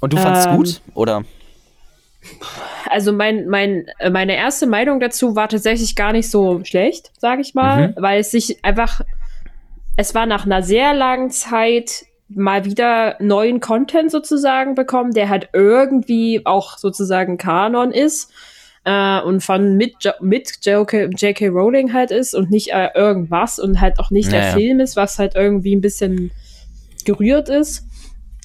Und 0.00 0.14
du 0.14 0.16
fandest 0.16 0.46
es 0.46 0.52
ähm, 0.52 0.56
gut, 0.56 0.80
oder? 0.94 1.22
Also 2.88 3.12
mein, 3.12 3.46
mein, 3.48 3.86
äh, 3.98 4.10
meine 4.10 4.36
erste 4.36 4.66
Meinung 4.66 5.00
dazu 5.00 5.36
war 5.36 5.48
tatsächlich 5.48 5.96
gar 5.96 6.12
nicht 6.12 6.30
so 6.30 6.64
schlecht, 6.64 7.12
sage 7.18 7.42
ich 7.42 7.54
mal, 7.54 7.88
mhm. 7.88 7.94
weil 7.96 8.20
es 8.20 8.30
sich 8.30 8.64
einfach, 8.64 9.02
es 9.96 10.14
war 10.14 10.24
nach 10.26 10.46
einer 10.46 10.62
sehr 10.62 10.94
langen 10.94 11.30
Zeit 11.30 12.06
mal 12.28 12.64
wieder 12.64 13.16
neuen 13.20 13.60
Content 13.60 14.10
sozusagen 14.10 14.74
bekommen, 14.74 15.12
der 15.12 15.28
halt 15.28 15.50
irgendwie 15.52 16.46
auch 16.46 16.78
sozusagen 16.78 17.36
Kanon 17.36 17.90
ist 17.92 18.32
äh, 18.84 19.20
und 19.20 19.42
von 19.42 19.76
mit, 19.76 19.94
mit 20.20 20.58
J.K. 20.64 21.48
Rowling 21.48 21.92
halt 21.92 22.10
ist 22.10 22.34
und 22.34 22.50
nicht 22.50 22.72
äh, 22.72 22.88
irgendwas 22.94 23.58
und 23.58 23.80
halt 23.80 23.98
auch 23.98 24.10
nicht 24.10 24.30
naja. 24.30 24.42
der 24.42 24.52
Film 24.52 24.80
ist, 24.80 24.96
was 24.96 25.18
halt 25.18 25.34
irgendwie 25.34 25.74
ein 25.74 25.80
bisschen 25.80 26.30
gerührt 27.04 27.48
ist. 27.48 27.86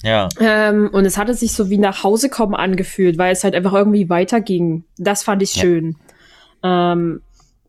Ja. 0.02 0.28
Ähm, 0.40 0.90
und 0.92 1.04
es 1.04 1.18
hatte 1.18 1.34
sich 1.34 1.52
so 1.52 1.70
wie 1.70 1.78
nach 1.78 2.04
Hause 2.04 2.28
kommen 2.28 2.54
angefühlt, 2.54 3.18
weil 3.18 3.32
es 3.32 3.42
halt 3.42 3.54
einfach 3.54 3.72
irgendwie 3.72 4.08
weiterging. 4.08 4.84
Das 4.96 5.24
fand 5.24 5.42
ich 5.42 5.50
schön. 5.50 5.96
Ja. 6.62 6.92
Ähm, 6.92 7.22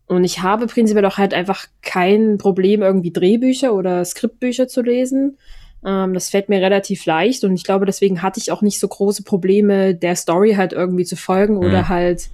und 0.07 0.23
ich 0.23 0.41
habe 0.41 0.67
prinzipiell 0.67 1.05
auch 1.05 1.17
halt 1.17 1.33
einfach 1.33 1.67
kein 1.81 2.37
Problem, 2.37 2.81
irgendwie 2.81 3.11
Drehbücher 3.11 3.73
oder 3.73 4.03
Skriptbücher 4.05 4.67
zu 4.67 4.81
lesen. 4.81 5.37
Ähm, 5.85 6.13
das 6.13 6.29
fällt 6.29 6.49
mir 6.49 6.61
relativ 6.61 7.05
leicht 7.05 7.43
und 7.43 7.53
ich 7.53 7.63
glaube, 7.63 7.85
deswegen 7.85 8.21
hatte 8.21 8.39
ich 8.39 8.51
auch 8.51 8.61
nicht 8.61 8.79
so 8.79 8.87
große 8.87 9.23
Probleme, 9.23 9.95
der 9.95 10.15
Story 10.15 10.53
halt 10.53 10.73
irgendwie 10.73 11.05
zu 11.05 11.15
folgen 11.15 11.55
mhm. 11.55 11.59
oder 11.59 11.89
halt 11.89 12.29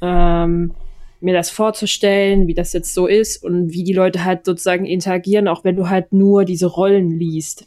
ähm, 0.00 0.74
mir 1.20 1.34
das 1.34 1.50
vorzustellen, 1.50 2.46
wie 2.46 2.54
das 2.54 2.72
jetzt 2.72 2.94
so 2.94 3.06
ist 3.06 3.42
und 3.42 3.72
wie 3.72 3.84
die 3.84 3.92
Leute 3.92 4.24
halt 4.24 4.46
sozusagen 4.46 4.86
interagieren, 4.86 5.48
auch 5.48 5.64
wenn 5.64 5.76
du 5.76 5.88
halt 5.88 6.12
nur 6.12 6.44
diese 6.44 6.66
Rollen 6.66 7.10
liest. 7.10 7.66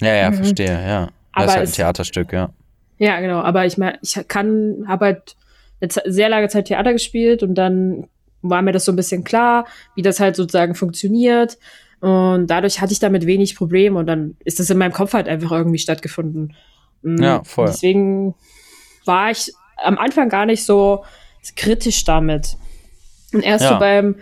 Ja, 0.00 0.14
ja, 0.14 0.30
mhm. 0.30 0.34
verstehe, 0.34 0.66
ja. 0.66 1.06
Das 1.06 1.12
aber 1.32 1.44
ist 1.44 1.56
halt 1.56 1.68
ein 1.68 1.72
Theaterstück, 1.72 2.32
ja. 2.32 2.50
Ja, 2.98 3.20
genau, 3.20 3.40
aber 3.40 3.66
ich 3.66 3.78
meine, 3.78 3.98
ich 4.02 4.18
kann, 4.28 4.84
habe 4.86 5.06
halt 5.06 5.36
eine 5.80 5.90
sehr 6.12 6.28
lange 6.28 6.48
Zeit 6.48 6.66
Theater 6.66 6.92
gespielt 6.92 7.42
und 7.42 7.54
dann 7.54 8.08
war 8.42 8.62
mir 8.62 8.72
das 8.72 8.84
so 8.84 8.92
ein 8.92 8.96
bisschen 8.96 9.24
klar, 9.24 9.66
wie 9.94 10.02
das 10.02 10.20
halt 10.20 10.36
sozusagen 10.36 10.74
funktioniert. 10.74 11.58
Und 12.00 12.46
dadurch 12.46 12.80
hatte 12.80 12.92
ich 12.92 13.00
damit 13.00 13.26
wenig 13.26 13.56
Probleme 13.56 13.98
und 13.98 14.06
dann 14.06 14.36
ist 14.44 14.60
das 14.60 14.70
in 14.70 14.78
meinem 14.78 14.92
Kopf 14.92 15.14
halt 15.14 15.28
einfach 15.28 15.50
irgendwie 15.50 15.78
stattgefunden. 15.78 16.54
Mhm. 17.02 17.22
Ja, 17.22 17.42
voll. 17.44 17.66
Deswegen 17.66 18.34
war 19.04 19.30
ich 19.30 19.52
am 19.76 19.98
Anfang 19.98 20.28
gar 20.28 20.46
nicht 20.46 20.64
so 20.64 21.04
kritisch 21.56 22.04
damit. 22.04 22.56
Und 23.32 23.42
erst 23.42 23.64
ja. 23.64 23.74
so 23.74 23.78
beim, 23.78 24.16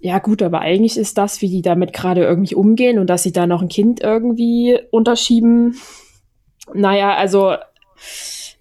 ja 0.00 0.18
gut, 0.18 0.42
aber 0.42 0.60
eigentlich 0.60 0.96
ist 0.96 1.18
das, 1.18 1.42
wie 1.42 1.48
die 1.48 1.62
damit 1.62 1.92
gerade 1.92 2.22
irgendwie 2.22 2.54
umgehen 2.54 2.98
und 2.98 3.08
dass 3.08 3.22
sie 3.22 3.32
da 3.32 3.46
noch 3.46 3.62
ein 3.62 3.68
Kind 3.68 4.00
irgendwie 4.00 4.78
unterschieben. 4.90 5.76
Naja, 6.72 7.14
also 7.14 7.54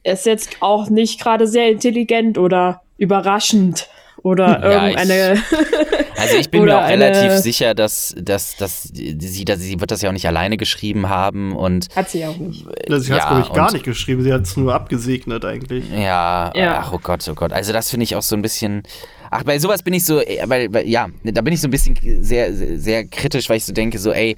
ist 0.03 0.25
jetzt 0.25 0.57
auch 0.61 0.89
nicht 0.89 1.19
gerade 1.21 1.47
sehr 1.47 1.69
intelligent 1.69 2.37
oder 2.37 2.81
überraschend 2.97 3.87
oder 4.23 4.59
ja, 4.61 4.87
irgendeine. 4.87 5.33
Ich, 5.33 6.19
also 6.19 6.35
ich 6.37 6.49
bin 6.51 6.65
mir 6.65 6.77
auch 6.77 6.87
relativ 6.87 7.33
sicher, 7.33 7.73
dass, 7.73 8.15
dass, 8.17 8.55
dass 8.57 8.83
sie, 8.83 9.45
dass 9.45 9.59
sie 9.59 9.79
wird 9.79 9.91
das 9.91 10.01
ja 10.01 10.09
auch 10.09 10.13
nicht 10.13 10.27
alleine 10.27 10.57
geschrieben 10.57 11.09
haben 11.09 11.55
und. 11.55 11.87
Hat 11.95 12.09
sie 12.09 12.25
auch 12.25 12.37
nicht. 12.37 12.65
Ja, 12.87 12.99
sie 12.99 13.13
hat 13.13 13.21
es, 13.21 13.27
glaube 13.27 13.41
ich, 13.41 13.53
gar 13.53 13.73
nicht 13.73 13.85
geschrieben. 13.85 14.23
Sie 14.23 14.31
hat 14.31 14.43
es 14.43 14.57
nur 14.57 14.73
abgesegnet 14.73 15.45
eigentlich. 15.45 15.85
Ja, 15.91 16.51
ja, 16.55 16.79
ach 16.79 16.93
oh 16.93 16.99
Gott, 17.01 17.27
oh 17.29 17.33
Gott. 17.33 17.53
Also 17.53 17.73
das 17.73 17.89
finde 17.89 18.03
ich 18.03 18.15
auch 18.15 18.21
so 18.21 18.35
ein 18.35 18.41
bisschen. 18.41 18.83
Ach, 19.31 19.43
bei 19.43 19.57
sowas 19.59 19.81
bin 19.81 19.93
ich 19.93 20.03
so, 20.03 20.19
äh, 20.19 20.43
weil, 20.45 20.73
weil, 20.73 20.87
ja, 20.87 21.07
da 21.23 21.41
bin 21.41 21.53
ich 21.53 21.61
so 21.61 21.67
ein 21.67 21.71
bisschen 21.71 21.97
sehr, 22.21 22.53
sehr 22.53 23.05
kritisch, 23.05 23.49
weil 23.49 23.57
ich 23.57 23.65
so 23.65 23.71
denke, 23.71 23.97
so, 23.97 24.11
ey, 24.11 24.35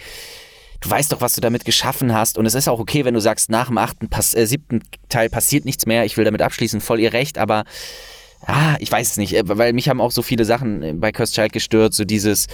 du 0.82 0.90
weißt 0.90 1.12
doch, 1.12 1.20
was 1.20 1.34
du 1.34 1.42
damit 1.42 1.66
geschaffen 1.66 2.14
hast. 2.14 2.38
Und 2.38 2.46
es 2.46 2.54
ist 2.54 2.68
auch 2.68 2.80
okay, 2.80 3.04
wenn 3.04 3.14
du 3.14 3.20
sagst, 3.20 3.50
nach 3.50 3.68
dem 3.68 3.78
achten, 3.80 4.10
Pass 4.10 4.36
äh, 4.36 4.46
siebten 4.46 4.82
Teil 5.10 5.30
passiert 5.30 5.66
nichts 5.66 5.86
mehr, 5.86 6.06
ich 6.06 6.16
will 6.16 6.26
damit 6.26 6.42
abschließen, 6.42 6.80
voll 6.80 7.00
ihr 7.00 7.14
Recht, 7.14 7.38
aber 7.38 7.64
ah, 8.46 8.76
ich 8.80 8.92
weiß 8.92 9.12
es 9.12 9.18
nicht, 9.18 9.36
äh, 9.36 9.44
weil 9.46 9.74
mich 9.74 9.90
haben 9.90 10.02
auch 10.02 10.12
so 10.12 10.22
viele 10.22 10.46
Sachen 10.46 10.84
äh, 10.84 10.94
bei 10.94 11.12
Cursed 11.12 11.36
Child 11.36 11.54
gestört, 11.54 11.94
so 11.94 12.06
dieses, 12.06 12.48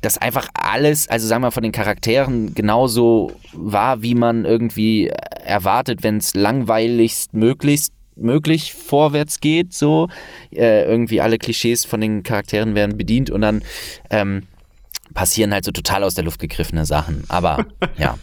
dass 0.00 0.18
einfach 0.18 0.48
alles, 0.54 1.08
also 1.08 1.26
sagen 1.26 1.42
wir 1.42 1.50
von 1.50 1.62
den 1.62 1.72
Charakteren 1.72 2.54
genauso 2.54 3.32
war, 3.52 4.02
wie 4.02 4.14
man 4.14 4.44
irgendwie 4.44 5.08
erwartet, 5.44 6.02
wenn 6.02 6.18
es 6.18 6.34
langweiligst 6.34 7.34
möglichst 7.34 7.92
möglich 8.14 8.74
vorwärts 8.74 9.40
geht, 9.40 9.72
so 9.72 10.08
äh, 10.54 10.84
irgendwie 10.84 11.20
alle 11.20 11.38
Klischees 11.38 11.84
von 11.84 12.00
den 12.00 12.22
Charakteren 12.22 12.74
werden 12.74 12.98
bedient 12.98 13.30
und 13.30 13.40
dann 13.40 13.62
ähm, 14.10 14.42
passieren 15.14 15.52
halt 15.52 15.64
so 15.64 15.72
total 15.72 16.04
aus 16.04 16.14
der 16.14 16.24
Luft 16.24 16.40
gegriffene 16.40 16.84
Sachen. 16.84 17.24
Aber 17.28 17.66
ja. 17.96 18.18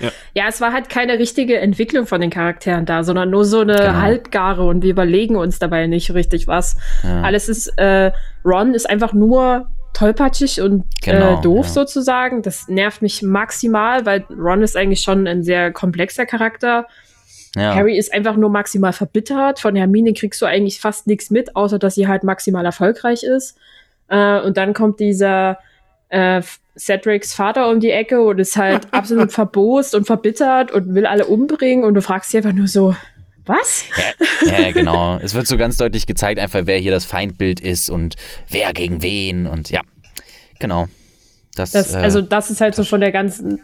Ja. 0.00 0.10
ja. 0.34 0.44
es 0.48 0.60
war 0.60 0.72
halt 0.72 0.88
keine 0.88 1.18
richtige 1.18 1.58
Entwicklung 1.58 2.06
von 2.06 2.20
den 2.20 2.30
Charakteren 2.30 2.86
da, 2.86 3.04
sondern 3.04 3.30
nur 3.30 3.44
so 3.44 3.60
eine 3.60 3.76
genau. 3.76 3.92
halbgare 3.94 4.64
und 4.64 4.82
wir 4.82 4.90
überlegen 4.90 5.36
uns 5.36 5.58
dabei 5.58 5.86
nicht 5.86 6.12
richtig 6.14 6.46
was. 6.46 6.76
Ja. 7.02 7.22
Alles 7.22 7.48
ist, 7.48 7.68
äh, 7.78 8.12
Ron 8.44 8.74
ist 8.74 8.88
einfach 8.88 9.12
nur 9.12 9.68
tollpatschig 9.96 10.60
und 10.60 10.84
genau, 11.02 11.38
äh, 11.38 11.42
doof 11.42 11.66
ja. 11.66 11.72
sozusagen. 11.72 12.42
Das 12.42 12.68
nervt 12.68 13.02
mich 13.02 13.22
maximal, 13.22 14.04
weil 14.04 14.24
Ron 14.30 14.62
ist 14.62 14.76
eigentlich 14.76 15.00
schon 15.00 15.26
ein 15.26 15.42
sehr 15.42 15.72
komplexer 15.72 16.26
Charakter. 16.26 16.86
Ja. 17.56 17.74
Harry 17.74 17.96
ist 17.96 18.12
einfach 18.12 18.36
nur 18.36 18.50
maximal 18.50 18.92
verbittert. 18.92 19.60
Von 19.60 19.74
Hermine 19.74 20.12
kriegst 20.12 20.42
du 20.42 20.46
eigentlich 20.46 20.80
fast 20.80 21.06
nichts 21.06 21.30
mit, 21.30 21.56
außer 21.56 21.78
dass 21.78 21.94
sie 21.94 22.06
halt 22.06 22.22
maximal 22.22 22.64
erfolgreich 22.66 23.22
ist. 23.22 23.56
Äh, 24.08 24.40
und 24.40 24.58
dann 24.58 24.74
kommt 24.74 25.00
dieser 25.00 25.58
äh, 26.08 26.42
Cedrics 26.78 27.34
Vater 27.34 27.70
um 27.70 27.80
die 27.80 27.90
Ecke 27.90 28.22
und 28.22 28.38
ist 28.38 28.56
halt 28.56 28.88
absolut 28.92 29.32
verbost 29.32 29.94
und 29.94 30.06
verbittert 30.06 30.70
und 30.70 30.94
will 30.94 31.06
alle 31.06 31.26
umbringen 31.26 31.84
und 31.84 31.94
du 31.94 32.02
fragst 32.02 32.32
dich 32.32 32.38
einfach 32.38 32.52
nur 32.52 32.68
so, 32.68 32.94
was? 33.46 33.84
Ja, 34.44 34.60
ja, 34.60 34.70
genau. 34.72 35.18
es 35.22 35.34
wird 35.34 35.46
so 35.46 35.56
ganz 35.56 35.76
deutlich 35.76 36.06
gezeigt, 36.06 36.40
einfach 36.40 36.62
wer 36.64 36.78
hier 36.78 36.92
das 36.92 37.04
Feindbild 37.04 37.60
ist 37.60 37.90
und 37.90 38.16
wer 38.48 38.72
gegen 38.72 39.02
wen 39.02 39.46
und 39.46 39.70
ja, 39.70 39.80
genau. 40.58 40.88
Das, 41.56 41.70
das, 41.70 41.94
äh, 41.94 41.98
also 41.98 42.20
das 42.20 42.50
ist 42.50 42.60
halt 42.60 42.74
so 42.74 42.84
von 42.84 43.00
der 43.00 43.12
ganzen, 43.12 43.58
äh, 43.58 43.60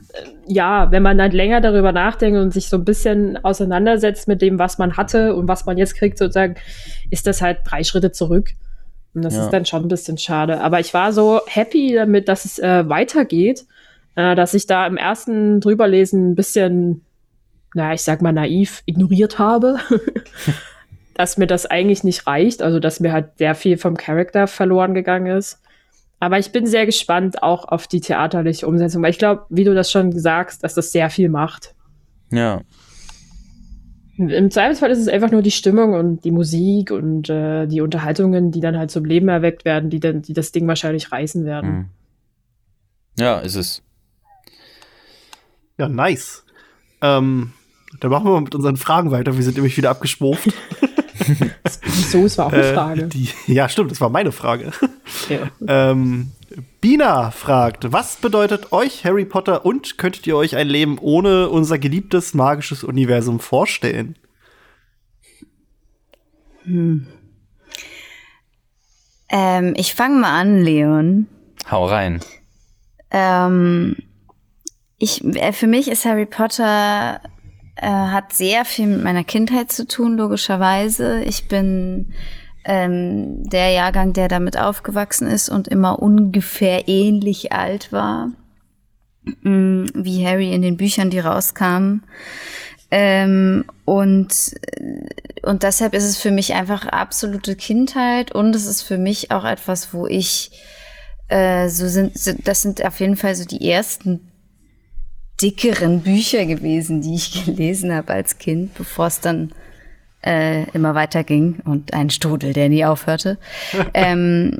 ja, 0.46 0.90
wenn 0.90 1.02
man 1.02 1.18
dann 1.18 1.30
länger 1.30 1.60
darüber 1.60 1.92
nachdenkt 1.92 2.38
und 2.38 2.52
sich 2.52 2.68
so 2.68 2.78
ein 2.78 2.84
bisschen 2.84 3.42
auseinandersetzt 3.44 4.28
mit 4.28 4.40
dem, 4.40 4.58
was 4.58 4.78
man 4.78 4.96
hatte 4.96 5.34
und 5.34 5.46
was 5.46 5.66
man 5.66 5.76
jetzt 5.76 5.94
kriegt, 5.96 6.16
sozusagen, 6.16 6.56
ist 7.10 7.26
das 7.26 7.42
halt 7.42 7.58
drei 7.64 7.84
Schritte 7.84 8.10
zurück. 8.10 8.54
Und 9.14 9.22
das 9.22 9.34
ja. 9.34 9.44
ist 9.44 9.50
dann 9.50 9.66
schon 9.66 9.82
ein 9.82 9.88
bisschen 9.88 10.18
schade. 10.18 10.60
Aber 10.60 10.80
ich 10.80 10.94
war 10.94 11.12
so 11.12 11.40
happy 11.46 11.94
damit, 11.94 12.28
dass 12.28 12.44
es 12.44 12.58
äh, 12.58 12.88
weitergeht, 12.88 13.66
äh, 14.14 14.34
dass 14.34 14.54
ich 14.54 14.66
da 14.66 14.86
im 14.86 14.96
ersten 14.96 15.60
drüberlesen 15.60 16.30
ein 16.30 16.34
bisschen, 16.34 17.04
naja, 17.74 17.94
ich 17.94 18.02
sag 18.02 18.22
mal 18.22 18.32
naiv 18.32 18.82
ignoriert 18.86 19.38
habe. 19.38 19.78
dass 21.14 21.36
mir 21.36 21.46
das 21.46 21.66
eigentlich 21.66 22.04
nicht 22.04 22.26
reicht, 22.26 22.62
also 22.62 22.80
dass 22.80 23.00
mir 23.00 23.12
halt 23.12 23.36
sehr 23.36 23.54
viel 23.54 23.76
vom 23.76 23.96
Charakter 23.96 24.46
verloren 24.46 24.94
gegangen 24.94 25.26
ist. 25.26 25.60
Aber 26.20 26.38
ich 26.38 26.52
bin 26.52 26.66
sehr 26.66 26.86
gespannt 26.86 27.42
auch 27.42 27.64
auf 27.66 27.86
die 27.86 28.00
theaterliche 28.00 28.66
Umsetzung, 28.66 29.02
weil 29.02 29.10
ich 29.10 29.18
glaube, 29.18 29.44
wie 29.48 29.64
du 29.64 29.74
das 29.74 29.90
schon 29.90 30.16
sagst, 30.18 30.62
dass 30.62 30.74
das 30.74 30.92
sehr 30.92 31.10
viel 31.10 31.28
macht. 31.28 31.74
Ja. 32.30 32.60
Im 34.16 34.50
Zweifelsfall 34.50 34.90
ist 34.90 34.98
es 34.98 35.08
einfach 35.08 35.30
nur 35.30 35.42
die 35.42 35.50
Stimmung 35.50 35.94
und 35.94 36.24
die 36.24 36.30
Musik 36.30 36.90
und 36.90 37.30
äh, 37.30 37.66
die 37.66 37.80
Unterhaltungen, 37.80 38.50
die 38.50 38.60
dann 38.60 38.76
halt 38.76 38.90
zum 38.90 39.04
Leben 39.04 39.28
erweckt 39.28 39.64
werden, 39.64 39.88
die, 39.88 40.00
dann, 40.00 40.20
die 40.20 40.34
das 40.34 40.52
Ding 40.52 40.68
wahrscheinlich 40.68 41.10
reißen 41.10 41.44
werden. 41.46 41.70
Mhm. 41.70 41.84
Ja, 43.18 43.38
ist 43.38 43.56
es. 43.56 43.82
Ja, 45.78 45.88
nice. 45.88 46.44
Ähm, 47.00 47.52
dann 48.00 48.10
machen 48.10 48.26
wir 48.26 48.32
mal 48.32 48.42
mit 48.42 48.54
unseren 48.54 48.76
Fragen 48.76 49.10
weiter. 49.10 49.36
Wir 49.36 49.42
sind 49.42 49.56
nämlich 49.56 49.76
wieder 49.76 49.90
abgeschwuft. 49.90 50.48
so, 52.10 52.24
es 52.24 52.38
war 52.38 52.46
auch 52.46 52.52
eine 52.52 52.62
äh, 52.62 52.74
Frage. 52.74 53.06
die, 53.08 53.28
ja, 53.46 53.68
stimmt, 53.68 53.90
das 53.90 54.00
war 54.00 54.10
meine 54.10 54.32
Frage. 54.32 54.72
Ja. 55.28 55.50
ähm, 55.90 56.32
Bina 56.80 57.30
fragt, 57.30 57.92
was 57.92 58.16
bedeutet 58.16 58.72
euch 58.72 59.04
Harry 59.04 59.24
Potter 59.24 59.64
und 59.64 59.98
könntet 59.98 60.26
ihr 60.26 60.36
euch 60.36 60.56
ein 60.56 60.68
Leben 60.68 60.98
ohne 60.98 61.48
unser 61.48 61.78
geliebtes 61.78 62.34
magisches 62.34 62.84
Universum 62.84 63.40
vorstellen? 63.40 64.16
Hm. 66.64 67.06
Ähm, 69.28 69.74
ich 69.76 69.94
fange 69.94 70.20
mal 70.20 70.40
an, 70.40 70.62
Leon. 70.62 71.26
Hau 71.70 71.86
rein. 71.86 72.20
Ähm, 73.10 73.96
ich, 74.98 75.24
äh, 75.24 75.52
für 75.52 75.66
mich 75.66 75.88
ist 75.88 76.04
Harry 76.04 76.26
Potter 76.26 77.20
äh, 77.76 77.86
hat 77.86 78.32
sehr 78.32 78.64
viel 78.64 78.86
mit 78.86 79.02
meiner 79.02 79.24
Kindheit 79.24 79.72
zu 79.72 79.86
tun, 79.86 80.16
logischerweise. 80.16 81.22
Ich 81.24 81.48
bin 81.48 82.12
ähm, 82.64 83.48
der 83.48 83.70
Jahrgang, 83.70 84.12
der 84.12 84.28
damit 84.28 84.58
aufgewachsen 84.58 85.26
ist 85.26 85.48
und 85.48 85.68
immer 85.68 86.00
ungefähr 86.00 86.88
ähnlich 86.88 87.52
alt 87.52 87.92
war, 87.92 88.30
mm, 89.42 89.86
wie 89.94 90.26
Harry 90.26 90.52
in 90.52 90.62
den 90.62 90.76
Büchern, 90.76 91.10
die 91.10 91.18
rauskamen. 91.18 92.04
Ähm, 92.90 93.64
und, 93.84 94.54
äh, 94.76 95.06
und 95.42 95.62
deshalb 95.62 95.94
ist 95.94 96.04
es 96.04 96.18
für 96.18 96.30
mich 96.30 96.54
einfach 96.54 96.86
absolute 96.86 97.56
Kindheit 97.56 98.32
und 98.32 98.54
es 98.54 98.66
ist 98.66 98.82
für 98.82 98.98
mich 98.98 99.30
auch 99.30 99.44
etwas, 99.44 99.94
wo 99.94 100.06
ich 100.06 100.52
äh, 101.28 101.68
so 101.68 101.88
sind, 101.88 102.12
das 102.46 102.62
sind 102.62 102.84
auf 102.84 103.00
jeden 103.00 103.16
Fall 103.16 103.34
so 103.34 103.46
die 103.46 103.68
ersten 103.68 104.28
dickeren 105.40 106.02
Bücher 106.02 106.44
gewesen, 106.44 107.00
die 107.00 107.14
ich 107.14 107.44
gelesen 107.46 107.92
habe 107.92 108.12
als 108.12 108.38
Kind, 108.38 108.74
bevor 108.74 109.06
es 109.06 109.20
dann 109.20 109.52
äh, 110.24 110.64
immer 110.70 110.94
weiterging 110.94 111.60
und 111.64 111.94
ein 111.94 112.10
Strudel, 112.10 112.52
der 112.52 112.68
nie 112.68 112.84
aufhörte. 112.84 113.38
ähm, 113.94 114.58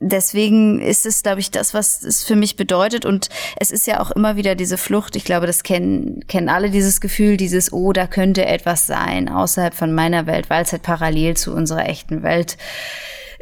deswegen 0.00 0.80
ist 0.80 1.06
es, 1.06 1.22
glaube 1.22 1.40
ich, 1.40 1.50
das, 1.50 1.74
was 1.74 2.02
es 2.02 2.24
für 2.24 2.36
mich 2.36 2.56
bedeutet. 2.56 3.04
Und 3.04 3.28
es 3.56 3.70
ist 3.70 3.86
ja 3.86 4.00
auch 4.00 4.10
immer 4.10 4.36
wieder 4.36 4.54
diese 4.54 4.76
Flucht. 4.76 5.16
Ich 5.16 5.24
glaube, 5.24 5.46
das 5.46 5.62
kennen, 5.62 6.26
kennen 6.28 6.48
alle 6.48 6.70
dieses 6.70 7.00
Gefühl, 7.00 7.36
dieses, 7.36 7.72
oh, 7.72 7.92
da 7.92 8.06
könnte 8.06 8.46
etwas 8.46 8.86
sein 8.86 9.28
außerhalb 9.28 9.74
von 9.74 9.92
meiner 9.92 10.26
Welt, 10.26 10.50
weil 10.50 10.62
es 10.62 10.72
halt 10.72 10.82
parallel 10.82 11.36
zu 11.36 11.52
unserer 11.52 11.88
echten 11.88 12.22
Welt 12.22 12.56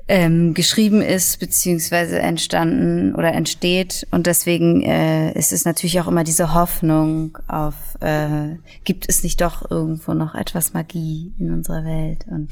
ähm, 0.08 0.54
geschrieben 0.54 1.02
ist, 1.02 1.40
beziehungsweise 1.40 2.20
entstanden 2.20 3.14
oder 3.14 3.32
entsteht. 3.32 4.06
Und 4.10 4.26
deswegen 4.26 4.82
äh, 4.82 5.32
ist 5.32 5.52
es 5.52 5.64
natürlich 5.64 6.00
auch 6.00 6.06
immer 6.06 6.22
diese 6.22 6.54
Hoffnung 6.54 7.36
auf, 7.48 7.74
äh, 8.00 8.56
gibt 8.84 9.08
es 9.08 9.24
nicht 9.24 9.40
doch 9.40 9.68
irgendwo 9.68 10.14
noch 10.14 10.34
etwas 10.34 10.74
Magie 10.74 11.32
in 11.38 11.52
unserer 11.52 11.84
Welt? 11.84 12.24
Und 12.28 12.50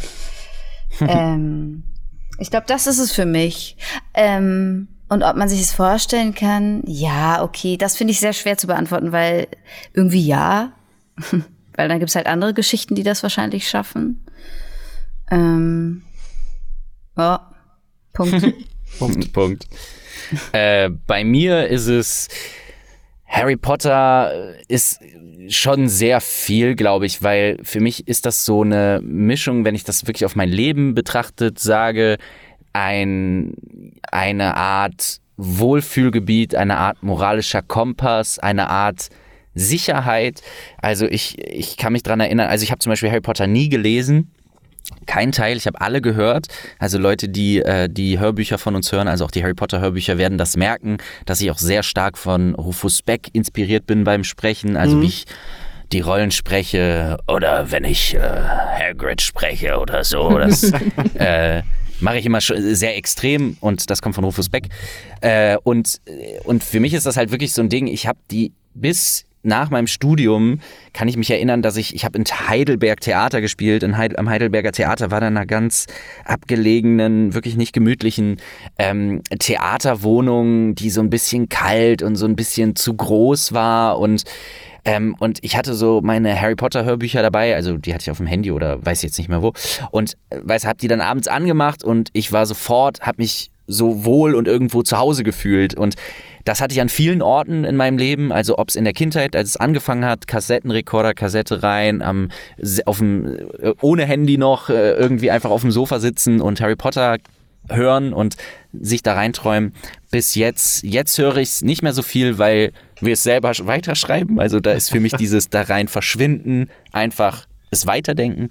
ähm, 1.09 1.84
ich 2.38 2.50
glaube, 2.50 2.66
das 2.66 2.86
ist 2.88 2.98
es 2.98 3.12
für 3.12 3.26
mich. 3.26 3.76
Ähm, 4.14 4.88
und 5.09 5.22
ob 5.22 5.36
man 5.36 5.48
sich 5.48 5.61
es 5.61 5.72
vorstellen 5.72 6.34
kann, 6.34 6.82
ja, 6.86 7.42
okay, 7.42 7.76
das 7.76 7.96
finde 7.96 8.12
ich 8.12 8.20
sehr 8.20 8.32
schwer 8.32 8.57
zu 8.57 8.66
beantworten, 8.66 9.12
weil 9.12 9.46
irgendwie 9.92 10.26
ja, 10.26 10.72
weil 11.76 11.88
dann 11.88 12.00
gibt 12.00 12.09
es 12.09 12.16
halt 12.16 12.26
andere 12.26 12.52
Geschichten, 12.52 12.96
die 12.96 13.05
das 13.05 13.22
wahrscheinlich 13.22 13.68
schaffen. 13.68 14.24
Ähm, 15.30 16.02
ja. 17.17 17.51
Punkt. 18.12 18.55
Punkt. 18.99 19.33
Punkt. 19.33 19.67
Äh, 20.53 20.91
bei 21.07 21.25
mir 21.25 21.67
ist 21.69 21.87
es, 21.87 22.29
Harry 23.27 23.57
Potter 23.57 24.55
ist 24.69 25.01
schon 25.49 25.89
sehr 25.89 26.21
viel, 26.21 26.75
glaube 26.75 27.07
ich, 27.07 27.23
weil 27.23 27.59
für 27.62 27.81
mich 27.81 28.07
ist 28.09 28.27
das 28.27 28.45
so 28.45 28.62
eine 28.62 29.01
Mischung, 29.03 29.65
wenn 29.65 29.75
ich 29.75 29.85
das 29.85 30.07
wirklich 30.07 30.25
auf 30.25 30.37
mein 30.37 30.49
Leben 30.49 30.95
betrachtet 30.95 31.59
sage, 31.59 32.19
ein, 32.73 33.55
eine 34.11 34.57
Art 34.57 35.21
Wohlfühlgebiet, 35.37 36.55
eine 36.55 36.79
Art 36.79 37.03
moralischer 37.03 37.62
Kompass, 37.62 38.39
eine 38.39 38.71
Art 38.71 39.09
Sicherheit. 39.55 40.43
Also 40.81 41.07
ich, 41.07 41.39
ich 41.39 41.77
kann 41.77 41.93
mich 41.93 42.03
dran 42.03 42.21
erinnern, 42.21 42.49
also 42.49 42.62
ich 42.62 42.71
habe 42.71 42.79
zum 42.79 42.91
Beispiel 42.91 43.11
Harry 43.11 43.21
Potter 43.21 43.47
nie 43.47 43.69
gelesen, 43.69 44.33
kein 45.07 45.32
Teil, 45.32 45.57
ich 45.57 45.66
habe 45.66 45.80
alle 45.80 46.01
gehört. 46.01 46.47
Also 46.78 46.99
Leute, 46.99 47.28
die 47.28 47.61
äh, 47.61 47.89
die 47.89 48.18
Hörbücher 48.18 48.59
von 48.59 48.74
uns 48.74 48.91
hören, 48.93 49.09
also 49.09 49.24
auch 49.24 49.30
die 49.30 49.43
Harry 49.43 49.55
Potter 49.55 49.80
Hörbücher, 49.80 50.18
werden 50.18 50.39
das 50.39 50.57
merken, 50.57 50.99
dass 51.26 51.41
ich 51.41 51.51
auch 51.51 51.59
sehr 51.59 51.82
stark 51.82 52.18
von 52.18 52.55
Rufus 52.55 53.03
Beck 53.03 53.28
inspiriert 53.32 53.87
bin 53.87 54.05
beim 54.05 54.24
Sprechen. 54.24 54.76
Also 54.76 54.97
mhm. 54.97 55.03
wie 55.03 55.07
ich 55.07 55.24
die 55.93 56.01
Rollen 56.01 56.30
spreche 56.30 57.18
oder 57.28 57.70
wenn 57.70 57.85
ich 57.85 58.14
äh, 58.14 58.20
Hagrid 58.20 59.22
spreche 59.22 59.78
oder 59.78 60.05
so. 60.05 60.39
Das 60.39 60.72
äh, 61.14 61.62
mache 62.01 62.18
ich 62.18 62.26
immer 62.26 62.41
sehr 62.41 62.97
extrem 62.97 63.57
und 63.61 63.91
das 63.91 64.03
kommt 64.03 64.14
von 64.14 64.24
Rufus 64.24 64.49
Beck. 64.49 64.68
Äh, 65.20 65.57
und, 65.62 66.01
und 66.45 66.64
für 66.64 66.80
mich 66.80 66.95
ist 66.95 67.07
das 67.07 67.16
halt 67.16 67.30
wirklich 67.30 67.53
so 67.53 67.62
ein 67.62 67.68
Ding, 67.68 67.87
ich 67.87 68.07
habe 68.07 68.18
die 68.30 68.53
bis 68.74 69.24
nach 69.45 69.70
meinem 69.70 69.86
Studium 69.86 70.61
kann 70.92 71.09
ich 71.09 71.16
mich 71.16 71.30
erinnern, 71.30 71.62
dass 71.62 71.76
ich, 71.76 71.95
ich 71.95 72.05
habe 72.05 72.18
in 72.18 72.24
Heidelberg 72.24 73.01
Theater 73.01 73.40
gespielt. 73.40 73.82
In 73.82 73.97
Heidel, 73.97 74.18
am 74.18 74.28
Heidelberger 74.28 74.72
Theater 74.72 75.11
war 75.11 75.20
dann 75.20 75.36
einer 75.36 75.47
ganz 75.47 75.86
abgelegenen, 76.24 77.34
wirklich 77.34 77.57
nicht 77.57 77.72
gemütlichen 77.72 78.38
ähm, 78.78 79.22
Theaterwohnung, 79.38 80.74
die 80.74 80.90
so 80.90 81.01
ein 81.01 81.11
bisschen 81.11 81.49
kalt 81.49 82.03
und 82.03 82.16
so 82.16 82.26
ein 82.26 82.36
bisschen 82.36 82.76
zu 82.76 82.95
groß 82.95 83.53
war 83.53 83.99
und 83.99 84.24
ähm, 84.86 85.16
und 85.18 85.38
ich 85.42 85.57
hatte 85.57 85.74
so 85.74 86.03
meine 86.03 86.38
Harry 86.38 86.57
Potter 86.57 86.84
Hörbücher 86.84 87.22
dabei, 87.22 87.55
also 87.55 87.78
die 87.78 87.95
hatte 87.95 88.03
ich 88.03 88.11
auf 88.11 88.18
dem 88.18 88.26
Handy 88.26 88.51
oder 88.51 88.84
weiß 88.84 89.03
jetzt 89.03 89.16
nicht 89.16 89.28
mehr 89.28 89.42
wo. 89.42 89.53
Und 89.90 90.14
äh, 90.28 90.40
weiß, 90.42 90.66
hab 90.66 90.78
die 90.78 90.88
dann 90.88 91.01
abends 91.01 91.26
angemacht 91.26 91.82
und 91.82 92.11
ich 92.12 92.32
war 92.32 92.45
sofort, 92.45 93.01
hab 93.01 93.18
mich 93.18 93.51
so 93.66 94.05
wohl 94.05 94.34
und 94.34 94.47
irgendwo 94.47 94.82
zu 94.82 94.99
Hause 94.99 95.24
gefühlt. 95.24 95.74
Und 95.74 95.95
das 96.45 96.61
hatte 96.61 96.74
ich 96.74 96.80
an 96.80 96.88
vielen 96.88 97.22
Orten 97.22 97.64
in 97.64 97.76
meinem 97.76 97.99
Leben, 97.99 98.32
also 98.32 98.59
ob 98.59 98.68
es 98.68 98.76
in 98.76 98.84
der 98.84 98.92
Kindheit, 98.92 99.34
als 99.34 99.51
es 99.51 99.57
angefangen 99.57 100.05
hat, 100.05 100.26
Kassettenrekorder, 100.26 101.14
Kassette 101.14 101.62
rein, 101.62 102.03
am, 102.03 102.30
auf 102.84 102.99
dem, 102.99 103.26
äh, 103.59 103.72
ohne 103.80 104.05
Handy 104.05 104.36
noch, 104.36 104.68
äh, 104.68 104.92
irgendwie 104.92 105.30
einfach 105.30 105.51
auf 105.51 105.62
dem 105.62 105.70
Sofa 105.70 106.01
sitzen 106.01 106.40
und 106.40 106.61
Harry 106.61 106.76
Potter 106.76 107.16
hören 107.68 108.12
und 108.12 108.36
sich 108.72 109.03
da 109.03 109.14
reinträumen. 109.14 109.72
Bis 110.11 110.34
jetzt, 110.34 110.82
jetzt 110.82 111.16
höre 111.16 111.38
ich 111.38 111.49
es 111.49 111.62
nicht 111.62 111.82
mehr 111.82 111.95
so 111.95 112.03
viel, 112.03 112.38
weil 112.38 112.72
wir 113.01 113.14
es 113.14 113.22
selber 113.22 113.53
weiterschreiben. 113.62 114.38
Also 114.38 114.61
da 114.61 114.72
ist 114.72 114.90
für 114.90 115.01
mich 115.01 115.12
dieses 115.12 115.49
da 115.49 115.62
rein 115.62 115.88
verschwinden, 115.88 116.68
einfach 116.92 117.47
es 117.70 117.86
weiterdenken. 117.86 118.51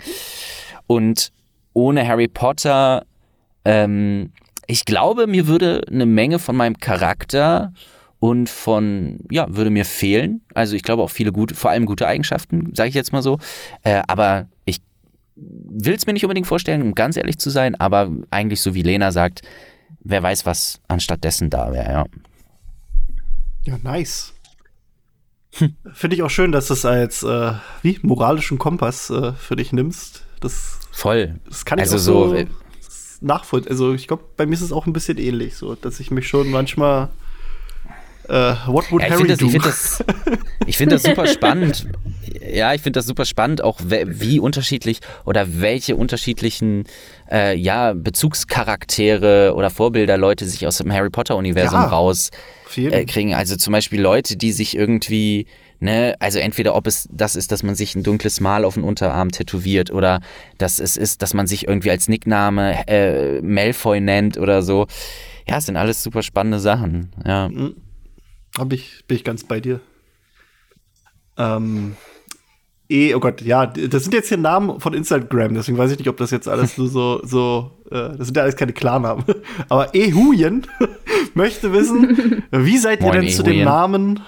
Und 0.87 1.31
ohne 1.73 2.07
Harry 2.07 2.27
Potter 2.27 3.05
ähm, 3.65 4.31
ich 4.67 4.85
glaube, 4.85 5.27
mir 5.27 5.47
würde 5.47 5.81
eine 5.87 6.05
Menge 6.05 6.39
von 6.39 6.55
meinem 6.55 6.77
Charakter 6.79 7.73
und 8.19 8.49
von, 8.49 9.19
ja, 9.29 9.47
würde 9.49 9.69
mir 9.69 9.85
fehlen. 9.85 10.41
Also 10.53 10.75
ich 10.75 10.83
glaube 10.83 11.03
auch 11.03 11.09
viele 11.09 11.31
gute, 11.31 11.55
vor 11.55 11.71
allem 11.71 11.85
gute 11.85 12.07
Eigenschaften, 12.07 12.73
sage 12.73 12.89
ich 12.89 12.95
jetzt 12.95 13.11
mal 13.11 13.21
so. 13.21 13.37
Äh, 13.83 14.01
aber 14.07 14.47
ich 14.65 14.81
will 15.35 15.93
es 15.93 16.05
mir 16.05 16.13
nicht 16.13 16.23
unbedingt 16.23 16.47
vorstellen, 16.47 16.81
um 16.81 16.95
ganz 16.95 17.17
ehrlich 17.17 17.37
zu 17.37 17.49
sein, 17.49 17.75
aber 17.75 18.09
eigentlich 18.29 18.61
so 18.61 18.73
wie 18.73 18.81
Lena 18.81 19.11
sagt, 19.11 19.41
wer 19.99 20.23
weiß, 20.23 20.45
was 20.45 20.79
anstatt 20.87 21.23
dessen 21.23 21.49
da 21.49 21.73
wäre, 21.73 21.91
ja. 21.91 22.05
Ja, 23.65 23.77
nice. 23.81 24.33
Hm. 25.55 25.75
Finde 25.93 26.15
ich 26.15 26.23
auch 26.23 26.29
schön, 26.29 26.51
dass 26.51 26.67
du 26.67 26.73
es 26.73 26.85
als 26.85 27.23
äh, 27.23 27.53
wie 27.81 27.99
moralischen 28.01 28.57
Kompass 28.57 29.09
äh, 29.09 29.33
für 29.33 29.55
dich 29.55 29.71
nimmst. 29.71 30.25
Das 30.39 30.79
voll. 30.91 31.39
Das 31.47 31.65
kann 31.65 31.79
ich 31.79 31.83
also 31.83 31.97
auch 31.97 32.27
so, 32.29 32.37
so 32.37 32.45
nachvollziehen. 33.23 33.71
Also 33.71 33.93
ich 33.93 34.07
glaube, 34.07 34.23
bei 34.37 34.45
mir 34.45 34.53
ist 34.53 34.61
es 34.61 34.71
auch 34.71 34.85
ein 34.85 34.93
bisschen 34.93 35.17
ähnlich, 35.17 35.55
so, 35.55 35.75
dass 35.75 35.99
ich 35.99 36.11
mich 36.11 36.27
schon 36.27 36.49
manchmal 36.51 37.09
Äh, 38.29 38.53
what 38.67 38.89
would 38.91 39.01
Ja, 39.01 39.07
ich 39.09 39.13
Harry 39.13 39.27
finde 39.27 39.33
das, 39.33 39.39
do? 39.39 39.45
ich 39.47 39.51
find 39.51 39.65
das, 39.65 40.03
ich 40.65 40.77
find 40.77 40.91
das 40.93 41.03
super 41.03 41.27
spannend. 41.27 41.87
Ja, 42.53 42.73
ich 42.73 42.81
finde 42.81 42.97
das 42.99 43.05
super 43.05 43.25
spannend, 43.25 43.61
auch 43.61 43.79
wie 43.83 44.39
unterschiedlich 44.39 44.99
oder 45.25 45.59
welche 45.61 45.95
unterschiedlichen 45.97 46.85
äh, 47.29 47.53
ja, 47.57 47.93
Bezugscharaktere 47.93 49.53
oder 49.55 49.69
Vorbilder 49.69 50.17
Leute 50.17 50.45
sich 50.45 50.65
aus 50.67 50.77
dem 50.77 50.91
Harry 50.91 51.09
Potter-Universum 51.09 51.81
Ja, 51.81 51.87
raus 51.87 52.29
Auf 52.65 52.77
jeden. 52.77 52.93
äh, 52.93 53.05
kriegen. 53.05 53.33
Also 53.33 53.55
zum 53.55 53.73
Beispiel 53.73 54.01
Leute, 54.01 54.37
die 54.37 54.51
sich 54.53 54.75
irgendwie, 54.77 55.45
ne, 55.79 56.15
also 56.19 56.39
entweder 56.39 56.75
ob 56.75 56.87
es 56.87 57.07
das 57.11 57.35
ist, 57.35 57.51
dass 57.51 57.63
man 57.63 57.75
sich 57.75 57.95
ein 57.95 58.03
dunkles 58.03 58.39
Mal 58.39 58.65
auf 58.65 58.75
den 58.75 58.83
Unterarm 58.83 59.31
tätowiert 59.31 59.91
oder 59.91 60.21
dass 60.57 60.79
es 60.79 60.97
ist, 60.97 61.21
dass 61.21 61.33
man 61.33 61.47
sich 61.47 61.67
irgendwie 61.67 61.91
als 61.91 62.07
Nickname 62.07 62.87
äh, 62.87 63.41
Malfoy 63.41 63.99
nennt 63.99 64.37
oder 64.37 64.61
so. 64.61 64.87
Ja, 65.47 65.57
es 65.57 65.65
sind 65.65 65.77
alles 65.77 66.03
super 66.03 66.23
spannende 66.23 66.59
Sachen. 66.59 67.11
Ja. 67.25 67.49
Hab 68.57 68.71
ich, 68.71 69.03
bin 69.07 69.17
ich 69.17 69.23
ganz 69.23 69.43
bei 69.43 69.59
dir. 69.59 69.81
Ähm, 71.37 71.95
eh, 72.89 73.15
oh 73.15 73.19
Gott, 73.19 73.41
ja, 73.41 73.65
das 73.65 74.03
sind 74.03 74.13
jetzt 74.13 74.29
hier 74.29 74.37
Namen 74.37 74.79
von 74.79 74.93
Instagram, 74.93 75.55
deswegen 75.55 75.77
weiß 75.77 75.91
ich 75.91 75.97
nicht, 75.97 76.09
ob 76.09 76.17
das 76.17 76.31
jetzt 76.31 76.47
alles 76.47 76.77
nur 76.77 76.87
so, 76.87 77.21
so, 77.23 77.71
äh, 77.89 78.15
das 78.17 78.27
sind 78.27 78.37
ja 78.37 78.43
alles 78.43 78.55
keine 78.55 78.73
Klarnamen. 78.73 79.25
Aber 79.69 79.93
Ehuyen 79.95 80.67
möchte 81.33 81.73
wissen, 81.73 82.43
wie 82.51 82.77
seid 82.77 83.01
ihr 83.01 83.07
Moin, 83.07 83.21
denn 83.21 83.29
zu 83.29 83.43
dem 83.43 83.53
Ehuyen. 83.53 83.65
Namen, 83.65 84.19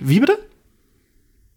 wie 0.00 0.20
bitte? 0.20 0.38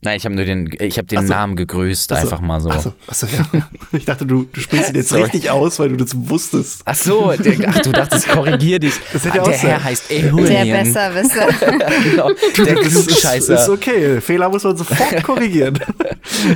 Nein, 0.02 0.16
ich 0.16 0.24
habe 0.24 0.34
nur 0.34 0.46
den, 0.46 0.70
ich 0.80 0.98
habe 0.98 1.08
den 1.08 1.28
so. 1.28 1.34
Namen 1.34 1.58
gegrüßt, 1.58 2.14
Ach 2.14 2.18
so. 2.18 2.22
einfach 2.22 2.40
mal 2.40 2.62
so. 2.62 2.70
Achso, 2.70 2.94
achso, 3.06 3.28
ja. 3.28 3.46
Ich 3.92 4.06
dachte, 4.06 4.26
du, 4.26 4.44
du 4.44 4.62
sprichst 4.62 4.92
ihn 4.92 4.96
jetzt 4.96 5.10
Sorry. 5.10 5.24
richtig 5.24 5.50
aus, 5.50 5.78
weil 5.78 5.90
du 5.90 5.98
das 5.98 6.12
wusstest. 6.16 6.84
Ach 6.86 6.96
so, 6.96 7.34
der, 7.34 7.68
ach, 7.68 7.80
du 7.80 7.92
dachtest, 7.92 8.30
korrigier 8.30 8.80
dich. 8.80 8.94
Das 9.14 9.26
hätte 9.26 9.40
Ah, 9.40 9.44
auch 9.44 9.48
der 9.50 9.58
sein. 9.58 9.70
Herr 9.72 9.84
heißt 9.84 10.10
Ehulien. 10.10 10.66
Der 10.68 10.84
Besserwisser. 10.84 11.48
genau, 12.12 12.30
der 12.58 12.76
Das 12.76 12.94
ist, 12.94 13.08
Klugscheißer. 13.08 13.56
ist 13.56 13.68
okay. 13.70 14.22
Fehler 14.22 14.48
muss 14.50 14.64
man 14.64 14.78
sofort 14.78 15.24
korrigieren. 15.24 15.76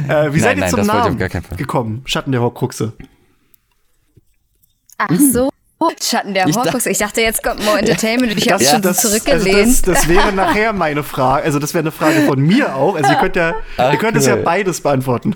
äh, 0.07 0.33
wie 0.33 0.39
seid 0.39 0.55
ihr 0.55 0.61
nein, 0.61 0.69
zum 0.69 0.85
Namen 0.85 1.17
gar 1.17 1.27
keinen 1.27 1.43
Fall. 1.43 1.57
gekommen? 1.57 2.01
Schatten 2.05 2.31
der 2.31 2.39
Horcruxe. 2.39 2.93
Ach 4.97 5.09
so. 5.33 5.49
Schatten 6.01 6.33
der 6.33 6.47
Ich 6.47 6.55
Horcrux. 6.55 6.85
Ich 6.85 6.97
dachte, 6.97 7.21
jetzt 7.21 7.43
kommt 7.43 7.63
More 7.63 7.79
Entertainment 7.79 8.31
und 8.31 8.37
ich 8.37 8.51
habe 8.51 8.63
Das, 8.63 8.71
schon 8.71 8.81
das, 8.81 8.97
zurückgelehnt. 8.97 9.47
Also 9.55 9.71
das, 9.71 9.81
das 9.81 10.07
wäre 10.07 10.31
nachher 10.31 10.73
meine 10.73 11.03
Frage. 11.03 11.43
Also, 11.43 11.59
das 11.59 11.73
wäre 11.73 11.83
eine 11.83 11.91
Frage 11.91 12.21
von 12.27 12.39
mir 12.39 12.75
auch. 12.75 12.95
Also, 12.95 13.11
ihr 13.11 13.17
könnt 13.17 13.35
ja, 13.35 13.53
ihr 13.77 13.97
könnt 13.97 14.17
es 14.17 14.25
ja 14.25 14.35
beides 14.35 14.81
beantworten. 14.81 15.35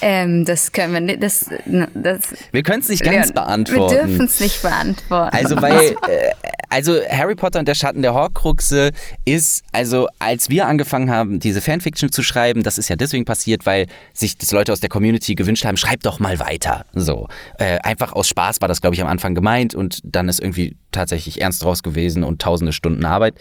Ähm, 0.00 0.44
das 0.44 0.72
können 0.72 0.92
wir 0.94 1.00
nicht. 1.00 1.22
Das, 1.22 1.46
das, 1.94 2.20
Wir 2.52 2.62
können 2.62 2.80
es 2.80 2.88
nicht 2.88 3.02
ganz 3.04 3.28
wir 3.28 3.34
beantworten. 3.34 3.94
dürfen 4.08 4.26
es 4.26 4.40
nicht 4.40 4.62
beantworten. 4.62 5.36
Also 5.36 5.60
weil, 5.60 5.90
äh, 6.08 6.32
also 6.68 6.98
Harry 7.08 7.34
Potter 7.34 7.58
und 7.58 7.68
der 7.68 7.74
Schatten 7.74 8.02
der 8.02 8.14
Horcruxe 8.14 8.90
ist, 9.24 9.62
also 9.72 10.08
als 10.18 10.50
wir 10.50 10.66
angefangen 10.66 11.10
haben, 11.10 11.40
diese 11.40 11.60
Fanfiction 11.60 12.10
zu 12.10 12.22
schreiben, 12.22 12.62
das 12.62 12.78
ist 12.78 12.88
ja 12.88 12.96
deswegen 12.96 13.24
passiert, 13.24 13.66
weil 13.66 13.86
sich 14.12 14.36
das 14.38 14.52
Leute 14.52 14.72
aus 14.72 14.80
der 14.80 14.88
Community 14.88 15.34
gewünscht 15.34 15.64
haben, 15.64 15.76
schreibt 15.76 16.06
doch 16.06 16.18
mal 16.18 16.38
weiter. 16.38 16.84
So, 16.94 17.28
äh, 17.58 17.78
einfach 17.78 18.12
aus 18.12 18.28
Spaß 18.28 18.60
war 18.60 18.68
das, 18.68 18.80
glaube 18.80 18.94
ich, 18.94 19.02
am 19.02 19.08
Anfang 19.08 19.34
gemeint 19.34 19.74
und 19.74 20.00
dann 20.04 20.28
ist 20.28 20.40
irgendwie 20.40 20.76
tatsächlich 20.92 21.40
ernst 21.40 21.62
draus 21.62 21.82
gewesen 21.82 22.24
und 22.24 22.40
tausende 22.42 22.72
Stunden 22.72 23.04
Arbeit. 23.04 23.34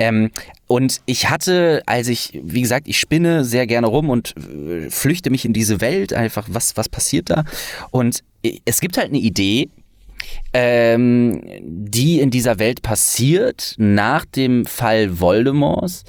Ähm, 0.00 0.30
und 0.66 1.02
ich 1.04 1.28
hatte, 1.28 1.82
als 1.84 2.08
ich, 2.08 2.40
wie 2.42 2.62
gesagt, 2.62 2.88
ich 2.88 2.98
spinne 2.98 3.44
sehr 3.44 3.66
gerne 3.66 3.86
rum 3.86 4.08
und 4.08 4.34
äh, 4.36 4.88
flüchte 4.88 5.28
mich 5.28 5.44
in 5.44 5.52
diese 5.52 5.82
Welt, 5.82 6.14
einfach, 6.14 6.48
was, 6.50 6.76
was 6.78 6.88
passiert 6.88 7.28
da? 7.28 7.44
Und 7.90 8.24
äh, 8.42 8.58
es 8.64 8.80
gibt 8.80 8.96
halt 8.96 9.08
eine 9.08 9.18
Idee, 9.18 9.68
ähm, 10.54 11.42
die 11.60 12.20
in 12.20 12.30
dieser 12.30 12.58
Welt 12.58 12.80
passiert 12.80 13.74
nach 13.76 14.24
dem 14.24 14.64
Fall 14.64 15.20
Voldemorts, 15.20 16.04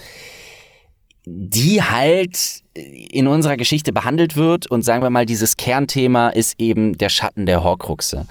die 1.25 1.83
halt 1.83 2.63
in 2.73 3.27
unserer 3.27 3.57
Geschichte 3.57 3.91
behandelt 3.91 4.37
wird 4.37 4.71
und 4.71 4.83
sagen 4.83 5.03
wir 5.03 5.09
mal, 5.09 5.25
dieses 5.25 5.57
Kernthema 5.57 6.29
ist 6.29 6.59
eben 6.59 6.97
der 6.97 7.09
Schatten 7.09 7.45
der 7.45 7.63
Horcruxe. 7.63 8.25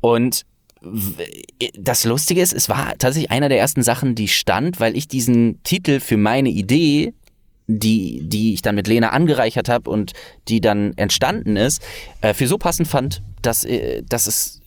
Und 0.00 0.46
das 1.78 2.04
Lustige 2.04 2.40
ist, 2.40 2.52
es 2.52 2.68
war 2.68 2.96
tatsächlich 2.98 3.30
einer 3.30 3.48
der 3.48 3.58
ersten 3.58 3.82
Sachen, 3.82 4.14
die 4.14 4.28
stand, 4.28 4.80
weil 4.80 4.96
ich 4.96 5.08
diesen 5.08 5.62
Titel 5.62 6.00
für 6.00 6.16
meine 6.16 6.48
Idee, 6.48 7.12
die, 7.66 8.22
die 8.24 8.54
ich 8.54 8.62
dann 8.62 8.74
mit 8.74 8.86
Lena 8.86 9.10
angereichert 9.10 9.68
habe 9.68 9.90
und 9.90 10.12
die 10.48 10.60
dann 10.60 10.92
entstanden 10.96 11.56
ist, 11.56 11.82
äh, 12.20 12.34
für 12.34 12.46
so 12.46 12.58
passend 12.58 12.88
fand, 12.88 13.22
dass, 13.42 13.64
äh, 13.64 14.02
dass 14.08 14.26
es 14.26 14.60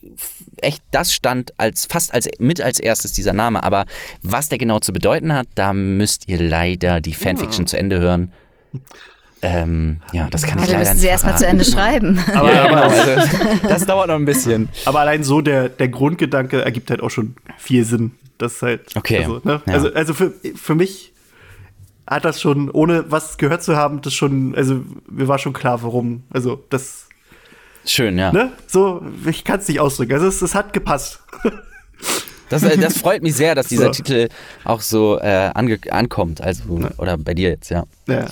echt 0.56 0.82
das 0.90 1.12
stand 1.12 1.52
als 1.58 1.86
fast 1.86 2.14
als 2.14 2.28
mit 2.38 2.60
als 2.60 2.80
erstes 2.80 3.12
dieser 3.12 3.32
Name. 3.32 3.62
Aber 3.62 3.84
was 4.22 4.48
der 4.48 4.58
genau 4.58 4.78
zu 4.78 4.92
bedeuten 4.92 5.32
hat, 5.32 5.48
da 5.54 5.72
müsst 5.72 6.28
ihr 6.28 6.40
leider 6.40 7.00
die 7.00 7.14
Fanfiction 7.14 7.66
zu 7.66 7.76
Ende 7.76 8.00
hören. 8.00 8.32
Ähm, 9.46 10.00
ja, 10.12 10.28
das 10.30 10.42
kann 10.42 10.56
ich 10.58 10.62
also 10.62 10.72
leider 10.72 10.84
müssen 10.88 10.98
Sie 11.00 11.06
erstmal 11.06 11.36
zu. 11.36 11.46
Ende 11.46 11.64
schreiben. 11.64 12.18
Aber, 12.34 12.52
Ja, 12.52 12.66
genau, 12.66 12.82
aber, 12.82 12.92
also, 12.92 13.68
das 13.68 13.84
dauert 13.86 14.08
noch 14.08 14.14
ein 14.14 14.24
bisschen. 14.24 14.70
aber 14.86 15.00
allein 15.00 15.22
so 15.22 15.40
der, 15.42 15.68
der 15.68 15.88
Grundgedanke 15.88 16.64
ergibt 16.64 16.88
halt 16.90 17.02
auch 17.02 17.10
schon 17.10 17.36
viel 17.58 17.84
Sinn. 17.84 18.12
Das 18.38 18.54
ist 18.54 18.62
halt. 18.62 18.96
Okay, 18.96 19.18
Also, 19.18 19.40
ne? 19.44 19.60
ja. 19.66 19.72
also, 19.74 19.92
also 19.92 20.14
für, 20.14 20.32
für 20.56 20.74
mich 20.74 21.12
hat 22.06 22.24
das 22.24 22.40
schon, 22.40 22.70
ohne 22.70 23.10
was 23.10 23.38
gehört 23.38 23.62
zu 23.62 23.76
haben, 23.76 24.00
das 24.02 24.14
schon, 24.14 24.54
also 24.54 24.80
mir 25.10 25.28
war 25.28 25.38
schon 25.38 25.52
klar, 25.52 25.82
warum. 25.82 26.22
Also, 26.30 26.62
das, 26.70 27.06
Schön, 27.86 28.16
ja. 28.16 28.32
ne? 28.32 28.52
So, 28.66 29.02
ich 29.28 29.44
kann 29.44 29.60
es 29.60 29.68
nicht 29.68 29.78
ausdrücken. 29.80 30.14
Also, 30.14 30.26
es, 30.26 30.40
es 30.40 30.54
hat 30.54 30.72
gepasst. 30.72 31.20
Das, 32.50 32.62
äh, 32.62 32.76
das 32.76 32.98
freut 32.98 33.22
mich 33.22 33.34
sehr, 33.34 33.54
dass 33.54 33.68
dieser 33.68 33.86
So. 33.86 33.90
Titel 33.90 34.28
auch 34.64 34.80
so 34.80 35.18
äh, 35.18 35.50
ange 35.54 35.78
ankommt. 35.90 36.40
Also, 36.42 36.62
oder 36.98 37.16
bei 37.18 37.34
dir 37.34 37.50
jetzt, 37.50 37.70
ja. 37.70 37.84
Ja. 38.06 38.26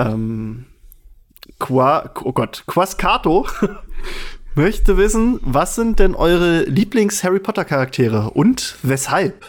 Ähm, 0.00 0.66
Qua, 1.58 2.10
oh 2.24 2.32
Gott, 2.32 2.64
Quascato 2.66 3.46
möchte 4.54 4.96
wissen, 4.96 5.38
was 5.42 5.74
sind 5.74 5.98
denn 5.98 6.14
eure 6.14 6.62
Lieblings-Harry 6.64 7.40
Potter-Charaktere 7.40 8.30
und 8.30 8.76
weshalb? 8.82 9.44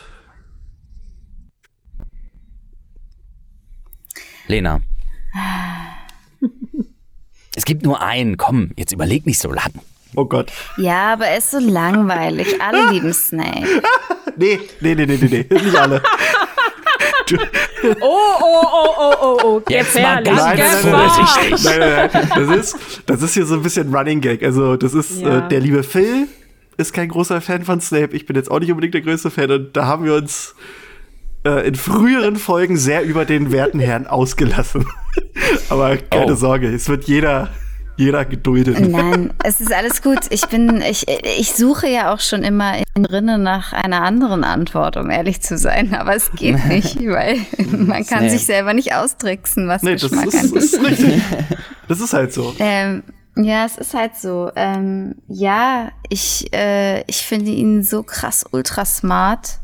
Lena. 4.47 4.81
es 7.55 7.63
gibt 7.63 7.83
nur 7.83 8.01
einen. 8.01 8.35
Komm, 8.35 8.71
jetzt 8.75 8.91
überleg 8.91 9.25
nicht 9.25 9.39
so 9.39 9.53
lang. 9.53 9.71
Oh 10.15 10.25
Gott. 10.25 10.51
Ja, 10.77 11.13
aber 11.13 11.27
er 11.27 11.37
ist 11.37 11.51
so 11.51 11.59
langweilig. 11.59 12.61
Alle 12.61 12.91
lieben 12.91 13.13
Snape. 13.13 13.81
Nee, 14.35 14.59
nee, 14.81 14.95
nee, 14.95 15.05
nee, 15.05 15.17
nee, 15.21 15.45
nee. 15.49 15.61
nicht 15.63 15.75
alle. 15.75 16.03
Oh, 17.33 17.95
oh, 18.01 18.65
oh, 18.71 18.87
oh, 18.97 19.13
oh, 19.21 19.37
oh. 19.43 19.61
Gefährlich. 19.65 20.25
ganz 20.25 20.41
nein, 20.43 20.57
nein, 20.57 20.83
nein, 20.91 22.09
Ganz 22.11 22.23
nein. 22.23 22.29
Das 22.35 22.57
ist, 22.57 22.77
das 23.05 23.21
ist 23.21 23.33
hier 23.33 23.45
so 23.45 23.55
ein 23.55 23.63
bisschen 23.63 23.93
Running 23.93 24.21
Gag. 24.21 24.43
Also, 24.43 24.75
das 24.77 24.93
ist 24.93 25.21
Ja. 25.21 25.45
äh, 25.45 25.49
der 25.49 25.59
liebe 25.59 25.83
Phil 25.83 26.27
ist 26.77 26.93
kein 26.93 27.09
großer 27.09 27.41
Fan 27.41 27.63
von 27.63 27.81
Snape. 27.81 28.15
Ich 28.15 28.25
bin 28.25 28.35
jetzt 28.35 28.49
auch 28.49 28.59
nicht 28.59 28.69
unbedingt 28.71 28.93
der 28.93 29.01
größte 29.01 29.29
Fan. 29.31 29.51
Und 29.51 29.75
da 29.77 29.85
haben 29.85 30.05
wir 30.05 30.15
uns 30.15 30.55
äh, 31.45 31.67
in 31.67 31.75
früheren 31.75 32.35
Folgen 32.37 32.77
sehr 32.77 33.03
über 33.03 33.25
den 33.25 33.51
werten 33.51 33.79
Herrn 33.79 34.07
ausgelassen. 34.07 34.85
Aber 35.69 35.97
keine 35.97 36.33
Oh. 36.33 36.35
Sorge, 36.35 36.67
es 36.67 36.87
wird 36.89 37.05
jeder, 37.05 37.49
jeder 38.01 38.25
geduldet. 38.25 38.79
Nein, 38.79 39.33
es 39.43 39.61
ist 39.61 39.71
alles 39.73 40.01
gut. 40.01 40.19
Ich 40.29 40.47
bin, 40.47 40.81
ich, 40.81 41.07
ich 41.07 41.53
suche 41.53 41.87
ja 41.87 42.13
auch 42.13 42.19
schon 42.19 42.43
immer 42.43 42.77
in 42.95 43.03
drinnen 43.03 43.43
nach 43.43 43.73
einer 43.73 44.01
anderen 44.01 44.43
Antwort, 44.43 44.97
um 44.97 45.09
ehrlich 45.09 45.41
zu 45.41 45.57
sein. 45.57 45.93
Aber 45.93 46.15
es 46.15 46.31
geht 46.31 46.65
nicht, 46.65 46.97
weil 47.05 47.37
man 47.77 48.05
kann 48.05 48.23
Nee. 48.23 48.29
sich 48.29 48.45
selber 48.45 48.73
nicht 48.73 48.93
austricksen, 48.95 49.67
was 49.67 49.83
Nee, 49.83 49.93
das 49.93 50.01
Geschmack 50.03 50.25
ist, 50.27 50.35
angeht. 50.35 50.55
ist 50.55 50.81
richtig. 50.83 51.21
Das 51.87 51.99
ist 51.99 52.13
halt 52.13 52.31
so. 52.33 52.53
Ähm, 52.59 53.03
ja, 53.35 53.65
es 53.65 53.77
ist 53.77 53.93
halt 53.93 54.15
so. 54.15 54.49
Ähm, 54.55 55.15
ja, 55.27 55.89
ich, 56.09 56.53
äh, 56.53 57.01
ich 57.07 57.17
finde 57.25 57.51
ihn 57.51 57.83
so 57.83 58.01
krass 58.03 58.45
ultra 58.51 58.85
smart 58.85 59.59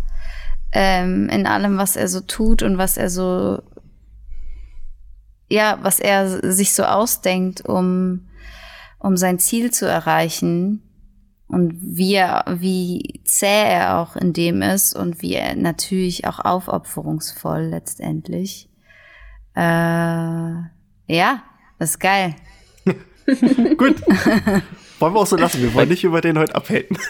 ähm, 0.74 1.30
in 1.30 1.48
allem, 1.48 1.78
was 1.78 1.96
er 1.96 2.10
so 2.10 2.20
tut 2.20 2.64
und 2.64 2.78
was 2.78 2.98
er 2.98 3.10
so, 3.10 3.62
ja, 5.50 5.80
was 5.82 6.00
er 6.00 6.52
sich 6.52 6.74
so 6.74 6.84
ausdenkt, 6.84 7.62
um, 7.66 8.27
um 9.00 9.18
sein 9.18 9.40
Ziel 9.40 9.72
zu 9.72 9.86
erreichen. 9.88 10.84
Und 11.48 11.78
wie 11.80 12.16
er, 12.16 12.44
wie 12.60 13.22
zäh 13.24 13.70
er 13.70 14.00
auch 14.00 14.18
in 14.18 14.34
dem 14.34 14.62
ist 14.62 14.94
und 14.94 15.22
wie 15.22 15.34
er 15.34 15.56
natürlich 15.56 16.28
auch 16.28 16.40
aufopferungsvoll 16.40 17.62
letztendlich. 17.62 18.68
Äh, 19.56 19.62
ja, 19.62 21.44
das 21.80 21.92
ist 21.92 22.00
geil. 22.00 22.36
Gut. 23.78 24.02
Wollen 25.00 25.14
wir 25.14 25.20
auch 25.20 25.26
so 25.26 25.38
lassen. 25.38 25.62
Wir 25.62 25.74
wollen 25.74 25.90
nicht 25.90 26.04
über 26.04 26.22
den 26.22 26.38
heute 26.38 26.56
abhalten. 26.56 26.98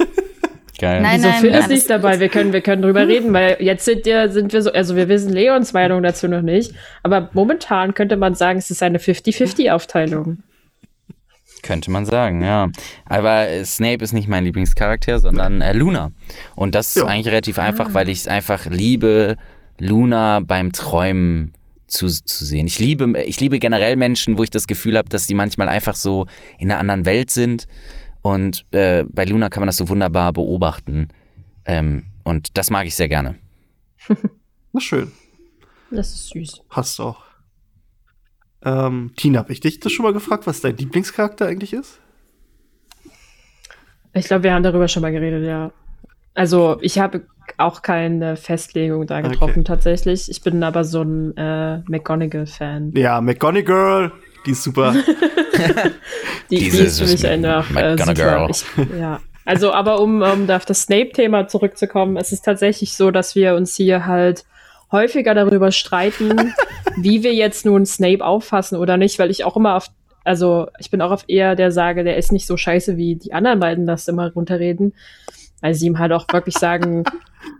Geil. 0.80 1.02
Nein, 1.02 1.18
Wieso 1.18 1.30
nein, 1.30 1.42
Phil 1.42 1.56
ist 1.56 1.70
nicht 1.70 1.90
dabei? 1.90 2.20
Wir 2.20 2.30
können, 2.30 2.54
wir 2.54 2.62
können 2.62 2.84
drüber 2.84 3.08
reden, 3.08 3.34
weil 3.34 3.58
jetzt 3.60 3.86
sind 3.86 4.06
wir, 4.06 4.30
sind 4.30 4.54
wir 4.54 4.62
so, 4.62 4.72
also 4.72 4.96
wir 4.96 5.08
wissen 5.08 5.34
Leons 5.34 5.74
Meinung 5.74 6.04
dazu 6.04 6.28
noch 6.28 6.44
nicht, 6.44 6.74
aber 7.02 7.32
momentan 7.34 7.96
könnte 7.96 8.16
man 8.16 8.36
sagen, 8.36 8.60
es 8.60 8.70
ist 8.70 8.84
eine 8.84 9.00
50-50-Aufteilung. 9.00 10.44
Könnte 11.64 11.92
man 11.92 12.06
sagen, 12.06 12.42
ja. 12.44 12.70
Aber 13.06 13.48
Snape 13.66 14.04
ist 14.04 14.14
nicht 14.14 14.28
mein 14.28 14.44
Lieblingscharakter, 14.44 15.20
sondern 15.20 15.62
äh, 15.62 15.74
Luna. 15.74 16.12
Und 16.56 16.76
das 16.76 16.96
ist 16.96 17.02
Ja. 17.04 17.06
eigentlich 17.08 17.28
relativ 17.28 17.60
einfach, 17.60 17.94
weil 17.94 18.10
ich 18.10 18.20
es 18.20 18.28
einfach 18.28 18.66
liebe, 18.68 19.38
Luna 19.80 20.40
beim 20.40 20.72
Träumen 20.72 21.54
zu, 21.88 22.08
zu 22.08 22.46
sehen. 22.46 22.68
Ich 22.68 22.80
liebe, 22.80 23.22
ich 23.24 23.40
liebe 23.40 23.60
generell 23.60 23.96
Menschen, 23.96 24.38
wo 24.38 24.44
ich 24.44 24.50
das 24.50 24.68
Gefühl 24.68 24.98
habe, 24.98 25.10
dass 25.10 25.28
die 25.28 25.34
manchmal 25.34 25.70
einfach 25.70 25.96
so 25.96 26.26
in 26.60 26.70
einer 26.72 26.80
anderen 26.80 27.06
Welt 27.06 27.32
sind. 27.32 27.68
Und 28.22 28.66
äh, 28.72 29.04
bei 29.10 29.26
Luna 29.26 29.50
kann 29.50 29.62
man 29.62 29.68
das 29.68 29.78
so 29.78 29.88
wunderbar 29.90 30.34
beobachten. 30.34 31.08
Ähm, 31.66 32.06
und 32.24 32.58
das 32.58 32.70
mag 32.70 32.86
ich 32.88 32.96
sehr 32.96 33.08
gerne. 33.08 33.36
Na 34.74 34.80
schön. 34.82 35.12
Das 35.92 36.10
ist 36.14 36.30
süß. 36.30 36.62
Hast 36.70 37.00
du 37.00 37.04
auch. 37.04 37.24
Ähm, 38.68 39.12
Tina, 39.16 39.40
hab 39.40 39.50
ich 39.50 39.62
dich 39.62 39.80
das 39.80 39.94
schon 39.94 40.04
mal 40.04 40.14
gefragt, 40.14 40.46
was 40.46 40.60
dein 40.60 40.76
Lieblingscharakter 40.76 41.46
eigentlich 41.46 41.72
ist? 41.74 42.00
Ich 44.14 44.26
glaube, 44.28 44.44
wir 44.44 44.54
haben 44.54 44.64
darüber 44.64 44.88
schon 44.88 45.02
mal 45.04 45.12
geredet, 45.12 45.46
ja. 45.46 45.72
Also 46.34 46.78
ich 46.82 47.00
habe 47.00 47.26
auch 47.58 47.82
keine 47.82 48.36
Festlegung 48.36 49.08
da 49.08 49.22
getroffen 49.22 49.62
Okay. 49.62 49.64
tatsächlich. 49.64 50.30
Ich 50.30 50.42
bin 50.42 50.62
aber 50.64 50.84
so 50.84 51.02
ein 51.02 51.36
äh, 51.38 51.80
McGonagall-Fan. 51.88 52.92
Ja, 52.96 53.22
McGonagall, 53.22 54.12
die 54.46 54.52
ist 54.52 54.64
super. 54.64 54.94
Die, 56.52 56.56
die 56.56 56.60
Diese 56.60 56.84
ist 56.84 57.00
für 57.00 57.08
mich 57.08 57.26
einfach 57.26 57.70
äh, 57.72 57.92
McGonagall. 57.96 58.54
super. 58.54 58.84
Ich, 58.94 59.00
ja. 59.00 59.22
Also, 59.46 59.72
aber 59.72 60.02
um, 60.02 60.22
um 60.22 60.50
auf 60.50 60.66
das 60.66 60.82
Snape-Thema 60.84 61.48
zurückzukommen, 61.48 62.18
es 62.18 62.34
ist 62.34 62.42
tatsächlich 62.44 62.96
so, 62.96 63.12
dass 63.12 63.34
wir 63.36 63.56
uns 63.56 63.76
hier 63.76 64.06
halt 64.06 64.44
häufiger 64.92 65.34
darüber 65.34 65.72
streiten, 65.72 66.54
wie 66.98 67.24
wir 67.24 67.34
jetzt 67.34 67.66
nun 67.66 67.86
Snape 67.86 68.24
auffassen 68.26 68.78
oder 68.78 68.98
nicht, 68.98 69.20
weil 69.20 69.32
ich 69.32 69.44
auch 69.44 69.56
immer 69.56 69.76
auf, 69.76 69.88
also 70.24 70.68
ich 70.80 70.90
bin 70.92 71.02
auch 71.02 71.12
auf 71.12 71.26
eher 71.28 71.56
der 71.56 71.72
Sage, 71.72 72.04
der 72.04 72.18
ist 72.18 72.32
nicht 72.32 72.48
so 72.48 72.58
scheiße, 72.58 72.98
wie 72.98 73.16
die 73.16 73.34
anderen 73.34 73.60
beiden 73.60 73.86
das 73.88 74.08
immer 74.08 74.32
runterreden. 74.32 74.94
Weil 75.60 75.74
sie 75.74 75.88
ihm 75.88 75.98
halt 75.98 76.12
auch 76.12 76.28
wirklich 76.32 76.56
sagen, 76.56 77.04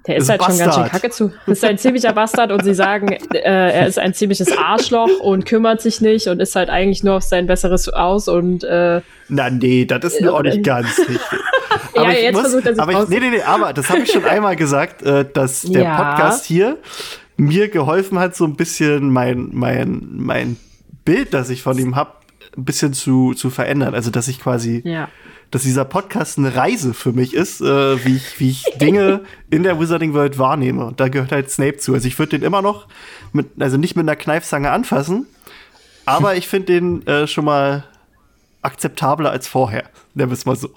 der 0.06 0.18
ist 0.18 0.24
Ist 0.26 0.30
halt 0.30 0.44
schon 0.44 0.58
ganz 0.60 0.76
schön 0.76 0.84
Bastard. 0.84 0.92
kacke 0.92 1.10
zu. 1.10 1.32
Ist 1.48 1.66
ein 1.66 1.80
ziemlicher 1.80 2.14
Bastard 2.14 2.52
und 2.52 2.64
sie 2.64 2.76
sagen, 2.76 3.12
äh, 3.34 3.40
er 3.40 3.88
ist 3.88 3.98
ein 3.98 4.14
ziemliches 4.14 4.56
Arschloch 4.56 5.20
und 5.20 5.48
kümmert 5.48 5.82
sich 5.82 6.00
nicht 6.00 6.28
und 6.28 6.40
ist 6.40 6.56
halt 6.56 6.70
eigentlich 6.70 7.04
nur 7.04 7.16
auf 7.16 7.24
sein 7.24 7.48
Besseres 7.48 7.90
aus 7.90 8.28
und 8.28 8.64
äh, 8.64 9.02
Na 9.30 9.50
nee, 9.50 9.86
das 9.86 10.04
ist 10.14 10.22
mir 10.22 10.32
auch 10.32 10.44
nicht 10.44 10.64
ganz 10.64 11.00
richtig. 11.00 11.20
Ja, 12.04 12.12
ich 12.12 12.22
jetzt 12.22 12.40
versucht 12.40 12.66
er 12.66 12.74
sich 12.74 12.82
aber 12.82 13.04
ich, 13.04 13.10
nee, 13.10 13.20
nee, 13.20 13.30
nee, 13.30 13.42
aber 13.42 13.74
das 13.74 13.90
habe 13.90 14.00
ich 14.00 14.12
schon 14.12 14.26
einmal 14.26 14.56
gesagt, 14.56 15.02
äh, 15.04 15.26
dass 15.32 15.62
der 15.62 15.84
Ja. 15.84 15.96
Podcast 15.98 16.46
hier 16.46 16.78
mir 17.38 17.70
geholfen 17.70 18.20
hat, 18.20 18.36
so 18.36 18.46
ein 18.46 18.56
bisschen 18.56 19.12
mein, 19.12 19.50
mein, 19.54 20.08
mein 20.14 20.58
Bild, 21.06 21.34
das 21.34 21.50
ich 21.50 21.62
von 21.62 21.78
ihm 21.78 21.96
habe, 21.96 22.12
ein 22.58 22.66
bisschen 22.66 22.94
zu, 22.94 23.34
zu 23.34 23.50
verändern. 23.50 23.94
Also, 23.94 24.10
dass 24.10 24.28
ich 24.28 24.40
quasi, 24.40 24.82
ja. 24.84 25.08
dass 25.52 25.62
dieser 25.62 25.86
Podcast 25.86 26.40
eine 26.40 26.56
Reise 26.56 26.94
für 26.94 27.14
mich 27.14 27.34
ist, 27.36 27.62
äh, 27.62 28.04
wie, 28.04 28.16
ich, 28.16 28.40
wie 28.40 28.50
ich 28.50 28.64
Dinge 28.82 29.22
in 29.50 29.64
der 29.64 29.80
Wizarding 29.80 30.14
World 30.14 30.40
wahrnehme. 30.40 30.86
Und 30.86 31.00
da 31.00 31.08
gehört 31.08 31.32
halt 31.32 31.52
Snape 31.52 31.78
zu. 31.78 31.94
Also, 31.94 32.08
ich 32.08 32.18
würde 32.18 32.38
den 32.38 32.46
immer 32.46 32.62
noch 32.62 32.88
mit, 33.32 33.48
also 33.60 33.78
nicht 33.78 33.96
mit 33.96 34.04
einer 34.04 34.16
Kneifzange 34.16 34.72
anfassen, 34.72 35.28
aber 36.06 36.36
ich 36.36 36.48
finde 36.48 36.74
den 36.74 37.06
äh, 37.06 37.28
schon 37.28 37.46
mal 37.46 37.84
akzeptabler 38.64 39.30
als 39.30 39.48
vorher. 39.48 39.84
Nennen 40.16 40.32
wir 40.32 40.34
es 40.34 40.46
mal 40.46 40.56
so. 40.56 40.70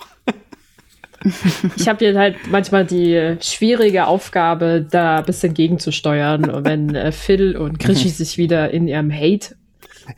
Ich 1.77 1.89
habe 1.89 2.05
hier 2.05 2.19
halt 2.19 2.37
manchmal 2.51 2.85
die 2.87 3.37
schwierige 3.41 4.07
Aufgabe, 4.07 4.87
da 4.91 5.19
ein 5.19 5.25
bisschen 5.25 5.53
gegenzusteuern. 5.55 6.49
Und 6.51 6.65
wenn 6.65 6.95
äh, 6.95 7.13
Phil 7.13 7.57
und 7.57 7.79
Krischi 7.79 8.09
sich 8.09 8.39
wieder 8.39 8.71
in 8.71 8.89
ihrem 8.89 9.13
Hate 9.13 9.55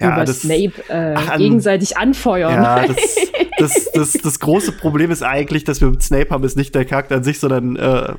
Ja, 0.00 0.12
über 0.14 0.24
das- 0.24 0.42
Snape 0.42 0.72
äh, 0.88 1.14
Ach, 1.16 1.30
an- 1.30 1.38
gegenseitig 1.38 1.96
anfeuern. 1.96 2.53
Ja, 2.62 2.86
das, 2.86 3.16
das, 3.59 3.90
das, 3.92 4.12
das 4.12 4.40
große 4.40 4.72
Problem 4.72 5.11
ist 5.11 5.22
eigentlich, 5.22 5.64
dass 5.64 5.80
wir 5.80 5.88
mit 5.90 6.03
Snape 6.03 6.30
haben, 6.30 6.44
ist 6.44 6.57
nicht 6.57 6.74
der 6.74 6.84
Charakter 6.84 7.16
an 7.16 7.24
sich, 7.24 7.40
sondern 7.40 7.76
äh, 7.76 8.14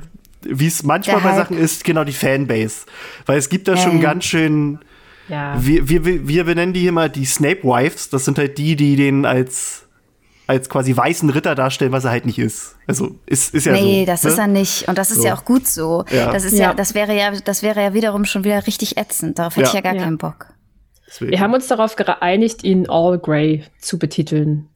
wie 0.45 0.67
es 0.67 0.83
manchmal 0.83 1.17
Der 1.17 1.23
bei 1.23 1.29
Hype. 1.35 1.37
Sachen 1.47 1.57
ist, 1.57 1.85
genau 1.85 2.03
die 2.03 2.11
Fanbase. 2.11 2.85
Weil 3.25 3.37
es 3.37 3.47
gibt 3.47 3.67
da 3.69 3.77
schon 3.77 3.93
Ähm. 3.93 4.01
ganz 4.01 4.25
schön. 4.25 4.79
Ja. 5.29 5.55
Wir, 5.57 5.87
wir, 5.87 6.03
wir, 6.05 6.27
wir 6.27 6.43
benennen 6.43 6.73
die 6.73 6.81
hier 6.81 6.91
mal 6.91 7.09
die 7.09 7.23
Snape-Wives. 7.23 8.09
Das 8.09 8.25
sind 8.25 8.37
halt 8.37 8.57
die, 8.57 8.75
die 8.75 8.97
den 8.97 9.25
als, 9.25 9.85
als 10.47 10.69
quasi 10.69 10.95
weißen 10.95 11.29
Ritter 11.29 11.55
darstellen, 11.55 11.91
was 11.91 12.03
er 12.05 12.11
halt 12.11 12.25
nicht 12.25 12.39
ist. 12.39 12.75
Also 12.87 13.15
ist, 13.25 13.53
ist 13.53 13.65
ja 13.65 13.75
so. 13.75 13.81
nee, 13.81 14.05
das 14.05 14.23
ne? 14.23 14.29
ist 14.31 14.37
er 14.37 14.47
nicht. 14.47 14.87
Und 14.87 14.97
das 14.97 15.09
ist 15.11 15.19
So. 15.21 15.25
ja 15.27 15.35
auch 15.35 15.45
gut 15.45 15.67
so. 15.67 16.03
Ja. 16.11 16.31
Das 16.31 16.43
ist 16.43 16.53
ja. 16.53 16.69
Ja. 16.69 16.73
das 16.73 16.93
wäre 16.93 17.15
ja, 17.17 17.31
das 17.43 17.63
wäre 17.63 17.81
ja 17.81 17.93
wiederum 17.93 18.25
schon 18.25 18.43
wieder 18.43 18.65
richtig 18.67 18.97
ätzend. 18.97 19.39
Darauf 19.39 19.55
hätte 19.55 19.63
Ja. 19.63 19.67
ich 19.69 19.73
ja 19.75 19.81
gar 19.81 19.95
Ja. 19.95 20.03
keinen 20.03 20.17
Bock. 20.17 20.47
Deswegen. 21.07 21.31
Wir 21.31 21.39
haben 21.39 21.53
uns 21.53 21.67
darauf 21.67 21.95
geeinigt, 21.95 22.63
ihn 22.63 22.89
All 22.89 23.17
Grey 23.19 23.63
zu 23.79 23.97
betiteln. 23.99 24.67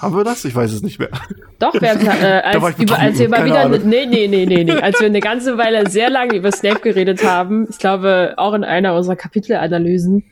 Haben 0.00 0.16
wir 0.16 0.24
das? 0.24 0.44
Ich 0.46 0.54
weiß 0.54 0.72
es 0.72 0.82
nicht 0.82 0.98
mehr. 0.98 1.10
Doch, 1.58 1.74
wir 1.74 1.90
haben, 1.90 2.06
äh, 2.06 2.40
als, 2.44 2.78
über, 2.78 2.98
als 2.98 3.18
wir 3.18 3.28
mal 3.28 3.44
wieder, 3.44 3.62
Ahnung. 3.64 3.80
nee, 3.84 4.06
nee, 4.06 4.28
nee, 4.28 4.46
nee, 4.46 4.64
nee, 4.64 4.72
als 4.72 4.98
wir 5.00 5.08
eine 5.08 5.20
ganze 5.20 5.58
Weile 5.58 5.90
sehr 5.90 6.08
lange 6.08 6.34
über 6.36 6.50
Snape 6.52 6.80
geredet 6.80 7.22
haben, 7.22 7.66
ich 7.68 7.78
glaube 7.78 8.34
auch 8.38 8.54
in 8.54 8.64
einer 8.64 8.94
unserer 8.94 9.16
Kapitelanalysen, 9.16 10.24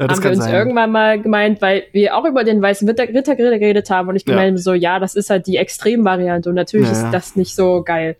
Ja, 0.00 0.06
das 0.08 0.16
haben 0.16 0.24
wir 0.24 0.30
kann 0.30 0.38
uns 0.38 0.44
sein. 0.46 0.54
irgendwann 0.54 0.90
mal 0.92 1.20
gemeint, 1.20 1.60
weil 1.60 1.84
wir 1.92 2.16
auch 2.16 2.24
über 2.24 2.42
den 2.42 2.60
weißen 2.62 2.88
Ritter, 2.88 3.04
Ritter 3.04 3.36
geredet 3.36 3.90
haben 3.90 4.08
und 4.08 4.16
ich 4.16 4.26
Ja. 4.26 4.32
gemeint 4.34 4.58
so, 4.60 4.72
ja, 4.72 4.98
das 4.98 5.14
ist 5.14 5.28
halt 5.30 5.46
die 5.46 5.56
Extremvariante 5.58 6.48
und 6.48 6.54
natürlich 6.54 6.86
Ja, 6.86 6.92
ist 6.92 7.02
ja. 7.02 7.10
das 7.10 7.36
nicht 7.36 7.54
so 7.54 7.82
geil. 7.84 8.16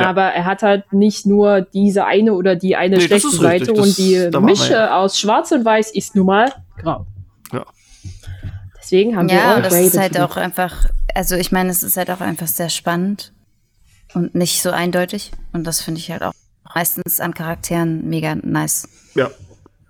Ja. 0.00 0.06
Aber 0.06 0.22
er 0.22 0.44
hat 0.46 0.62
halt 0.62 0.92
nicht 0.92 1.26
nur 1.26 1.60
diese 1.60 2.04
eine 2.06 2.32
oder 2.34 2.54
die 2.56 2.76
eine 2.76 2.96
Nee, 2.96 3.02
schlechte. 3.02 3.30
Seite 3.30 3.72
Das- 3.72 3.78
und 3.78 3.98
die 3.98 4.30
Mische 4.40 4.72
ja. 4.74 4.96
aus 4.96 5.18
Schwarz 5.18 5.52
und 5.52 5.64
Weiß 5.64 5.90
ist 5.92 6.16
nun 6.16 6.26
mal 6.26 6.52
grau. 6.80 7.04
Ja. 7.52 7.64
Deswegen 8.80 9.16
haben 9.16 9.28
wir 9.28 9.36
Ja, 9.36 9.50
All 9.50 9.56
und 9.56 9.66
das 9.66 9.74
ist 9.74 9.98
halt 9.98 10.18
auch 10.20 10.36
einfach, 10.36 10.86
also 11.14 11.34
ich 11.36 11.52
meine, 11.52 11.70
es 11.70 11.82
ist 11.82 11.96
halt 11.96 12.10
auch 12.10 12.20
einfach 12.20 12.46
sehr 12.46 12.70
spannend 12.70 13.32
und 14.14 14.34
nicht 14.34 14.62
so 14.62 14.70
eindeutig. 14.70 15.32
Und 15.52 15.66
das 15.66 15.82
finde 15.82 16.00
ich 16.00 16.10
halt 16.10 16.22
auch 16.22 16.32
meistens 16.74 17.20
an 17.20 17.34
Charakteren 17.34 18.08
mega 18.08 18.34
nice. 18.36 18.88
Ja, 19.14 19.30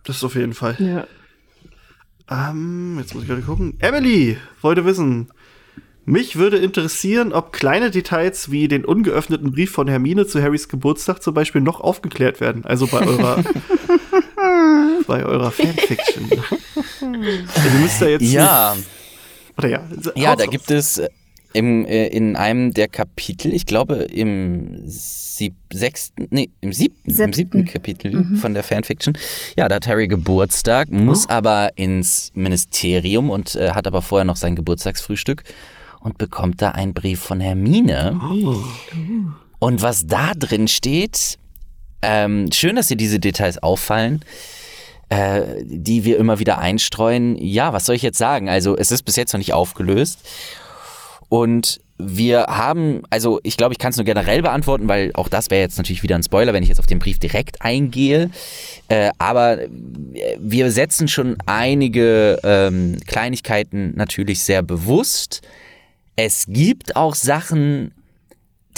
das 0.05 0.17
ist 0.17 0.25
auf 0.25 0.35
jeden 0.35 0.55
Fall. 0.55 0.75
Ja. 0.79 1.07
Ähm, 2.31 2.97
jetzt 2.99 3.15
muss 3.15 3.23
ich 3.23 3.29
gerade 3.29 3.43
gucken. 3.43 3.75
Emily 3.79 4.37
wollte 4.61 4.85
wissen. 4.85 5.29
Mich 6.05 6.37
würde 6.37 6.57
interessieren, 6.57 7.35
ob 7.35 7.53
kleine 7.53 7.91
Details 7.91 8.51
wie 8.51 8.67
den 8.67 8.85
ungeöffneten 8.85 9.53
Brief 9.53 9.71
von 9.73 9.89
Hermine 9.89 10.27
zu 10.27 10.43
Harrys 10.43 10.69
Geburtstag 10.69 11.23
zum 11.23 11.35
Beispiel 11.35 11.61
noch 11.61 11.81
aufgeklärt 11.81 12.41
werden. 12.41 12.65
Also 12.65 12.87
bei 12.87 13.07
eurer, 13.07 13.45
bei 15.07 15.25
eurer 15.25 15.51
Fanfiction. 15.51 16.31
Ihr 17.03 17.81
müsst 17.81 18.01
ja 18.01 18.09
jetzt. 18.09 18.23
Ja. 18.23 18.75
Oder 19.59 19.69
ja. 19.69 19.83
Ja, 20.15 20.35
da 20.35 20.47
gibt 20.47 20.71
es 20.71 20.97
äh, 20.97 21.11
im, 21.53 21.85
äh, 21.87 22.07
in 22.09 22.37
einem 22.37 22.73
der 22.73 22.89
Kapitel, 22.89 23.53
ich 23.53 23.67
glaube 23.67 23.97
im 23.97 24.83
sieb, 24.87 25.55
sechsten, 25.73 26.29
nee, 26.31 26.51
im 26.61 26.73
siebten, 26.73 27.11
im 27.11 27.15
Siebten. 27.15 27.33
siebten 27.33 27.65
Kapitel 27.65 28.25
von 28.37 28.55
der 28.55 28.63
Fanfiction. 28.63 29.17
Ja, 29.57 29.69
da 29.69 29.77
hat 29.77 29.87
Harry 29.87 30.09
Geburtstag, 30.09 30.91
muss 30.91 31.29
aber 31.29 31.71
ins 31.77 32.31
Ministerium 32.35 33.31
und 33.31 33.55
äh, 33.57 33.71
hat 33.71 33.87
aber 33.87 34.03
vorher 34.03 34.25
noch 34.25 34.37
sein 34.37 34.57
Geburtstagsfrühstück 34.57 35.45
und 36.01 36.19
bekommt 36.19 36.61
da 36.63 36.71
einen 36.71 36.95
Brief 36.95 37.21
von 37.21 37.41
Hermine. 37.41 38.21
Und 39.59 39.83
was 39.83 40.07
da 40.07 40.33
drin 40.35 40.69
steht, 40.69 41.39
ähm, 42.03 42.51
schön, 42.53 42.77
dass 42.77 42.89
dir 42.89 42.97
diese 42.97 43.19
Details 43.19 43.63
auffallen 43.63 44.25
äh, 45.09 45.65
die 45.65 46.05
wir 46.05 46.19
immer 46.19 46.39
wieder 46.39 46.59
einstreuen. 46.59 47.37
Ja, 47.39 47.73
was 47.73 47.87
soll 47.87 47.97
ich 47.97 48.03
jetzt 48.03 48.19
sagen? 48.19 48.49
Also 48.49 48.77
es 48.77 48.91
ist 48.91 49.03
bis 49.03 49.17
jetzt 49.17 49.33
noch 49.33 49.39
nicht 49.39 49.55
aufgelöst. 49.55 50.21
Und 51.29 51.81
wir 51.99 52.45
haben, 52.45 53.03
also 53.11 53.41
ich 53.43 53.57
glaube, 53.57 53.73
ich 53.73 53.79
kann 53.79 53.91
es 53.91 53.97
nur 53.97 54.05
generell 54.05 54.41
beantworten, 54.41 54.89
weil 54.89 55.11
auch 55.15 55.29
das 55.29 55.51
wäre 55.51 55.61
jetzt 55.61 55.79
natürlich 55.79 56.03
wieder 56.03 56.15
ein 56.15 56.23
Spoiler, 56.23 56.53
wenn 56.53 56.63
ich 56.63 56.69
jetzt 56.69 56.79
auf 56.79 56.87
den 56.87 57.01
Brief 57.01 57.19
direkt 57.19 57.63
eingehe. 57.63 58.31
Äh, 58.89 59.11
aber 59.19 59.63
äh, 59.63 59.69
wir 60.39 60.71
setzen 60.71 61.09
schon 61.09 61.37
einige 61.47 62.39
ähm, 62.45 62.97
Kleinigkeiten 63.07 63.95
natürlich 63.97 64.41
sehr 64.41 64.63
bewusst. 64.63 65.43
Es 66.15 66.47
gibt 66.49 66.95
auch 66.97 67.15
Sachen, 67.15 67.93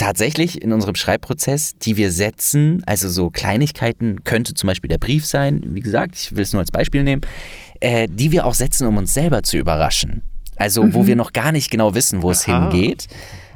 tatsächlich 0.00 0.62
in 0.62 0.72
unserem 0.72 0.94
Schreibprozess, 0.94 1.76
die 1.76 1.98
wir 1.98 2.10
setzen, 2.10 2.82
also 2.86 3.10
so 3.10 3.28
Kleinigkeiten, 3.28 4.24
könnte 4.24 4.54
zum 4.54 4.66
Beispiel 4.66 4.88
der 4.88 4.96
Brief 4.96 5.26
sein, 5.26 5.62
wie 5.66 5.80
gesagt, 5.80 6.16
ich 6.16 6.34
will 6.34 6.42
es 6.42 6.54
nur 6.54 6.60
als 6.60 6.70
Beispiel 6.70 7.02
nehmen, 7.02 7.20
äh, 7.80 8.08
die 8.10 8.32
wir 8.32 8.46
auch 8.46 8.54
setzen, 8.54 8.86
um 8.86 8.96
uns 8.96 9.12
selber 9.12 9.42
zu 9.42 9.58
überraschen. 9.58 10.22
Also 10.60 10.92
wo 10.92 11.06
wir 11.06 11.16
noch 11.16 11.32
gar 11.32 11.52
nicht 11.52 11.70
genau 11.70 11.94
wissen, 11.94 12.22
wo 12.22 12.30
es 12.30 12.46
Aha. 12.46 12.70
hingeht. 12.70 13.06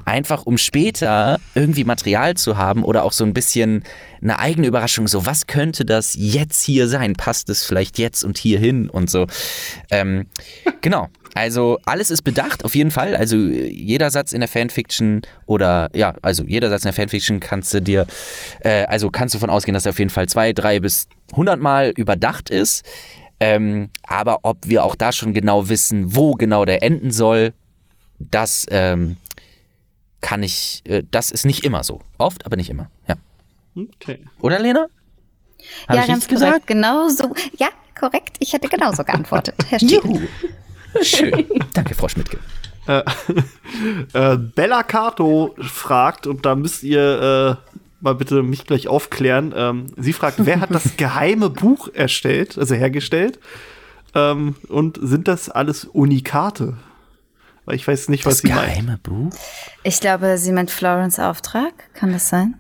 Einfach 0.07 0.45
um 0.45 0.59
später 0.59 1.39
irgendwie 1.55 1.85
Material 1.85 2.35
zu 2.35 2.59
haben 2.59 2.83
oder 2.83 3.05
auch 3.05 3.13
so 3.13 3.25
ein 3.25 3.33
bisschen 3.33 3.85
eine 4.21 4.39
eigene 4.39 4.67
Überraschung, 4.67 5.09
so 5.09 5.25
was 5.25 5.47
könnte 5.47 5.85
das 5.85 6.15
jetzt 6.19 6.63
hier 6.63 6.89
sein? 6.89 7.15
Passt 7.15 7.49
es 7.49 7.65
vielleicht 7.65 7.99
jetzt 7.99 8.23
und 8.25 8.37
hier 8.37 8.59
hin 8.59 8.91
und 8.91 9.09
so. 9.09 9.27
Ähm, 9.91 10.27
genau. 10.81 11.09
Also 11.35 11.79
alles 11.85 12.11
ist 12.11 12.23
bedacht, 12.23 12.65
auf 12.65 12.75
jeden 12.75 12.91
Fall. 12.91 13.17
Also 13.17 13.37
jeder 13.37 14.11
Satz 14.11 14.33
in 14.33 14.41
der 14.41 14.49
Fanfiction 14.49 15.23
oder 15.47 15.91
ja, 15.93 16.15
also 16.23 16.45
jeder 16.45 16.71
Satz 16.71 16.83
in 16.83 16.89
der 16.89 16.95
Fanfiction 16.95 17.41
kannst 17.41 17.75
du 17.75 17.83
dir, 17.83 18.07
äh, 18.61 18.85
also 18.85 19.11
kannst 19.11 19.35
du 19.35 19.39
davon 19.39 19.51
ausgehen, 19.51 19.75
dass 19.75 19.85
er 19.85 19.91
auf 19.91 19.99
jeden 19.99 20.11
Fall 20.11 20.29
zwei, 20.29 20.53
drei 20.53 20.81
bis 20.81 21.09
hundert 21.35 21.61
Mal 21.61 21.93
überdacht 21.97 22.51
ist. 22.51 22.85
Ähm, 23.41 23.91
aber 24.03 24.41
ob 24.43 24.59
wir 24.67 24.85
auch 24.85 24.95
da 24.95 25.13
schon 25.13 25.35
genau 25.35 25.69
wissen, 25.69 26.15
wo 26.15 26.33
genau 26.33 26.65
der 26.65 26.83
enden 26.83 27.11
soll, 27.11 27.53
das 28.19 28.67
ähm, 28.71 29.17
kann 30.21 30.43
ich, 30.43 30.83
äh, 30.87 31.03
das 31.11 31.31
ist 31.31 31.45
nicht 31.45 31.65
immer 31.65 31.85
so. 31.85 32.01
Oft, 32.19 32.47
aber 32.47 32.57
nicht 32.57 32.71
immer. 32.71 32.91
Ja. 33.09 33.17
Okay. 33.77 34.25
Oder 34.41 34.59
Lena? 34.59 34.87
Hab 35.89 35.97
ja, 35.97 36.03
ich 36.03 36.09
ganz 36.09 36.29
nichts 36.29 36.43
korrekt. 36.43 36.67
Genau 36.67 37.09
so. 37.09 37.35
Ja, 37.59 37.69
korrekt. 37.99 38.37
Ich 38.39 38.53
hätte 38.53 38.69
genauso 38.69 39.05
geantwortet. 39.05 39.55
Herr. 39.69 39.79
Juhu. 39.81 40.21
Schön. 41.03 41.47
Danke, 41.73 41.95
Frau 41.95 42.09
Schmidtke. 42.09 42.39
Äh, 42.87 43.03
äh, 44.13 44.37
Bella 44.37 44.83
Cato 44.83 45.55
fragt, 45.61 46.27
und 46.27 46.45
da 46.45 46.55
müsst 46.55 46.83
ihr 46.83 47.59
äh, 47.65 47.74
mal 48.05 48.15
bitte 48.15 48.43
mich 48.45 48.65
gleich 48.67 48.87
aufklären. 48.87 49.53
Ähm, 49.57 49.87
sie 49.97 50.13
fragt, 50.13 50.37
wer 50.47 50.61
hat 50.61 50.73
das 50.73 50.91
geheime 50.97 51.51
Buch 51.51 51.89
erstellt, 51.93 52.57
also 52.57 52.75
hergestellt? 52.77 53.41
Ähm, 54.15 54.55
und 54.69 54.99
sind 55.03 55.27
das 55.27 55.49
alles 55.51 55.85
Unikate? 55.87 56.77
Weil 57.65 57.77
ich 57.77 57.89
weiß 57.89 58.09
nicht, 58.11 58.27
was 58.27 58.35
Das 58.35 58.43
sie 58.43 58.49
meint. 58.55 58.69
geheime 58.75 58.99
Buch? 59.03 59.33
Ich 59.83 59.99
glaube, 60.01 60.39
sie 60.39 60.53
meint 60.53 60.71
Florence 60.71 61.19
Auftrag. 61.19 61.73
Kann 61.95 62.13
das 62.13 62.29
sein? 62.29 62.55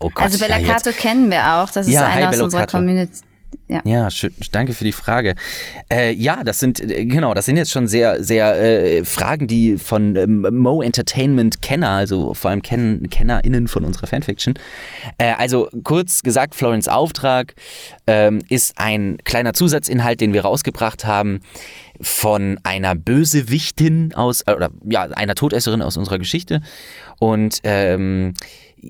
Oh 0.00 0.10
Gott, 0.12 0.24
also 0.24 0.38
Bella 0.38 0.58
ja, 0.58 0.72
Cato 0.74 0.90
kennen 0.90 1.30
wir 1.30 1.54
auch. 1.54 1.70
Das 1.70 1.86
ist 1.86 1.92
Ja, 1.92 2.06
hi, 2.08 2.18
einer 2.18 2.28
aus 2.28 2.32
Bello 2.32 2.44
unserer. 2.46 2.66
Community. 2.66 3.20
Ja. 3.68 3.82
Ja, 3.84 4.10
schön, 4.10 4.32
danke 4.52 4.72
für 4.72 4.84
die 4.84 4.92
Frage. 4.92 5.34
Äh, 5.92 6.12
ja, 6.12 6.42
das 6.42 6.58
sind 6.58 6.80
äh, 6.80 7.04
genau, 7.04 7.34
das 7.34 7.44
sind 7.44 7.56
jetzt 7.56 7.70
schon 7.70 7.86
sehr, 7.86 8.22
sehr 8.22 8.58
äh, 8.58 9.04
Fragen, 9.04 9.46
die 9.46 9.76
von 9.76 10.16
ähm, 10.16 10.46
Mo 10.50 10.80
Entertainment 10.80 11.60
Kenner, 11.60 11.90
also 11.90 12.32
vor 12.32 12.50
allem 12.50 12.62
Ken 12.62 13.08
KennerInnen 13.10 13.68
von 13.68 13.84
unserer 13.84 14.06
Fanfiction. 14.06 14.54
Äh, 15.18 15.34
also 15.36 15.68
kurz 15.84 16.22
gesagt, 16.22 16.54
Florence 16.54 16.88
Auftrag 16.88 17.54
ähm, 18.06 18.40
ist 18.48 18.78
ein 18.78 19.18
kleiner 19.24 19.52
Zusatzinhalt, 19.52 20.20
den 20.22 20.32
wir 20.32 20.42
rausgebracht 20.42 21.04
haben 21.04 21.40
von 22.00 22.58
einer 22.62 22.94
Bösewichtin 22.94 24.14
aus, 24.14 24.42
äh, 24.42 24.52
oder 24.52 24.70
ja, 24.88 25.02
einer 25.02 25.34
Todesserin 25.34 25.82
aus 25.82 25.96
unserer 25.96 26.18
Geschichte. 26.18 26.62
Und 27.18 27.58
ähm, 27.64 28.34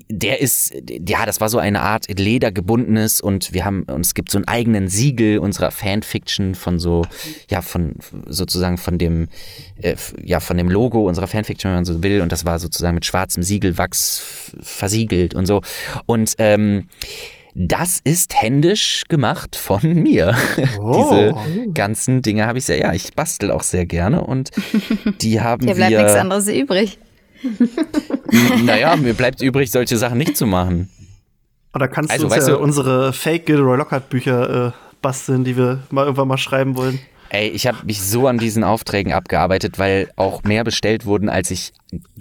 der 0.09 0.39
ist, 0.41 0.73
ja, 1.07 1.25
das 1.25 1.41
war 1.41 1.49
so 1.49 1.57
eine 1.57 1.81
Art 1.81 2.07
ledergebundenes 2.07 3.21
und 3.21 3.53
wir 3.53 3.65
haben, 3.65 3.83
und 3.83 4.05
es 4.05 4.13
gibt 4.13 4.31
so 4.31 4.37
einen 4.37 4.47
eigenen 4.47 4.87
Siegel 4.87 5.39
unserer 5.39 5.71
Fanfiction 5.71 6.55
von 6.55 6.79
so, 6.79 7.05
ja, 7.49 7.61
von 7.61 7.95
sozusagen 8.27 8.77
von 8.77 8.97
dem, 8.97 9.29
äh, 9.81 9.95
ja, 10.23 10.39
von 10.39 10.57
dem 10.57 10.69
Logo 10.69 11.07
unserer 11.07 11.27
Fanfiction, 11.27 11.69
wenn 11.69 11.77
man 11.77 11.85
so 11.85 12.03
will, 12.03 12.21
und 12.21 12.31
das 12.31 12.45
war 12.45 12.59
sozusagen 12.59 12.95
mit 12.95 13.05
schwarzem 13.05 13.43
Siegelwachs 13.43 14.53
versiegelt 14.61 15.33
und 15.33 15.45
so. 15.45 15.61
Und 16.05 16.35
ähm, 16.37 16.87
das 17.55 17.99
ist 18.03 18.41
händisch 18.41 19.03
gemacht 19.09 19.55
von 19.55 19.81
mir. 19.93 20.35
Oh. 20.81 21.03
Diese 21.09 21.71
ganzen 21.73 22.21
Dinge 22.21 22.45
habe 22.45 22.59
ich 22.59 22.65
sehr, 22.65 22.77
ja, 22.77 22.93
ich 22.93 23.13
bastel 23.13 23.51
auch 23.51 23.63
sehr 23.63 23.85
gerne 23.85 24.21
und 24.21 24.51
die 25.21 25.41
haben 25.41 25.63
Hier 25.65 25.75
bleibt 25.75 25.91
wir. 25.91 26.03
nichts 26.03 26.15
anderes 26.15 26.47
übrig. 26.47 26.99
Naja, 28.63 28.95
mir 28.95 29.13
bleibt 29.13 29.41
übrig, 29.41 29.71
solche 29.71 29.97
Sachen 29.97 30.17
nicht 30.17 30.37
zu 30.37 30.45
machen. 30.45 30.89
Oder 31.73 31.87
kannst 31.87 32.11
Also, 32.11 32.27
du 32.27 32.35
ja 32.35 32.45
du- 32.47 32.57
unsere 32.59 33.13
Fake 33.13 33.45
Gilderoy 33.45 33.77
Lockhart 33.77 34.09
Bücher 34.09 34.67
äh, 34.67 34.71
basteln, 35.01 35.43
die 35.43 35.55
wir 35.55 35.83
mal 35.91 36.03
irgendwann 36.05 36.27
mal 36.27 36.37
schreiben 36.37 36.75
wollen? 36.75 36.99
Ey, 37.31 37.47
ich 37.49 37.67
habe 37.67 37.77
mich 37.85 38.01
so 38.01 38.27
an 38.27 38.39
diesen 38.39 38.63
Aufträgen 38.63 39.13
abgearbeitet, 39.13 39.77
weil 39.77 40.09
auch 40.15 40.43
mehr 40.43 40.63
bestellt 40.63 41.05
wurden, 41.05 41.29
als 41.29 41.51
ich 41.51 41.73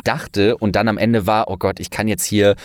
dachte. 0.05 0.59
Und 0.59 0.77
dann 0.77 0.87
am 0.87 0.99
Ende 0.99 1.27
war, 1.27 1.49
oh 1.49 1.57
Gott, 1.57 1.81
ich 1.81 1.89
kann 1.89 2.09
jetzt 2.09 2.25
hier 2.25 2.57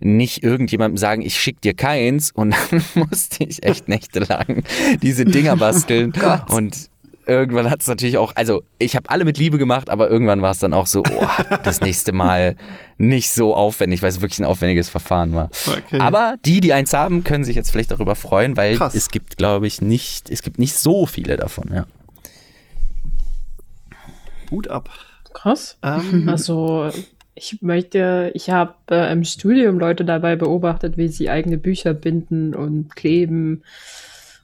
nicht 0.00 0.42
irgendjemandem 0.42 0.96
sagen, 0.96 1.22
ich 1.22 1.36
schick 1.40 1.60
dir 1.60 1.74
keins. 1.74 2.32
Und 2.32 2.56
dann 2.70 2.82
musste 3.08 3.44
ich 3.44 3.62
echt 3.62 3.86
nächtelang 3.88 4.64
diese 5.00 5.24
Dinger 5.24 5.56
basteln. 5.56 6.10
Gott. 6.10 6.50
und 6.50 6.90
irgendwann 7.26 7.70
hat 7.70 7.80
es 7.80 7.88
natürlich 7.88 8.18
auch, 8.18 8.34
also 8.36 8.62
ich 8.78 8.96
habe 8.96 9.10
alle 9.10 9.24
mit 9.24 9.38
Liebe 9.38 9.58
gemacht, 9.58 9.90
aber 9.90 10.10
irgendwann 10.10 10.42
war 10.42 10.50
es 10.50 10.58
dann 10.58 10.72
auch 10.74 10.86
so, 10.86 11.02
oh, 11.02 11.26
das 11.64 11.80
nächste 11.80 12.12
Mal 12.12 12.56
nicht 12.98 13.30
so 13.30 13.54
aufwendig, 13.54 14.02
weil 14.02 14.08
es 14.08 14.20
wirklich 14.20 14.40
ein 14.40 14.44
aufwendiges 14.44 14.88
Verfahren 14.88 15.34
war. 15.34 15.50
Okay. 15.66 15.98
Aber 15.98 16.36
die, 16.44 16.60
die 16.60 16.72
eins 16.72 16.92
haben, 16.92 17.24
können 17.24 17.44
sich 17.44 17.56
jetzt 17.56 17.70
vielleicht 17.70 17.90
darüber 17.90 18.14
freuen, 18.14 18.56
weil 18.56 18.76
Krass. 18.76 18.94
es 18.94 19.10
gibt, 19.10 19.36
glaube 19.36 19.66
ich, 19.66 19.80
nicht, 19.80 20.30
es 20.30 20.42
gibt 20.42 20.58
nicht 20.58 20.74
so 20.74 21.06
viele 21.06 21.36
davon, 21.36 21.70
ja. 21.72 21.86
Hut 24.50 24.68
ab. 24.68 24.90
Krass. 25.32 25.78
Ähm, 25.82 26.28
Also, 26.28 26.90
ich 27.34 27.62
möchte, 27.62 28.30
ich 28.34 28.50
habe 28.50 28.74
äh, 28.90 29.10
im 29.10 29.24
Studium 29.24 29.78
Leute 29.78 30.04
dabei 30.04 30.36
beobachtet, 30.36 30.96
wie 30.98 31.08
sie 31.08 31.30
eigene 31.30 31.56
Bücher 31.56 31.94
binden 31.94 32.54
und 32.54 32.94
kleben 32.94 33.62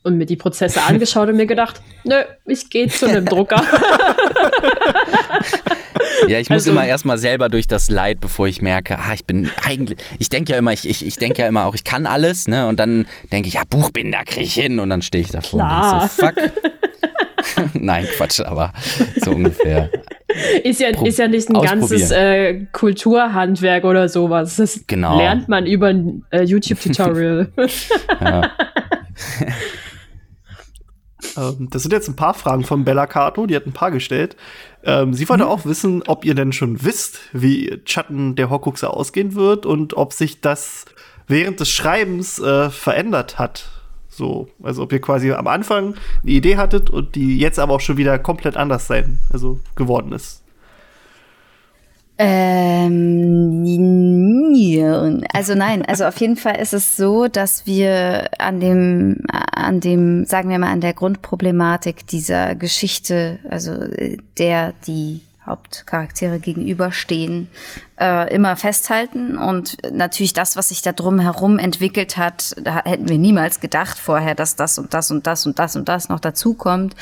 und 0.09 0.19
mir 0.19 0.27
die 0.27 0.37
Prozesse 0.37 0.83
angeschaut 0.83 1.29
und 1.29 1.37
mir 1.37 1.47
gedacht, 1.47 1.81
nö, 2.05 2.17
ich 2.47 2.69
gehe 2.71 2.89
zu 2.89 3.07
einem 3.07 3.25
Drucker. 3.27 3.63
Ja, 6.27 6.39
ich 6.41 6.49
muss 6.51 6.63
Also- 6.63 6.71
immer 6.73 6.85
erstmal 6.87 7.19
selber 7.19 7.49
durch 7.49 7.67
das 7.69 7.91
Leid, 7.91 8.19
bevor 8.21 8.49
ich 8.49 8.61
merke, 8.61 8.99
ah, 8.99 9.13
ich 9.15 9.25
bin 9.25 9.51
eigentlich, 9.65 9.99
ich 10.19 10.29
denke 10.29 10.53
ja 10.53 10.59
immer, 10.59 10.73
ich, 10.73 10.89
ich, 10.89 11.07
ich 11.07 11.17
denke 11.17 11.43
ja 11.43 11.49
immer 11.49 11.65
auch, 11.67 11.75
ich 11.75 11.85
kann 11.85 12.07
alles, 12.07 12.49
ne? 12.49 12.67
Und 12.67 12.81
dann 12.81 13.07
denke 13.33 13.49
ich, 13.49 13.55
ja, 13.55 13.63
Buchbinder 13.69 14.25
kriege 14.25 14.43
ich 14.45 14.55
hin 14.55 14.81
und 14.81 14.91
dann 14.91 15.03
stehe 15.03 15.23
ich 15.23 15.31
davor 15.31 15.61
Klar. 15.61 16.03
und 16.03 16.11
so, 16.11 16.27
fuck. 16.27 16.35
Nein, 17.75 18.07
Quatsch, 18.17 18.41
aber 18.41 18.73
so 19.17 19.31
ungefähr. 19.31 19.91
ist, 20.65 20.81
ja, 20.81 20.89
ist 21.05 21.19
ja 21.19 21.29
nicht 21.29 21.49
ein 21.49 21.61
ganzes 21.61 22.11
äh, 22.11 22.67
Kulturhandwerk 22.73 23.85
oder 23.85 24.09
sowas. 24.09 24.57
Das 24.57 24.81
Genau. 24.87 25.17
lernt 25.19 25.49
man 25.49 25.67
über 25.67 25.87
ein 25.89 26.25
äh, 26.31 26.43
YouTube-Tutorial. 26.43 27.49
Ja. 28.21 28.51
Ähm, 31.37 31.69
das 31.71 31.83
sind 31.83 31.93
jetzt 31.93 32.09
ein 32.09 32.17
paar 32.17 32.35
Fragen 32.35 32.65
von 32.65 32.85
Bella 32.85 33.07
Cato, 33.07 33.47
die 33.47 33.57
hat 33.57 33.67
ein 33.67 33.73
paar 33.73 33.91
gestellt. 33.91 34.37
Ähm, 34.85 35.15
sie 35.15 35.29
wollte 35.29 35.47
auch 35.47 35.65
wissen, 35.65 36.03
ob 36.07 36.25
ihr 36.25 36.35
denn 36.35 36.53
schon 36.53 36.83
wisst, 36.83 37.21
wie 37.33 37.81
Schatten 37.85 38.37
der 38.37 38.51
Horcruxe 38.51 38.89
ausgehen 38.89 39.35
wird 39.35 39.67
und 39.67 39.97
ob 39.97 40.13
sich 40.13 40.41
das 40.41 40.85
während 41.27 41.61
des 41.61 41.71
Schreibens 41.71 42.39
äh, 42.39 42.71
verändert 42.71 43.39
hat. 43.39 43.71
So, 44.09 44.49
also 44.63 44.83
ob 44.83 44.93
ihr 44.93 45.01
quasi 45.01 45.31
am 45.33 45.47
Anfang 45.47 45.95
eine 46.23 46.33
Idee 46.33 46.57
hattet 46.57 46.91
und 46.91 47.15
die 47.15 47.39
jetzt 47.39 47.59
aber 47.59 47.75
auch 47.75 47.81
schon 47.81 47.99
wieder 47.99 48.19
komplett 48.19 48.57
anders 48.57 48.87
sein, 48.87 49.19
also 49.33 49.61
geworden 49.77 50.13
ist. 50.13 50.43
Ähm, 52.19 53.65
also 55.33 55.55
nein, 55.55 55.85
also 55.85 56.05
auf 56.05 56.21
jeden 56.21 56.37
Fall 56.37 56.57
ist 56.57 56.75
es 56.75 56.97
so, 56.97 57.29
dass 57.29 57.67
wir 57.67 58.29
an 58.39 58.59
dem, 58.61 59.19
an 59.29 59.81
dem, 59.81 60.25
sagen 60.25 60.51
wir 60.51 60.59
mal, 60.59 60.73
an 60.73 60.81
der 60.81 60.95
Grundproblematik 60.95 62.07
dieser 62.07 62.55
Geschichte, 62.55 63.39
also 63.49 63.73
äh, 63.73 64.17
der 64.37 64.75
die 64.87 65.21
Hauptcharaktere 65.49 66.39
gegenüberstehen, 66.39 67.49
äh, 67.99 68.33
immer 68.35 68.57
festhalten. 68.57 69.39
Und 69.39 69.77
natürlich 69.93 70.33
das, 70.33 70.57
was 70.57 70.69
sich 70.69 70.83
da 70.83 70.93
drum 70.93 71.19
herum 71.19 71.59
entwickelt 71.59 72.17
hat, 72.17 72.55
da 72.63 72.85
hätten 72.85 73.09
wir 73.09 73.19
niemals 73.19 73.61
gedacht 73.61 73.99
vorher, 73.99 74.35
dass 74.35 74.57
das 74.57 74.79
und 74.79 74.95
das 74.95 75.11
und 75.11 75.27
das 75.27 75.47
und 75.47 75.59
das 75.59 75.77
und 75.77 75.89
das 75.89 76.09
noch 76.09 76.21
dazukommt 76.21 76.95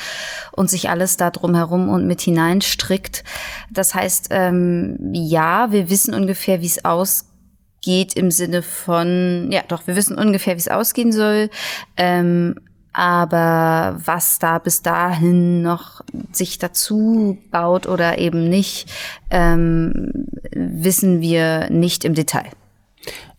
und 0.51 0.69
sich 0.69 0.89
alles 0.89 1.17
da 1.17 1.29
drum 1.29 1.55
herum 1.55 1.89
und 1.89 2.07
mit 2.07 2.21
hineinstrickt. 2.21 3.23
Das 3.69 3.93
heißt, 3.93 4.27
ähm, 4.31 4.97
ja, 5.13 5.71
wir 5.71 5.89
wissen 5.89 6.13
ungefähr, 6.13 6.61
wie 6.61 6.67
es 6.67 6.85
ausgeht 6.85 8.13
im 8.15 8.31
Sinne 8.31 8.63
von, 8.63 9.49
ja 9.51 9.61
doch, 9.67 9.87
wir 9.87 9.95
wissen 9.95 10.17
ungefähr, 10.17 10.55
wie 10.55 10.59
es 10.59 10.67
ausgehen 10.67 11.11
soll. 11.11 11.49
Ähm, 11.97 12.55
aber 12.97 14.01
was 14.03 14.39
da 14.39 14.57
bis 14.57 14.81
dahin 14.81 15.61
noch 15.61 16.01
sich 16.31 16.57
dazu 16.57 17.37
baut 17.51 17.85
oder 17.85 18.17
eben 18.17 18.49
nicht, 18.49 18.89
ähm, 19.29 20.25
wissen 20.51 21.21
wir 21.21 21.69
nicht 21.69 22.05
im 22.05 22.15
Detail. 22.15 22.47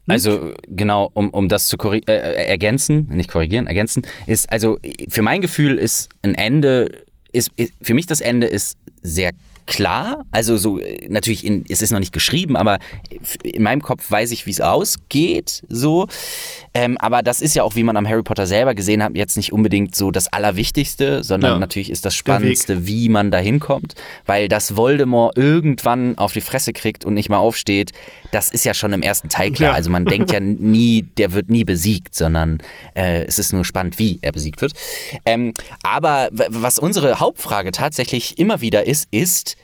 Also 0.07 0.53
genau, 0.69 1.11
um, 1.13 1.31
um 1.31 1.49
das 1.49 1.67
zu 1.67 1.77
korri- 1.77 2.09
äh, 2.09 2.47
ergänzen, 2.47 3.09
nicht 3.11 3.31
korrigieren, 3.31 3.67
ergänzen, 3.67 4.03
ist, 4.27 4.51
also 4.51 4.79
für 5.09 5.23
mein 5.23 5.41
Gefühl 5.41 5.77
ist 5.77 6.09
ein 6.23 6.37
Ende, 6.37 7.03
ist, 7.33 7.51
ist 7.57 7.73
für 7.83 7.95
mich 7.95 8.07
das 8.07 8.21
Ende 8.21 8.47
ist 8.47 8.79
sehr 9.03 9.33
klar. 9.69 10.25
Also 10.33 10.57
so 10.57 10.81
äh, 10.81 11.07
natürlich, 11.09 11.45
in, 11.47 11.65
es 11.69 11.83
ist 11.83 11.93
noch 11.93 12.01
nicht 12.01 12.13
geschrieben, 12.13 12.57
aber 12.57 12.79
in 13.45 13.63
meinem 13.63 13.83
Kopf 13.83 14.11
weiß 14.11 14.33
ich, 14.33 14.47
wie 14.47 14.51
es 14.51 14.61
ausgeht. 14.61 15.63
So, 15.69 16.09
ähm, 16.75 16.99
aber 16.99 17.23
das 17.23 17.41
ist 17.41 17.55
ja 17.55 17.63
auch, 17.63 17.77
wie 17.77 17.85
man 17.85 17.97
am 17.97 18.09
Harry 18.09 18.23
Potter 18.23 18.47
selber 18.47 18.75
gesehen 18.75 19.03
hat, 19.03 19.15
jetzt 19.15 19.37
nicht 19.37 19.53
unbedingt 19.53 19.95
so 19.95 20.11
das 20.11 20.33
Allerwichtigste, 20.33 21.23
sondern 21.23 21.53
Ja. 21.53 21.59
natürlich 21.59 21.91
ist 21.91 22.05
das. 22.05 22.15
Spannendste, 22.19 22.87
wie 22.87 23.09
man 23.09 23.31
da 23.31 23.39
hinkommt, 23.39 23.95
weil 24.27 24.49
das 24.49 24.75
Voldemort 24.77 25.37
irgendwann 25.39 26.19
auf 26.19 26.33
die 26.33 26.41
Fresse 26.41 26.73
kriegt 26.73 27.05
und 27.05 27.15
nicht 27.15 27.29
mal 27.29 27.37
aufsteht, 27.37 27.93
das 28.33 28.51
ist 28.51 28.65
ja 28.65 28.75
schon 28.75 28.93
im 28.93 29.03
ersten 29.03 29.29
Teil 29.29 29.53
klar. 29.53 29.71
Ja. 29.71 29.75
Also 29.77 29.91
man 29.91 30.05
denkt 30.05 30.33
ja 30.33 30.41
nie, 30.41 31.03
der 31.17 31.33
wird 31.33 31.49
nie 31.51 31.65
besiegt, 31.65 32.15
sondern 32.15 32.59
äh, 32.95 33.25
es 33.25 33.39
ist 33.39 33.53
nur 33.53 33.65
spannend, 33.65 33.99
wie 33.99 34.19
er 34.23 34.33
besiegt 34.33 34.63
wird. 34.63 34.73
Ähm, 35.27 35.53
aber 35.83 36.29
was 36.33 36.79
unsere 36.79 37.21
Hauptfrage 37.21 37.71
tatsächlich 37.71 38.39
immer 38.39 38.61
wieder 38.63 38.87
ist, 38.87 39.07
ist, 39.11 39.57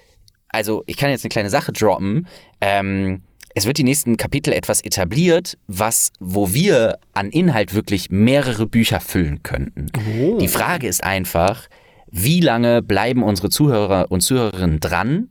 also 0.54 0.84
ich 0.86 0.96
kann 0.96 1.10
jetzt 1.10 1.24
eine 1.24 1.30
kleine 1.30 1.50
Sache 1.50 1.72
droppen. 1.72 2.26
Ähm, 2.60 3.22
es 3.56 3.66
wird 3.66 3.78
die 3.78 3.84
nächsten 3.84 4.16
Kapitel 4.16 4.52
etwas 4.52 4.80
etabliert, 4.80 5.58
was, 5.68 6.10
wo 6.18 6.54
wir 6.54 6.98
an 7.12 7.30
Inhalt 7.30 7.74
wirklich 7.74 8.10
mehrere 8.10 8.66
Bücher 8.66 9.00
füllen 9.00 9.42
könnten. 9.42 9.86
Oh. 9.96 10.38
Die 10.38 10.48
Frage 10.48 10.88
ist 10.88 11.04
einfach, 11.04 11.68
wie 12.10 12.40
lange 12.40 12.82
bleiben 12.82 13.22
unsere 13.22 13.50
Zuhörer 13.50 14.06
und 14.10 14.22
Zuhörerinnen 14.22 14.80
dran 14.80 15.28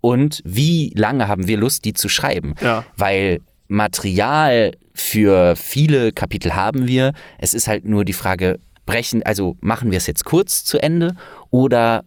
und 0.00 0.40
wie 0.44 0.92
lange 0.94 1.28
haben 1.28 1.46
wir 1.46 1.56
Lust, 1.56 1.84
die 1.84 1.92
zu 1.92 2.08
schreiben? 2.08 2.54
Ja. 2.60 2.84
Weil 2.96 3.40
Material 3.68 4.72
für 4.94 5.56
viele 5.56 6.12
Kapitel 6.12 6.54
haben 6.54 6.86
wir. 6.86 7.12
Es 7.38 7.52
ist 7.52 7.68
halt 7.68 7.84
nur 7.84 8.04
die 8.04 8.12
Frage, 8.12 8.58
brechen, 8.86 9.22
also 9.22 9.56
machen 9.60 9.90
wir 9.90 9.98
es 9.98 10.06
jetzt 10.06 10.24
kurz 10.24 10.64
zu 10.64 10.78
Ende 10.78 11.16
oder 11.50 12.04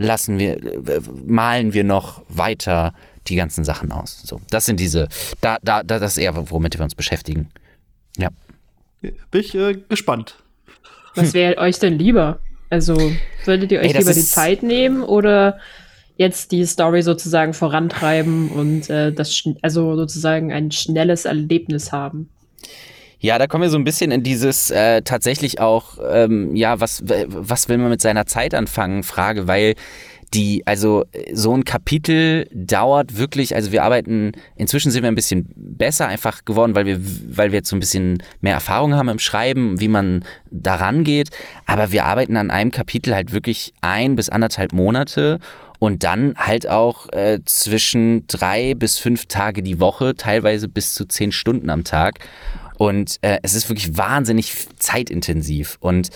lassen 0.00 0.38
wir, 0.38 0.56
äh, 0.56 1.00
malen 1.26 1.72
wir 1.74 1.84
noch 1.84 2.22
weiter 2.28 2.94
die 3.28 3.36
ganzen 3.36 3.64
Sachen 3.64 3.92
aus. 3.92 4.22
So, 4.24 4.40
das 4.50 4.66
sind 4.66 4.80
diese, 4.80 5.08
da, 5.40 5.58
da, 5.62 5.82
da 5.82 5.98
das 5.98 6.12
ist 6.12 6.18
eher, 6.18 6.50
womit 6.50 6.78
wir 6.78 6.84
uns 6.84 6.94
beschäftigen. 6.94 7.50
Ja. 8.16 8.30
Bin 9.02 9.12
ich 9.40 9.54
äh, 9.54 9.76
gespannt. 9.88 10.36
Was 11.14 11.34
wäre 11.34 11.58
euch 11.58 11.78
denn 11.78 11.98
lieber? 11.98 12.38
Also, 12.70 12.96
würdet 13.44 13.72
ihr 13.72 13.80
euch 13.80 13.92
Ey, 13.92 13.98
lieber 13.98 14.14
die 14.14 14.24
Zeit 14.24 14.62
nehmen 14.62 15.02
oder 15.02 15.58
jetzt 16.16 16.52
die 16.52 16.64
Story 16.64 17.02
sozusagen 17.02 17.52
vorantreiben 17.52 18.50
und 18.50 18.88
äh, 18.88 19.12
das, 19.12 19.42
also 19.60 19.96
sozusagen 19.96 20.52
ein 20.52 20.70
schnelles 20.70 21.24
Erlebnis 21.24 21.92
haben? 21.92 22.30
Ja, 23.22 23.38
da 23.38 23.46
kommen 23.46 23.62
wir 23.62 23.70
so 23.70 23.76
ein 23.76 23.84
bisschen 23.84 24.10
in 24.10 24.22
dieses 24.22 24.70
äh, 24.70 25.02
tatsächlich 25.02 25.60
auch, 25.60 25.98
ähm, 26.10 26.56
ja, 26.56 26.80
was, 26.80 27.02
was 27.04 27.68
will 27.68 27.76
man 27.76 27.90
mit 27.90 28.00
seiner 28.00 28.24
Zeit 28.24 28.54
anfangen, 28.54 29.02
Frage, 29.02 29.46
weil 29.46 29.74
die, 30.32 30.66
also 30.66 31.04
so 31.32 31.54
ein 31.54 31.64
Kapitel 31.64 32.48
dauert 32.54 33.18
wirklich, 33.18 33.54
also 33.54 33.72
wir 33.72 33.82
arbeiten, 33.82 34.32
inzwischen 34.56 34.90
sind 34.90 35.02
wir 35.02 35.08
ein 35.10 35.16
bisschen 35.16 35.52
besser 35.54 36.08
einfach 36.08 36.46
geworden, 36.46 36.74
weil 36.74 36.86
wir, 36.86 36.98
weil 37.36 37.50
wir 37.50 37.58
jetzt 37.58 37.68
so 37.68 37.76
ein 37.76 37.80
bisschen 37.80 38.22
mehr 38.40 38.54
Erfahrung 38.54 38.94
haben 38.94 39.08
im 39.08 39.18
Schreiben, 39.18 39.80
wie 39.80 39.88
man 39.88 40.24
daran 40.50 41.04
geht, 41.04 41.28
aber 41.66 41.92
wir 41.92 42.06
arbeiten 42.06 42.38
an 42.38 42.50
einem 42.50 42.70
Kapitel 42.70 43.14
halt 43.14 43.32
wirklich 43.32 43.74
ein 43.82 44.16
bis 44.16 44.30
anderthalb 44.30 44.72
Monate 44.72 45.40
und 45.78 46.04
dann 46.04 46.34
halt 46.36 46.68
auch 46.68 47.08
äh, 47.12 47.40
zwischen 47.44 48.26
drei 48.28 48.74
bis 48.74 48.98
fünf 48.98 49.26
Tage 49.26 49.62
die 49.62 49.80
Woche, 49.80 50.14
teilweise 50.14 50.68
bis 50.68 50.94
zu 50.94 51.06
zehn 51.06 51.32
Stunden 51.32 51.70
am 51.70 51.84
Tag. 51.84 52.20
Und 52.80 53.18
äh, 53.20 53.40
es 53.42 53.52
ist 53.52 53.68
wirklich 53.68 53.98
wahnsinnig 53.98 54.54
zeitintensiv. 54.78 55.76
Und 55.80 56.08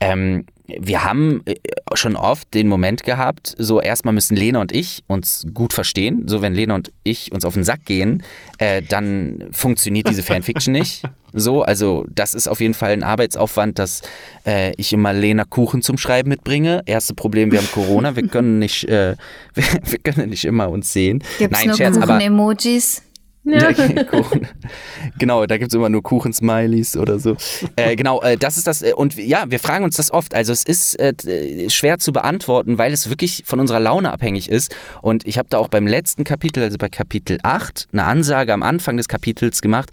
ähm, 0.00 0.46
wir 0.66 1.04
haben 1.04 1.42
äh, 1.44 1.56
schon 1.92 2.16
oft 2.16 2.54
den 2.54 2.68
Moment 2.68 3.04
gehabt, 3.04 3.54
so 3.58 3.82
erstmal 3.82 4.14
müssen 4.14 4.34
Lena 4.34 4.62
und 4.62 4.72
ich 4.72 5.04
uns 5.08 5.46
gut 5.52 5.74
verstehen. 5.74 6.26
So 6.26 6.40
wenn 6.40 6.54
Lena 6.54 6.74
und 6.74 6.90
ich 7.02 7.32
uns 7.32 7.44
auf 7.44 7.52
den 7.52 7.64
Sack 7.64 7.84
gehen, 7.84 8.22
äh, 8.56 8.80
dann 8.80 9.44
funktioniert 9.52 10.08
diese 10.08 10.22
Fanfiction 10.22 10.72
nicht. 10.72 11.02
So, 11.38 11.62
also 11.62 12.06
das 12.08 12.32
ist 12.32 12.48
auf 12.48 12.60
jeden 12.60 12.72
Fall 12.72 12.92
ein 12.92 13.02
Arbeitsaufwand, 13.02 13.78
dass 13.78 14.00
äh, 14.46 14.72
ich 14.78 14.94
immer 14.94 15.12
Lena 15.12 15.44
Kuchen 15.44 15.82
zum 15.82 15.98
Schreiben 15.98 16.30
mitbringe. 16.30 16.80
Erste 16.86 17.12
Problem, 17.12 17.52
wir 17.52 17.58
haben 17.58 17.68
Corona, 17.72 18.16
wir 18.16 18.26
können 18.26 18.58
nicht, 18.58 18.84
äh, 18.88 19.16
wir, 19.52 19.64
wir 19.84 19.98
können 19.98 20.30
nicht 20.30 20.46
immer 20.46 20.70
uns 20.70 20.94
sehen. 20.94 21.22
Gibt's 21.36 21.58
Nein, 21.58 21.66
nur 21.66 21.76
Scherz, 21.76 21.98
aber 21.98 22.14
Kuchen-Emojis? 22.14 23.02
Ja. 23.46 23.70
Genau, 25.18 25.46
da 25.46 25.56
gibt's 25.58 25.74
immer 25.74 25.88
nur 25.88 26.02
Kuchensmileys 26.02 26.96
oder 26.96 27.18
so. 27.18 27.36
Äh, 27.76 27.94
genau, 27.96 28.22
äh, 28.22 28.36
das 28.36 28.56
ist 28.56 28.66
das. 28.66 28.82
Äh, 28.82 28.92
und 28.94 29.16
ja, 29.16 29.44
wir 29.48 29.58
fragen 29.58 29.84
uns 29.84 29.96
das 29.96 30.10
oft. 30.10 30.34
Also 30.34 30.52
es 30.52 30.64
ist 30.64 30.98
äh, 30.98 31.12
t- 31.14 31.68
schwer 31.70 31.98
zu 31.98 32.12
beantworten, 32.12 32.78
weil 32.78 32.92
es 32.92 33.10
wirklich 33.10 33.42
von 33.46 33.60
unserer 33.60 33.80
Laune 33.80 34.12
abhängig 34.12 34.48
ist. 34.48 34.74
Und 35.02 35.26
ich 35.26 35.38
habe 35.38 35.48
da 35.50 35.58
auch 35.58 35.68
beim 35.68 35.86
letzten 35.86 36.24
Kapitel, 36.24 36.62
also 36.62 36.78
bei 36.78 36.88
Kapitel 36.88 37.38
8, 37.42 37.88
eine 37.92 38.04
Ansage 38.04 38.52
am 38.52 38.62
Anfang 38.62 38.96
des 38.96 39.08
Kapitels 39.08 39.60
gemacht, 39.62 39.90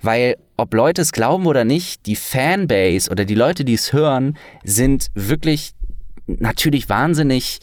weil 0.00 0.36
ob 0.56 0.72
Leute 0.74 1.02
es 1.02 1.12
glauben 1.12 1.46
oder 1.46 1.64
nicht, 1.64 2.06
die 2.06 2.16
Fanbase 2.16 3.10
oder 3.10 3.24
die 3.24 3.34
Leute, 3.34 3.64
die 3.64 3.74
es 3.74 3.92
hören, 3.92 4.36
sind 4.64 5.08
wirklich 5.14 5.72
natürlich 6.26 6.88
wahnsinnig 6.88 7.60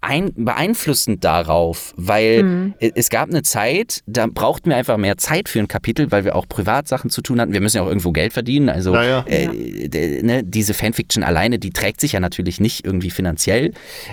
ein, 0.00 0.32
beeinflussend 0.36 1.24
darauf, 1.24 1.92
weil 1.96 2.74
e- 2.80 2.92
es 2.94 3.10
gab 3.10 3.28
eine 3.28 3.42
Zeit, 3.42 4.02
da 4.06 4.26
brauchten 4.26 4.70
wir 4.70 4.76
einfach 4.76 4.96
mehr 4.96 5.16
Zeit 5.16 5.48
für 5.48 5.58
ein 5.58 5.68
Kapitel, 5.68 6.10
weil 6.12 6.24
wir 6.24 6.36
auch 6.36 6.48
Privatsachen 6.48 7.10
zu 7.10 7.20
tun 7.20 7.40
hatten. 7.40 7.52
Wir 7.52 7.60
müssen 7.60 7.78
ja 7.78 7.82
auch 7.82 7.88
irgendwo 7.88 8.12
Geld 8.12 8.32
verdienen. 8.32 8.68
Also 8.68 8.94
Ja, 8.94 9.24
äh, 9.26 10.22
ne, 10.22 10.44
diese 10.44 10.74
Fanfiction 10.74 11.24
alleine, 11.24 11.58
die 11.58 11.70
trägt 11.70 12.00
sich 12.00 12.12
ja 12.12 12.20
natürlich 12.20 12.60
nicht 12.60 12.84
irgendwie 12.84 13.10
finanziell. 13.10 13.72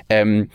Ähm, 0.09 0.49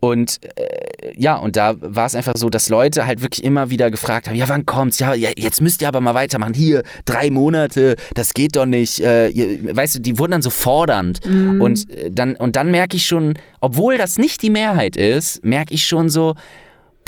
und 0.00 0.40
äh, 0.56 1.12
ja, 1.14 1.36
und 1.36 1.56
da 1.56 1.74
war 1.78 2.06
es 2.06 2.14
einfach 2.14 2.34
so, 2.36 2.48
dass 2.48 2.70
Leute 2.70 3.06
halt 3.06 3.20
wirklich 3.20 3.44
immer 3.44 3.68
wieder 3.68 3.90
gefragt 3.90 4.28
haben, 4.28 4.34
ja, 4.34 4.48
wann 4.48 4.64
kommt's? 4.64 4.98
Ja, 4.98 5.12
ja 5.12 5.30
jetzt 5.36 5.60
müsst 5.60 5.82
ihr 5.82 5.88
aber 5.88 6.00
mal 6.00 6.14
weitermachen. 6.14 6.54
Hier, 6.54 6.82
drei 7.04 7.30
Monate, 7.30 7.96
das 8.14 8.32
geht 8.32 8.56
doch 8.56 8.64
nicht. 8.64 9.00
Äh, 9.00 9.28
ihr, 9.28 9.76
weißt 9.76 9.96
du, 9.96 10.00
die 10.00 10.18
wurden 10.18 10.32
dann 10.32 10.42
so 10.42 10.50
fordernd. 10.50 11.20
Und 11.26 11.90
äh, 11.90 12.10
dann, 12.10 12.34
und 12.36 12.56
dann 12.56 12.70
merke 12.70 12.96
ich 12.96 13.06
schon, 13.06 13.34
obwohl 13.60 13.98
das 13.98 14.18
nicht 14.18 14.42
die 14.42 14.50
Mehrheit 14.50 14.96
ist, 14.96 15.44
merke 15.44 15.74
ich 15.74 15.86
schon 15.86 16.08
so, 16.08 16.34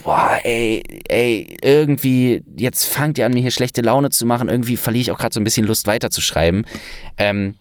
boah, 0.04 0.38
ey, 0.42 0.82
ey, 1.08 1.56
irgendwie, 1.62 2.42
jetzt 2.56 2.84
fangt 2.84 3.16
ihr 3.16 3.24
an, 3.24 3.32
mir 3.32 3.40
hier 3.40 3.50
schlechte 3.50 3.80
Laune 3.80 4.10
zu 4.10 4.26
machen. 4.26 4.50
Irgendwie 4.50 4.76
verliere 4.76 5.02
ich 5.02 5.10
auch 5.12 5.18
gerade 5.18 5.32
so 5.32 5.40
ein 5.40 5.44
bisschen 5.44 5.66
Lust 5.66 5.86
weiterzuschreiben. 5.86 6.66
Ähm, 7.16 7.54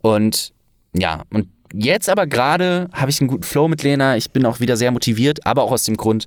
und 0.00 0.52
ja, 0.94 1.24
und 1.30 1.48
jetzt 1.74 2.08
aber 2.08 2.26
gerade 2.26 2.88
habe 2.92 3.10
ich 3.10 3.20
einen 3.20 3.28
guten 3.28 3.42
Flow 3.42 3.68
mit 3.68 3.82
Lena. 3.82 4.16
Ich 4.16 4.30
bin 4.30 4.46
auch 4.46 4.60
wieder 4.60 4.76
sehr 4.76 4.90
motiviert, 4.90 5.46
aber 5.46 5.62
auch 5.62 5.72
aus 5.72 5.84
dem 5.84 5.96
Grund, 5.96 6.26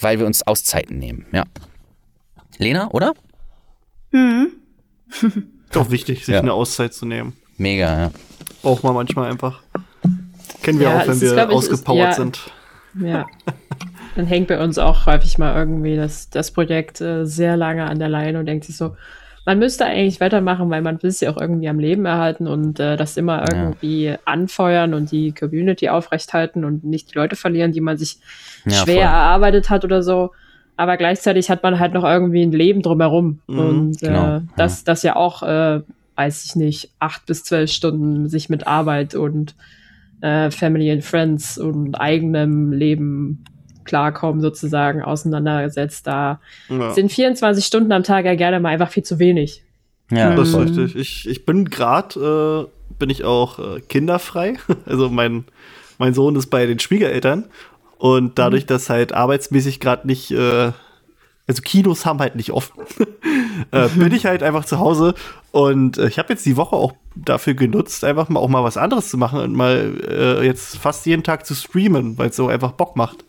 weil 0.00 0.18
wir 0.18 0.26
uns 0.26 0.46
Auszeiten 0.46 0.98
nehmen. 0.98 1.26
Ja. 1.32 1.44
Lena, 2.58 2.90
oder? 2.90 3.12
Ist 4.12 5.76
auch 5.76 5.90
wichtig, 5.90 6.24
sich 6.24 6.34
Ja. 6.34 6.40
eine 6.40 6.52
Auszeit 6.52 6.94
zu 6.94 7.06
nehmen. 7.06 7.34
Mega, 7.56 7.98
ja. 8.04 8.10
Braucht 8.62 8.82
man 8.84 8.94
manchmal 8.94 9.30
einfach. 9.30 9.62
Kennen 10.62 10.78
wir 10.78 10.88
Ja, 10.88 10.98
auch, 10.98 11.06
wenn 11.06 11.12
ist, 11.14 11.20
wir 11.22 11.32
ich, 11.36 11.38
ist- 11.38 11.50
ausgepowert 11.50 11.98
ja. 12.08 12.12
sind. 12.14 12.50
Ja. 13.00 13.26
Dann 14.16 14.26
hängt 14.26 14.48
bei 14.48 14.62
uns 14.62 14.78
auch 14.78 15.06
häufig 15.06 15.38
mal 15.38 15.54
irgendwie 15.54 15.96
das, 15.96 16.28
das 16.30 16.50
Projekt 16.50 17.00
äh, 17.00 17.24
sehr 17.24 17.56
lange 17.56 17.84
an 17.84 17.98
der 17.98 18.08
Leine 18.08 18.40
und 18.40 18.46
denkt 18.46 18.64
sich 18.64 18.76
so, 18.76 18.96
man 19.50 19.58
müsste 19.58 19.84
eigentlich 19.84 20.20
weitermachen, 20.20 20.70
weil 20.70 20.80
man 20.80 21.02
will 21.02 21.10
es 21.10 21.18
ja 21.18 21.28
auch 21.28 21.36
irgendwie 21.36 21.68
am 21.68 21.80
Leben 21.80 22.06
erhalten 22.06 22.46
und 22.46 22.78
äh, 22.78 22.96
das 22.96 23.16
immer 23.16 23.44
irgendwie 23.52 24.14
anfeuern 24.24 24.94
und 24.94 25.10
die 25.10 25.32
Community 25.32 25.88
aufrechthalten 25.88 26.64
und 26.64 26.84
nicht 26.84 27.10
die 27.10 27.18
Leute 27.18 27.34
verlieren, 27.34 27.72
die 27.72 27.80
man 27.80 27.98
sich 27.98 28.18
Ja, 28.64 28.84
schwer 28.84 28.94
voll. 28.94 29.02
erarbeitet 29.02 29.68
hat 29.68 29.84
oder 29.84 30.04
so. 30.04 30.30
Aber 30.76 30.96
gleichzeitig 30.96 31.50
hat 31.50 31.64
man 31.64 31.80
halt 31.80 31.94
noch 31.94 32.04
irgendwie 32.04 32.42
ein 32.42 32.52
Leben 32.52 32.80
drumherum. 32.80 33.40
Mhm, 33.48 33.58
und 33.58 34.00
genau, 34.00 34.36
äh, 34.36 34.40
das, 34.56 34.84
das 34.84 35.02
ja 35.02 35.16
auch, 35.16 35.42
äh, 35.42 35.80
weiß 36.14 36.44
ich 36.44 36.54
nicht, 36.54 36.92
acht 37.00 37.26
bis 37.26 37.42
zwölf 37.42 37.72
Stunden 37.72 38.28
sich 38.28 38.50
mit 38.50 38.68
Arbeit 38.68 39.16
und 39.16 39.56
äh, 40.20 40.52
Family 40.52 40.92
and 40.92 41.02
Friends 41.02 41.58
und 41.58 41.96
eigenem 41.96 42.70
Leben 42.72 43.42
klarkommen 43.84 44.40
sozusagen 44.40 45.02
auseinandergesetzt. 45.02 46.06
Da 46.06 46.40
Ja. 46.68 46.92
sind 46.92 47.10
24 47.12 47.64
Stunden 47.64 47.92
am 47.92 48.02
Tag 48.02 48.24
ja 48.24 48.34
gerne 48.34 48.60
mal 48.60 48.70
einfach 48.70 48.90
viel 48.90 49.02
zu 49.02 49.18
wenig. 49.18 49.62
Ja, 50.10 50.34
Das 50.34 50.48
ist 50.48 50.54
voll. 50.54 50.64
richtig. 50.64 50.96
Ich, 50.96 51.28
ich 51.28 51.46
bin 51.46 51.66
gerade, 51.70 52.68
äh, 52.68 52.94
bin 52.98 53.10
ich 53.10 53.24
auch 53.24 53.58
äh, 53.58 53.80
kinderfrei. 53.80 54.54
Also 54.86 55.08
mein, 55.08 55.44
mein 55.98 56.14
Sohn 56.14 56.34
ist 56.36 56.46
bei 56.48 56.66
den 56.66 56.78
Schwiegereltern. 56.78 57.44
Und 57.98 58.38
dadurch, 58.38 58.64
dass 58.66 58.88
halt 58.90 59.12
arbeitsmäßig 59.12 59.78
gerade 59.78 60.06
nicht, 60.06 60.30
äh, 60.30 60.72
also 61.46 61.62
Kinos 61.62 62.06
haben 62.06 62.18
halt 62.20 62.34
nicht 62.36 62.50
offen, 62.52 62.80
äh, 63.72 63.88
bin 63.88 64.12
ich 64.14 64.24
halt 64.26 64.42
einfach 64.42 64.64
zu 64.64 64.78
Hause. 64.78 65.14
Und 65.52 65.98
äh, 65.98 66.08
ich 66.08 66.18
habe 66.18 66.32
jetzt 66.32 66.46
die 66.46 66.56
Woche 66.56 66.76
auch 66.76 66.94
dafür 67.14 67.54
genutzt, 67.54 68.04
einfach 68.04 68.28
mal 68.28 68.40
auch 68.40 68.48
mal 68.48 68.64
was 68.64 68.76
anderes 68.76 69.10
zu 69.10 69.18
machen 69.18 69.40
und 69.40 69.52
mal 69.52 69.92
äh, 70.08 70.46
jetzt 70.46 70.78
fast 70.78 71.04
jeden 71.06 71.22
Tag 71.24 71.44
zu 71.44 71.54
streamen, 71.54 72.16
weil 72.18 72.30
es 72.30 72.36
so 72.36 72.48
einfach 72.48 72.72
Bock 72.72 72.96
macht. 72.96 73.24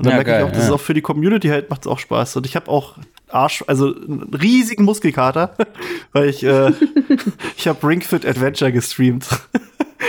Und 0.00 0.06
dann 0.06 0.12
Ja, 0.12 0.16
merke 0.16 0.30
geil, 0.30 0.40
ich 0.40 0.46
auch, 0.46 0.52
dass 0.52 0.62
ja. 0.62 0.68
es 0.68 0.72
auch 0.72 0.80
für 0.80 0.94
die 0.94 1.02
Community 1.02 1.48
halt 1.48 1.68
macht 1.68 1.82
es 1.82 1.86
auch 1.86 1.98
Spaß. 1.98 2.36
Und 2.36 2.46
ich 2.46 2.56
habe 2.56 2.70
auch 2.70 2.96
Arsch, 3.28 3.62
also 3.66 3.94
einen 3.94 4.32
riesigen 4.32 4.84
Muskelkater, 4.84 5.54
weil 6.12 6.30
ich, 6.30 6.42
äh, 6.42 6.72
ich 7.58 7.68
habe 7.68 7.86
Ring 7.86 8.00
Fit 8.00 8.24
Adventure 8.24 8.72
gestreamt. 8.72 9.26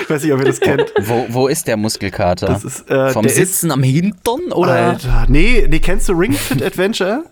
ich 0.02 0.10
weiß 0.10 0.24
nicht, 0.24 0.32
ob 0.32 0.40
ihr 0.40 0.46
das 0.46 0.62
kennt. 0.62 0.94
Wo, 0.98 1.26
wo 1.28 1.48
ist 1.50 1.68
der 1.68 1.76
Muskelkater? 1.76 2.48
Das 2.48 2.64
ist, 2.64 2.90
äh, 2.90 3.10
Vom 3.10 3.24
der 3.24 3.34
Sitzen 3.34 3.70
am 3.70 3.84
Hintern 3.84 4.54
oder? 4.54 4.72
Alter, 4.72 5.26
nee, 5.28 5.68
nee, 5.70 5.80
kennst 5.80 6.08
du 6.08 6.14
Ring 6.14 6.32
Fit 6.32 6.64
Adventure? 6.64 7.26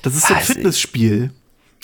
Das 0.00 0.14
ist 0.14 0.26
so 0.26 0.32
ein? 0.32 0.40
Fitnessspiel. 0.40 1.32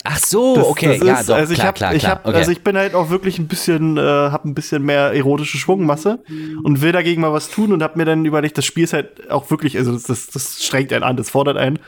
Ach 0.02 0.18
so, 0.18 0.54
Das, 0.56 0.66
okay, 0.66 0.98
das 0.98 1.06
ja, 1.06 1.20
ist, 1.20 1.28
doch, 1.30 1.36
also 1.36 1.52
ich 1.52 1.58
klar, 1.58 1.68
hab, 1.68 1.74
klar, 1.76 1.94
ich 1.94 2.00
klar. 2.00 2.12
hab, 2.12 2.26
okay. 2.26 2.36
Also 2.36 2.50
ich 2.50 2.62
bin 2.62 2.76
halt 2.76 2.94
auch 2.94 3.08
wirklich 3.08 3.38
ein 3.38 3.48
bisschen, 3.48 3.96
äh, 3.96 4.00
hab 4.00 4.44
ein 4.44 4.54
bisschen 4.54 4.82
mehr 4.82 5.12
erotische 5.14 5.56
Schwungmasse 5.56 6.18
und 6.62 6.82
will 6.82 6.92
dagegen 6.92 7.22
mal 7.22 7.32
was 7.32 7.48
tun 7.48 7.72
und 7.72 7.82
hab 7.82 7.96
mir 7.96 8.04
dann 8.04 8.24
überlegt, 8.26 8.58
das 8.58 8.66
Spiel 8.66 8.84
ist 8.84 8.92
halt 8.92 9.30
auch 9.30 9.50
wirklich, 9.50 9.78
also 9.78 9.92
das, 9.92 10.02
das, 10.02 10.26
das 10.26 10.62
strengt 10.62 10.92
einen 10.92 11.04
an, 11.04 11.16
das 11.16 11.30
fordert 11.30 11.56
einen. 11.56 11.78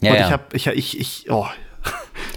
ja, 0.00 0.12
und 0.12 0.18
ja. 0.18 0.26
ich 0.26 0.32
hab, 0.32 0.54
ich, 0.54 0.66
ich, 0.68 1.00
ich, 1.00 1.26
oh. 1.30 1.46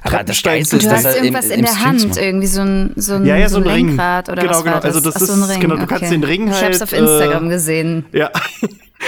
Aber 0.03 0.23
das 0.23 0.41
Geilste 0.41 0.77
ist, 0.77 0.85
Du 0.85 0.89
dass 0.89 0.99
hast 0.99 1.05
er 1.05 1.17
im, 1.17 1.23
irgendwas 1.25 1.45
in 1.45 1.51
im 1.59 1.61
der 1.61 1.71
Streams 1.73 1.85
Hand, 1.85 2.07
macht. 2.09 2.17
irgendwie 2.21 2.47
so 2.47 2.61
ein, 2.61 2.91
so 2.95 3.13
ein, 3.15 3.25
Ja, 3.25 3.37
ja, 3.37 3.49
so 3.49 3.57
ein 3.57 3.63
Ring. 3.67 3.87
Lenkrad 3.89 4.29
oder 4.29 4.41
Genau, 4.41 4.53
was 4.55 4.63
genau. 4.63 4.77
Also 4.79 4.99
das 4.99 5.15
Ach, 5.15 5.19
so 5.21 5.33
ein 5.33 5.41
ist- 5.41 5.49
Ring. 5.49 5.59
genau, 5.59 5.75
du 5.75 5.85
kannst 5.85 6.11
den 6.11 6.23
Ring 6.23 6.47
Ich 6.47 6.53
hab's 6.53 6.63
halt, 6.63 6.83
auf 6.83 6.93
Instagram 6.93 7.45
äh, 7.47 7.49
gesehen. 7.49 8.05
Ja. 8.11 8.31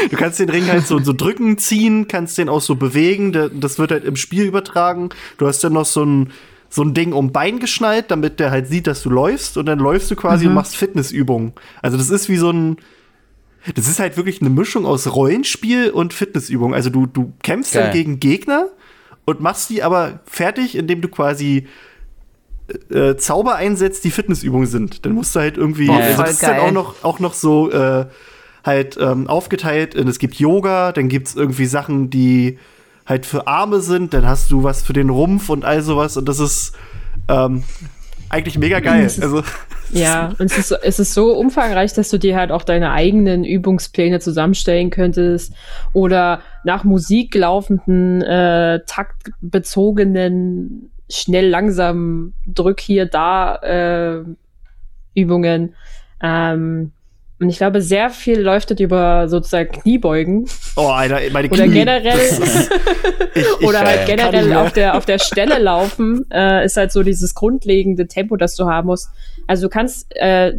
Du 0.09 0.17
kannst 0.17 0.39
den 0.39 0.49
Ring 0.49 0.65
halt 0.67 0.87
so, 0.87 0.97
so 0.97 1.13
drücken, 1.13 1.59
ziehen, 1.59 2.07
kannst 2.07 2.39
den 2.39 2.49
auch 2.49 2.61
so 2.61 2.73
bewegen. 2.73 3.31
Das 3.59 3.77
wird 3.77 3.91
halt 3.91 4.05
im 4.05 4.15
Spiel 4.15 4.43
übertragen. 4.45 5.09
Du 5.37 5.45
hast 5.45 5.63
dann 5.63 5.73
noch 5.73 5.85
so 5.85 6.03
ein, 6.03 6.31
so 6.67 6.81
ein 6.81 6.95
Ding 6.95 7.13
um 7.13 7.31
Bein 7.31 7.59
geschnallt, 7.59 8.05
damit 8.09 8.39
der 8.39 8.49
halt 8.49 8.67
sieht, 8.67 8.87
dass 8.87 9.03
du 9.03 9.11
läufst. 9.11 9.55
Und 9.55 9.67
dann 9.67 9.77
läufst 9.77 10.09
du 10.09 10.15
quasi 10.15 10.45
mhm. 10.45 10.49
und 10.49 10.55
machst 10.55 10.75
Fitnessübungen. 10.75 11.53
Also 11.83 11.97
das 11.97 12.09
ist 12.09 12.27
wie 12.27 12.37
so 12.37 12.49
ein, 12.49 12.77
das 13.75 13.87
ist 13.87 13.99
halt 13.99 14.17
wirklich 14.17 14.41
eine 14.41 14.49
Mischung 14.49 14.87
aus 14.87 15.13
Rollenspiel 15.13 15.91
und 15.91 16.11
Fitnessübung. 16.11 16.73
Also 16.73 16.89
du, 16.89 17.05
du 17.05 17.31
kämpfst 17.43 17.73
Geil. 17.73 17.83
dann 17.83 17.93
gegen 17.93 18.19
Gegner 18.19 18.69
und 19.25 19.41
machst 19.41 19.69
die 19.69 19.83
aber 19.83 20.19
fertig, 20.25 20.75
indem 20.75 21.01
du 21.01 21.07
quasi 21.07 21.67
äh, 22.89 23.15
Zauber 23.15 23.55
einsetzt, 23.55 24.03
die 24.03 24.11
Fitnessübungen 24.11 24.67
sind. 24.67 25.05
Dann 25.05 25.13
musst 25.13 25.35
du 25.35 25.39
halt 25.39 25.57
irgendwie, 25.57 25.89
oh, 25.89 25.93
also 25.93 26.21
das 26.21 26.31
ist 26.31 26.43
dann 26.43 26.59
auch 26.59 26.71
noch, 26.71 27.03
auch 27.03 27.19
noch 27.19 27.33
so 27.33 27.71
äh, 27.71 28.05
halt 28.63 28.97
ähm, 28.99 29.27
aufgeteilt 29.27 29.95
in, 29.95 30.07
es 30.07 30.19
gibt 30.19 30.35
Yoga, 30.35 30.91
dann 30.91 31.09
gibt's 31.09 31.35
irgendwie 31.35 31.65
Sachen, 31.65 32.09
die 32.09 32.57
halt 33.05 33.25
für 33.25 33.47
Arme 33.47 33.81
sind, 33.81 34.13
dann 34.13 34.25
hast 34.25 34.49
du 34.51 34.63
was 34.63 34.81
für 34.81 34.93
den 34.93 35.09
Rumpf 35.09 35.49
und 35.49 35.65
all 35.65 35.81
sowas 35.81 36.15
und 36.15 36.29
das 36.29 36.39
ist 36.39 36.73
ähm, 37.27 37.63
eigentlich 38.29 38.57
mega 38.57 38.79
geil. 38.79 39.03
Also 39.03 39.43
ja, 39.91 40.33
und 40.39 40.51
es 40.51 40.57
ist, 40.57 40.71
es 40.71 40.99
ist 40.99 41.13
so 41.13 41.37
umfangreich, 41.37 41.93
dass 41.93 42.09
du 42.09 42.17
dir 42.17 42.35
halt 42.35 42.51
auch 42.51 42.63
deine 42.63 42.91
eigenen 42.91 43.43
Übungspläne 43.43 44.19
zusammenstellen 44.19 44.89
könntest 44.89 45.53
oder 45.93 46.41
nach 46.63 46.83
Musik 46.83 47.35
laufenden, 47.35 48.21
äh, 48.21 48.81
taktbezogenen, 48.85 50.91
schnell 51.09 51.49
langsam 51.49 52.33
Drück 52.47 52.79
hier 52.79 53.05
da 53.05 53.55
äh, 53.57 54.23
Übungen. 55.13 55.75
Ähm, 56.21 56.91
und 57.43 57.49
ich 57.49 57.57
glaube, 57.57 57.81
sehr 57.81 58.09
viel 58.09 58.39
leuchtet 58.39 58.79
über 58.79 59.27
sozusagen 59.27 59.69
Kniebeugen. 59.69 60.45
Oh, 60.77 60.87
Alter, 60.87 61.19
meine 61.33 61.49
Knie. 61.49 61.59
Oder 61.59 61.67
generell, 61.67 62.19
ich, 63.35 63.41
ich, 63.41 63.67
oder 63.67 63.81
halt 63.81 64.03
äh, 64.03 64.15
generell 64.15 64.53
auf 64.53 64.71
der, 64.71 64.95
auf 64.95 65.05
der 65.05 65.19
Stelle 65.19 65.59
laufen, 65.59 66.25
äh, 66.31 66.63
ist 66.63 66.77
halt 66.77 66.93
so 66.93 67.03
dieses 67.03 67.35
grundlegende 67.35 68.07
Tempo, 68.07 68.37
das 68.37 68.55
du 68.55 68.65
haben 68.65 68.87
musst. 68.87 69.09
Also 69.45 69.63
du 69.63 69.69
kannst, 69.69 70.15
äh, 70.15 70.53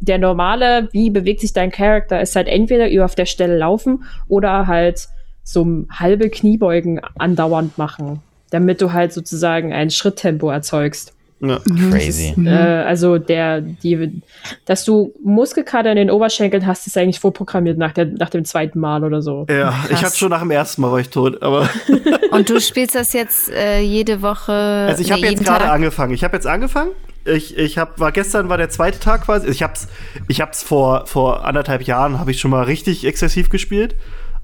der 0.00 0.16
normale, 0.16 0.88
wie 0.92 1.10
bewegt 1.10 1.42
sich 1.42 1.52
dein 1.52 1.70
Charakter, 1.70 2.22
ist 2.22 2.34
halt 2.34 2.48
entweder 2.48 2.90
über 2.90 3.04
auf 3.04 3.14
der 3.14 3.26
Stelle 3.26 3.58
laufen 3.58 4.04
oder 4.26 4.66
halt 4.66 5.08
so 5.44 5.84
halbe 5.90 6.30
Kniebeugen 6.30 7.02
andauernd 7.18 7.76
machen, 7.76 8.20
damit 8.48 8.80
du 8.80 8.94
halt 8.94 9.12
sozusagen 9.12 9.74
ein 9.74 9.90
Schritttempo 9.90 10.48
erzeugst. 10.48 11.12
Ja. 11.40 11.58
Mhm. 11.64 11.90
Crazy. 11.90 12.34
Äh, 12.44 12.50
also 12.50 13.18
der, 13.18 13.62
die, 13.62 14.22
dass 14.66 14.84
du 14.84 15.14
Muskelkater 15.24 15.90
in 15.90 15.96
den 15.96 16.10
Oberschenkeln 16.10 16.66
hast, 16.66 16.86
ist 16.86 16.98
eigentlich 16.98 17.20
vorprogrammiert 17.20 17.78
nach, 17.78 17.92
der, 17.92 18.06
nach 18.06 18.28
dem 18.28 18.44
zweiten 18.44 18.78
Mal 18.78 19.04
oder 19.04 19.22
so. 19.22 19.46
Ja, 19.48 19.70
Krass. 19.70 19.90
ich 19.90 20.04
hatte 20.04 20.16
schon 20.16 20.30
nach 20.30 20.40
dem 20.40 20.50
ersten 20.50 20.82
Mal 20.82 20.92
war 20.92 21.00
ich 21.00 21.08
tot, 21.08 21.42
aber. 21.42 21.68
Und 22.30 22.50
du 22.50 22.60
spielst 22.60 22.94
das 22.94 23.14
jetzt 23.14 23.50
äh, 23.50 23.80
jede 23.80 24.20
Woche? 24.20 24.52
Also 24.52 25.02
ich 25.02 25.12
habe 25.12 25.22
jetzt 25.22 25.44
gerade 25.44 25.70
angefangen. 25.70 26.12
Ich 26.12 26.24
habe 26.24 26.36
jetzt 26.36 26.46
angefangen. 26.46 26.90
Ich, 27.24 27.56
ich 27.56 27.78
hab, 27.78 27.98
war 28.00 28.12
gestern 28.12 28.48
war 28.48 28.58
der 28.58 28.70
zweite 28.70 28.98
Tag 28.98 29.24
quasi. 29.24 29.48
Ich 29.48 29.62
hab's, 29.62 29.88
ich 30.28 30.40
hab's 30.40 30.62
vor, 30.62 31.06
vor 31.06 31.44
anderthalb 31.44 31.82
Jahren 31.82 32.18
habe 32.18 32.30
ich 32.30 32.40
schon 32.40 32.50
mal 32.50 32.64
richtig 32.64 33.04
exzessiv 33.06 33.48
gespielt. 33.48 33.94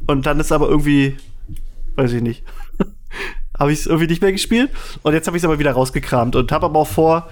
Und 0.06 0.26
dann 0.26 0.40
ist 0.40 0.52
aber 0.52 0.68
irgendwie, 0.68 1.16
weiß 1.96 2.12
ich 2.12 2.22
nicht 2.22 2.42
habe 3.58 3.72
ich 3.72 3.80
es 3.80 3.86
irgendwie 3.86 4.08
nicht 4.08 4.22
mehr 4.22 4.32
gespielt. 4.32 4.70
Und 5.02 5.12
jetzt 5.12 5.26
habe 5.26 5.36
ich 5.36 5.42
es 5.42 5.44
aber 5.44 5.58
wieder 5.58 5.72
rausgekramt 5.72 6.36
und 6.36 6.52
habe 6.52 6.66
aber 6.66 6.80
auch 6.80 6.88
vor, 6.88 7.28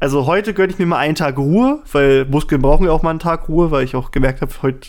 also 0.00 0.26
heute 0.26 0.54
gönne 0.54 0.72
ich 0.72 0.78
mir 0.78 0.86
mal 0.86 0.98
einen 0.98 1.14
Tag 1.14 1.38
Ruhe, 1.38 1.82
weil 1.92 2.24
Muskeln 2.26 2.60
brauchen 2.60 2.86
ja 2.86 2.92
auch 2.92 3.02
mal 3.02 3.10
einen 3.10 3.18
Tag 3.18 3.48
Ruhe, 3.48 3.70
weil 3.70 3.84
ich 3.84 3.96
auch 3.96 4.10
gemerkt 4.10 4.40
habe, 4.42 4.52
heute 4.62 4.88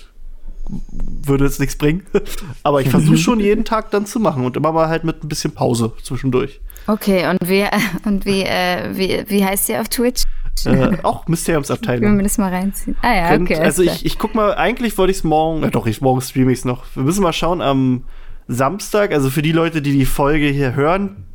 würde 0.69 1.45
es 1.45 1.59
nichts 1.59 1.77
bringen. 1.77 2.05
aber 2.63 2.81
ich 2.81 2.89
versuche 2.89 3.17
schon 3.17 3.39
jeden 3.39 3.63
Tag 3.63 3.91
dann 3.91 4.05
zu 4.05 4.19
machen 4.19 4.45
und 4.45 4.57
immer 4.57 4.71
mal 4.71 4.89
halt 4.89 5.03
mit 5.03 5.23
ein 5.23 5.29
bisschen 5.29 5.53
Pause 5.53 5.93
zwischendurch. 6.03 6.59
Okay, 6.87 7.29
und 7.29 7.47
wie, 7.47 7.65
und 8.05 8.25
wie, 8.25 8.43
äh, 8.43 8.89
wie, 8.93 9.23
wie 9.27 9.45
heißt 9.45 9.69
ihr 9.69 9.81
auf 9.81 9.89
Twitch? 9.89 10.23
Äh, 10.65 10.97
auch 11.03 11.27
Mysteriumsabteilung. 11.27 12.03
Wenn 12.11 12.17
wir 12.17 12.23
das 12.23 12.37
mal 12.37 12.51
reinziehen. 12.51 12.97
Ah 13.01 13.13
ja, 13.13 13.39
okay. 13.39 13.57
also 13.57 13.83
ich, 13.83 14.05
ich 14.05 14.17
guck 14.17 14.33
mal, 14.33 14.55
eigentlich 14.55 14.97
wollte 14.97 15.11
ich 15.11 15.17
es 15.17 15.23
morgen, 15.23 15.63
äh, 15.63 15.69
doch, 15.69 15.85
ich, 15.85 16.01
morgen 16.01 16.19
streame 16.21 16.51
ich 16.51 16.59
es 16.59 16.65
noch. 16.65 16.83
Wir 16.95 17.03
müssen 17.03 17.21
mal 17.21 17.33
schauen, 17.33 17.61
am 17.61 18.03
Samstag, 18.47 19.11
also 19.11 19.29
für 19.29 19.41
die 19.41 19.51
Leute, 19.51 19.81
die 19.81 19.91
die 19.91 20.05
Folge 20.05 20.47
hier 20.47 20.75
hören, 20.75 21.25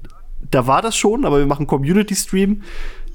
da 0.51 0.67
war 0.67 0.83
das 0.83 0.97
schon, 0.97 1.25
aber 1.25 1.39
wir 1.39 1.47
machen 1.47 1.67
Community 1.67 2.15
Stream. 2.15 2.63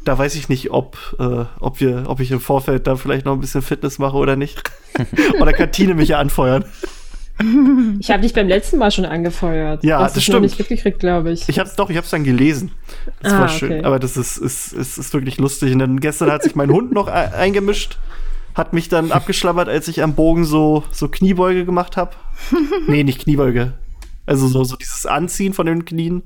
Da 0.05 0.17
weiß 0.17 0.35
ich 0.35 0.47
nicht, 0.47 0.71
ob, 0.71 0.97
äh, 1.19 1.45
ob, 1.59 1.81
wir, 1.81 2.05
ob 2.07 2.19
ich 2.19 2.31
im 2.31 2.39
Vorfeld 2.39 2.87
da 2.87 2.95
vielleicht 2.95 3.25
noch 3.25 3.33
ein 3.33 3.41
bisschen 3.41 3.61
Fitness 3.61 3.99
mache 3.99 4.15
oder 4.15 4.35
nicht. 4.35 4.63
oder 5.39 5.51
kann 5.51 5.71
Tine 5.71 5.95
mich 5.95 6.09
ja 6.09 6.19
anfeuern. 6.19 6.63
Ich 7.99 8.09
habe 8.09 8.21
dich 8.21 8.33
beim 8.33 8.47
letzten 8.47 8.77
Mal 8.77 8.89
schon 8.89 9.05
angefeuert. 9.05 9.83
Ja, 9.83 9.99
das 9.99 10.23
stimmt. 10.23 10.41
nicht 10.41 10.57
mitgekriegt, 10.57 10.99
glaube 10.99 11.31
ich. 11.31 11.47
Ich 11.47 11.59
habe 11.59 11.69
es 11.69 11.75
doch, 11.75 11.89
ich 11.89 11.97
habe 11.97 12.05
es 12.05 12.09
dann 12.09 12.23
gelesen. 12.23 12.71
Das 13.21 13.33
ah, 13.33 13.41
war 13.41 13.49
schön. 13.49 13.73
Okay. 13.73 13.83
Aber 13.83 13.99
das 13.99 14.17
ist, 14.17 14.37
ist, 14.37 14.73
ist, 14.73 14.97
ist 14.97 15.13
wirklich 15.13 15.37
lustig. 15.37 15.73
Und 15.73 15.79
dann 15.79 15.99
gestern 15.99 16.31
hat 16.31 16.41
sich 16.41 16.55
mein 16.55 16.71
Hund 16.71 16.93
noch 16.93 17.07
eingemischt 17.07 17.97
hat 18.57 18.73
mich 18.73 18.89
dann 18.89 19.11
abgeschlammert, 19.11 19.69
als 19.69 19.87
ich 19.87 20.01
am 20.01 20.15
Bogen 20.15 20.43
so, 20.43 20.83
so 20.91 21.07
Kniebeuge 21.07 21.63
gemacht 21.63 21.95
habe. 21.95 22.11
nee, 22.87 23.03
nicht 23.03 23.19
Kniebeuge. 23.19 23.73
Also 24.27 24.47
so, 24.47 24.63
so 24.63 24.75
dieses 24.75 25.05
Anziehen 25.05 25.53
von 25.53 25.65
den 25.65 25.85
Knien. 25.85 26.23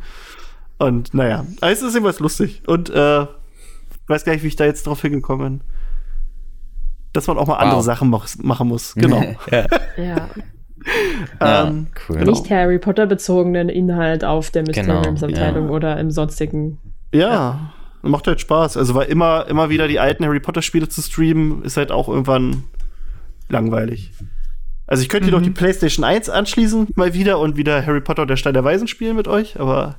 Und 0.79 1.13
naja, 1.13 1.45
es 1.61 1.81
ist 1.81 1.95
immer 1.95 2.11
lustig. 2.19 2.63
Und 2.65 2.89
äh, 2.89 3.27
weiß 4.07 4.25
gar 4.25 4.33
nicht, 4.33 4.43
wie 4.43 4.47
ich 4.47 4.55
da 4.55 4.65
jetzt 4.65 4.87
drauf 4.87 5.01
hingekommen 5.01 5.59
bin. 5.59 5.67
Dass 7.13 7.27
man 7.27 7.37
auch 7.37 7.47
mal 7.47 7.55
wow. 7.55 7.61
andere 7.61 7.83
Sachen 7.83 8.09
mach, 8.09 8.27
machen 8.41 8.67
muss. 8.67 8.95
Genau. 8.95 9.21
ja. 9.51 9.65
ja. 9.97 10.29
ähm, 11.39 11.87
cool. 12.09 12.17
Genau. 12.17 12.31
Nicht 12.31 12.49
Harry 12.49 12.79
Potter 12.79 13.05
bezogenen 13.05 13.69
Inhalt 13.69 14.25
auf 14.25 14.49
der 14.49 14.63
Mysteriumsabteilung 14.63 15.63
genau, 15.63 15.69
ja. 15.69 15.75
oder 15.75 15.99
im 15.99 16.09
sonstigen. 16.09 16.79
Ja, 17.13 17.29
ja, 17.29 17.73
macht 18.01 18.25
halt 18.25 18.41
Spaß. 18.41 18.77
Also, 18.77 18.95
weil 18.95 19.07
immer, 19.07 19.45
immer 19.47 19.69
wieder 19.69 19.87
die 19.87 19.99
alten 19.99 20.25
Harry 20.25 20.39
Potter 20.39 20.63
Spiele 20.63 20.89
zu 20.89 21.01
streamen, 21.01 21.61
ist 21.63 21.77
halt 21.77 21.91
auch 21.91 22.09
irgendwann 22.09 22.63
langweilig. 23.49 24.11
Also 24.91 25.03
ich 25.03 25.07
könnte 25.07 25.27
mhm. 25.27 25.29
hier 25.29 25.39
noch 25.39 25.45
die 25.45 25.51
PlayStation 25.51 26.03
1 26.03 26.27
anschließen, 26.27 26.89
mal 26.95 27.13
wieder 27.13 27.39
und 27.39 27.55
wieder 27.55 27.85
Harry 27.85 28.01
Potter 28.01 28.23
und 28.23 28.27
der 28.27 28.35
Stein 28.35 28.53
der 28.53 28.65
Weisen 28.65 28.89
spielen 28.89 29.15
mit 29.15 29.29
euch, 29.29 29.57
aber 29.57 29.95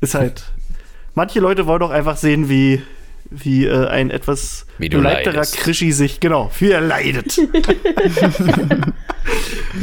ist 0.00 0.14
halt. 0.14 0.44
Manche 1.14 1.40
Leute 1.40 1.66
wollen 1.66 1.80
doch 1.80 1.90
einfach 1.90 2.16
sehen, 2.16 2.48
wie, 2.48 2.80
wie 3.28 3.66
äh, 3.66 3.86
ein 3.86 4.08
etwas 4.08 4.64
beleibterer 4.78 5.42
Krischi 5.42 5.92
sich, 5.92 6.20
genau, 6.20 6.50
wie 6.58 6.70
er 6.70 6.80
leidet. 6.80 7.36
äh, 7.36 7.42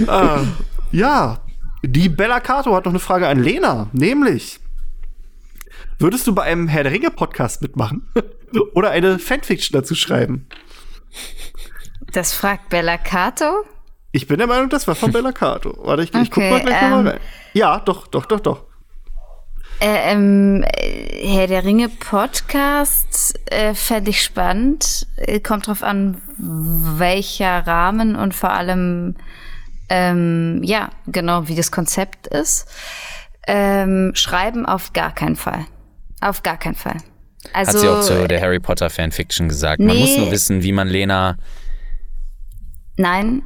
ja, 0.91 1.41
die 1.83 2.09
Bella 2.09 2.39
Cato 2.39 2.73
hat 2.73 2.85
noch 2.85 2.93
eine 2.93 2.99
Frage 2.99 3.27
an 3.27 3.43
Lena, 3.43 3.91
nämlich. 3.93 4.59
Würdest 5.99 6.25
du 6.25 6.33
bei 6.33 6.41
einem 6.41 6.67
Herr 6.67 6.81
der 6.81 6.93
Ringe 6.93 7.11
Podcast 7.11 7.61
mitmachen? 7.61 8.07
Oder 8.73 8.89
eine 8.89 9.19
Fanfiction 9.19 9.79
dazu 9.79 9.93
schreiben? 9.93 10.47
Das 12.11 12.33
fragt 12.33 12.69
Bella 12.69 12.97
Cato? 12.97 13.65
Ich 14.15 14.27
bin 14.27 14.37
der 14.37 14.47
Meinung, 14.47 14.69
das 14.69 14.87
war 14.87 14.95
von 14.95 15.11
Bella 15.11 15.33
Cato. 15.33 15.77
Warte, 15.83 16.03
ich, 16.03 16.09
okay, 16.09 16.21
ich 16.21 16.31
guck 16.31 16.49
mal 16.49 16.61
gleich 16.61 16.81
ähm, 16.81 16.89
mal 16.89 17.07
rein. 17.09 17.19
Ja, 17.51 17.79
doch, 17.79 18.07
doch, 18.07 18.25
doch, 18.25 18.39
doch. 18.39 18.63
Äh, 19.81 20.13
ähm, 20.13 20.63
Herr 20.71 21.47
der 21.47 21.65
Ringe 21.65 21.89
Podcast 21.89 23.37
äh, 23.51 23.73
fände 23.73 24.11
ich 24.11 24.23
spannend. 24.23 25.05
Äh, 25.17 25.41
kommt 25.41 25.67
drauf 25.67 25.83
an, 25.83 26.21
welcher 26.37 27.67
Rahmen 27.67 28.15
und 28.15 28.33
vor 28.33 28.51
allem, 28.51 29.15
ähm, 29.89 30.61
ja, 30.63 30.91
genau, 31.07 31.49
wie 31.49 31.55
das 31.55 31.69
Konzept 31.73 32.27
ist. 32.27 32.69
Ähm, 33.47 34.13
schreiben 34.15 34.65
auf 34.65 34.93
gar 34.93 35.13
keinen 35.13 35.35
Fall. 35.35 35.65
Auf 36.21 36.41
gar 36.41 36.55
keinen 36.55 36.75
Fall. 36.75 36.99
Also, 37.51 37.73
Hat 37.73 37.79
sie 37.79 37.89
auch 37.89 37.99
zu 37.99 38.27
der 38.29 38.39
Harry 38.39 38.61
Potter 38.61 38.89
Fanfiction 38.89 39.49
gesagt. 39.49 39.81
Nee, 39.81 39.87
man 39.87 39.97
muss 39.97 40.17
nur 40.17 40.31
wissen, 40.31 40.63
wie 40.63 40.71
man 40.71 40.87
Lena. 40.87 41.35
Nein, 42.95 43.43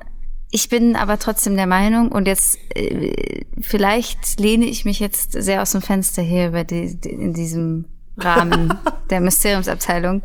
ich 0.52 0.70
bin 0.70 0.96
aber 0.96 1.20
trotzdem 1.20 1.56
der 1.56 1.68
Meinung, 1.68 2.12
und 2.12 2.28
jetzt 2.28 2.58
äh, 2.76 3.46
vielleicht 3.62 4.40
lehne 4.40 4.66
ich 4.66 4.86
mich 4.86 5.00
jetzt 5.00 5.34
sehr 5.34 5.62
aus 5.62 5.72
dem 5.72 5.82
Fenster 5.82 6.22
hier 6.22 6.52
bei 6.52 6.64
die, 6.64 6.98
in 7.04 7.34
diesem 7.34 7.86
Rahmen 8.18 8.74
der 9.10 9.22
Mysteriumsabteilung. 9.22 10.24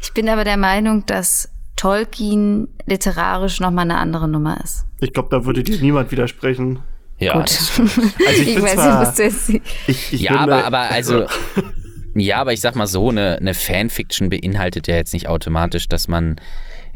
Ich 0.00 0.12
bin 0.12 0.28
aber 0.28 0.44
der 0.44 0.56
Meinung, 0.56 1.04
dass 1.06 1.48
Tolkien 1.74 2.68
literarisch 2.86 3.60
nochmal 3.60 3.84
eine 3.84 3.98
andere 3.98 4.28
Nummer 4.28 4.58
ist. 4.62 4.86
Ich 5.00 5.12
glaube, 5.12 5.28
da 5.30 5.44
würde 5.44 5.62
dir 5.62 5.78
niemand 5.78 6.10
widersprechen. 6.10 6.78
Ja, 7.18 7.34
Gut. 7.34 7.58
Also 7.80 7.82
ich, 8.30 8.56
ich 8.56 8.62
weiß 8.62 8.74
zwar, 8.74 9.12
du 9.12 9.22
jetzt 9.22 9.48
ich, 9.48 9.60
ich 9.86 10.20
Ja, 10.20 10.36
aber, 10.36 10.64
aber 10.64 10.90
also. 10.90 11.26
Ja, 12.18 12.38
aber 12.38 12.54
ich 12.54 12.62
sag 12.62 12.76
mal 12.76 12.86
so, 12.86 13.10
eine, 13.10 13.36
eine 13.36 13.52
Fanfiction 13.52 14.30
beinhaltet 14.30 14.88
ja 14.88 14.94
jetzt 14.96 15.12
nicht 15.12 15.28
automatisch, 15.28 15.86
dass 15.86 16.08
man 16.08 16.36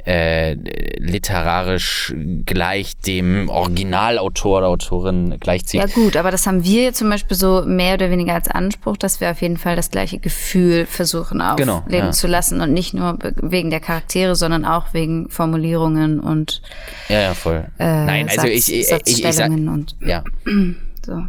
äh, 0.06 0.54
literarisch 0.98 2.14
gleich 2.46 2.96
dem 2.98 3.48
Originalautor 3.48 4.58
oder 4.58 4.68
Autorin 4.68 5.36
gleichzieht. 5.40 5.80
Ja 5.80 5.86
gut, 5.86 6.16
aber 6.16 6.30
das 6.30 6.46
haben 6.46 6.64
wir 6.64 6.92
zum 6.92 7.10
Beispiel 7.10 7.36
so 7.36 7.62
mehr 7.66 7.94
oder 7.94 8.10
weniger 8.10 8.34
als 8.34 8.48
Anspruch, 8.48 8.96
dass 8.96 9.20
wir 9.20 9.30
auf 9.30 9.40
jeden 9.42 9.56
Fall 9.56 9.76
das 9.76 9.90
gleiche 9.90 10.18
Gefühl 10.18 10.86
versuchen 10.86 11.40
aufleben 11.40 11.82
Genau, 11.88 12.04
ja. 12.06 12.10
zu 12.12 12.26
lassen 12.26 12.60
und 12.60 12.72
nicht 12.72 12.94
nur 12.94 13.18
wegen 13.36 13.70
der 13.70 13.80
Charaktere, 13.80 14.34
sondern 14.36 14.64
auch 14.64 14.92
wegen 14.94 15.28
Formulierungen 15.30 16.20
und 16.20 16.62
Ja, 17.08 17.20
ja, 17.20 17.34
voll. 17.34 17.66
äh, 17.78 18.04
Nein, 18.04 18.28
also 18.28 18.42
Satz, 18.42 18.50
ich, 18.50 18.72
ich, 18.74 18.90
ich, 19.06 19.24
ich 19.24 19.34
sag, 19.34 19.50
und 19.50 19.96
ja, 20.04 20.24
so. 21.06 21.24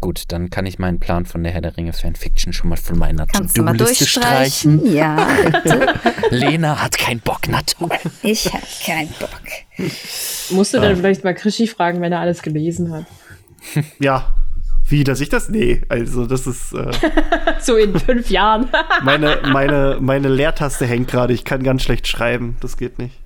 Gut, 0.00 0.24
dann 0.28 0.50
kann 0.50 0.66
ich 0.66 0.78
meinen 0.78 1.00
Plan 1.00 1.26
von 1.26 1.42
der 1.42 1.52
Herr 1.52 1.60
der 1.60 1.76
Ringe 1.76 1.92
Fanfiction 1.92 2.52
schon 2.52 2.68
mal 2.70 2.76
von 2.76 2.98
meiner 2.98 3.26
Kannst 3.26 3.56
du 3.58 3.62
mal 3.62 3.72
To-Do-Liste 3.76 4.06
streichen. 4.06 4.80
durchstreichen? 4.80 4.94
Ja, 4.96 5.28
bitte. 5.62 5.94
Lena 6.30 6.82
hat 6.82 6.98
keinen 6.98 7.20
Bock, 7.20 7.40
na 7.48 7.62
toll. 7.62 7.90
Ich 8.22 8.52
hab 8.52 8.62
keinen 8.84 9.08
Bock. 9.18 9.88
Musst 10.50 10.74
du 10.74 10.80
dann 10.80 10.96
vielleicht 10.96 11.24
mal 11.24 11.34
Krischi 11.34 11.66
fragen, 11.66 12.00
wenn 12.00 12.12
er 12.12 12.20
alles 12.20 12.42
gelesen 12.42 12.92
hat. 12.92 13.06
Ja. 13.98 14.32
Wie, 14.88 15.02
dass 15.02 15.20
ich 15.20 15.28
das? 15.28 15.48
Nee, 15.48 15.82
also 15.88 16.26
das 16.26 16.46
ist 16.46 16.72
äh, 16.72 16.92
So 17.60 17.74
in 17.76 17.98
fünf 17.98 18.30
Jahren. 18.30 18.68
meine, 19.02 19.40
meine, 19.44 19.98
meine 20.00 20.28
Leertaste 20.28 20.86
hängt 20.86 21.08
gerade. 21.08 21.32
Ich 21.32 21.44
kann 21.44 21.64
ganz 21.64 21.82
schlecht 21.82 22.06
schreiben. 22.06 22.56
Das 22.60 22.76
geht 22.76 23.00
nicht. 23.00 23.18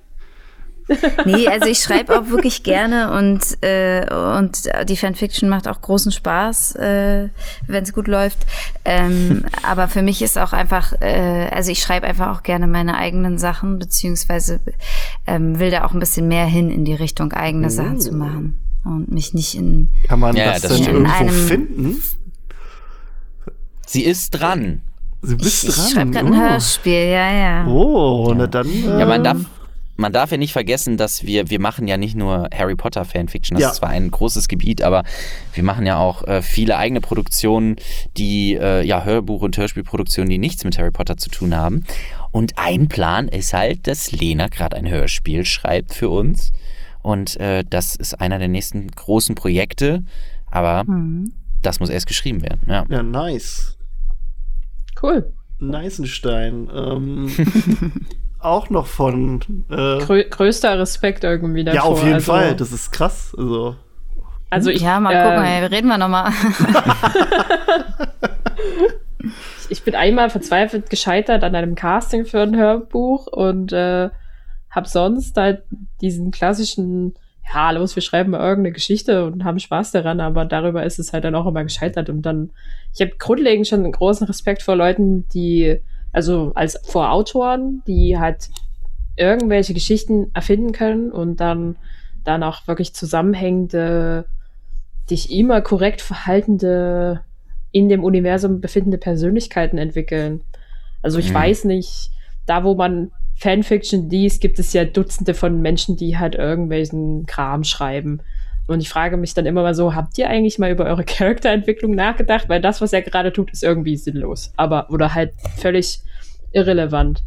Nee, 1.25 1.47
also 1.47 1.67
ich 1.67 1.79
schreibe 1.79 2.19
auch 2.19 2.27
wirklich 2.29 2.63
gerne 2.63 3.11
und, 3.17 3.63
äh, 3.63 4.05
und 4.37 4.63
die 4.89 4.97
Fanfiction 4.97 5.47
macht 5.49 5.67
auch 5.67 5.81
großen 5.81 6.11
Spaß, 6.11 6.75
äh, 6.75 7.29
wenn 7.67 7.83
es 7.83 7.93
gut 7.93 8.07
läuft. 8.07 8.39
Ähm, 8.83 9.43
aber 9.63 9.87
für 9.87 10.01
mich 10.01 10.21
ist 10.21 10.37
auch 10.37 10.53
einfach, 10.53 10.93
äh, 11.01 11.47
also 11.51 11.71
ich 11.71 11.81
schreibe 11.81 12.07
einfach 12.07 12.35
auch 12.35 12.43
gerne 12.43 12.67
meine 12.67 12.97
eigenen 12.97 13.37
Sachen, 13.37 13.79
beziehungsweise 13.79 14.59
ähm, 15.27 15.59
will 15.59 15.71
da 15.71 15.85
auch 15.85 15.93
ein 15.93 15.99
bisschen 15.99 16.27
mehr 16.27 16.45
hin 16.45 16.69
in 16.69 16.83
die 16.85 16.95
Richtung, 16.95 17.31
eigene 17.33 17.69
Sachen 17.69 17.99
zu 17.99 18.11
machen. 18.13 18.59
Und 18.83 19.11
mich 19.11 19.33
nicht 19.35 19.53
in. 19.55 19.89
Kann 20.07 20.19
man 20.19 20.35
Ja, 20.35 20.53
das, 20.53 20.63
das 20.63 20.81
denn 20.81 21.05
irgendwo 21.05 21.27
finden? 21.29 22.01
Sie 23.85 24.03
ist 24.03 24.31
dran. 24.31 24.81
Du 25.21 25.37
bist 25.37 25.63
ich 25.63 25.69
ich 25.69 25.75
dran. 25.75 25.89
schreibe 25.91 26.11
gerade 26.11 26.27
ein 26.27 26.33
oh. 26.33 26.49
Hörspiel, 26.49 26.93
ja, 26.93 27.31
ja. 27.31 27.65
oh, 27.67 28.33
na 28.35 28.47
dann. 28.47 28.67
Äh, 28.67 28.99
Ja, 28.99 29.05
man 29.05 29.23
darf, 29.23 29.37
man 30.01 30.11
darf 30.11 30.31
ja 30.31 30.37
nicht 30.37 30.51
vergessen, 30.51 30.97
dass 30.97 31.23
wir, 31.25 31.49
wir 31.49 31.59
machen 31.61 31.87
ja 31.87 31.95
nicht 31.95 32.15
nur 32.15 32.49
Harry 32.53 32.75
Potter 32.75 33.05
Fanfiction, 33.05 33.55
das 33.55 33.61
Ja. 33.63 33.69
ist 33.69 33.77
zwar 33.77 33.89
ein 33.89 34.11
großes 34.11 34.47
Gebiet, 34.49 34.81
aber 34.81 35.03
wir 35.53 35.63
machen 35.63 35.85
ja 35.85 35.97
auch 35.97 36.23
äh, 36.27 36.41
viele 36.41 36.77
eigene 36.77 36.99
Produktionen, 36.99 37.77
die, 38.17 38.55
äh, 38.55 38.83
ja, 38.85 39.05
Hörbuch- 39.05 39.41
und 39.41 39.55
Hörspielproduktionen, 39.57 40.29
die 40.29 40.37
nichts 40.37 40.63
mit 40.65 40.77
Harry 40.77 40.91
Potter 40.91 41.15
zu 41.17 41.29
tun 41.29 41.55
haben. 41.55 41.85
Und 42.31 42.57
ein 42.57 42.87
Plan 42.89 43.27
ist 43.29 43.53
halt, 43.53 43.87
dass 43.87 44.11
Lena 44.11 44.47
gerade 44.47 44.75
ein 44.75 44.89
Hörspiel 44.89 45.45
schreibt 45.45 45.93
für 45.93 46.09
uns. 46.09 46.51
Und 47.01 47.37
äh, 47.39 47.63
das 47.69 47.95
ist 47.95 48.19
einer 48.21 48.37
der 48.39 48.47
nächsten 48.47 48.87
großen 48.91 49.35
Projekte, 49.35 50.03
aber 50.49 50.81
Hm. 50.85 51.31
das 51.61 51.79
muss 51.79 51.89
erst 51.89 52.07
geschrieben 52.07 52.41
werden. 52.41 52.61
Ja. 52.67 52.85
Ja, 52.89 53.01
nice. 53.03 53.77
Cool. 55.01 55.33
Neisenstein. 55.59 56.69
Ähm, 56.73 57.29
auch 58.43 58.69
noch 58.69 58.87
von. 58.87 59.41
Äh, 59.69 59.99
Grö 59.99 60.23
größter 60.29 60.77
Respekt 60.79 61.23
irgendwie 61.23 61.63
davor. 61.63 61.75
ja, 61.75 61.83
auf 61.83 62.01
jeden 62.03 62.15
also, 62.15 62.31
Fall. 62.31 62.55
Das 62.55 62.71
ist 62.71 62.91
krass. 62.91 63.35
Also, 63.37 63.75
Also 64.49 64.69
ich, 64.69 64.81
ja, 64.81 64.99
mal 64.99 65.13
äh, 65.13 65.23
gucken, 65.23 65.43
ey, 65.43 65.65
reden 65.65 65.87
wir 65.87 65.97
nochmal. 65.97 66.31
ich 69.69 69.83
bin 69.83 69.95
einmal 69.95 70.29
verzweifelt 70.29 70.89
gescheitert 70.89 71.43
an 71.43 71.55
einem 71.55 71.75
Casting 71.75 72.25
für 72.25 72.41
ein 72.41 72.55
Hörbuch 72.55 73.27
und 73.27 73.71
äh, 73.71 74.09
habe 74.69 74.87
sonst 74.87 75.37
halt 75.37 75.63
diesen 76.01 76.31
klassischen, 76.31 77.13
ja, 77.53 77.71
los, 77.71 77.95
wir 77.95 78.03
schreiben 78.03 78.31
mal 78.31 78.39
irgendeine 78.39 78.73
Geschichte 78.73 79.25
und 79.25 79.43
haben 79.43 79.59
Spaß 79.59 79.91
daran, 79.91 80.19
aber 80.19 80.45
darüber 80.45 80.83
ist 80.83 80.99
es 80.99 81.13
halt 81.13 81.23
dann 81.23 81.35
auch 81.35 81.45
immer 81.45 81.63
gescheitert 81.63 82.09
und 82.09 82.21
dann, 82.23 82.51
ich 82.93 83.01
habe 83.01 83.11
grundlegend 83.17 83.67
schon 83.67 83.83
einen 83.83 83.91
großen 83.91 84.27
Respekt 84.27 84.61
vor 84.61 84.75
Leuten, 84.75 85.27
die, 85.33 85.79
also 86.11 86.51
als 86.55 86.79
vor 86.83 87.11
Autoren, 87.11 87.81
die 87.87 88.17
halt 88.19 88.49
irgendwelche 89.17 89.73
Geschichten 89.73 90.31
erfinden 90.33 90.71
können 90.71 91.11
und 91.11 91.39
dann 91.39 91.77
dann 92.23 92.43
auch 92.43 92.67
wirklich 92.67 92.93
zusammenhängende, 92.93 94.25
dich 95.09 95.31
immer 95.31 95.61
korrekt 95.61 96.01
verhaltende 96.01 97.21
in 97.71 97.89
dem 97.89 98.03
Universum 98.03 98.61
befindende 98.61 98.97
Persönlichkeiten 98.97 99.77
entwickeln. 99.77 100.41
Also 101.01 101.19
ich 101.19 101.29
Mhm. 101.29 101.33
weiß 101.33 101.63
nicht, 101.65 102.11
da 102.45 102.63
wo 102.63 102.75
man 102.75 103.11
Fanfiction 103.35 104.09
liest, 104.09 104.41
gibt 104.41 104.59
es 104.59 104.71
ja 104.73 104.85
Dutzende 104.85 105.33
von 105.33 105.61
Menschen, 105.61 105.97
die 105.97 106.17
halt 106.17 106.35
irgendwelchen 106.35 107.25
Kram 107.25 107.63
schreiben. 107.63 108.21
Und 108.71 108.81
ich 108.81 108.89
frage 108.89 109.17
mich 109.17 109.33
dann 109.33 109.45
immer 109.45 109.61
mal 109.61 109.75
so, 109.75 109.95
habt 109.95 110.17
ihr 110.17 110.29
eigentlich 110.29 110.59
mal 110.59 110.71
über 110.71 110.85
eure 110.85 111.03
Charakterentwicklung 111.05 111.95
nachgedacht? 111.95 112.49
Weil 112.49 112.61
das, 112.61 112.81
was 112.81 112.93
er 112.93 113.01
gerade 113.01 113.33
tut, 113.33 113.51
ist 113.51 113.63
irgendwie 113.63 113.97
sinnlos. 113.97 114.53
Aber, 114.57 114.89
oder 114.89 115.13
halt 115.13 115.33
völlig 115.57 115.99
irrelevant. 116.51 117.23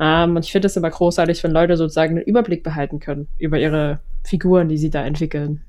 Ähm, 0.00 0.36
und 0.36 0.44
ich 0.44 0.52
finde 0.52 0.66
es 0.66 0.76
immer 0.76 0.90
großartig, 0.90 1.42
wenn 1.44 1.52
Leute 1.52 1.76
sozusagen 1.76 2.16
einen 2.16 2.26
Überblick 2.26 2.62
behalten 2.62 3.00
können 3.00 3.28
über 3.38 3.58
ihre 3.58 4.00
Figuren, 4.24 4.68
die 4.68 4.78
sie 4.78 4.90
da 4.90 5.04
entwickeln. 5.04 5.62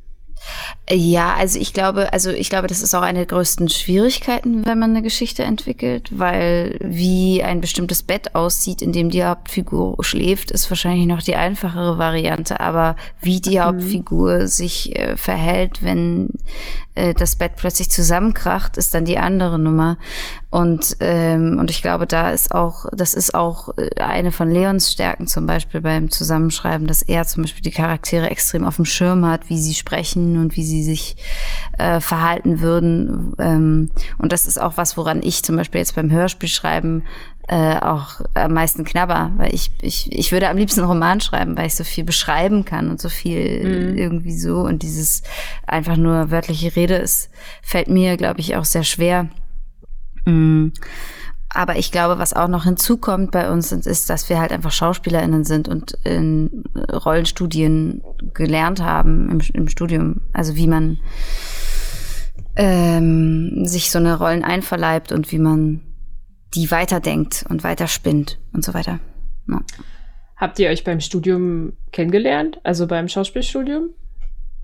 Ja, 0.90 1.34
also 1.34 1.60
ich 1.60 1.74
glaube, 1.74 2.14
also 2.14 2.30
ich 2.30 2.50
glaube, 2.50 2.68
das 2.68 2.84
ist 2.84 2.94
auch 2.94 3.02
eine 3.02 3.20
der 3.20 3.26
größten 3.26 3.70
Schwierigkeiten, 3.70 4.66
wenn 4.66 4.78
man 4.78 4.92
eine 4.92 5.02
Geschichte 5.02 5.44
entwickelt, 5.44 6.10
weil 6.12 6.78
wie 6.80 7.42
ein 7.42 7.60
bestimmtes 7.60 8.04
Bett 8.04 8.36
aussieht, 8.36 8.82
in 8.84 8.92
dem 8.92 9.10
die 9.10 9.24
Hauptfigur 9.24 9.98
schläft, 10.02 10.52
ist 10.52 10.70
wahrscheinlich 10.70 11.08
noch 11.08 11.24
die 11.24 11.36
einfachere 11.36 11.98
Variante. 11.98 12.60
Aber 12.60 12.96
wie 13.20 13.42
die 13.42 13.60
Hauptfigur 13.60 14.48
sich 14.48 14.96
äh, 14.96 15.18
verhält, 15.18 15.84
wenn 15.84 16.30
äh, 16.96 17.14
das 17.14 17.36
Bett 17.36 17.54
plötzlich 17.56 17.92
zusammenkracht, 17.92 18.78
ist 18.78 18.94
dann 18.94 19.06
die 19.06 19.18
andere 19.18 19.60
Nummer. 19.60 19.98
Und 20.50 20.98
ähm, 21.02 21.58
und 21.60 21.70
ich 21.70 21.82
glaube, 21.82 22.08
da 22.08 22.32
ist 22.32 22.56
auch, 22.56 22.86
das 22.94 23.14
ist 23.14 23.36
auch 23.36 23.78
äh, 23.78 23.90
eine 24.02 24.32
von 24.32 24.50
Leons 24.50 24.92
Stärken 24.92 25.28
zum 25.28 25.46
Beispiel 25.46 25.82
beim 25.82 26.10
Zusammenschreiben, 26.10 26.88
dass 26.88 27.02
er 27.02 27.26
zum 27.26 27.44
Beispiel 27.44 27.64
die 27.64 27.72
Charaktere 27.72 28.30
extrem 28.30 28.64
auf 28.64 28.78
dem 28.78 28.86
Schirm 28.86 29.26
hat, 29.26 29.50
wie 29.50 29.60
sie 29.60 29.74
sprechen 29.74 30.38
und 30.38 30.56
wie 30.56 30.64
sie 30.64 30.84
sich 30.84 31.18
äh, 31.78 32.00
verhalten 32.00 32.62
würden. 32.62 33.34
Ähm, 33.38 33.92
und 34.18 34.32
das 34.32 34.46
ist 34.46 34.60
auch 34.60 34.78
was, 34.78 34.96
woran 34.96 35.22
ich 35.22 35.44
zum 35.44 35.58
Beispiel 35.58 35.80
jetzt 35.80 35.96
beim 35.96 36.10
Hörspielschreiben 36.10 37.04
äh, 37.48 37.78
auch 37.78 38.22
am 38.34 38.54
meisten 38.54 38.84
knabber, 38.86 39.32
weil 39.38 39.54
ich, 39.54 39.72
ich, 39.82 40.12
ich 40.12 40.32
würde 40.32 40.50
am 40.50 40.58
liebsten 40.58 40.80
einen 40.80 40.90
Roman 40.90 41.22
schreiben, 41.22 41.56
weil 41.58 41.68
ich 41.68 41.76
so 41.76 41.84
viel 41.84 42.04
beschreiben 42.04 42.66
kann 42.66 42.90
und 42.90 43.00
so 43.00 43.10
viel 43.10 43.36
Mhm. 43.92 43.98
irgendwie 43.98 44.38
so 44.38 44.62
und 44.62 44.82
dieses 44.82 45.22
einfach 45.68 45.98
nur 45.98 46.32
wörtliche 46.32 46.76
Rede 46.76 46.96
ist, 46.96 47.30
fällt 47.62 47.88
mir, 47.88 48.18
glaube 48.18 48.40
ich, 48.40 48.56
auch 48.56 48.66
sehr 48.66 48.84
schwer. 48.84 49.30
Mm. 50.26 50.70
Aber 51.50 51.78
ich 51.78 51.92
glaube, 51.92 52.20
was 52.20 52.34
auch 52.34 52.50
noch 52.50 52.66
hinzukommt 52.66 53.32
bei 53.32 53.50
uns, 53.50 53.72
ist, 53.72 54.10
dass 54.10 54.28
wir 54.30 54.40
halt 54.40 54.52
einfach 54.52 54.72
SchauspielerInnen 54.72 55.46
sind 55.46 55.70
und 55.70 55.94
in 56.04 56.66
Rollenstudien 56.92 58.02
gelernt 58.34 58.82
haben 58.82 59.30
im, 59.30 59.40
im 59.54 59.70
Studium. 59.70 60.22
Also 60.34 60.58
wie 60.58 60.68
man 60.68 60.98
ähm, 62.58 63.66
sich 63.66 63.90
so 63.90 64.00
eine 64.00 64.18
Rollen 64.18 64.44
einverleibt 64.44 65.14
und 65.14 65.32
wie 65.32 65.40
man 65.40 65.82
die 66.56 66.72
weiterdenkt 66.72 67.46
und 67.50 67.64
weiterspinnt 67.64 68.40
und 68.54 68.64
so 68.64 68.74
weiter. 68.74 69.00
Ja. 69.50 69.62
Habt 70.38 70.60
ihr 70.60 70.70
euch 70.70 70.84
beim 70.84 71.00
Studium 71.00 71.74
kennengelernt? 71.92 72.60
Also 72.64 72.88
beim 72.88 73.08
Schauspielstudium? 73.08 73.90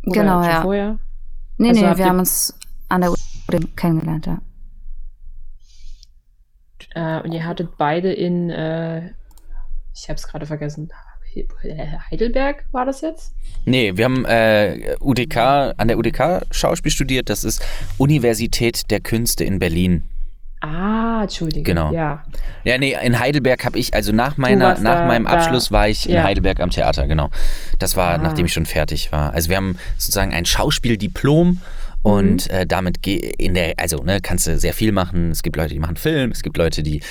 Oder 0.06 0.22
Genau, 0.22 0.42
schon 0.42 0.52
ja. 0.52 0.62
Vorher? 0.62 1.00
Nee, 1.58 1.70
Also 1.70 1.86
nee, 1.86 1.98
wir 1.98 2.06
haben 2.06 2.20
uns 2.20 2.58
an 2.90 3.02
der 3.02 3.12
Uni 3.12 3.68
kennengelernt, 3.76 4.26
ja. 4.26 4.42
Äh, 6.94 7.24
und 7.24 7.32
ihr 7.32 7.46
hattet 7.46 7.78
beide 7.78 8.12
in, 8.12 8.50
äh, 8.50 9.12
ich 9.94 10.10
habe 10.10 10.16
es 10.16 10.28
gerade 10.28 10.46
vergessen, 10.46 10.90
Heidelberg 12.10 12.66
war 12.72 12.86
das 12.86 13.02
jetzt? 13.02 13.34
Nee, 13.66 13.96
wir 13.96 14.06
haben 14.06 14.26
äh, 14.26 14.96
UDK, 15.00 15.74
an 15.78 15.88
der 15.88 15.98
UDK 15.98 16.42
Schauspiel 16.52 16.92
studiert. 16.92 17.30
Das 17.30 17.44
ist 17.44 17.66
Universität 17.98 18.92
der 18.92 19.00
Künste 19.00 19.44
in 19.46 19.60
Berlin. 19.60 20.04
Ah, 20.62 21.22
Entschuldigung. 21.24 21.64
Genau. 21.64 21.92
Ja. 21.92 22.24
Ja, 22.64 22.78
nee, 22.78 22.96
in 23.04 23.18
Heidelberg 23.20 23.66
habe 23.66 23.80
ich, 23.80 23.94
also 23.94 24.12
nach 24.12 24.38
meiner, 24.38 24.78
nach 24.80 25.00
da- 25.00 25.06
meinem 25.08 25.26
da. 25.26 25.32
Abschluss 25.32 25.72
war 25.72 25.90
ich 25.90 26.08
in 26.08 26.16
Ja. 26.16 26.24
Heidelberg 26.24 26.60
am 26.60 26.70
Theater, 26.70 27.08
genau. 27.08 27.30
Das 27.80 27.96
war, 27.96 28.14
Ah. 28.14 28.18
nachdem 28.20 28.46
ich 28.46 28.54
schon 28.54 28.68
fertig 28.68 29.12
war. 29.12 29.34
Also 29.34 29.50
wir 29.50 29.58
haben 29.58 29.78
sozusagen 29.98 30.34
ein 30.34 30.46
Schauspieldiplom 30.46 31.60
und 32.04 32.48
Mhm. 32.50 32.56
äh, 32.56 32.66
damit 32.68 33.06
in 33.08 33.56
der, 33.56 33.74
also 33.78 34.04
ne, 34.04 34.22
kannst 34.22 34.46
du 34.48 34.58
sehr 34.60 34.74
viel 34.74 34.92
machen. 34.92 35.32
Es 35.32 35.42
gibt 35.44 35.56
Leute, 35.56 35.74
die 35.74 35.80
machen 35.80 35.96
Film, 35.98 36.32
es 36.32 36.44
gibt 36.44 36.58
Leute, 36.58 36.84
die 36.84 37.02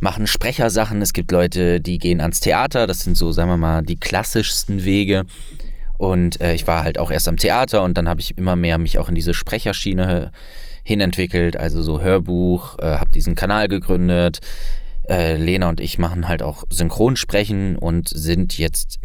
machen 0.00 0.26
Sprechersachen, 0.26 1.00
es 1.02 1.12
gibt 1.12 1.30
Leute, 1.30 1.80
die 1.80 1.98
gehen 1.98 2.20
ans 2.22 2.40
Theater. 2.40 2.86
Das 2.86 3.00
sind 3.00 3.16
so, 3.18 3.32
sagen 3.32 3.50
wir 3.50 3.56
mal, 3.58 3.82
die 3.82 3.96
klassischsten 3.96 4.84
Wege. 4.84 5.24
Und 5.98 6.40
äh, 6.40 6.54
ich 6.54 6.66
war 6.66 6.82
halt 6.84 6.98
auch 6.98 7.10
erst 7.10 7.28
am 7.28 7.36
Theater 7.36 7.82
und 7.82 7.96
dann 7.96 8.08
habe 8.08 8.20
ich 8.20 8.36
immer 8.36 8.56
mehr 8.56 8.78
mich 8.78 8.98
auch 8.98 9.08
in 9.08 9.14
diese 9.14 9.32
Sprecherschiene 9.32 10.32
hinentwickelt, 10.84 11.56
also 11.56 11.82
so 11.82 12.00
Hörbuch, 12.00 12.78
äh, 12.78 12.98
habe 12.98 13.10
diesen 13.10 13.34
Kanal 13.34 13.68
gegründet, 13.68 14.40
äh, 15.08 15.36
Lena 15.36 15.68
und 15.68 15.80
ich 15.80 15.98
machen 15.98 16.28
halt 16.28 16.42
auch 16.42 16.64
Synchronsprechen 16.70 17.76
und 17.76 18.08
sind 18.08 18.56
jetzt 18.56 19.00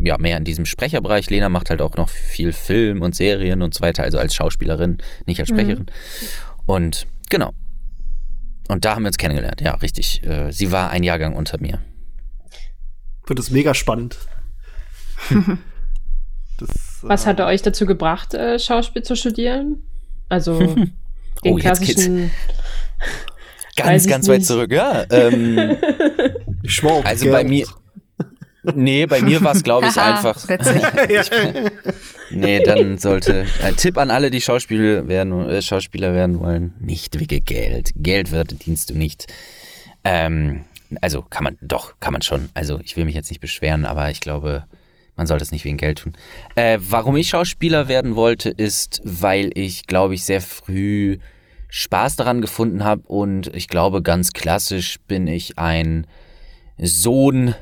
ja 0.00 0.16
mehr 0.18 0.36
in 0.36 0.44
diesem 0.44 0.64
Sprecherbereich. 0.64 1.28
Lena 1.30 1.48
macht 1.48 1.70
halt 1.70 1.82
auch 1.82 1.96
noch 1.96 2.08
viel 2.08 2.52
Film 2.52 3.02
und 3.02 3.14
Serien 3.14 3.62
und 3.62 3.74
so 3.74 3.80
weiter, 3.80 4.04
also 4.04 4.18
als 4.18 4.34
Schauspielerin, 4.34 4.98
nicht 5.26 5.40
als 5.40 5.48
Sprecherin. 5.48 5.86
Mhm. 5.86 6.62
Und 6.66 7.06
genau. 7.30 7.52
Und 8.68 8.84
da 8.84 8.94
haben 8.94 9.02
wir 9.02 9.08
uns 9.08 9.18
kennengelernt, 9.18 9.60
ja, 9.60 9.74
richtig. 9.76 10.22
Äh, 10.24 10.52
sie 10.52 10.70
war 10.70 10.90
ein 10.90 11.02
Jahrgang 11.02 11.34
unter 11.34 11.58
mir. 11.60 11.80
Wird 13.26 13.38
es 13.38 13.50
mega 13.50 13.74
spannend. 13.74 14.18
das, 16.58 16.98
Was 17.02 17.26
hat 17.26 17.40
euch 17.40 17.62
dazu 17.62 17.86
gebracht, 17.86 18.34
äh, 18.34 18.58
Schauspiel 18.58 19.02
zu 19.02 19.16
studieren? 19.16 19.82
Also 20.28 20.58
den 21.44 21.52
oh, 21.52 21.56
klassischen. 21.56 22.30
Ganz, 23.76 24.08
ganz 24.08 24.26
nicht. 24.26 24.38
weit 24.38 24.44
zurück, 24.44 24.72
ja. 24.72 25.04
Ähm, 25.08 25.56
also 27.04 27.24
Geld. 27.24 27.32
bei 27.32 27.44
mir. 27.44 27.64
Nee, 28.74 29.06
bei 29.06 29.22
mir 29.22 29.40
war 29.40 29.54
es, 29.54 29.62
glaube 29.62 29.86
ich, 29.86 29.96
einfach. 29.96 30.36
nee, 32.30 32.60
dann 32.64 32.98
sollte. 32.98 33.46
Ein 33.62 33.76
Tipp 33.76 33.96
an 33.98 34.10
alle, 34.10 34.32
die 34.32 34.40
Schauspiel 34.40 35.06
werden, 35.06 35.48
äh, 35.48 35.62
Schauspieler 35.62 36.12
werden 36.12 36.40
wollen: 36.40 36.74
nicht 36.80 37.20
wegen 37.20 37.44
Geld. 37.44 37.92
Geld 37.94 38.32
wird 38.32 38.66
dienst 38.66 38.90
du 38.90 38.98
nicht. 38.98 39.28
Ähm, 40.02 40.64
also 41.00 41.22
kann 41.22 41.44
man, 41.44 41.56
doch, 41.60 41.94
kann 42.00 42.12
man 42.12 42.22
schon. 42.22 42.48
Also 42.54 42.80
ich 42.82 42.96
will 42.96 43.04
mich 43.04 43.14
jetzt 43.14 43.30
nicht 43.30 43.40
beschweren, 43.40 43.84
aber 43.84 44.10
ich 44.10 44.18
glaube, 44.20 44.64
man 45.18 45.26
sollte 45.26 45.42
es 45.42 45.52
nicht 45.52 45.64
wegen 45.64 45.76
Geld 45.76 45.98
tun. 45.98 46.14
Äh, 46.54 46.78
warum 46.80 47.16
ich 47.16 47.28
Schauspieler 47.28 47.88
werden 47.88 48.16
wollte, 48.16 48.48
ist, 48.48 49.02
weil 49.04 49.50
ich, 49.54 49.86
glaube 49.86 50.14
ich, 50.14 50.24
sehr 50.24 50.40
früh 50.40 51.18
Spaß 51.68 52.16
daran 52.16 52.40
gefunden 52.40 52.84
habe 52.84 53.02
und 53.06 53.54
ich 53.54 53.68
glaube, 53.68 54.00
ganz 54.00 54.32
klassisch 54.32 54.98
bin 55.06 55.26
ich 55.26 55.58
ein 55.58 56.06
Sohn 56.78 57.54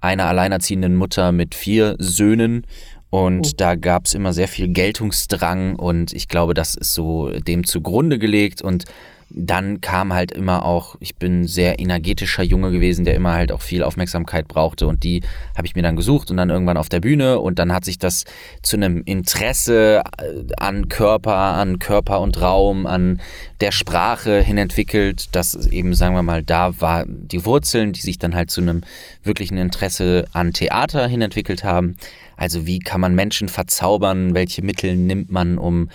einer 0.00 0.26
alleinerziehenden 0.26 0.96
Mutter 0.96 1.32
mit 1.32 1.54
vier 1.54 1.96
Söhnen 1.98 2.64
und 3.10 3.46
oh. 3.46 3.52
da 3.56 3.74
gab 3.74 4.06
es 4.06 4.14
immer 4.14 4.32
sehr 4.32 4.48
viel 4.48 4.68
Geltungsdrang 4.68 5.76
und 5.76 6.12
ich 6.14 6.28
glaube, 6.28 6.54
das 6.54 6.74
ist 6.74 6.94
so 6.94 7.28
dem 7.30 7.64
zugrunde 7.64 8.18
gelegt 8.18 8.62
und 8.62 8.84
dann 9.32 9.80
kam 9.80 10.12
halt 10.12 10.32
immer 10.32 10.64
auch, 10.64 10.96
ich 10.98 11.14
bin 11.14 11.46
sehr 11.46 11.78
energetischer 11.78 12.42
Junge 12.42 12.72
gewesen, 12.72 13.04
der 13.04 13.14
immer 13.14 13.32
halt 13.32 13.52
auch 13.52 13.60
viel 13.60 13.84
Aufmerksamkeit 13.84 14.48
brauchte 14.48 14.88
und 14.88 15.04
die 15.04 15.22
habe 15.56 15.66
ich 15.66 15.76
mir 15.76 15.82
dann 15.82 15.94
gesucht 15.94 16.30
und 16.30 16.36
dann 16.36 16.50
irgendwann 16.50 16.76
auf 16.76 16.88
der 16.88 17.00
Bühne 17.00 17.38
und 17.38 17.60
dann 17.60 17.72
hat 17.72 17.84
sich 17.84 17.98
das 17.98 18.24
zu 18.62 18.76
einem 18.76 19.02
Interesse 19.04 20.02
äh, 20.18 20.52
an 20.56 20.88
Körper, 20.88 21.34
an 21.34 21.78
Körper 21.78 22.20
und 22.20 22.40
Raum, 22.40 22.86
an 22.86 23.20
der 23.60 23.70
Sprache 23.70 24.42
hin 24.42 24.58
entwickelt, 24.58 25.28
das 25.32 25.54
eben, 25.66 25.94
sagen 25.94 26.14
wir 26.16 26.22
mal, 26.22 26.42
da 26.42 26.80
war 26.80 27.04
die 27.06 27.44
Wurzeln, 27.44 27.92
die 27.92 28.00
sich 28.00 28.18
dann 28.18 28.34
halt 28.34 28.50
zu 28.50 28.60
einem 28.60 28.82
wirklichen 29.22 29.58
Interesse 29.58 30.26
an 30.32 30.52
Theater 30.52 31.06
hin 31.06 31.22
entwickelt 31.22 31.62
haben. 31.62 31.96
Also 32.36 32.66
wie 32.66 32.80
kann 32.80 33.00
man 33.00 33.14
Menschen 33.14 33.48
verzaubern, 33.48 34.34
welche 34.34 34.62
Mittel 34.62 34.96
nimmt 34.96 35.30
man, 35.30 35.58
um 35.58 35.88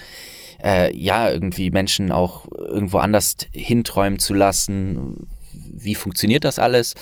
äh, 0.66 0.96
ja, 0.98 1.30
irgendwie 1.30 1.70
Menschen 1.70 2.12
auch 2.12 2.48
irgendwo 2.52 2.98
anders 2.98 3.38
hinträumen 3.52 4.20
zu 4.20 4.34
lassen. 4.34 5.28
Wie 5.54 5.96
funktioniert 5.96 6.44
das 6.44 6.58
alles? 6.58 6.96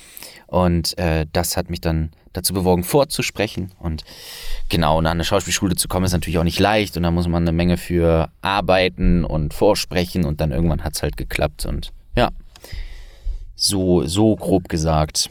Und 0.47 0.97
äh, 0.97 1.25
das 1.31 1.55
hat 1.55 1.69
mich 1.69 1.79
dann 1.79 2.11
dazu 2.33 2.53
bewogen, 2.53 2.83
vorzusprechen. 2.83 3.71
Und 3.79 4.03
genau, 4.69 5.01
nach 5.01 5.11
einer 5.11 5.23
Schauspielschule 5.23 5.75
zu 5.75 5.87
kommen, 5.87 6.05
ist 6.05 6.11
natürlich 6.11 6.39
auch 6.39 6.43
nicht 6.43 6.59
leicht. 6.59 6.97
Und 6.97 7.03
da 7.03 7.11
muss 7.11 7.27
man 7.27 7.43
eine 7.43 7.53
Menge 7.53 7.77
für 7.77 8.29
arbeiten 8.41 9.23
und 9.23 9.53
vorsprechen. 9.53 10.25
Und 10.25 10.41
dann 10.41 10.51
irgendwann 10.51 10.83
hat 10.83 10.95
es 10.95 11.01
halt 11.01 11.15
geklappt. 11.15 11.65
Und 11.65 11.93
ja, 12.15 12.29
so, 13.55 14.05
so 14.05 14.35
grob 14.35 14.67
gesagt. 14.67 15.29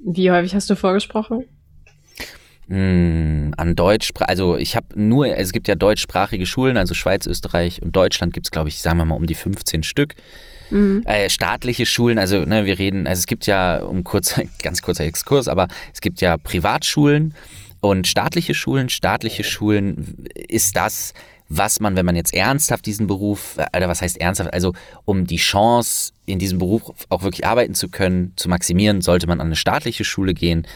Wie 0.00 0.30
häufig 0.30 0.54
hast 0.54 0.68
du 0.68 0.74
vorgesprochen? 0.74 1.44
Hm, 2.70 3.52
an 3.56 3.74
Deutsch, 3.74 4.12
also 4.20 4.56
ich 4.56 4.76
habe 4.76 4.86
nur, 4.94 5.26
es 5.36 5.50
gibt 5.50 5.66
ja 5.66 5.74
deutschsprachige 5.74 6.46
Schulen, 6.46 6.76
also 6.76 6.94
Schweiz, 6.94 7.26
Österreich 7.26 7.82
und 7.82 7.96
Deutschland 7.96 8.32
gibt 8.32 8.46
es, 8.46 8.52
glaube 8.52 8.68
ich, 8.68 8.80
sagen 8.80 8.98
wir 8.98 9.04
mal 9.04 9.16
um 9.16 9.26
die 9.26 9.34
15 9.34 9.82
Stück. 9.82 10.14
Mhm. 10.70 11.02
Äh, 11.04 11.28
staatliche 11.30 11.84
Schulen, 11.84 12.16
also 12.16 12.44
ne, 12.44 12.66
wir 12.66 12.78
reden, 12.78 13.08
also 13.08 13.18
es 13.18 13.26
gibt 13.26 13.46
ja, 13.46 13.82
um 13.82 14.04
kurz, 14.04 14.40
ganz 14.62 14.82
kurzer 14.82 15.02
Exkurs, 15.02 15.48
aber 15.48 15.66
es 15.92 16.00
gibt 16.00 16.20
ja 16.20 16.36
Privatschulen 16.36 17.34
und 17.80 18.06
staatliche 18.06 18.54
Schulen. 18.54 18.88
Staatliche 18.88 19.42
Schulen 19.42 20.26
ist 20.48 20.76
das, 20.76 21.12
was 21.48 21.80
man, 21.80 21.96
wenn 21.96 22.06
man 22.06 22.14
jetzt 22.14 22.32
ernsthaft 22.32 22.86
diesen 22.86 23.08
Beruf, 23.08 23.56
äh, 23.58 23.76
oder 23.76 23.88
was 23.88 24.00
heißt 24.00 24.20
ernsthaft, 24.20 24.54
also 24.54 24.74
um 25.04 25.26
die 25.26 25.38
Chance, 25.38 26.12
in 26.24 26.38
diesem 26.38 26.60
Beruf 26.60 26.82
auch 27.08 27.24
wirklich 27.24 27.44
arbeiten 27.44 27.74
zu 27.74 27.88
können, 27.88 28.32
zu 28.36 28.48
maximieren, 28.48 29.00
sollte 29.00 29.26
man 29.26 29.40
an 29.40 29.48
eine 29.48 29.56
staatliche 29.56 30.04
Schule 30.04 30.34
gehen 30.34 30.68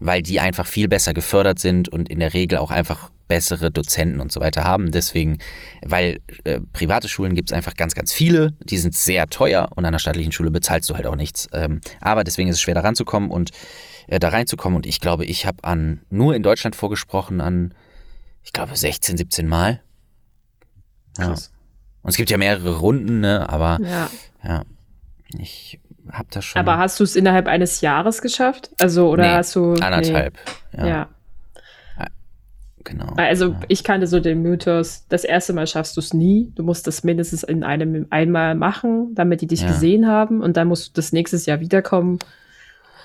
weil 0.00 0.22
die 0.22 0.40
einfach 0.40 0.66
viel 0.66 0.88
besser 0.88 1.14
gefördert 1.14 1.58
sind 1.58 1.88
und 1.88 2.08
in 2.08 2.20
der 2.20 2.34
Regel 2.34 2.58
auch 2.58 2.70
einfach 2.70 3.10
bessere 3.28 3.70
Dozenten 3.70 4.20
und 4.20 4.32
so 4.32 4.40
weiter 4.40 4.64
haben. 4.64 4.90
Deswegen, 4.90 5.38
weil 5.82 6.20
äh, 6.44 6.60
private 6.72 7.08
Schulen 7.08 7.34
gibt 7.34 7.50
es 7.50 7.56
einfach 7.56 7.74
ganz, 7.74 7.94
ganz 7.94 8.12
viele, 8.12 8.52
die 8.60 8.78
sind 8.78 8.94
sehr 8.94 9.26
teuer 9.28 9.68
und 9.70 9.84
an 9.84 9.86
einer 9.86 9.98
staatlichen 9.98 10.32
Schule 10.32 10.50
bezahlst 10.50 10.90
du 10.90 10.94
halt 10.94 11.06
auch 11.06 11.16
nichts. 11.16 11.48
Ähm, 11.52 11.80
aber 12.00 12.24
deswegen 12.24 12.48
ist 12.48 12.56
es 12.56 12.60
schwer 12.60 12.74
da 12.74 12.82
ranzukommen 12.82 13.30
und 13.30 13.50
äh, 14.08 14.18
da 14.18 14.28
reinzukommen. 14.28 14.76
Und 14.76 14.86
ich 14.86 15.00
glaube, 15.00 15.24
ich 15.24 15.46
habe 15.46 15.64
an 15.64 16.02
nur 16.10 16.34
in 16.34 16.42
Deutschland 16.42 16.76
vorgesprochen 16.76 17.40
an, 17.40 17.74
ich 18.42 18.52
glaube, 18.52 18.76
16, 18.76 19.16
17 19.16 19.48
Mal. 19.48 19.80
Ja. 21.18 21.28
Krass. 21.28 21.50
Und 22.02 22.10
es 22.10 22.16
gibt 22.16 22.30
ja 22.30 22.36
mehrere 22.36 22.78
Runden, 22.78 23.20
ne? 23.20 23.48
Aber 23.48 23.78
ja. 23.82 24.10
ja. 24.42 24.64
Ich 25.38 25.80
habe 26.12 26.28
das 26.30 26.44
schon. 26.44 26.60
Aber 26.60 26.78
hast 26.78 27.00
du 27.00 27.04
es 27.04 27.16
innerhalb 27.16 27.46
eines 27.46 27.80
Jahres 27.80 28.22
geschafft? 28.22 28.70
Also, 28.78 29.08
oder 29.08 29.22
nee, 29.24 29.34
hast 29.34 29.56
du. 29.56 29.72
Anderthalb. 29.74 30.34
Nee. 30.72 30.80
Ja. 30.80 30.86
ja. 30.86 31.08
Genau. 32.84 33.14
Also 33.16 33.52
ja. 33.52 33.60
ich 33.68 33.82
kannte 33.82 34.06
so 34.06 34.20
den 34.20 34.42
Mythos, 34.42 35.06
das 35.08 35.24
erste 35.24 35.54
Mal 35.54 35.66
schaffst 35.66 35.96
du 35.96 36.00
es 36.00 36.12
nie. 36.12 36.52
Du 36.54 36.62
musst 36.62 36.86
das 36.86 37.02
mindestens 37.02 37.42
in 37.42 37.64
einem 37.64 38.06
einmal 38.10 38.54
machen, 38.54 39.14
damit 39.14 39.40
die 39.40 39.46
dich 39.46 39.62
ja. 39.62 39.68
gesehen 39.68 40.06
haben 40.06 40.42
und 40.42 40.56
dann 40.56 40.68
musst 40.68 40.88
du 40.88 40.92
das 40.94 41.12
nächstes 41.12 41.46
Jahr 41.46 41.60
wiederkommen 41.60 42.18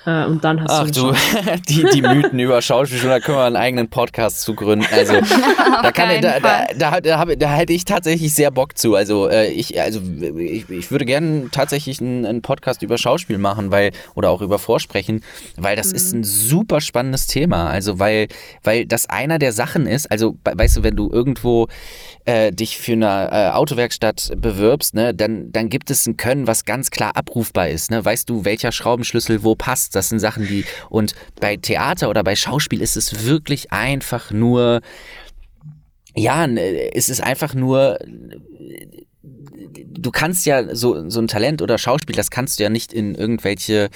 äh, 0.06 0.24
und 0.24 0.42
dann 0.44 0.62
hast 0.62 0.70
Ach 0.70 0.90
du, 0.90 1.12
du 1.12 1.14
die, 1.68 1.84
die 1.92 2.02
Mythen 2.02 2.38
über 2.38 2.62
Schauspiel, 2.62 3.00
da 3.02 3.20
können 3.20 3.36
wir 3.36 3.44
einen 3.44 3.56
eigenen 3.56 3.88
Podcast 3.88 4.40
zu 4.40 4.54
gründen. 4.54 4.86
Also 4.90 5.14
da, 5.82 5.92
kann, 5.92 6.20
da, 6.22 6.40
da, 6.40 6.66
da, 6.74 7.00
da, 7.00 7.24
da, 7.24 7.52
hätte 7.52 7.72
ich 7.74 7.84
tatsächlich 7.84 8.34
sehr 8.34 8.50
Bock 8.50 8.78
zu. 8.78 8.94
Also 8.94 9.28
äh, 9.28 9.48
ich, 9.48 9.78
also 9.80 10.00
ich, 10.38 10.70
ich 10.70 10.90
würde 10.90 11.04
gerne 11.04 11.48
tatsächlich 11.50 12.00
einen, 12.00 12.24
einen, 12.24 12.40
Podcast 12.40 12.82
über 12.82 12.96
Schauspiel 12.96 13.36
machen, 13.36 13.70
weil 13.70 13.92
oder 14.14 14.30
auch 14.30 14.40
über 14.40 14.58
Vorsprechen, 14.58 15.22
weil 15.56 15.76
das 15.76 15.90
mhm. 15.90 15.96
ist 15.96 16.12
ein 16.14 16.24
super 16.24 16.80
spannendes 16.80 17.26
Thema. 17.26 17.68
Also 17.68 17.98
weil, 17.98 18.28
weil 18.64 18.86
das 18.86 19.08
einer 19.10 19.38
der 19.38 19.52
Sachen 19.52 19.86
ist. 19.86 20.10
Also 20.10 20.36
weißt 20.44 20.78
du, 20.78 20.82
wenn 20.82 20.96
du 20.96 21.10
irgendwo 21.10 21.68
äh, 22.24 22.52
dich 22.52 22.78
für 22.78 22.92
eine 22.92 23.30
äh, 23.30 23.50
Autowerkstatt 23.50 24.32
bewirbst, 24.36 24.94
ne, 24.94 25.14
dann, 25.14 25.52
dann 25.52 25.68
gibt 25.68 25.90
es 25.90 26.06
ein 26.06 26.16
Können, 26.16 26.46
was 26.46 26.64
ganz 26.64 26.90
klar 26.90 27.16
abrufbar 27.16 27.68
ist. 27.68 27.90
Ne? 27.90 28.04
Weißt 28.04 28.28
du, 28.30 28.44
welcher 28.44 28.72
Schraubenschlüssel 28.72 29.42
wo 29.42 29.54
passt? 29.54 29.89
Das 29.90 30.08
sind 30.08 30.20
Sachen, 30.20 30.46
die. 30.46 30.64
Und 30.88 31.14
bei 31.40 31.56
Theater 31.56 32.10
oder 32.10 32.22
bei 32.24 32.36
Schauspiel 32.36 32.80
ist 32.80 32.96
es 32.96 33.24
wirklich 33.24 33.72
einfach 33.72 34.30
nur. 34.30 34.80
Ja, 36.14 36.46
es 36.46 37.08
ist 37.08 37.22
einfach 37.22 37.54
nur 37.54 37.98
du 39.92 40.10
kannst 40.10 40.46
ja 40.46 40.74
so, 40.74 41.08
so 41.08 41.20
ein 41.20 41.28
Talent 41.28 41.62
oder 41.62 41.78
Schauspiel, 41.78 42.16
das 42.16 42.30
kannst 42.30 42.58
du 42.58 42.64
ja 42.64 42.70
nicht 42.70 42.92
in 42.92 43.14
irgendwelche 43.14 43.90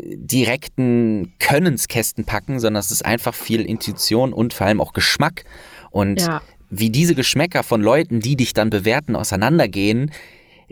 direkten 0.00 1.34
Könnenskästen 1.38 2.24
packen, 2.24 2.58
sondern 2.58 2.80
es 2.80 2.90
ist 2.90 3.04
einfach 3.04 3.34
viel 3.34 3.60
Intuition 3.60 4.32
und 4.32 4.54
vor 4.54 4.66
allem 4.66 4.80
auch 4.80 4.92
Geschmack. 4.92 5.44
Und 5.90 6.22
ja 6.22 6.40
wie 6.78 6.90
diese 6.90 7.14
Geschmäcker 7.14 7.62
von 7.62 7.80
Leuten, 7.80 8.20
die 8.20 8.36
dich 8.36 8.52
dann 8.52 8.70
bewerten, 8.70 9.16
auseinandergehen, 9.16 10.10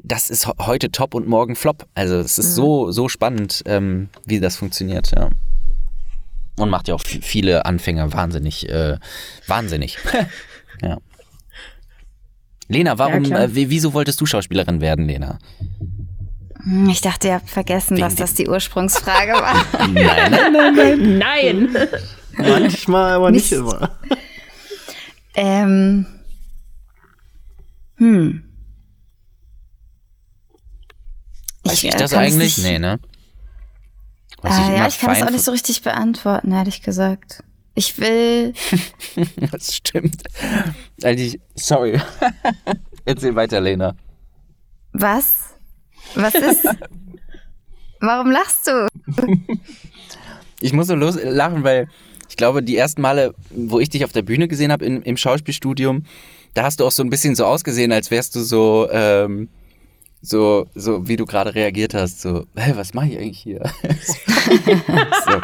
das 0.03 0.31
ist 0.31 0.47
heute 0.59 0.91
top 0.91 1.15
und 1.15 1.27
morgen 1.27 1.57
flop. 1.57 1.87
Also 1.95 2.17
es 2.17 2.39
ist 2.39 2.51
mhm. 2.51 2.55
so, 2.55 2.91
so 2.91 3.09
spannend, 3.09 3.63
ähm, 3.67 4.09
wie 4.25 4.41
das 4.41 4.57
funktioniert, 4.57 5.13
ja. 5.15 5.31
Und 6.57 6.69
macht 6.69 6.89
ja 6.89 6.95
auch 6.95 7.01
viele 7.01 7.65
Anfänger 7.65 8.13
wahnsinnig, 8.13 8.69
äh, 8.69 8.99
wahnsinnig. 9.47 9.99
ja. 10.83 10.99
Lena, 12.69 12.99
warum, 12.99 13.25
ja, 13.25 13.45
äh, 13.45 13.49
wieso 13.53 13.95
wolltest 13.95 14.21
du 14.21 14.27
Schauspielerin 14.27 14.81
werden, 14.81 15.07
Lena? 15.07 15.39
Ich 16.89 17.01
dachte, 17.01 17.29
ihr 17.29 17.35
habt 17.35 17.51
vergessen, 17.51 17.97
Wegen 17.97 18.03
dass 18.03 18.15
das 18.15 18.35
die 18.35 18.49
Ursprungsfrage 18.49 19.33
war. 19.33 19.65
nein, 19.93 20.31
nein, 20.31 20.53
nein, 20.53 21.19
nein. 21.19 21.19
Nein. 21.19 21.89
Manchmal, 22.37 23.15
aber 23.15 23.31
nicht, 23.31 23.51
nicht 23.51 23.61
immer. 23.61 23.99
Ähm. 25.35 26.07
Hm. 27.97 28.52
Weiß 31.65 31.75
ich, 31.75 31.85
ich 31.85 31.95
das 31.95 32.13
eigentlich? 32.13 32.59
Nicht, 32.59 32.67
nee, 32.67 32.79
ne? 32.79 32.99
Was 34.43 34.59
äh, 34.59 34.77
ja, 34.77 34.89
ich 34.89 34.99
kann 34.99 35.11
das 35.11 35.23
auch 35.23 35.31
nicht 35.31 35.45
so 35.45 35.53
richtig 35.53 35.83
beantworten, 35.83 36.53
ehrlich 36.53 36.83
gesagt. 36.83 37.45
Ich 37.75 37.99
will. 37.99 38.53
das 39.51 39.77
stimmt. 39.77 40.23
Eigentlich, 41.03 41.41
sorry. 41.55 42.01
Erzähl 43.05 43.35
weiter, 43.35 43.61
Lena. 43.61 43.95
Was? 44.93 45.55
Was 46.15 46.35
ist? 46.35 46.65
Warum 48.01 48.31
lachst 48.31 48.67
du? 48.67 48.89
Ich 50.61 50.73
muss 50.73 50.89
so 50.89 50.95
los 50.95 51.17
lachen, 51.23 51.65
weil 51.65 51.89
ich 52.29 52.37
glaube, 52.37 52.63
die 52.63 52.77
ersten 52.77 53.01
Male, 53.01 53.35
wo 53.51 53.79
ich 53.79 53.91
dich 53.91 54.05
auf 54.05 54.13
der 54.13 54.23
Bühne 54.23 54.49
gesehen 54.49 54.73
habe 54.73 54.85
im 54.85 55.17
Schauspielstudium, 55.17 56.05
da 56.55 56.65
hast 56.65 56.81
du 56.81 56.87
auch 56.87 56.91
so 56.91 57.03
ein 57.03 57.11
bisschen 57.11 57.35
so 57.35 57.47
ausgesehen, 57.47 57.93
als 57.93 58.11
wärst 58.11 58.35
du 58.35 58.41
so, 58.41 58.89
ähm, 58.91 59.49
so, 60.23 60.67
so 60.75 61.09
wie 61.09 61.17
du 61.17 61.27
gerade 61.27 61.55
reagiert 61.55 61.95
hast, 61.95 62.23
so, 62.23 62.47
hey, 62.55 62.77
was 62.77 62.95
mache 62.95 63.09
ich 63.09 63.19
eigentlich 63.19 63.39
hier? 63.39 63.61
so. 65.27 65.41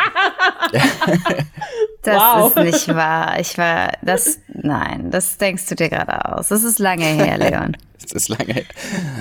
Das 2.03 2.17
wow. 2.17 2.57
ist 2.57 2.65
nicht 2.65 2.95
wahr. 2.95 3.41
Ich 3.41 3.59
war, 3.59 3.93
das, 4.03 4.39
nein, 4.49 5.11
das 5.11 5.37
denkst 5.37 5.67
du 5.67 5.75
dir 5.75 5.89
gerade 5.89 6.37
aus. 6.37 6.49
Das 6.49 6.63
ist 6.63 6.79
lange 6.79 7.05
her, 7.05 7.39
Leon. 7.39 7.77
das 8.01 8.13
ist 8.13 8.29
lange 8.29 8.55
her. 8.55 8.65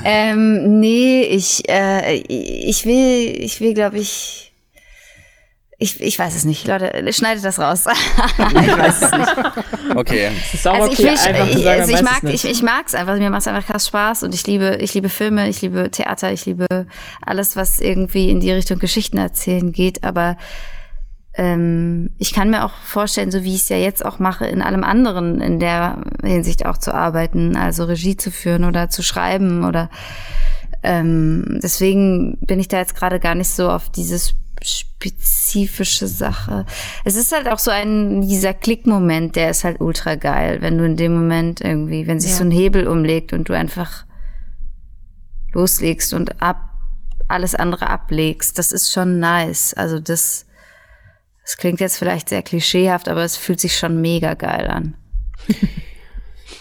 Ähm, 0.06 0.80
nee, 0.80 1.24
ich, 1.24 1.68
äh, 1.70 2.16
ich 2.16 2.86
will, 2.86 3.36
ich 3.42 3.60
will, 3.60 3.74
glaube 3.74 3.98
ich, 3.98 4.47
ich, 5.80 6.02
ich 6.02 6.18
weiß 6.18 6.36
es 6.36 6.44
nicht. 6.44 6.68
Leute, 6.68 6.92
schneidet 7.14 7.46
das 7.46 7.60
raus. 7.60 7.86
ich 8.38 8.78
weiß 8.78 9.02
es 9.02 9.12
nicht. 9.12 9.96
Okay. 9.96 10.32
also 10.72 10.92
ich, 10.92 10.98
will, 11.00 11.14
ich, 11.14 11.20
sagen, 11.20 11.68
also 11.68 11.94
ich 11.94 12.02
mag 12.02 12.24
ich, 12.24 12.46
ich 12.46 12.64
mag 12.64 12.86
es 12.88 12.96
einfach. 12.96 13.16
Mir 13.18 13.30
macht 13.30 13.42
es 13.42 13.48
einfach 13.48 13.68
krass 13.68 13.88
Spaß 13.88 14.24
und 14.24 14.34
ich 14.34 14.48
liebe 14.48 14.78
ich 14.82 14.96
liebe 14.96 15.10
Filme, 15.10 15.48
ich 15.48 15.62
liebe 15.62 15.92
Theater, 15.92 16.32
ich 16.32 16.48
liebe 16.48 16.66
alles, 17.24 17.56
was 17.56 17.80
irgendwie 17.80 18.32
in 18.32 18.40
die 18.40 18.52
Richtung 18.52 18.80
Geschichten 18.80 19.20
erzählen 19.20 19.72
geht. 19.72 20.04
Aber 20.04 20.38
ähm, 21.36 22.10
ich 22.18 22.34
kann 22.34 22.50
mir 22.50 22.66
auch 22.66 22.74
vorstellen, 22.84 23.30
so 23.30 23.44
wie 23.44 23.54
ich 23.54 23.62
es 23.62 23.70
ja 23.70 23.78
jetzt 23.78 24.04
auch 24.04 24.18
mache, 24.18 24.48
in 24.48 24.64
allem 24.64 24.84
anderen 24.84 25.42
in 25.42 25.60
der 25.60 26.02
Hinsicht 26.24 26.66
auch 26.66 26.80
zu 26.80 26.92
arbeiten, 26.92 27.56
also 27.56 27.84
Regie 27.84 28.18
zu 28.18 28.32
führen 28.32 28.64
oder 28.64 28.90
zu 28.90 29.04
schreiben 29.04 29.64
oder 29.64 29.92
ähm, 30.82 31.60
deswegen 31.62 32.40
bin 32.42 32.60
ich 32.60 32.68
da 32.68 32.80
jetzt 32.80 32.96
gerade 32.96 33.20
gar 33.20 33.36
nicht 33.36 33.50
so 33.50 33.70
auf 33.70 33.90
dieses 33.92 34.34
spezifische 34.64 36.08
Sache. 36.08 36.66
Es 37.06 37.16
ist 37.16 37.32
halt 37.32 37.48
auch 37.48 37.60
so 37.60 37.72
ein, 37.72 38.22
dieser 38.22 38.54
Klickmoment, 38.54 39.36
der 39.36 39.50
ist 39.50 39.64
halt 39.64 39.80
ultra 39.80 40.16
geil, 40.16 40.62
wenn 40.62 40.78
du 40.78 40.86
in 40.86 40.98
dem 40.98 41.14
Moment 41.14 41.62
irgendwie, 41.62 42.08
wenn 42.08 42.20
sich 42.20 42.32
ja. 42.32 42.38
so 42.38 42.44
ein 42.44 42.52
Hebel 42.52 42.88
umlegt 42.88 43.34
und 43.34 43.50
du 43.50 43.54
einfach 43.54 44.06
loslegst 45.54 46.14
und 46.14 46.42
ab, 46.42 46.70
alles 47.28 47.56
andere 47.56 47.90
ablegst, 47.90 48.58
das 48.58 48.72
ist 48.72 48.92
schon 48.92 49.20
nice. 49.20 49.74
Also 49.74 50.00
das, 50.00 50.46
das 51.44 51.58
klingt 51.58 51.80
jetzt 51.80 51.98
vielleicht 51.98 52.30
sehr 52.30 52.42
klischeehaft, 52.42 53.10
aber 53.10 53.24
es 53.24 53.38
fühlt 53.38 53.60
sich 53.60 53.78
schon 53.78 54.02
mega 54.02 54.34
geil 54.34 54.68
an. 54.68 54.96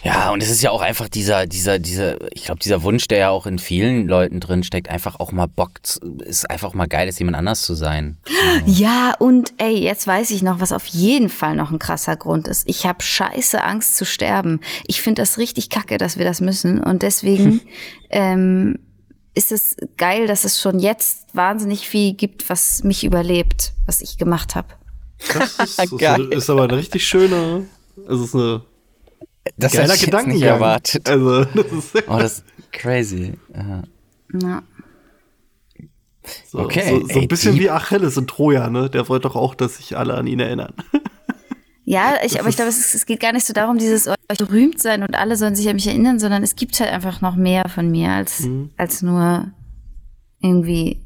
Ja, 0.03 0.31
und 0.31 0.43
es 0.43 0.51
ist 0.51 0.63
ja 0.63 0.71
auch 0.71 0.83
einfach 0.83 1.09
dieser, 1.09 1.47
dieser, 1.47 1.79
dieser, 1.79 2.17
ich 2.33 2.45
glaube, 2.45 2.61
dieser 2.61 2.83
Wunsch, 2.83 3.09
der 3.09 3.19
ja 3.19 3.31
auch 3.31 3.47
in 3.47 3.59
vielen 3.59 4.09
Leuten 4.09 4.41
drin 4.41 4.63
steckt, 4.63 4.89
einfach 4.89 5.21
auch 5.21 5.33
mal 5.33 5.47
Bock, 5.47 5.73
ist 6.25 6.49
einfach 6.51 6.75
mal 6.75 6.87
geil, 6.87 7.09
ist 7.09 7.19
jemand 7.19 7.37
anders 7.37 7.63
zu 7.63 7.75
sein. 7.75 8.17
Ja, 8.67 9.15
und 9.19 9.53
ey, 9.59 9.79
jetzt 9.79 10.07
weiß 10.07 10.31
ich 10.31 10.43
noch, 10.43 10.61
was 10.61 10.73
auf 10.73 10.87
jeden 10.87 11.29
Fall 11.29 11.57
noch 11.57 11.71
ein 11.71 11.79
krasser 11.79 12.17
Grund 12.17 12.49
ist. 12.49 12.69
Ich 12.69 12.87
habe 12.87 13.03
scheiße 13.03 13.63
Angst 13.63 13.97
zu 13.97 14.05
sterben. 14.05 14.61
Ich 14.87 15.01
finde 15.01 15.23
das 15.23 15.39
richtig 15.39 15.71
kacke, 15.71 15.99
dass 15.99 16.19
wir 16.19 16.25
das 16.25 16.41
müssen. 16.41 16.83
Und 16.83 17.03
deswegen 17.03 17.61
ähm, 18.11 18.79
ist 19.35 19.53
es 19.53 19.77
geil, 19.97 20.27
dass 20.27 20.45
es 20.45 20.61
schon 20.61 20.79
jetzt 20.79 21.27
wahnsinnig 21.35 21.89
viel 21.89 22.15
gibt, 22.15 22.49
was 22.49 22.83
mich 22.85 23.05
überlebt, 23.05 23.73
was 23.87 24.01
ich 24.01 24.19
gemacht 24.19 24.55
habe. 24.55 24.69
Das 25.33 25.59
ist, 25.79 25.93
ist, 25.93 26.33
ist 26.33 26.51
aber 26.51 26.65
eine 26.65 26.77
richtig 26.77 27.07
schöne, 27.07 27.67
es 28.09 28.21
ist 28.21 28.35
eine 28.35 28.63
das 29.57 29.73
Geiler 29.73 29.95
ich 29.95 30.05
Gedanken 30.05 30.33
nicht 30.33 30.43
erwartet. 30.43 31.09
Also, 31.09 31.45
das 31.45 31.73
ist 31.73 31.95
oh, 32.09 32.19
das 32.19 32.33
ist 32.39 32.45
crazy. 32.73 33.35
Ja. 34.33 34.63
So, 36.49 36.59
okay. 36.59 37.01
So, 37.01 37.15
so 37.15 37.21
ein 37.21 37.29
bisschen 37.29 37.59
wie 37.59 37.71
Achilles 37.71 38.17
in 38.17 38.27
Troja, 38.27 38.69
ne? 38.71 38.91
Der 38.91 39.09
wollte 39.09 39.29
doch 39.29 39.37
auch, 39.37 39.55
dass 39.55 39.77
sich 39.77 39.97
alle 39.97 40.15
an 40.15 40.27
ihn 40.27 40.41
erinnern. 40.41 40.73
Ja, 41.89 42.15
ich, 42.25 42.41
aber 42.41 42.49
ich 42.49 42.57
glaube, 42.57 42.69
es, 42.69 42.95
es, 42.95 43.07
geht 43.07 43.21
gar 43.21 43.33
nicht 43.33 43.47
so 43.47 43.53
darum, 43.53 43.79
dieses 43.79 44.09
euch 44.09 44.39
berühmt 44.39 44.83
sein 44.83 45.05
und 45.05 45.15
alle 45.15 45.37
sollen 45.37 45.55
sich 45.55 45.69
an 45.69 45.77
mich 45.77 45.87
erinnern, 45.87 46.19
sondern 46.19 46.43
es 46.43 46.57
gibt 46.57 46.81
halt 46.81 46.91
einfach 46.91 47.21
noch 47.21 47.37
mehr 47.37 47.69
von 47.69 47.89
mir 47.93 48.11
als, 48.11 48.41
mhm. 48.41 48.71
als 48.77 49.03
nur 49.03 49.53
irgendwie 50.41 51.01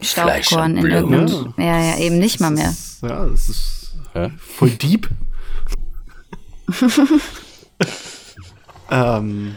Staubkorn 0.00 0.78
in 0.78 0.86
irgendeinem. 0.86 1.54
Ja. 1.56 1.64
ja, 1.64 1.84
ja, 1.92 1.98
eben 1.98 2.18
nicht 2.18 2.40
mal 2.40 2.50
mehr. 2.50 2.74
Ja, 3.02 3.24
es 3.26 3.48
ist 3.48 3.94
Hä? 4.14 4.32
voll 4.36 4.70
deep. 4.70 5.08
ähm, 8.90 9.56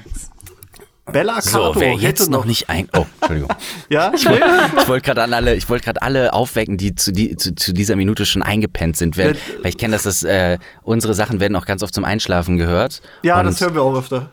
Bella 1.11 1.35
Cato 1.35 1.73
so, 1.73 1.79
wer 1.79 1.93
jetzt 1.93 2.29
noch 2.29 2.45
nicht 2.45 2.69
ein. 2.69 2.87
Oh, 2.95 3.05
Entschuldigung. 3.21 3.49
ja, 3.89 4.11
ich 4.13 4.25
wollte 4.25 4.45
wollt 4.87 5.03
gerade 5.03 5.21
alle, 5.23 5.55
ich 5.55 5.69
wollte 5.69 5.85
gerade 5.85 6.01
alle 6.01 6.33
aufwecken, 6.33 6.77
die 6.77 6.95
zu, 6.95 7.11
die 7.11 7.35
zu, 7.35 7.55
zu, 7.55 7.73
dieser 7.73 7.95
Minute 7.95 8.25
schon 8.25 8.43
eingepennt 8.43 8.97
sind, 8.97 9.17
weil, 9.17 9.35
weil 9.61 9.69
ich 9.69 9.77
kenne, 9.77 9.93
dass 9.93 10.03
das 10.03 10.23
äh, 10.23 10.57
unsere 10.83 11.13
Sachen 11.13 11.39
werden 11.39 11.55
auch 11.55 11.65
ganz 11.65 11.83
oft 11.83 11.93
zum 11.93 12.05
Einschlafen 12.05 12.57
gehört. 12.57 13.01
Ja, 13.23 13.41
das 13.43 13.61
hören 13.61 13.73
wir 13.73 13.81
auch 13.81 13.97
öfter. 13.97 14.31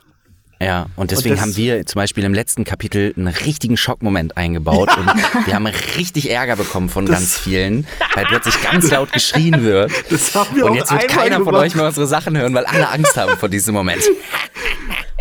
Ja, 0.60 0.86
und 0.96 1.10
deswegen 1.10 1.34
und 1.34 1.40
haben 1.42 1.56
wir 1.56 1.84
zum 1.84 2.00
Beispiel 2.00 2.24
im 2.24 2.32
letzten 2.32 2.64
Kapitel 2.64 3.12
einen 3.14 3.28
richtigen 3.28 3.76
Schockmoment 3.76 4.38
eingebaut 4.38 4.88
und 4.96 5.06
wir 5.46 5.54
haben 5.54 5.66
richtig 5.66 6.30
Ärger 6.30 6.56
bekommen 6.56 6.88
von 6.88 7.04
ganz 7.04 7.38
vielen, 7.38 7.86
weil 8.14 8.24
plötzlich 8.24 8.62
ganz 8.62 8.90
laut 8.90 9.12
geschrien 9.12 9.62
wird. 9.62 9.92
Das 10.10 10.34
haben 10.34 10.56
wir 10.56 10.66
und 10.66 10.74
jetzt 10.74 10.90
wird 10.92 11.08
keiner 11.08 11.38
gemacht. 11.38 11.44
von 11.44 11.54
euch 11.56 11.74
mehr 11.74 11.86
unsere 11.86 12.06
Sachen 12.06 12.36
hören, 12.36 12.54
weil 12.54 12.64
alle 12.64 12.88
Angst 12.88 13.16
haben 13.16 13.36
vor 13.36 13.48
diesem 13.48 13.74
Moment. 13.74 14.02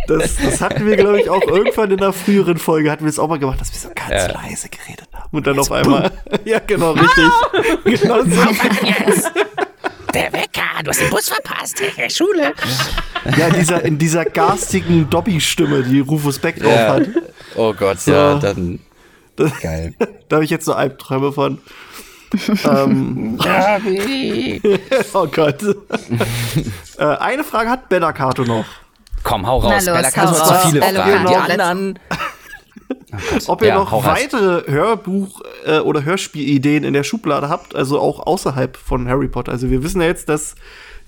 Das, 0.08 0.36
das 0.36 0.60
hatten 0.60 0.86
wir, 0.86 0.94
glaube 0.94 1.20
ich, 1.20 1.28
auch 1.28 1.42
irgendwann 1.42 1.90
in 1.90 1.98
einer 1.98 2.12
früheren 2.12 2.58
Folge, 2.58 2.92
hatten 2.92 3.02
wir 3.02 3.08
es 3.08 3.18
auch 3.18 3.26
mal 3.26 3.40
gemacht, 3.40 3.60
dass 3.60 3.72
wir 3.72 3.80
so 3.80 3.88
ganz 3.92 4.10
ja. 4.10 4.40
leise 4.40 4.68
geredet 4.68 5.08
haben. 5.12 5.28
Und 5.32 5.48
dann 5.48 5.56
jetzt 5.56 5.68
auf 5.68 5.76
einmal, 5.76 6.12
ja 6.44 6.60
genau, 6.60 6.92
richtig. 6.92 7.24
genau 8.02 8.22
so. 8.22 8.40
Der 10.16 10.32
Wecker, 10.32 10.82
du 10.82 10.88
hast 10.90 11.00
den 11.02 11.10
Bus 11.10 11.28
verpasst, 11.28 11.78
Schule. 12.08 12.54
Ja, 13.36 13.48
in 13.48 13.54
dieser, 13.54 13.84
in 13.84 13.98
dieser 13.98 14.24
garstigen 14.24 15.10
Dobby-Stimme, 15.10 15.82
die 15.82 16.00
Rufus 16.00 16.38
Beck 16.38 16.58
drauf 16.58 16.72
ja. 16.72 16.94
hat. 16.94 17.08
Oh 17.54 17.74
Gott, 17.74 18.00
so. 18.00 18.12
ja, 18.12 18.38
dann. 18.38 18.80
Das, 19.36 19.60
Geil. 19.60 19.92
da 20.28 20.36
habe 20.36 20.44
ich 20.44 20.50
jetzt 20.50 20.64
so 20.64 20.72
Albträume 20.72 21.32
von. 21.32 21.58
ähm, 22.64 23.38
oh 25.12 25.26
Gott. 25.26 25.62
äh, 26.98 27.04
eine 27.04 27.44
Frage 27.44 27.68
hat 27.68 27.90
Bella 27.90 28.12
Kato 28.14 28.44
noch. 28.44 28.64
Komm, 29.22 29.46
hau 29.46 29.58
raus. 29.58 29.84
Bella 29.84 30.10
Kato 30.10 30.30
hat 30.30 30.62
zu 30.62 30.68
viele 30.68 30.80
Fragen. 30.80 31.26
Die 31.28 31.36
anderen. 31.36 31.98
Oh 32.88 33.52
Ob 33.52 33.62
ihr 33.62 33.68
ja, 33.68 33.74
noch 33.76 34.04
weitere 34.04 34.70
Hörbuch- 34.70 35.42
äh, 35.64 35.78
oder 35.78 36.04
Hörspielideen 36.04 36.84
in 36.84 36.92
der 36.92 37.04
Schublade 37.04 37.48
habt, 37.48 37.74
also 37.74 38.00
auch 38.00 38.26
außerhalb 38.26 38.76
von 38.76 39.08
Harry 39.08 39.28
Potter. 39.28 39.52
Also 39.52 39.70
wir 39.70 39.82
wissen 39.82 40.00
ja 40.00 40.06
jetzt, 40.06 40.28
dass 40.28 40.54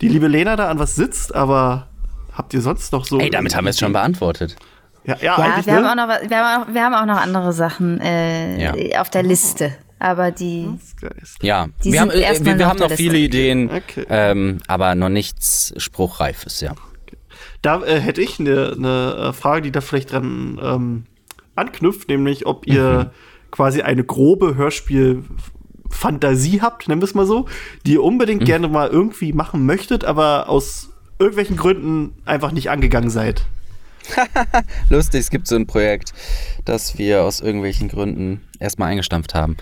die 0.01 0.09
liebe 0.09 0.29
Lena 0.29 0.57
da 0.57 0.69
an 0.69 0.79
was 0.79 0.95
sitzt, 0.95 1.35
aber 1.35 1.89
habt 2.33 2.55
ihr 2.55 2.61
sonst 2.61 2.93
noch 2.93 3.05
so. 3.05 3.19
Ey, 3.19 3.31
damit 3.31 3.57
haben 3.57 3.65
wir 3.65 3.71
es 3.71 3.79
schon 3.79 3.93
beantwortet. 3.93 4.57
Ja, 5.05 5.17
ja, 5.21 5.39
ja 5.39 5.67
wir, 5.67 5.73
ne? 5.73 5.89
haben 5.89 5.99
auch 5.99 6.07
noch, 6.07 6.31
wir, 6.31 6.39
haben 6.39 6.63
auch, 6.63 6.75
wir 6.75 6.85
haben 6.85 6.95
auch 6.95 7.07
noch 7.07 7.21
andere 7.21 7.53
Sachen 7.53 8.01
äh, 8.01 8.91
ja. 8.91 9.01
auf 9.01 9.11
der 9.11 9.23
Liste. 9.23 9.75
Aber 9.99 10.31
die. 10.31 10.69
Ja, 11.43 11.67
die 11.83 11.93
wir 11.93 12.01
haben, 12.01 12.11
äh, 12.11 12.39
wir, 12.41 12.59
wir 12.59 12.67
haben 12.69 12.79
noch 12.79 12.93
viele 12.93 13.19
Ideen, 13.19 13.71
okay. 13.71 14.07
ähm, 14.09 14.59
aber 14.69 14.95
noch 14.95 15.09
nichts 15.09 15.75
Spruchreifes, 15.77 16.61
ja. 16.61 16.73
Da 17.63 17.83
äh, 17.83 17.99
hätte 17.99 18.23
ich 18.23 18.39
eine 18.39 18.75
ne 18.77 19.33
Frage, 19.33 19.63
die 19.63 19.73
da 19.73 19.81
vielleicht 19.81 20.13
dran 20.13 20.61
ähm, 20.63 21.07
anknüpft, 21.59 22.09
nämlich 22.09 22.47
ob 22.47 22.67
ihr 22.67 23.07
mhm. 23.07 23.11
quasi 23.51 23.83
eine 23.83 24.05
grobe 24.05 24.57
Hörspiel-Fantasie 24.57 26.61
habt, 26.63 26.89
nennen 26.89 27.01
wir 27.01 27.07
es 27.07 27.15
mal 27.15 27.27
so, 27.27 27.47
die 27.87 27.95
ihr 27.95 28.03
unbedingt 28.03 28.43
mhm. 28.43 28.47
gerne 28.47 28.69
mal 28.69 28.89
irgendwie 28.89 29.33
machen 29.33 29.67
möchtet, 29.67 30.05
aber 30.05 30.49
aus 30.49 30.91
irgendwelchen 31.19 31.57
Gründen 31.57 32.15
einfach 32.25 32.53
nicht 32.53 32.71
angegangen 32.71 33.11
seid. 33.11 33.45
Lustig, 34.89 35.21
es 35.21 35.31
gibt 35.31 35.47
so 35.47 35.57
ein 35.57 35.67
Projekt, 35.67 36.15
das 36.65 36.99
wir 36.99 37.25
aus 37.25 37.41
irgendwelchen 37.41 37.89
Gründen 37.89 38.41
erstmal 38.59 38.91
eingestampft 38.91 39.35
haben. 39.35 39.57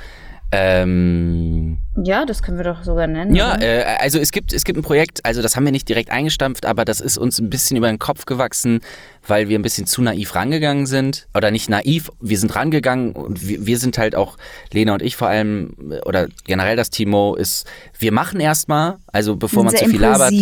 Ähm, 0.52 1.78
ja, 2.04 2.24
das 2.24 2.42
können 2.42 2.56
wir 2.56 2.64
doch 2.64 2.84
sogar 2.84 3.06
nennen. 3.06 3.34
Ja, 3.34 3.60
äh, 3.60 3.84
also 3.98 4.18
es 4.18 4.30
gibt, 4.30 4.52
es 4.52 4.64
gibt 4.64 4.78
ein 4.78 4.82
Projekt, 4.82 5.24
also 5.24 5.42
das 5.42 5.56
haben 5.56 5.64
wir 5.64 5.72
nicht 5.72 5.88
direkt 5.88 6.10
eingestampft, 6.10 6.66
aber 6.66 6.84
das 6.84 7.00
ist 7.00 7.18
uns 7.18 7.40
ein 7.40 7.50
bisschen 7.50 7.76
über 7.76 7.88
den 7.88 7.98
Kopf 7.98 8.26
gewachsen, 8.26 8.80
weil 9.26 9.48
wir 9.48 9.58
ein 9.58 9.62
bisschen 9.62 9.86
zu 9.86 10.02
naiv 10.02 10.34
rangegangen 10.34 10.86
sind. 10.86 11.26
Oder 11.34 11.50
nicht 11.50 11.68
naiv, 11.68 12.10
wir 12.20 12.38
sind 12.38 12.54
rangegangen 12.54 13.12
und 13.12 13.48
wir, 13.48 13.66
wir 13.66 13.78
sind 13.78 13.98
halt 13.98 14.14
auch, 14.14 14.36
Lena 14.72 14.94
und 14.94 15.02
ich 15.02 15.16
vor 15.16 15.28
allem, 15.28 15.74
oder 16.04 16.28
generell 16.44 16.76
das 16.76 16.90
Timo, 16.90 17.34
ist, 17.34 17.66
wir 17.98 18.12
machen 18.12 18.38
erstmal, 18.38 18.98
also 19.08 19.36
bevor 19.36 19.64
man 19.64 19.74
zu 19.74 19.86
viel 19.86 20.00
labert. 20.00 20.32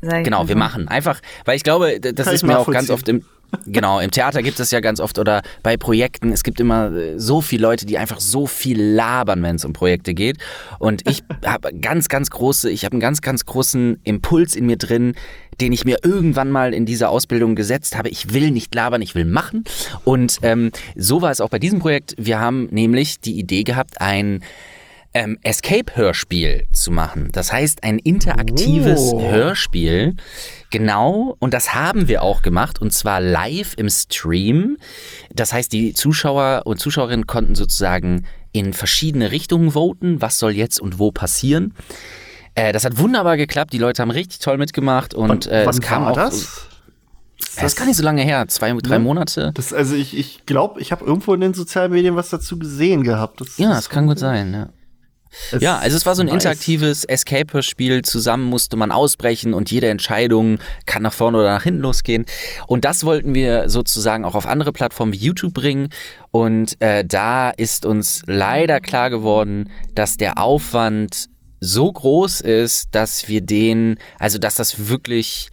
Genau, 0.00 0.48
wir 0.48 0.56
machen. 0.56 0.88
Einfach, 0.88 1.20
weil 1.44 1.56
ich 1.56 1.62
glaube, 1.62 2.00
das 2.00 2.26
Kann 2.26 2.34
ist 2.34 2.42
mir 2.42 2.58
auch 2.58 2.70
ganz 2.70 2.90
oft 2.90 3.08
im 3.08 3.24
Genau, 3.66 4.00
im 4.00 4.10
Theater 4.10 4.42
gibt 4.42 4.58
es 4.60 4.70
ja 4.70 4.80
ganz 4.80 4.98
oft 4.98 5.18
oder 5.18 5.42
bei 5.62 5.76
Projekten, 5.76 6.32
es 6.32 6.42
gibt 6.42 6.58
immer 6.58 6.90
äh, 6.92 7.18
so 7.18 7.40
viele 7.40 7.62
Leute, 7.62 7.86
die 7.86 7.98
einfach 7.98 8.20
so 8.20 8.46
viel 8.46 8.82
labern, 8.82 9.42
wenn 9.42 9.56
es 9.56 9.64
um 9.64 9.72
Projekte 9.72 10.14
geht. 10.14 10.38
Und 10.78 11.08
ich 11.08 11.22
habe 11.44 11.72
ganz, 11.74 12.08
ganz 12.08 12.30
große, 12.30 12.70
ich 12.70 12.84
habe 12.84 12.94
einen 12.94 13.00
ganz, 13.00 13.20
ganz 13.20 13.44
großen 13.44 14.00
Impuls 14.04 14.56
in 14.56 14.66
mir 14.66 14.76
drin, 14.76 15.14
den 15.60 15.72
ich 15.72 15.84
mir 15.84 15.98
irgendwann 16.02 16.50
mal 16.50 16.72
in 16.72 16.86
dieser 16.86 17.10
Ausbildung 17.10 17.54
gesetzt 17.54 17.96
habe. 17.96 18.08
Ich 18.08 18.32
will 18.32 18.50
nicht 18.50 18.74
labern, 18.74 19.02
ich 19.02 19.14
will 19.14 19.26
machen. 19.26 19.64
Und 20.04 20.38
ähm, 20.42 20.72
so 20.96 21.20
war 21.22 21.30
es 21.30 21.40
auch 21.40 21.50
bei 21.50 21.58
diesem 21.58 21.78
Projekt. 21.78 22.14
Wir 22.18 22.40
haben 22.40 22.68
nämlich 22.70 23.20
die 23.20 23.38
Idee 23.38 23.62
gehabt, 23.62 24.00
ein 24.00 24.42
ähm, 25.14 25.38
Escape-Hörspiel 25.42 26.64
zu 26.72 26.90
machen. 26.90 27.28
Das 27.32 27.52
heißt, 27.52 27.82
ein 27.84 27.98
interaktives 27.98 29.00
Oh. 29.12 29.20
Hörspiel. 29.30 30.16
Genau, 30.70 31.36
und 31.38 31.52
das 31.52 31.74
haben 31.74 32.08
wir 32.08 32.22
auch 32.22 32.40
gemacht, 32.42 32.80
und 32.80 32.92
zwar 32.92 33.20
live 33.20 33.74
im 33.76 33.90
Stream. 33.90 34.78
Das 35.34 35.52
heißt, 35.52 35.72
die 35.72 35.92
Zuschauer 35.92 36.62
und 36.64 36.78
Zuschauerinnen 36.80 37.26
konnten 37.26 37.54
sozusagen 37.54 38.24
in 38.52 38.72
verschiedene 38.72 39.30
Richtungen 39.32 39.72
voten, 39.72 40.20
was 40.22 40.38
soll 40.38 40.52
jetzt 40.52 40.80
und 40.80 40.98
wo 40.98 41.10
passieren. 41.10 41.74
Äh, 42.54 42.72
das 42.72 42.84
hat 42.84 42.98
wunderbar 42.98 43.36
geklappt, 43.36 43.72
die 43.72 43.78
Leute 43.78 44.02
haben 44.02 44.10
richtig 44.10 44.38
toll 44.40 44.58
mitgemacht 44.58 45.14
und 45.14 45.46
äh, 45.46 45.64
es 45.64 45.80
kam 45.80 46.04
war 46.04 46.12
auch. 46.12 46.16
das? 46.16 46.66
Das 47.56 47.64
ist 47.64 47.76
gar 47.76 47.86
nicht 47.86 47.96
so 47.96 48.02
lange 48.02 48.22
her, 48.22 48.46
zwei, 48.48 48.72
drei 48.74 48.98
Ne? 48.98 49.04
Monate. 49.04 49.52
Das, 49.54 49.72
also 49.72 49.94
ich 49.94 50.16
ich, 50.16 50.46
glaube, 50.46 50.80
ich 50.80 50.92
habe 50.92 51.04
irgendwo 51.04 51.34
in 51.34 51.40
den 51.40 51.54
sozialen 51.54 51.92
Medien 51.92 52.14
was 52.16 52.30
dazu 52.30 52.58
gesehen 52.58 53.02
gehabt. 53.02 53.40
Das, 53.40 53.58
Ja, 53.58 53.70
das 53.70 53.90
kann 53.90 54.06
gut 54.06 54.18
sein, 54.18 54.52
ja. 54.54 54.68
Es 55.52 55.62
Ja, 55.62 55.78
also 55.78 55.96
es 55.96 56.06
war 56.06 56.14
so 56.14 56.22
ein 56.22 56.26
nice. 56.26 56.34
interaktives 56.34 57.04
Escape-Spiel. 57.04 58.02
Zusammen 58.02 58.44
musste 58.44 58.76
man 58.76 58.92
ausbrechen 58.92 59.54
und 59.54 59.70
jede 59.70 59.88
Entscheidung 59.88 60.58
kann 60.86 61.02
nach 61.02 61.12
vorne 61.12 61.38
oder 61.38 61.52
nach 61.52 61.62
hinten 61.62 61.80
losgehen. 61.80 62.26
Und 62.66 62.84
das 62.84 63.04
wollten 63.04 63.34
wir 63.34 63.68
sozusagen 63.68 64.24
auch 64.24 64.34
auf 64.34 64.46
andere 64.46 64.72
Plattformen 64.72 65.12
wie 65.12 65.18
YouTube 65.18 65.54
bringen. 65.54 65.88
Und 66.30 66.80
äh, 66.80 67.04
da 67.04 67.50
ist 67.50 67.84
uns 67.86 68.22
leider 68.26 68.80
klar 68.80 69.10
geworden, 69.10 69.70
dass 69.94 70.16
der 70.16 70.38
Aufwand 70.38 71.28
so 71.60 71.92
groß 71.92 72.40
ist, 72.40 72.88
dass 72.90 73.28
wir 73.28 73.40
den, 73.40 73.96
also 74.18 74.38
dass 74.38 74.56
das 74.56 74.88
wirklich 74.88 75.51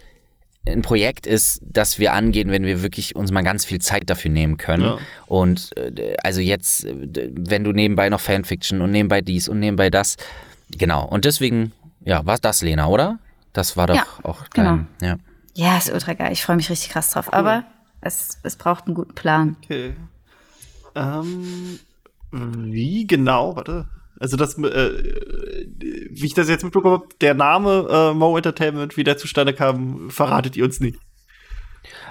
ein 0.72 0.82
Projekt 0.82 1.28
ist, 1.28 1.62
das 1.64 2.00
wir 2.00 2.14
angehen, 2.14 2.52
wenn 2.52 2.64
wir 2.64 2.82
wirklich 2.82 3.16
uns 3.16 3.32
mal 3.32 3.44
ganz 3.44 3.66
viel 3.66 3.80
Zeit 3.80 4.10
dafür 4.10 4.32
nehmen 4.32 4.58
können. 4.58 4.84
Ja. 4.84 4.98
Und 5.28 5.76
äh, 5.78 6.16
also 6.24 6.42
jetzt, 6.42 6.86
äh, 6.86 6.96
wenn 7.34 7.64
du 7.64 7.72
nebenbei 7.72 8.10
noch 8.10 8.20
Fanfiction 8.20 8.82
und 8.82 8.92
nebenbei 8.92 9.22
dies 9.22 9.50
und 9.50 9.60
nebenbei 9.60 9.90
das, 9.90 10.18
genau. 10.78 11.06
Und 11.06 11.26
deswegen, 11.26 11.72
ja, 12.06 12.26
war 12.26 12.38
das 12.38 12.62
Lena, 12.62 12.88
oder? 12.88 13.20
Das 13.54 13.78
war 13.78 13.88
doch 13.88 13.96
Ja, 13.96 14.06
auch 14.24 14.50
genau. 14.52 14.70
dein, 14.70 14.88
ja. 15.02 15.18
Ja, 15.56 15.78
ist 15.78 15.92
ultra 15.92 16.14
geil. 16.14 16.32
Ich 16.32 16.44
freue 16.44 16.56
mich 16.56 16.70
richtig 16.70 16.90
krass 16.90 17.12
drauf. 17.12 17.34
Aber 17.34 17.64
es, 18.02 18.40
es 18.44 18.56
braucht 18.56 18.86
einen 18.86 18.96
guten 18.96 19.16
Plan. 19.16 19.58
Okay. 19.64 19.94
Ähm, 20.96 21.80
wie 22.32 23.08
genau? 23.08 23.56
Warte. 23.56 23.88
Also 24.20 24.36
das, 24.36 24.58
äh, 24.58 24.92
wie 26.12 26.26
ich 26.26 26.34
das 26.34 26.50
jetzt 26.50 26.64
mitbekommen 26.64 26.96
habe, 26.96 27.08
der 27.22 27.34
Name 27.34 27.88
äh, 27.90 28.14
Mo 28.14 28.36
Entertainment, 28.36 28.98
wie 28.98 29.04
der 29.04 29.18
zustande 29.18 29.54
kam, 29.54 30.10
verratet 30.10 30.58
ihr 30.58 30.66
uns 30.66 30.80
nicht. 30.80 31.00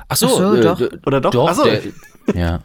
Ach 0.08 0.16
so, 0.16 0.26
Ach 0.26 0.30
so, 0.30 0.54
äh, 0.54 0.60
doch. 0.62 0.80
Oder 1.06 1.20
doch? 1.20 1.30
Doch, 1.30 1.50
Ach 1.50 1.54
so. 1.54 1.64
der, 1.64 1.82
ja. 2.34 2.60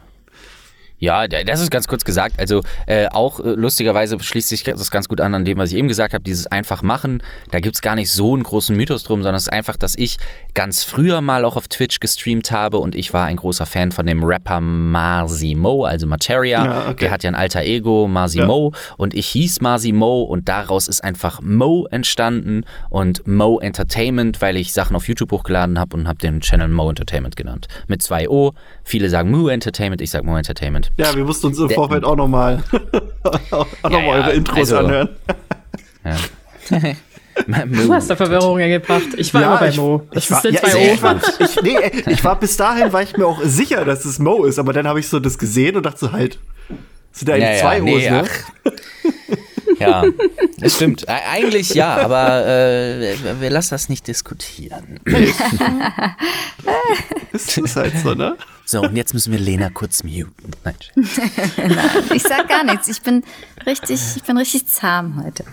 Ja, 1.04 1.28
das 1.28 1.60
ist 1.60 1.70
ganz 1.70 1.86
kurz 1.86 2.02
gesagt. 2.02 2.40
Also 2.40 2.62
äh, 2.86 3.08
auch 3.08 3.38
äh, 3.38 3.50
lustigerweise 3.50 4.18
schließt 4.18 4.48
sich 4.48 4.64
das 4.64 4.90
ganz 4.90 5.06
gut 5.06 5.20
an 5.20 5.34
an 5.34 5.44
dem, 5.44 5.58
was 5.58 5.70
ich 5.70 5.76
eben 5.76 5.88
gesagt 5.88 6.14
habe, 6.14 6.24
dieses 6.24 6.46
einfach 6.46 6.82
machen. 6.82 7.22
Da 7.50 7.60
gibt's 7.60 7.82
gar 7.82 7.94
nicht 7.94 8.10
so 8.10 8.32
einen 8.32 8.42
großen 8.42 8.74
Mythos 8.74 9.04
drum, 9.04 9.20
sondern 9.22 9.34
es 9.34 9.42
ist 9.42 9.52
einfach, 9.52 9.76
dass 9.76 9.96
ich 9.96 10.16
ganz 10.54 10.82
früher 10.82 11.20
mal 11.20 11.44
auch 11.44 11.56
auf 11.56 11.68
Twitch 11.68 12.00
gestreamt 12.00 12.50
habe 12.52 12.78
und 12.78 12.94
ich 12.94 13.12
war 13.12 13.26
ein 13.26 13.36
großer 13.36 13.66
Fan 13.66 13.92
von 13.92 14.06
dem 14.06 14.24
Rapper 14.24 14.60
Marsimo, 14.60 15.84
also 15.84 16.06
Materia. 16.06 16.64
Ja, 16.64 16.88
okay. 16.88 16.96
Der 17.00 17.10
hat 17.10 17.22
ja 17.22 17.30
ein 17.30 17.34
alter 17.34 17.62
Ego, 17.62 18.08
Marsimo, 18.08 18.72
und 18.96 19.12
ich 19.12 19.26
hieß 19.26 19.60
Marsimo 19.60 20.22
und 20.22 20.48
daraus 20.48 20.88
ist 20.88 21.04
einfach 21.04 21.42
Mo 21.42 21.86
entstanden 21.90 22.64
und 22.88 23.26
Mo 23.26 23.58
Entertainment, 23.60 24.40
weil 24.40 24.56
ich 24.56 24.72
Sachen 24.72 24.96
auf 24.96 25.06
YouTube 25.06 25.32
hochgeladen 25.32 25.78
habe 25.78 25.96
und 25.96 26.08
habe 26.08 26.18
den 26.18 26.40
Channel 26.40 26.68
Mo 26.68 26.88
Entertainment 26.88 27.36
genannt. 27.36 27.68
Mit 27.88 28.00
zwei 28.00 28.26
O. 28.30 28.52
Viele 28.84 29.10
sagen 29.10 29.30
Mo 29.30 29.48
Entertainment, 29.48 30.00
ich 30.00 30.10
sag 30.10 30.24
Mo 30.24 30.36
Entertainment. 30.36 30.93
Ja, 30.96 31.14
wir 31.14 31.24
mussten 31.24 31.46
uns 31.48 31.58
im 31.58 31.68
Der- 31.68 31.74
Vorfeld 31.74 32.04
auch 32.04 32.16
nochmal 32.16 32.62
auch 33.50 33.66
noch 33.82 33.90
mal 33.90 34.02
ja, 34.02 34.12
eure 34.26 34.32
Intros 34.32 34.58
also- 34.72 34.76
anhören. 34.78 35.08
Du 37.66 37.92
hast 37.92 38.08
da 38.08 38.14
Verwirrung 38.14 38.58
gebracht. 38.58 39.02
Ich 39.16 39.34
war 39.34 39.42
immer 39.42 39.56
bei 39.58 39.70
ich, 39.70 39.76
Mo. 39.76 40.02
Ich 40.12 40.28
Das 40.28 40.30
war, 40.30 40.44
ist 40.44 40.64
eine 40.64 40.86
ja, 40.86 40.96
2 40.96 41.16
ich, 41.16 41.40
O. 41.40 41.44
ich, 41.44 41.62
nee, 41.62 42.12
ich 42.12 42.22
war 42.22 42.38
bis 42.38 42.56
dahin, 42.56 42.92
war 42.92 43.02
ich 43.02 43.16
mir 43.16 43.26
auch 43.26 43.40
sicher, 43.42 43.84
dass 43.84 44.04
es 44.04 44.20
Mo 44.20 44.44
ist, 44.44 44.60
aber 44.60 44.72
dann 44.72 44.86
habe 44.86 45.00
ich 45.00 45.08
so 45.08 45.18
das 45.18 45.36
gesehen 45.36 45.76
und 45.76 45.84
dachte 45.84 45.98
so, 45.98 46.12
halt, 46.12 46.38
sind 47.10 47.28
ja 47.28 47.34
eigentlich 47.34 47.60
zwei 47.60 47.78
O's, 47.82 47.84
nee, 47.86 48.08
ne? 48.10 48.24
ach. 48.24 48.72
Ja, 49.78 50.04
das 50.58 50.74
stimmt. 50.76 51.08
Eigentlich 51.08 51.74
ja, 51.74 51.96
aber 51.98 52.46
äh, 52.46 53.16
wir- 53.40 53.50
lassen 53.50 53.70
das 53.74 53.88
nicht 53.88 54.06
diskutieren. 54.08 55.00
Das 57.32 57.56
ist 57.58 57.76
halt 57.76 57.98
so, 57.98 58.14
ne? 58.14 58.36
So, 58.64 58.82
und 58.82 58.96
jetzt 58.96 59.12
müssen 59.14 59.32
wir 59.32 59.38
Lena 59.38 59.70
kurz 59.70 60.02
muten. 60.04 60.32
Nein. 60.64 60.74
Ich 62.14 62.22
sag 62.22 62.48
gar 62.48 62.64
nichts. 62.64 62.88
Ich 62.88 63.02
bin 63.02 63.22
richtig, 63.66 64.00
ich 64.16 64.22
bin 64.22 64.36
richtig 64.38 64.66
zahm 64.66 65.22
heute. 65.24 65.44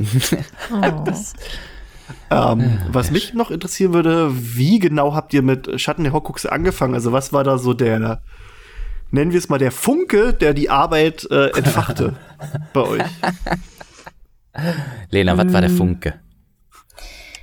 Ähm, 2.30 2.80
was 2.89 3.11
mich 3.11 3.34
noch 3.34 3.52
interessieren 3.52 3.93
würde, 3.93 4.31
wie 4.34 4.80
genau 4.80 5.14
habt 5.15 5.34
ihr 5.34 5.41
mit 5.41 5.80
Schatten 5.81 6.03
der 6.03 6.14
Horcruxe 6.14 6.52
angefangen? 6.52 6.93
Also 6.93 7.11
was 7.11 7.34
war 7.34 7.43
da 7.43 7.57
so 7.57 7.73
der, 7.73 8.22
nennen 9.11 9.31
wir 9.31 9.38
es 9.39 9.49
mal 9.49 9.57
der 9.57 9.72
Funke, 9.72 10.34
der 10.34 10.53
die 10.53 10.69
Arbeit 10.69 11.27
äh, 11.30 11.48
entfachte 11.57 12.15
bei 12.73 12.81
euch? 12.81 13.02
Lena, 15.10 15.38
was 15.38 15.53
war 15.53 15.61
der 15.61 15.69
Funke? 15.69 16.14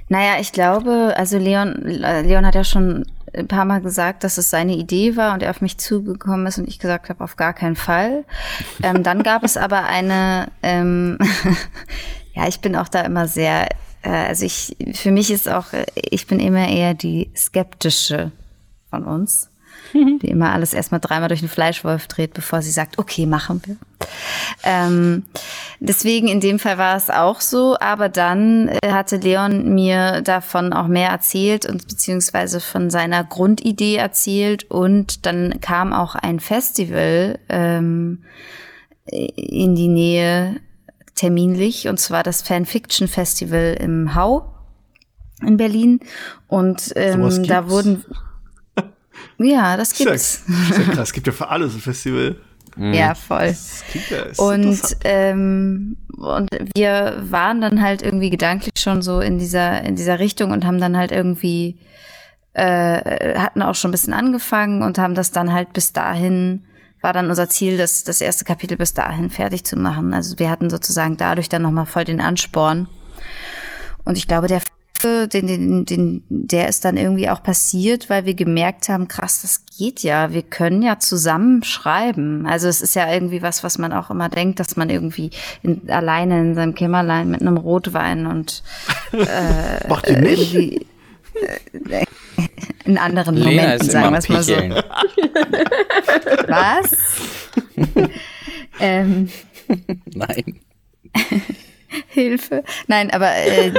Naja, 0.08 0.40
ich 0.40 0.52
glaube, 0.52 1.14
also 1.16 1.38
Leon, 1.38 1.84
äh, 1.86 2.22
Leon 2.22 2.46
hat 2.46 2.54
ja 2.54 2.64
schon 2.64 3.04
ein 3.34 3.46
paar 3.46 3.64
Mal 3.64 3.80
gesagt, 3.80 4.24
dass 4.24 4.38
es 4.38 4.50
seine 4.50 4.74
Idee 4.74 5.16
war 5.16 5.34
und 5.34 5.42
er 5.42 5.50
auf 5.50 5.60
mich 5.60 5.78
zugekommen 5.78 6.46
ist 6.46 6.58
und 6.58 6.66
ich 6.68 6.78
gesagt 6.78 7.10
habe, 7.10 7.22
auf 7.22 7.36
gar 7.36 7.52
keinen 7.52 7.76
Fall. 7.76 8.24
Ähm, 8.82 9.02
dann 9.02 9.22
gab 9.22 9.44
es 9.44 9.56
aber 9.56 9.84
eine, 9.84 10.48
ähm, 10.62 11.18
ja, 12.34 12.48
ich 12.48 12.60
bin 12.60 12.74
auch 12.74 12.88
da 12.88 13.02
immer 13.02 13.28
sehr, 13.28 13.68
äh, 14.02 14.08
also 14.10 14.46
ich, 14.46 14.76
für 14.94 15.10
mich 15.10 15.30
ist 15.30 15.48
auch, 15.48 15.66
ich 15.94 16.26
bin 16.26 16.40
immer 16.40 16.68
eher 16.68 16.94
die 16.94 17.30
skeptische 17.36 18.32
von 18.88 19.04
uns, 19.04 19.50
die 20.22 20.28
immer 20.28 20.52
alles 20.52 20.74
erstmal 20.74 21.00
dreimal 21.00 21.28
durch 21.28 21.40
den 21.40 21.48
Fleischwolf 21.48 22.06
dreht, 22.06 22.34
bevor 22.34 22.62
sie 22.62 22.70
sagt, 22.70 22.98
okay, 22.98 23.26
machen 23.26 23.62
wir. 23.64 23.76
Ähm, 24.64 25.24
deswegen 25.80 26.28
in 26.28 26.40
dem 26.40 26.58
Fall 26.58 26.78
war 26.78 26.96
es 26.96 27.10
auch 27.10 27.40
so, 27.40 27.76
aber 27.78 28.08
dann 28.08 28.68
äh, 28.68 28.92
hatte 28.92 29.16
Leon 29.16 29.74
mir 29.74 30.22
davon 30.22 30.72
auch 30.72 30.86
mehr 30.86 31.10
erzählt 31.10 31.66
und 31.66 31.88
beziehungsweise 31.88 32.60
von 32.60 32.90
seiner 32.90 33.24
Grundidee 33.24 33.96
erzählt 33.96 34.70
und 34.70 35.26
dann 35.26 35.60
kam 35.60 35.92
auch 35.92 36.14
ein 36.14 36.40
Festival 36.40 37.38
ähm, 37.48 38.24
in 39.06 39.74
die 39.74 39.88
Nähe 39.88 40.60
terminlich 41.14 41.88
und 41.88 41.98
zwar 41.98 42.22
das 42.22 42.42
Fanfiction 42.42 43.08
Festival 43.08 43.76
im 43.80 44.14
Hau 44.14 44.54
in 45.42 45.56
Berlin 45.56 46.00
und 46.46 46.92
ähm, 46.96 47.44
da 47.46 47.70
wurden 47.70 48.04
ja, 49.38 49.76
das 49.76 49.92
Ist 49.92 50.00
ja, 50.00 50.10
gibt's. 50.10 50.42
ist 50.70 50.78
ja 50.78 50.84
krass, 50.84 51.08
es 51.08 51.12
gibt 51.12 51.26
ja 51.26 51.32
für 51.32 51.48
alles 51.48 51.74
ein 51.74 51.80
Festival. 51.80 52.36
Ja, 52.76 53.14
voll. 53.14 53.54
Ja 54.10 54.22
ist 54.22 54.38
Und, 54.38 54.80
ähm, 55.04 55.96
und 56.16 56.48
wir 56.74 57.22
waren 57.28 57.60
dann 57.60 57.82
halt 57.82 58.02
irgendwie 58.02 58.30
gedanklich 58.30 58.72
schon 58.78 59.02
so 59.02 59.20
in 59.20 59.38
dieser, 59.38 59.82
in 59.82 59.96
dieser 59.96 60.18
Richtung 60.18 60.52
und 60.52 60.64
haben 60.64 60.80
dann 60.80 60.96
halt 60.96 61.10
irgendwie, 61.10 61.78
äh, 62.52 63.36
hatten 63.38 63.62
auch 63.62 63.74
schon 63.74 63.88
ein 63.88 63.92
bisschen 63.92 64.12
angefangen 64.12 64.82
und 64.82 64.98
haben 64.98 65.14
das 65.14 65.32
dann 65.32 65.52
halt 65.52 65.72
bis 65.72 65.92
dahin, 65.92 66.64
war 67.00 67.12
dann 67.12 67.28
unser 67.28 67.48
Ziel, 67.48 67.78
das, 67.78 68.04
das 68.04 68.20
erste 68.20 68.44
Kapitel 68.44 68.76
bis 68.76 68.94
dahin 68.94 69.30
fertig 69.30 69.64
zu 69.64 69.76
machen. 69.76 70.14
Also 70.14 70.38
wir 70.38 70.50
hatten 70.50 70.70
sozusagen 70.70 71.16
dadurch 71.16 71.48
dann 71.48 71.62
nochmal 71.62 71.86
voll 71.86 72.04
den 72.04 72.20
Ansporn. 72.20 72.88
Und 74.04 74.16
ich 74.16 74.28
glaube, 74.28 74.46
der 74.46 74.60
den, 75.02 75.46
den, 75.46 75.84
den, 75.84 76.24
der 76.28 76.68
ist 76.68 76.84
dann 76.84 76.96
irgendwie 76.96 77.28
auch 77.28 77.42
passiert, 77.42 78.10
weil 78.10 78.24
wir 78.24 78.34
gemerkt 78.34 78.88
haben, 78.88 79.08
krass, 79.08 79.42
das 79.42 79.64
geht 79.78 80.02
ja. 80.02 80.32
Wir 80.32 80.42
können 80.42 80.82
ja 80.82 80.98
zusammen 80.98 81.62
schreiben. 81.62 82.46
Also 82.46 82.68
es 82.68 82.80
ist 82.80 82.94
ja 82.94 83.12
irgendwie 83.12 83.42
was, 83.42 83.62
was 83.62 83.78
man 83.78 83.92
auch 83.92 84.10
immer 84.10 84.28
denkt, 84.28 84.60
dass 84.60 84.76
man 84.76 84.90
irgendwie 84.90 85.30
in, 85.62 85.88
alleine 85.90 86.40
in 86.40 86.54
seinem 86.54 86.74
Kämmerlein 86.74 87.30
mit 87.30 87.40
einem 87.40 87.56
Rotwein 87.56 88.26
und 88.26 88.62
äh, 89.12 89.86
Macht 89.88 90.08
ihr 90.08 90.20
nicht? 90.20 90.54
irgendwie 90.54 90.86
äh, 91.90 92.04
in 92.84 92.98
anderen 92.98 93.36
Lena 93.36 93.50
Momenten, 93.50 93.86
ist 93.86 93.92
sagen 93.92 94.12
wir 94.12 94.18
es 94.18 94.28
mal 94.28 94.42
so. 94.42 94.54
Was? 96.48 96.96
ähm, 98.80 99.28
Nein. 100.14 100.60
Hilfe. 102.08 102.64
Nein, 102.86 103.10
aber 103.10 103.34
äh, 103.34 103.72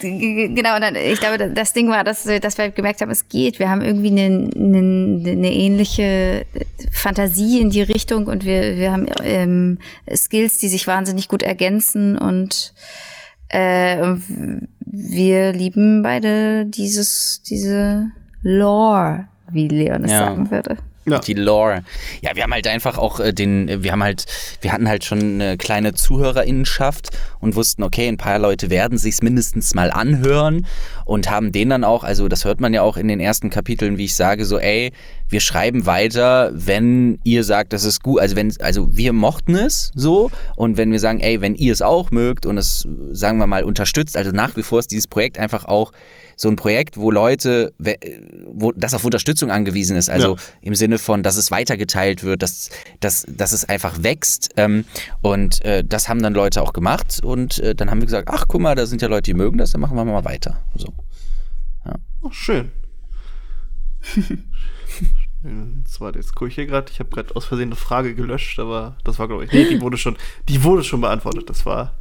genau, 0.00 0.76
und 0.76 0.80
dann, 0.82 0.96
ich 0.96 1.20
glaube, 1.20 1.50
das 1.50 1.72
Ding 1.72 1.88
war, 1.88 2.04
dass, 2.04 2.24
dass 2.24 2.58
wir 2.58 2.70
gemerkt 2.70 3.00
haben, 3.00 3.10
es 3.10 3.28
geht. 3.28 3.58
Wir 3.58 3.70
haben 3.70 3.82
irgendwie 3.82 4.10
eine, 4.10 4.50
eine, 4.54 5.30
eine 5.30 5.52
ähnliche 5.52 6.46
Fantasie 6.92 7.60
in 7.60 7.70
die 7.70 7.82
Richtung 7.82 8.26
und 8.26 8.44
wir, 8.44 8.76
wir 8.76 8.92
haben 8.92 9.06
ähm, 9.22 9.78
Skills, 10.14 10.58
die 10.58 10.68
sich 10.68 10.86
wahnsinnig 10.86 11.28
gut 11.28 11.42
ergänzen 11.42 12.18
und 12.18 12.74
äh, 13.48 14.16
wir 14.80 15.52
lieben 15.52 16.02
beide 16.02 16.66
dieses, 16.66 17.42
diese 17.42 18.10
Lore, 18.42 19.28
wie 19.50 19.68
Leon 19.68 20.04
es 20.04 20.12
ja. 20.12 20.18
sagen 20.18 20.50
würde. 20.50 20.76
Ja. 21.08 21.20
Die 21.20 21.34
Lore. 21.34 21.84
Ja, 22.20 22.34
wir 22.34 22.42
haben 22.42 22.52
halt 22.52 22.66
einfach 22.66 22.98
auch 22.98 23.20
äh, 23.20 23.32
den, 23.32 23.84
wir 23.84 23.92
haben 23.92 24.02
halt, 24.02 24.24
wir 24.60 24.72
hatten 24.72 24.88
halt 24.88 25.04
schon 25.04 25.20
eine 25.20 25.56
kleine 25.56 25.94
Zuhörerinnenschaft 25.94 27.10
und 27.38 27.54
wussten, 27.54 27.84
okay, 27.84 28.08
ein 28.08 28.16
paar 28.16 28.40
Leute 28.40 28.70
werden 28.70 28.98
sich's 28.98 29.22
mindestens 29.22 29.74
mal 29.74 29.92
anhören 29.92 30.66
und 31.04 31.30
haben 31.30 31.52
den 31.52 31.70
dann 31.70 31.84
auch, 31.84 32.02
also 32.02 32.26
das 32.26 32.44
hört 32.44 32.60
man 32.60 32.74
ja 32.74 32.82
auch 32.82 32.96
in 32.96 33.06
den 33.06 33.20
ersten 33.20 33.50
Kapiteln, 33.50 33.98
wie 33.98 34.06
ich 34.06 34.16
sage, 34.16 34.44
so, 34.44 34.58
ey, 34.58 34.92
wir 35.28 35.40
schreiben 35.40 35.86
weiter, 35.86 36.50
wenn 36.52 37.20
ihr 37.22 37.44
sagt, 37.44 37.72
das 37.72 37.84
ist 37.84 38.02
gut, 38.02 38.20
also 38.20 38.34
wenn, 38.34 38.52
also 38.60 38.96
wir 38.96 39.12
mochten 39.12 39.54
es 39.54 39.92
so 39.94 40.30
und 40.56 40.76
wenn 40.76 40.90
wir 40.90 41.00
sagen, 41.00 41.20
ey, 41.20 41.40
wenn 41.40 41.54
ihr 41.54 41.72
es 41.72 41.82
auch 41.82 42.10
mögt 42.10 42.46
und 42.46 42.58
es, 42.58 42.86
sagen 43.12 43.38
wir 43.38 43.46
mal, 43.46 43.62
unterstützt, 43.62 44.16
also 44.16 44.32
nach 44.32 44.56
wie 44.56 44.62
vor 44.62 44.80
ist 44.80 44.90
dieses 44.90 45.06
Projekt 45.06 45.38
einfach 45.38 45.64
auch 45.66 45.92
so 46.36 46.48
ein 46.48 46.56
Projekt, 46.56 46.98
wo 46.98 47.10
Leute, 47.10 47.72
wo 48.46 48.72
das 48.72 48.92
auf 48.92 49.04
Unterstützung 49.04 49.50
angewiesen 49.50 49.96
ist, 49.96 50.10
also 50.10 50.36
ja. 50.36 50.42
im 50.60 50.74
Sinne 50.74 50.98
von, 50.98 51.22
dass 51.22 51.36
es 51.36 51.50
weitergeteilt 51.50 52.22
wird, 52.22 52.42
dass, 52.42 52.68
dass, 53.00 53.24
dass 53.28 53.52
es 53.52 53.64
einfach 53.64 54.02
wächst. 54.02 54.50
Ähm, 54.58 54.84
und 55.22 55.64
äh, 55.64 55.82
das 55.82 56.10
haben 56.10 56.22
dann 56.22 56.34
Leute 56.34 56.60
auch 56.60 56.74
gemacht 56.74 57.20
und 57.22 57.58
äh, 57.60 57.74
dann 57.74 57.90
haben 57.90 58.00
wir 58.00 58.06
gesagt, 58.06 58.28
ach 58.30 58.44
guck 58.48 58.60
mal, 58.60 58.74
da 58.74 58.84
sind 58.84 59.00
ja 59.00 59.08
Leute, 59.08 59.22
die 59.22 59.34
mögen 59.34 59.56
das, 59.56 59.70
dann 59.70 59.80
machen 59.80 59.96
wir 59.96 60.04
mal 60.04 60.24
weiter. 60.26 60.62
So. 60.74 60.92
Ja. 61.86 61.94
Oh, 62.20 62.30
schön. 62.30 62.70
Zwar, 65.86 66.14
jetzt 66.16 66.34
gucke 66.34 66.48
ich 66.48 66.56
hier 66.56 66.66
gerade, 66.66 66.90
ich 66.92 66.98
habe 66.98 67.08
gerade 67.10 67.34
aus 67.34 67.46
Versehen 67.46 67.68
eine 67.68 67.76
Frage 67.76 68.14
gelöscht, 68.14 68.58
aber 68.58 68.98
das 69.04 69.18
war, 69.18 69.28
glaube 69.28 69.44
ich, 69.44 69.52
nee, 69.52 69.68
die 69.68 69.80
wurde 69.80 69.96
schon, 69.96 70.16
die 70.48 70.64
wurde 70.64 70.84
schon 70.84 71.00
beantwortet. 71.00 71.48
Das 71.48 71.64
war, 71.64 71.94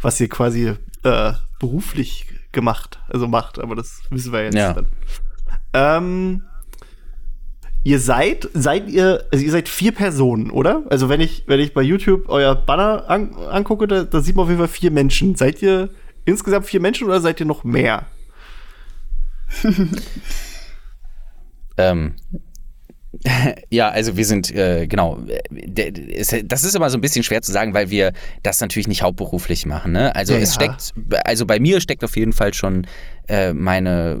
was 0.00 0.20
ihr 0.20 0.28
quasi 0.28 0.74
äh, 1.04 1.32
beruflich 1.60 2.26
gemacht, 2.52 3.00
also 3.08 3.28
macht, 3.28 3.58
aber 3.58 3.76
das 3.76 4.02
wissen 4.10 4.32
wir 4.32 4.44
jetzt 4.44 4.54
ja. 4.54 4.72
dann. 4.72 4.86
Ähm, 5.72 6.42
ihr 7.82 7.98
seid, 7.98 8.48
seid 8.54 8.88
ihr, 8.88 9.24
also 9.32 9.44
ihr 9.44 9.50
seid 9.50 9.68
vier 9.68 9.92
Personen, 9.92 10.50
oder? 10.50 10.84
Also 10.90 11.08
wenn 11.08 11.20
ich, 11.20 11.44
wenn 11.46 11.60
ich 11.60 11.72
bei 11.74 11.82
YouTube 11.82 12.28
euer 12.28 12.54
Banner 12.54 13.08
an, 13.08 13.34
angucke, 13.34 13.86
da, 13.86 14.04
da 14.04 14.20
sieht 14.20 14.36
man 14.36 14.44
auf 14.44 14.48
jeden 14.48 14.58
Fall 14.60 14.68
vier 14.68 14.90
Menschen. 14.90 15.34
Seid 15.34 15.62
ihr 15.62 15.90
insgesamt 16.24 16.66
vier 16.66 16.80
Menschen 16.80 17.06
oder 17.06 17.20
seid 17.20 17.40
ihr 17.40 17.46
noch 17.46 17.64
mehr? 17.64 18.06
ähm, 21.76 22.14
Ja, 23.70 23.88
also 23.88 24.16
wir 24.16 24.24
sind, 24.24 24.54
äh, 24.54 24.86
genau, 24.86 25.18
das 25.50 26.64
ist 26.64 26.74
immer 26.74 26.90
so 26.90 26.98
ein 26.98 27.00
bisschen 27.00 27.22
schwer 27.22 27.42
zu 27.42 27.52
sagen, 27.52 27.74
weil 27.74 27.90
wir 27.90 28.12
das 28.42 28.60
natürlich 28.60 28.88
nicht 28.88 29.02
hauptberuflich 29.02 29.66
machen. 29.66 29.92
Ne? 29.92 30.14
Also 30.14 30.34
ja, 30.34 30.40
es 30.40 30.54
steckt, 30.54 30.94
also 31.24 31.46
bei 31.46 31.58
mir 31.58 31.80
steckt 31.80 32.04
auf 32.04 32.16
jeden 32.16 32.32
Fall 32.32 32.54
schon 32.54 32.86
äh, 33.30 33.54
meine, 33.54 34.20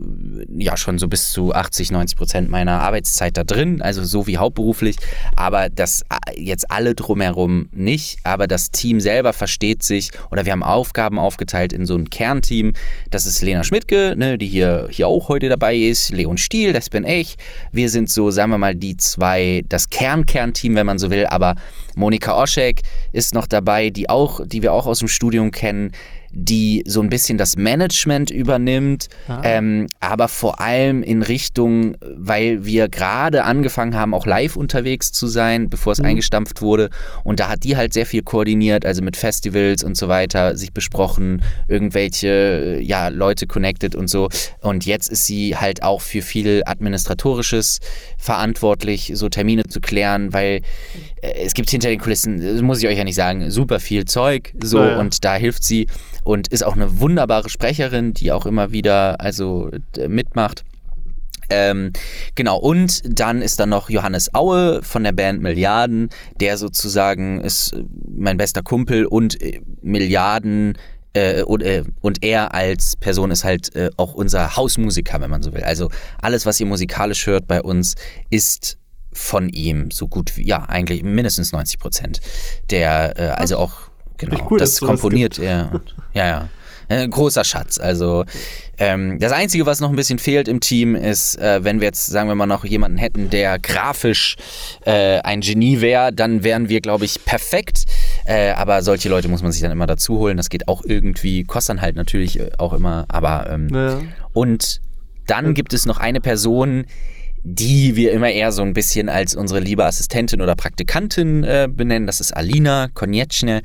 ja 0.56 0.76
schon 0.76 0.98
so 0.98 1.08
bis 1.08 1.30
zu 1.32 1.52
80, 1.52 1.90
90 1.90 2.16
Prozent 2.16 2.48
meiner 2.48 2.80
Arbeitszeit 2.80 3.36
da 3.36 3.44
drin, 3.44 3.82
also 3.82 4.04
so 4.04 4.26
wie 4.26 4.38
hauptberuflich, 4.38 4.96
aber 5.36 5.68
das 5.68 6.02
äh, 6.02 6.40
jetzt 6.40 6.70
alle 6.70 6.94
drumherum 6.94 7.68
nicht, 7.72 8.20
aber 8.22 8.46
das 8.46 8.70
Team 8.70 9.00
selber 9.00 9.32
versteht 9.32 9.82
sich. 9.82 10.10
Oder 10.30 10.44
wir 10.44 10.52
haben 10.52 10.62
Aufgaben 10.62 11.18
aufgeteilt 11.18 11.72
in 11.72 11.86
so 11.86 11.96
ein 11.96 12.08
Kernteam, 12.08 12.72
das 13.10 13.26
ist 13.26 13.42
Lena 13.42 13.64
Schmidtke, 13.64 14.14
ne, 14.16 14.38
die 14.38 14.46
hier, 14.46 14.88
hier 14.90 15.08
auch 15.08 15.28
heute 15.28 15.48
dabei 15.48 15.76
ist, 15.76 16.10
Leon 16.10 16.38
Stiel, 16.38 16.72
das 16.72 16.88
bin 16.88 17.04
ich, 17.04 17.36
wir 17.72 17.90
sind 17.90 18.08
so, 18.10 18.30
sagen 18.30 18.52
wir 18.52 18.58
mal, 18.58 18.76
die 18.76 18.96
zwei, 18.96 19.62
das 19.68 19.90
Kern-Kernteam, 19.90 20.76
wenn 20.76 20.86
man 20.86 20.98
so 20.98 21.10
will, 21.10 21.26
aber 21.26 21.56
Monika 21.96 22.40
Oschek 22.40 22.82
ist 23.12 23.34
noch 23.34 23.48
dabei, 23.48 23.90
die 23.90 24.08
auch, 24.08 24.40
die 24.46 24.62
wir 24.62 24.72
auch 24.72 24.86
aus 24.86 25.00
dem 25.00 25.08
Studium 25.08 25.50
kennen, 25.50 25.92
die 26.32 26.84
so 26.86 27.00
ein 27.00 27.08
bisschen 27.08 27.38
das 27.38 27.56
Management 27.56 28.30
übernimmt, 28.30 29.08
ah. 29.28 29.40
ähm, 29.44 29.86
aber 29.98 30.28
vor 30.28 30.60
allem 30.60 31.02
in 31.02 31.22
Richtung, 31.22 31.96
weil 32.00 32.64
wir 32.64 32.88
gerade 32.88 33.44
angefangen 33.44 33.94
haben, 33.94 34.14
auch 34.14 34.26
live 34.26 34.56
unterwegs 34.56 35.12
zu 35.12 35.26
sein, 35.26 35.68
bevor 35.68 35.92
es 35.92 35.98
mhm. 35.98 36.06
eingestampft 36.06 36.62
wurde. 36.62 36.90
Und 37.24 37.40
da 37.40 37.48
hat 37.48 37.64
die 37.64 37.76
halt 37.76 37.92
sehr 37.92 38.06
viel 38.06 38.22
koordiniert, 38.22 38.86
also 38.86 39.02
mit 39.02 39.16
Festivals 39.16 39.82
und 39.82 39.96
so 39.96 40.08
weiter, 40.08 40.56
sich 40.56 40.72
besprochen, 40.72 41.42
irgendwelche 41.68 42.78
ja, 42.80 43.08
Leute 43.08 43.46
connected 43.46 43.94
und 43.94 44.08
so. 44.08 44.28
Und 44.60 44.86
jetzt 44.86 45.10
ist 45.10 45.26
sie 45.26 45.56
halt 45.56 45.82
auch 45.82 46.00
für 46.00 46.22
viel 46.22 46.62
Administratorisches 46.64 47.80
verantwortlich, 48.18 49.12
so 49.14 49.28
Termine 49.28 49.64
zu 49.64 49.80
klären, 49.80 50.32
weil 50.32 50.60
äh, 51.22 51.32
es 51.44 51.54
gibt 51.54 51.70
hinter 51.70 51.88
den 51.88 52.00
Kulissen, 52.00 52.64
muss 52.64 52.82
ich 52.82 52.88
euch 52.88 52.98
ja 52.98 53.04
nicht 53.04 53.14
sagen, 53.14 53.50
super 53.50 53.80
viel 53.80 54.04
Zeug 54.04 54.52
so 54.62 54.78
ja. 54.78 54.98
und 54.98 55.24
da 55.24 55.34
hilft 55.34 55.64
sie 55.64 55.86
und 56.30 56.46
ist 56.46 56.62
auch 56.62 56.76
eine 56.76 57.00
wunderbare 57.00 57.48
Sprecherin, 57.48 58.14
die 58.14 58.30
auch 58.30 58.46
immer 58.46 58.70
wieder 58.70 59.20
also 59.20 59.68
mitmacht. 60.06 60.64
Ähm, 61.52 61.92
genau, 62.36 62.56
und 62.56 63.02
dann 63.04 63.42
ist 63.42 63.58
da 63.58 63.66
noch 63.66 63.90
Johannes 63.90 64.32
Aue 64.32 64.80
von 64.84 65.02
der 65.02 65.10
Band 65.10 65.42
Milliarden, 65.42 66.08
der 66.38 66.56
sozusagen 66.56 67.40
ist 67.40 67.74
mein 68.08 68.36
bester 68.36 68.62
Kumpel 68.62 69.06
und 69.06 69.42
äh, 69.42 69.60
Milliarden 69.82 70.78
äh, 71.14 71.42
und, 71.42 71.64
äh, 71.64 71.82
und, 72.00 72.22
er 72.22 72.54
als 72.54 72.94
Person 72.94 73.32
ist 73.32 73.42
halt 73.42 73.74
äh, 73.74 73.90
auch 73.96 74.14
unser 74.14 74.54
Hausmusiker, 74.56 75.20
wenn 75.20 75.30
man 75.30 75.42
so 75.42 75.52
will. 75.52 75.64
Also 75.64 75.90
alles, 76.22 76.46
was 76.46 76.60
ihr 76.60 76.66
musikalisch 76.66 77.26
hört 77.26 77.48
bei 77.48 77.60
uns, 77.60 77.96
ist 78.30 78.78
von 79.12 79.48
ihm 79.48 79.90
so 79.90 80.06
gut 80.06 80.36
wie, 80.36 80.46
ja, 80.46 80.62
eigentlich 80.68 81.02
mindestens 81.02 81.50
90 81.50 81.80
Prozent. 81.80 82.20
Der, 82.70 83.18
äh, 83.18 83.22
also 83.30 83.56
auch 83.56 83.89
Genau, 84.20 84.46
cool, 84.50 84.58
das 84.58 84.80
komponiert 84.80 85.38
er. 85.38 85.80
Ja, 86.12 86.26
ja. 86.26 86.48
Ein 86.88 87.10
großer 87.10 87.44
Schatz. 87.44 87.78
Also 87.78 88.24
ähm, 88.76 89.18
das 89.20 89.30
Einzige, 89.32 89.64
was 89.64 89.80
noch 89.80 89.90
ein 89.90 89.96
bisschen 89.96 90.18
fehlt 90.18 90.48
im 90.48 90.60
Team, 90.60 90.96
ist, 90.96 91.38
äh, 91.38 91.62
wenn 91.62 91.80
wir 91.80 91.86
jetzt, 91.86 92.06
sagen 92.06 92.28
wir 92.28 92.34
mal, 92.34 92.46
noch 92.46 92.64
jemanden 92.64 92.98
hätten, 92.98 93.30
der 93.30 93.58
grafisch 93.58 94.36
äh, 94.84 95.20
ein 95.20 95.40
Genie 95.40 95.80
wäre, 95.80 96.12
dann 96.12 96.42
wären 96.42 96.68
wir, 96.68 96.80
glaube 96.80 97.04
ich, 97.04 97.24
perfekt. 97.24 97.84
Äh, 98.24 98.50
aber 98.50 98.82
solche 98.82 99.08
Leute 99.08 99.28
muss 99.28 99.42
man 99.42 99.52
sich 99.52 99.62
dann 99.62 99.70
immer 99.70 99.86
dazu 99.86 100.18
holen. 100.18 100.36
Das 100.36 100.50
geht 100.50 100.66
auch 100.68 100.82
irgendwie, 100.84 101.44
kostet 101.44 101.76
dann 101.76 101.82
halt 101.82 101.96
natürlich 101.96 102.40
äh, 102.40 102.50
auch 102.58 102.72
immer. 102.72 103.06
Aber 103.08 103.48
ähm, 103.48 103.68
ja. 103.72 104.00
und 104.32 104.80
dann 105.28 105.54
gibt 105.54 105.72
es 105.72 105.86
noch 105.86 105.98
eine 105.98 106.20
Person, 106.20 106.86
die 107.42 107.96
wir 107.96 108.12
immer 108.12 108.30
eher 108.30 108.52
so 108.52 108.62
ein 108.62 108.74
bisschen 108.74 109.08
als 109.08 109.34
unsere 109.34 109.60
liebe 109.60 109.84
Assistentin 109.84 110.42
oder 110.42 110.56
Praktikantin 110.56 111.44
äh, 111.44 111.68
benennen. 111.70 112.06
Das 112.06 112.20
ist 112.20 112.36
Alina 112.36 112.88
Konieczne. 112.92 113.62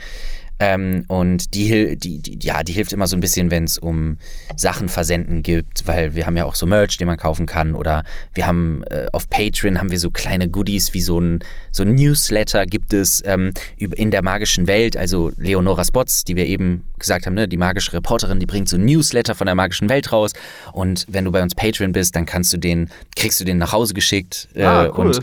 Ähm, 0.60 1.03
und 1.07 1.53
die, 1.53 1.98
die, 1.98 2.19
die, 2.19 2.40
ja, 2.45 2.64
die 2.64 2.72
hilft 2.72 2.94
immer 2.94 3.07
so 3.07 3.18
ein 3.18 3.19
bisschen, 3.19 3.52
wenn 3.52 3.65
es 3.65 3.77
um 3.77 4.18
Sachen 4.56 4.88
versenden 4.88 5.44
gibt, 5.44 5.86
weil 5.88 6.15
wir 6.15 6.26
haben 6.26 6.38
ja 6.38 6.45
auch 6.45 6.56
so 6.56 6.65
Merch, 6.65 6.98
den 6.98 7.07
man 7.07 7.18
kaufen 7.18 7.45
kann. 7.45 7.76
Oder 7.76 8.03
wir 8.34 8.48
haben 8.48 8.84
äh, 8.90 9.07
auf 9.11 9.30
Patreon 9.30 9.80
haben 9.80 9.91
wir 9.91 9.99
so 9.99 10.11
kleine 10.11 10.49
Goodies 10.49 10.94
wie 10.94 11.02
so 11.02 11.19
ein, 11.19 11.40
so 11.72 11.84
ein 11.84 11.95
Newsletter 11.95 12.65
gibt 12.65 12.94
es 12.94 13.22
ähm, 13.26 13.52
in 13.77 14.11
der 14.11 14.23
magischen 14.23 14.68
Welt. 14.68 14.95
Also 14.95 15.32
Leonora 15.38 15.84
Spots, 15.84 16.23
die 16.23 16.36
wir 16.36 16.45
eben 16.45 16.86
gesagt 16.99 17.26
haben, 17.26 17.34
ne, 17.34 17.48
die 17.48 17.57
magische 17.57 17.91
Reporterin, 17.94 18.40
die 18.40 18.45
bringt 18.45 18.69
so 18.69 18.77
ein 18.77 18.86
Newsletter 18.86 19.36
von 19.36 19.48
der 19.48 19.56
magischen 19.56 19.90
Welt 19.90 20.11
raus. 20.11 20.32
Und 20.72 21.06
wenn 21.10 21.26
du 21.26 21.32
bei 21.32 21.41
uns 21.41 21.53
Patreon 21.53 21.91
bist, 21.91 22.15
dann 22.15 22.26
kannst 22.26 22.53
du 22.53 22.57
den, 22.57 22.90
kriegst 23.15 23.40
du 23.41 23.44
den 23.44 23.57
nach 23.57 23.73
Hause 23.73 23.94
geschickt. 23.94 24.48
Äh, 24.53 24.64
ah, 24.64 24.94
cool. 24.98 25.07
Und 25.07 25.22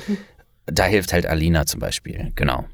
da 0.66 0.84
hilft 0.84 1.12
halt 1.12 1.26
Alina 1.26 1.64
zum 1.64 1.80
Beispiel, 1.80 2.32
genau. 2.34 2.66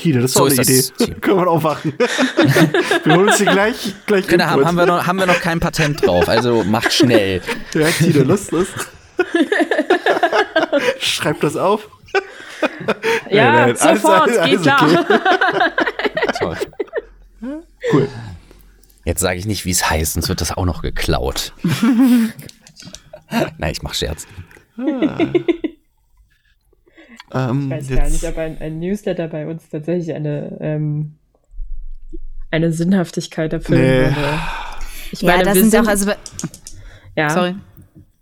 Kine, 0.00 0.22
das 0.22 0.30
ist 0.30 0.36
so 0.38 0.44
eine 0.46 0.54
Idee. 0.54 0.82
Können 1.20 1.40
wir 1.40 1.48
auch 1.48 1.62
machen. 1.62 1.92
wir 3.04 3.14
holen 3.14 3.28
uns 3.28 3.36
die 3.36 3.44
gleich, 3.44 3.94
gleich 4.06 4.26
genau, 4.26 4.46
haben, 4.46 4.64
haben, 4.64 4.76
wir 4.76 4.86
noch, 4.86 5.06
haben 5.06 5.18
wir 5.18 5.26
noch 5.26 5.40
kein 5.40 5.60
Patent 5.60 6.06
drauf, 6.06 6.26
also 6.26 6.64
macht 6.64 6.92
schnell. 6.92 7.42
Ja, 7.74 7.86
Kine, 7.88 8.22
lust, 8.24 8.50
lust. 8.50 8.72
Schreib 10.98 11.40
das 11.40 11.56
auf. 11.56 11.88
Ja, 13.30 13.52
nein, 13.52 13.76
nein, 13.78 13.96
sofort, 13.96 14.22
alles, 14.22 14.38
alles, 14.38 14.50
geht 14.50 14.62
klar. 14.62 14.82
Okay. 14.82 16.32
Toll. 16.38 16.56
Cool. 17.92 18.08
Jetzt 19.04 19.20
sage 19.20 19.38
ich 19.38 19.46
nicht, 19.46 19.64
wie 19.66 19.70
es 19.70 19.88
heißt, 19.88 20.14
sonst 20.14 20.28
wird 20.28 20.40
das 20.40 20.56
auch 20.56 20.64
noch 20.64 20.82
geklaut. 20.82 21.52
Nein, 23.58 23.72
ich 23.72 23.82
mach 23.82 23.94
Scherz. 23.94 24.26
Ah. 24.78 25.18
Ähm, 27.32 27.64
ich 27.64 27.70
weiß 27.70 27.96
gar 27.96 28.08
nicht, 28.08 28.24
ob 28.24 28.38
ein, 28.38 28.58
ein, 28.60 28.80
Newsletter 28.80 29.28
bei 29.28 29.46
uns 29.46 29.68
tatsächlich 29.68 30.14
eine, 30.14 30.56
ähm, 30.60 31.16
eine 32.50 32.72
Sinnhaftigkeit 32.72 33.52
erfüllen 33.52 33.80
nee. 33.80 34.16
würde. 34.16 34.38
Ich 35.12 35.22
ja, 35.22 35.32
meine, 35.32 35.44
das 35.44 35.54
sind, 35.54 35.76
auch, 35.76 35.86
also 35.86 36.10
ja. 37.16 37.30
Sorry. 37.30 37.54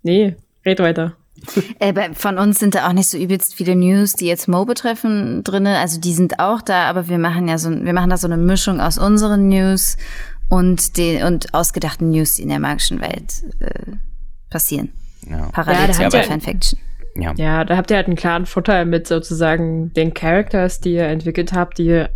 Nee, 0.02 0.36
red 0.64 0.80
weiter. 0.80 1.14
Äh, 1.78 1.92
bei, 1.92 2.12
von 2.14 2.36
uns 2.36 2.58
sind 2.58 2.74
da 2.74 2.88
auch 2.88 2.92
nicht 2.92 3.08
so 3.08 3.16
übelst 3.16 3.54
viele 3.54 3.76
News, 3.76 4.14
die 4.14 4.26
jetzt 4.26 4.48
Mo 4.48 4.64
betreffen, 4.64 5.44
drinne. 5.44 5.78
Also 5.78 6.00
die 6.00 6.12
sind 6.12 6.40
auch 6.40 6.60
da, 6.60 6.88
aber 6.88 7.06
wir 7.06 7.18
machen 7.18 7.46
ja 7.46 7.58
so, 7.58 7.70
wir 7.70 7.92
machen 7.92 8.10
da 8.10 8.16
so 8.16 8.26
eine 8.26 8.36
Mischung 8.36 8.80
aus 8.80 8.98
unseren 8.98 9.48
News 9.48 9.96
und, 10.48 10.96
den, 10.96 11.22
und 11.22 11.54
ausgedachten 11.54 12.10
News, 12.10 12.34
die 12.34 12.42
in 12.42 12.48
der 12.48 12.58
magischen 12.58 13.00
Welt 13.00 13.44
äh, 13.60 13.92
passieren. 14.50 14.92
Ja. 15.30 15.48
Parallel 15.52 15.94
Ja, 16.00 16.10
zu 16.10 16.16
er- 16.16 16.24
Fanfiction. 16.24 16.80
Ja. 17.18 17.34
Ja, 17.36 17.64
da 17.64 17.76
habt 17.76 17.90
ihr 17.90 17.96
halt 17.96 18.06
einen 18.06 18.16
klaren 18.16 18.46
Vorteil 18.46 18.84
mit 18.84 19.06
sozusagen 19.06 19.92
den 19.92 20.14
Characters, 20.14 20.80
die 20.80 20.94
ihr 20.94 21.04
entwickelt 21.04 21.52
habt, 21.52 21.78
die 21.78 21.86
ihr, 21.86 22.10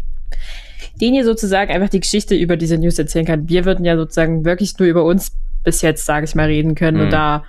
denen 1.01 1.15
ihr 1.15 1.25
sozusagen 1.25 1.73
einfach 1.73 1.89
die 1.89 2.01
Geschichte 2.01 2.35
über 2.35 2.57
diese 2.57 2.79
News 2.79 2.99
erzählen 2.99 3.27
kann. 3.27 3.49
Wir 3.49 3.65
würden 3.65 3.85
ja 3.85 3.97
sozusagen 3.97 4.45
wirklich 4.45 4.79
nur 4.79 4.89
über 4.89 5.05
uns 5.05 5.33
bis 5.65 5.83
jetzt, 5.83 6.07
sage 6.07 6.25
ich 6.25 6.35
mal, 6.35 6.47
reden 6.47 6.75
können. 6.75 6.99
Mhm. 6.99 7.05
Und 7.05 7.13
da 7.13 7.45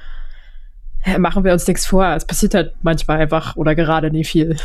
machen 1.17 1.43
wir 1.43 1.53
uns 1.53 1.67
nichts 1.67 1.85
vor. 1.85 2.05
Es 2.15 2.25
passiert 2.25 2.53
halt 2.53 2.73
manchmal 2.81 3.19
einfach 3.19 3.55
oder 3.55 3.75
gerade 3.75 4.09
nie 4.09 4.23
viel. 4.23 4.57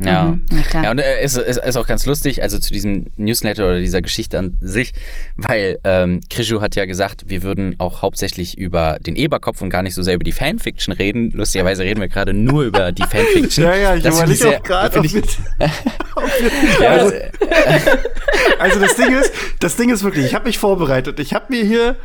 Ja. 0.00 0.24
Mhm. 0.26 0.44
Ja, 0.84 0.90
und 0.92 0.98
äh, 1.00 1.18
es 1.22 1.36
ist, 1.36 1.58
ist 1.58 1.76
auch 1.76 1.86
ganz 1.86 2.06
lustig, 2.06 2.42
also 2.42 2.58
zu 2.58 2.72
diesem 2.72 3.06
Newsletter 3.16 3.64
oder 3.66 3.80
dieser 3.80 4.00
Geschichte 4.00 4.38
an 4.38 4.56
sich, 4.60 4.92
weil 5.36 5.78
ähm, 5.84 6.20
Krishu 6.30 6.60
hat 6.60 6.76
ja 6.76 6.84
gesagt, 6.84 7.24
wir 7.26 7.42
würden 7.42 7.74
auch 7.78 8.00
hauptsächlich 8.02 8.56
über 8.56 8.98
den 9.00 9.16
Eberkopf 9.16 9.60
und 9.60 9.70
gar 9.70 9.82
nicht 9.82 9.94
so 9.94 10.02
sehr 10.02 10.14
über 10.14 10.22
die 10.24 10.32
Fanfiction 10.32 10.94
reden. 10.94 11.30
Lustigerweise 11.32 11.82
reden 11.82 12.00
wir 12.00 12.08
gerade 12.08 12.32
nur 12.32 12.62
über 12.62 12.92
die 12.92 13.02
Fanfiction. 13.02 13.64
Ja, 13.68 13.74
ja, 13.74 13.94
ich 13.96 14.04
überlege 14.04 14.56
auch 14.58 14.62
gerade, 14.62 15.00
ich- 15.04 15.14
Ja, 16.80 16.90
also, 16.90 17.12
äh, 17.14 17.30
also 18.58 18.80
das 18.80 18.94
Ding 18.96 19.16
ist, 19.18 19.32
das 19.60 19.76
Ding 19.76 19.90
ist 19.90 20.02
wirklich, 20.04 20.26
ich 20.26 20.34
habe 20.34 20.46
mich 20.46 20.58
vorbereitet. 20.58 21.18
Ich 21.20 21.34
habe 21.34 21.46
mir 21.50 21.64
hier 21.64 21.96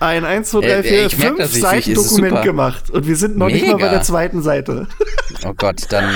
ein 0.00 0.24
1, 0.24 0.50
2, 0.50 0.60
3, 0.60 0.66
Äh, 0.66 0.82
4, 0.82 1.06
ich 1.06 1.18
merk 1.18 1.28
5 1.36 1.38
das, 1.38 1.54
ich- 1.56 1.62
Seiten 1.62 1.94
Dokument 1.94 2.42
gemacht. 2.42 2.90
Und 2.90 3.06
wir 3.06 3.16
sind 3.16 3.36
noch 3.36 3.46
nicht 3.48 3.66
mal 3.66 3.72
bei 3.72 3.76
Mega. 3.84 3.90
der 3.90 4.02
zweiten 4.02 4.42
Seite. 4.42 4.86
oh 5.46 5.52
Gott, 5.56 5.82
dann. 5.90 6.06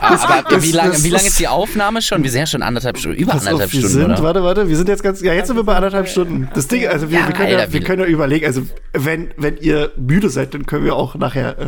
aber 0.00 0.20
aber 0.28 0.48
das- 0.50 0.62
wie 0.62 0.72
lange 0.72 0.92
das- 0.92 1.04
wie 1.04 1.08
lange 1.10 1.22
das- 1.24 1.32
ist 1.32 1.38
die 1.40 1.48
Aufnahme 1.48 2.02
schon? 2.02 2.22
Wir 2.22 2.30
sind 2.30 2.40
ja 2.40 2.46
schon 2.46 2.62
anderthalb 2.62 2.98
Stunden, 2.98 3.18
über 3.18 3.32
Pass 3.32 3.42
auf, 3.42 3.48
anderthalb 3.48 3.72
wir 3.72 3.80
Stunden, 3.80 3.94
sind, 3.96 4.10
oder? 4.12 4.22
warte, 4.22 4.42
warte, 4.44 4.68
wir 4.68 4.76
sind 4.76 4.88
jetzt 4.88 5.02
ganz, 5.02 5.20
ja, 5.22 5.32
jetzt 5.34 5.48
sind 5.48 5.56
wir 5.56 5.64
bei 5.64 5.74
anderthalb 5.74 6.08
Stunden. 6.08 6.48
Das 6.54 6.68
Ding, 6.68 6.86
also 6.86 7.10
wir, 7.10 7.18
Ja, 7.18 7.26
wir, 7.26 7.34
können, 7.34 7.48
Alter, 7.48 7.64
ja, 7.66 7.72
wir 7.72 7.80
können 7.82 8.00
ja 8.02 8.06
überlegen, 8.06 8.46
also 8.46 8.62
wenn, 8.92 9.30
wenn 9.36 9.56
ihr 9.58 9.90
müde 9.96 10.30
seid, 10.30 10.54
dann 10.54 10.64
können 10.66 10.84
wir 10.84 10.94
auch 10.96 11.14
nachher, 11.16 11.58
äh, 11.58 11.64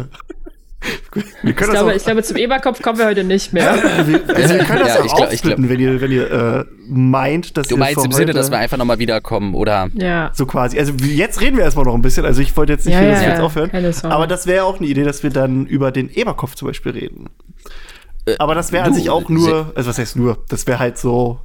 Ich 1.44 1.56
glaube, 1.56 1.80
auch, 1.84 1.90
ich 1.92 2.02
glaube, 2.04 2.22
zum 2.22 2.36
Eberkopf 2.36 2.82
kommen 2.82 2.98
wir 2.98 3.06
heute 3.06 3.22
nicht 3.24 3.52
mehr. 3.52 3.74
wir, 4.06 4.20
also 4.34 4.54
wir 4.54 4.58
können 4.64 4.80
das 4.80 4.94
Ja, 4.96 5.00
auch 5.02 5.14
glaub- 5.16 5.28
aufsplitten, 5.28 5.68
wenn 5.68 5.78
ihr, 5.80 6.00
wenn 6.00 6.10
ihr 6.12 6.30
äh, 6.30 6.64
meint, 6.88 7.56
dass 7.56 7.68
Du 7.68 7.74
ihr 7.76 7.78
meinst 7.78 8.04
im 8.04 8.12
Sinne, 8.12 8.28
heute- 8.28 8.32
dass 8.38 8.50
wir 8.50 8.58
einfach 8.58 8.76
nochmal 8.78 8.98
wiederkommen, 8.98 9.54
oder? 9.54 9.88
ja. 9.94 10.30
So 10.34 10.46
quasi. 10.46 10.78
Also 10.78 10.92
jetzt 10.94 11.40
reden 11.40 11.56
wir 11.56 11.64
erstmal 11.64 11.84
noch 11.84 11.94
ein 11.94 12.02
bisschen. 12.02 12.24
Also 12.24 12.40
ich 12.42 12.56
wollte 12.56 12.72
jetzt 12.72 12.86
nicht 12.86 12.94
Ja, 12.94 13.00
hier, 13.00 13.08
ja, 13.08 13.14
dass 13.14 13.22
wir 13.22 13.28
jetzt 13.28 13.38
ja. 13.38 13.44
aufhören. 13.44 13.70
Aber 14.12 14.26
das 14.26 14.46
wäre 14.46 14.64
auch 14.64 14.78
eine 14.78 14.86
Idee, 14.88 15.04
dass 15.04 15.22
wir 15.22 15.30
dann 15.30 15.66
über 15.66 15.92
den 15.92 16.10
Eberkopf 16.12 16.54
zum 16.54 16.68
Beispiel 16.68 16.92
reden. 16.92 17.28
Aber 18.38 18.54
das 18.54 18.72
wäre 18.72 18.84
an 18.84 18.94
sich 18.94 19.10
auch 19.10 19.28
nur, 19.28 19.72
also 19.74 19.88
was 19.90 19.98
heißt 19.98 20.16
nur, 20.16 20.38
das 20.48 20.66
wäre 20.66 20.78
halt 20.78 20.96
so 20.98 21.40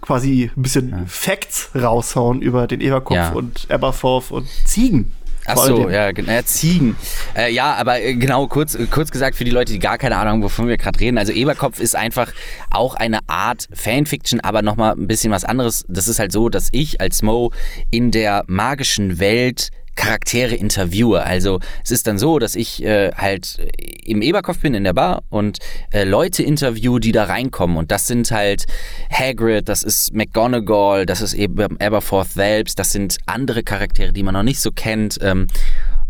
quasi 0.00 0.50
ein 0.56 0.62
bisschen 0.62 1.04
Facts 1.06 1.70
raushauen 1.80 2.42
über 2.42 2.66
den 2.66 2.80
Eberkopf 2.80 3.14
Ja. 3.16 3.32
und 3.32 3.66
Aberforth 3.70 4.30
und 4.32 4.48
Ziegen. 4.66 5.12
Ach 5.46 5.56
so, 5.56 5.88
ja, 5.90 6.12
gen- 6.12 6.28
äh, 6.28 6.44
Ziegen. 6.44 6.96
Äh, 7.36 7.52
ja, 7.52 7.74
aber 7.74 8.00
äh, 8.00 8.14
genau, 8.14 8.46
kurz, 8.46 8.78
kurz 8.90 9.10
gesagt 9.10 9.36
für 9.36 9.44
die 9.44 9.50
Leute, 9.50 9.72
die 9.72 9.78
gar 9.78 9.98
keine 9.98 10.16
Ahnung 10.16 10.34
haben, 10.34 10.42
wovon 10.44 10.68
wir 10.68 10.76
gerade 10.76 11.00
reden. 11.00 11.18
Also 11.18 11.32
Eberkopf 11.32 11.80
ist 11.80 11.96
einfach 11.96 12.32
auch 12.70 12.94
eine 12.94 13.18
Art 13.26 13.68
Fanfiction, 13.72 14.40
aber 14.40 14.62
nochmal 14.62 14.92
ein 14.94 15.06
bisschen 15.08 15.32
was 15.32 15.44
anderes. 15.44 15.84
Das 15.88 16.06
ist 16.08 16.18
halt 16.18 16.32
so, 16.32 16.48
dass 16.48 16.68
ich 16.72 17.00
als 17.00 17.22
Mo 17.22 17.50
in 17.90 18.10
der 18.12 18.44
magischen 18.46 19.18
Welt 19.18 19.70
Charaktere 19.94 20.54
interviewe. 20.54 21.22
Also 21.22 21.60
es 21.84 21.90
ist 21.90 22.06
dann 22.06 22.18
so, 22.18 22.38
dass 22.38 22.54
ich 22.54 22.82
äh, 22.82 23.12
halt 23.14 23.58
im 24.04 24.22
Eberkopf 24.22 24.58
bin 24.58 24.74
in 24.74 24.84
der 24.84 24.94
Bar 24.94 25.22
und 25.28 25.58
äh, 25.90 26.04
Leute 26.04 26.42
interview, 26.42 26.98
die 26.98 27.12
da 27.12 27.24
reinkommen. 27.24 27.76
Und 27.76 27.90
das 27.90 28.06
sind 28.06 28.30
halt 28.30 28.64
Hagrid, 29.10 29.68
das 29.68 29.82
ist 29.82 30.14
McGonagall, 30.14 31.06
das 31.06 31.20
ist 31.20 31.34
eben 31.34 31.78
Aberforth 31.80 32.32
selbst, 32.32 32.78
das 32.78 32.92
sind 32.92 33.18
andere 33.26 33.62
Charaktere, 33.62 34.12
die 34.12 34.22
man 34.22 34.34
noch 34.34 34.42
nicht 34.42 34.60
so 34.60 34.70
kennt. 34.72 35.18
Ähm, 35.20 35.46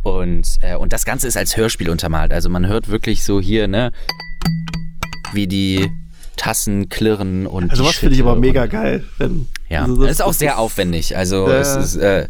und, 0.02 0.58
äh, 0.62 0.76
und 0.76 0.92
das 0.92 1.04
Ganze 1.04 1.28
ist 1.28 1.36
als 1.36 1.56
Hörspiel 1.56 1.90
untermalt. 1.90 2.32
Also 2.32 2.48
man 2.48 2.66
hört 2.66 2.88
wirklich 2.88 3.24
so 3.24 3.40
hier, 3.40 3.68
ne, 3.68 3.92
wie 5.32 5.46
die 5.46 5.90
Tassen 6.36 6.88
klirren 6.88 7.46
und. 7.46 7.70
Also 7.70 7.84
was 7.84 7.96
finde 7.96 8.14
ich 8.14 8.22
aber 8.22 8.36
mega 8.36 8.66
geil. 8.66 9.04
Wenn, 9.18 9.46
Ja, 9.68 9.82
also 9.84 10.02
das 10.02 10.12
ist 10.12 10.22
auch 10.22 10.32
sehr 10.32 10.58
aufwendig. 10.58 11.16
Also 11.16 11.46
es 11.48 11.76
ist 11.76 11.96
äh, 11.96 12.26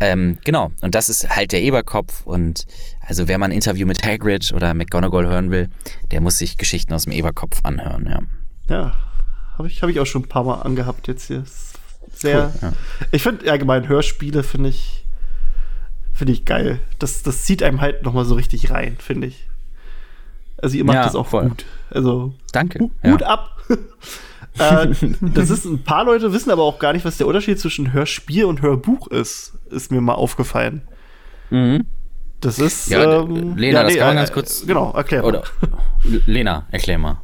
ähm, 0.00 0.38
genau. 0.44 0.70
Und 0.80 0.94
das 0.94 1.08
ist 1.08 1.28
halt 1.34 1.52
der 1.52 1.62
Eberkopf. 1.62 2.26
Und 2.26 2.66
also 3.06 3.28
wer 3.28 3.38
mal 3.38 3.46
ein 3.46 3.52
Interview 3.52 3.86
mit 3.86 4.04
Hagrid 4.04 4.52
oder 4.54 4.74
McGonagall 4.74 5.26
hören 5.26 5.50
will, 5.50 5.68
der 6.10 6.20
muss 6.20 6.38
sich 6.38 6.58
Geschichten 6.58 6.92
aus 6.92 7.04
dem 7.04 7.12
Eberkopf 7.12 7.60
anhören. 7.62 8.06
Ja. 8.08 8.20
Ja, 8.68 8.94
habe 9.58 9.68
ich, 9.68 9.82
hab 9.82 9.88
ich 9.90 10.00
auch 10.00 10.06
schon 10.06 10.22
ein 10.22 10.28
paar 10.28 10.44
Mal 10.44 10.62
angehabt 10.62 11.06
jetzt 11.08 11.26
hier. 11.28 11.44
Sehr. 12.12 12.52
Cool, 12.54 12.70
ja. 12.70 12.72
Ich 13.12 13.22
finde 13.22 13.50
allgemein 13.50 13.88
Hörspiele 13.88 14.42
finde 14.42 14.70
ich 14.70 15.04
finde 16.12 16.32
ich 16.32 16.44
geil. 16.46 16.80
Das, 16.98 17.22
das 17.22 17.44
zieht 17.44 17.62
einem 17.62 17.80
halt 17.82 18.02
noch 18.02 18.14
mal 18.14 18.24
so 18.24 18.34
richtig 18.36 18.70
rein, 18.70 18.96
finde 18.98 19.26
ich. 19.26 19.46
Also 20.56 20.76
ihr 20.78 20.84
macht 20.84 20.94
Ja, 20.94 21.04
das 21.04 21.14
auch 21.14 21.26
voll. 21.26 21.50
gut. 21.50 21.66
Also 21.90 22.32
Danke. 22.52 22.78
Hu- 22.80 22.90
Ja. 23.04 23.12
Hut 23.12 23.22
ab. 23.22 23.50
äh, 24.58 24.88
das 25.20 25.50
ist 25.50 25.64
ein 25.64 25.82
paar 25.82 26.04
Leute 26.04 26.32
wissen 26.32 26.50
aber 26.50 26.62
auch 26.62 26.78
gar 26.78 26.92
nicht, 26.92 27.04
was 27.04 27.16
der 27.18 27.26
Unterschied 27.26 27.58
zwischen 27.60 27.92
Hörspiel 27.92 28.44
und 28.44 28.62
Hörbuch 28.62 29.08
ist. 29.08 29.54
Ist 29.70 29.90
mir 29.90 30.00
mal 30.00 30.14
aufgefallen. 30.14 30.82
Mhm. 31.50 31.86
Das 32.40 32.58
ist 32.58 32.88
Ja, 32.88 33.22
ähm, 33.22 33.56
Lena, 33.56 33.82
das 33.84 33.94
kann 33.96 34.06
man 34.08 34.16
äh, 34.16 34.20
ganz 34.20 34.32
kurz- 34.32 34.66
Genau, 34.66 34.92
erklär 34.92 35.22
mal. 35.22 35.28
Oder 35.28 35.44
Lena, 36.26 36.66
erklär 36.70 36.98
mal. 36.98 37.20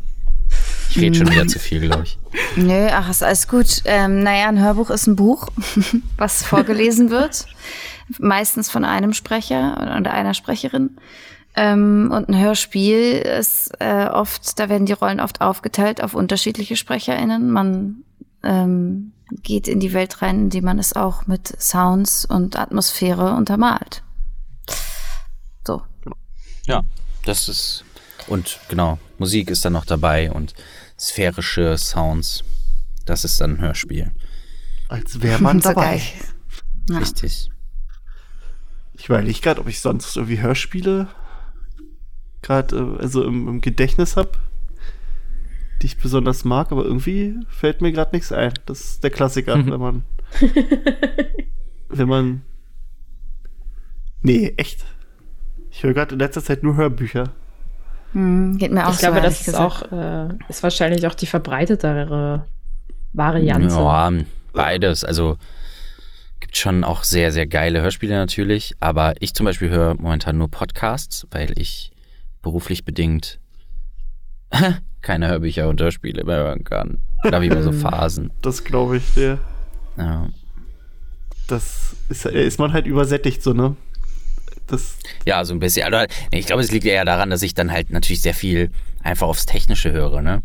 Ich 0.91 0.99
rede 0.99 1.17
schon 1.17 1.31
wieder 1.31 1.47
zu 1.47 1.59
viel, 1.59 1.81
glaube 1.81 2.03
ich. 2.05 2.19
Nö, 2.57 2.89
ach, 2.93 3.09
ist 3.09 3.23
alles 3.23 3.49
gut. 3.49 3.83
Ähm, 3.87 4.23
naja, 4.23 4.49
ein 4.49 4.61
Hörbuch 4.61 4.91
ist 4.91 5.07
ein 5.07 5.17
Buch, 5.17 5.49
was 6.19 6.43
vorgelesen 6.43 7.11
wird. 7.11 7.47
Meistens 8.19 8.71
von 8.71 8.85
einem 8.85 9.15
Sprecher 9.15 9.97
oder 9.99 10.13
einer 10.13 10.35
Sprecherin. 10.35 10.91
Ähm, 11.55 12.11
und 12.13 12.29
ein 12.29 12.39
Hörspiel 12.39 13.19
ist 13.19 13.73
äh, 13.79 14.07
oft, 14.07 14.59
da 14.59 14.69
werden 14.69 14.87
die 14.87 14.95
Rollen 14.95 15.21
oft 15.21 15.41
aufgeteilt 15.41 16.03
auf 16.03 16.15
unterschiedliche 16.15 16.77
SprecherInnen. 16.77 17.51
Man 17.51 18.05
ähm, 18.43 19.13
geht 19.43 19.69
in 19.69 19.81
die 19.81 19.93
Welt 19.93 20.23
rein, 20.23 20.41
indem 20.41 20.65
man 20.65 20.79
es 20.79 20.95
auch 20.95 21.27
mit 21.27 21.49
Sounds 21.61 22.25
und 22.25 22.59
Atmosphäre 22.59 23.35
untermalt. 23.35 24.03
So. 25.67 25.83
Ja, 26.67 26.83
das 27.25 27.49
ist. 27.49 27.85
Und 28.29 28.59
genau, 28.69 28.99
Musik 29.19 29.51
ist 29.51 29.65
dann 29.65 29.73
noch 29.73 29.85
dabei 29.85 30.31
und 30.31 30.55
sphärische 30.99 31.77
Sounds. 31.77 32.45
Das 33.05 33.25
ist 33.25 33.41
dann 33.41 33.57
ein 33.57 33.61
Hörspiel. 33.61 34.13
Als 34.89 35.21
wäre 35.21 35.43
man 35.43 35.61
So 35.63 35.71
dabei. 35.71 35.97
geil. 35.97 36.03
Ja. 36.89 36.99
Richtig. 36.99 37.51
Ich 38.95 39.07
überlege 39.09 39.41
gerade, 39.41 39.61
ob 39.61 39.69
ich 39.69 39.81
sonst 39.81 40.17
irgendwie 40.17 40.41
Hörspiele 40.41 41.09
gerade 42.43 42.77
äh, 42.77 43.03
also 43.03 43.25
im, 43.25 43.49
im 43.49 43.61
Gedächtnis 43.61 44.17
habe, 44.17 44.33
die 45.81 45.87
ich 45.87 45.99
besonders 45.99 46.45
mag, 46.45 46.73
aber 46.73 46.85
irgendwie 46.85 47.37
fällt 47.49 47.81
mir 47.81 47.93
gerade 47.93 48.15
nichts 48.15 48.33
ein. 48.33 48.53
Das 48.67 48.81
ist 48.81 49.05
der 49.05 49.11
Klassiker, 49.11 49.55
wenn 49.55 49.81
man 49.81 50.03
wenn 51.89 52.09
man 52.09 52.43
Nee, 54.23 54.55
echt. 54.57 54.85
Ich 55.71 55.83
höre 55.83 55.95
gerade 55.95 56.15
in 56.15 56.21
letzter 56.21 56.43
Zeit 56.43 56.63
nur 56.63 56.77
Hörbücher. 56.77 57.31
Hm, 58.13 58.57
geht 58.59 58.73
mir 58.73 58.87
auch 58.87 58.93
Ich 58.93 58.99
glaube, 58.99 59.17
so, 59.17 59.23
das 59.23 59.35
ehrlich 59.35 59.41
ist 59.41 59.47
gesagt. 59.47 59.93
auch, 59.93 59.93
äh, 59.93 60.29
ist 60.49 60.63
wahrscheinlich 60.63 61.07
auch 61.07 61.15
die 61.15 61.27
verbreitetere 61.27 62.47
Variante. 63.13 63.75
Ja, 63.75 64.13
beides. 64.53 65.05
Also 65.05 65.39
gibt 66.41 66.57
schon 66.57 66.85
auch 66.85 67.05
sehr, 67.05 67.33
sehr 67.33 67.47
geile 67.47 67.83
Hörspiele 67.83 68.15
natürlich. 68.15 68.75
Aber 68.81 69.15
ich 69.21 69.35
zum 69.35 69.47
Beispiel 69.47 69.71
höre 69.71 69.95
momentan 69.95 70.39
nur 70.39 70.51
Podcasts, 70.51 71.27
weil 71.31 71.59
ich 71.59 71.92
beruflich 72.43 72.85
bedingt 72.85 73.39
keine 75.03 75.29
Hörbücher 75.29 75.69
und 75.69 75.81
Hörspiele 75.81 76.25
mehr 76.25 76.37
hören 76.37 76.65
kann. 76.65 76.99
Da 77.23 77.33
habe 77.33 77.47
ich 77.47 77.53
immer 77.53 77.63
so 77.63 77.73
Phasen. 77.73 78.31
Das 78.43 78.65
glaube 78.65 78.99
ich 78.99 79.15
dir. 79.15 79.39
Ja. 79.97 80.29
Das 81.49 81.97
ist, 82.09 82.27
äh, 82.27 82.47
ist 82.47 82.59
man 82.59 82.73
halt 82.73 82.87
übersättigt 82.87 83.43
so, 83.43 83.53
ne? 83.53 83.77
Das, 84.67 84.97
Ja, 85.27 85.45
so 85.45 85.55
ein 85.55 85.59
bisschen. 85.59 85.91
Nee, 85.91 86.39
ich 86.39 86.47
glaube, 86.47 86.63
es 86.63 86.71
liegt 86.71 86.87
eher 86.87 87.05
daran, 87.05 87.31
dass 87.31 87.43
ich 87.43 87.55
dann 87.55 87.73
halt 87.73 87.91
natürlich 87.91 88.23
sehr 88.23 88.35
viel 88.35 88.71
einfach 89.03 89.27
aufs 89.27 89.47
Technische 89.47 89.93
höre, 89.93 90.23
ne? 90.23 90.43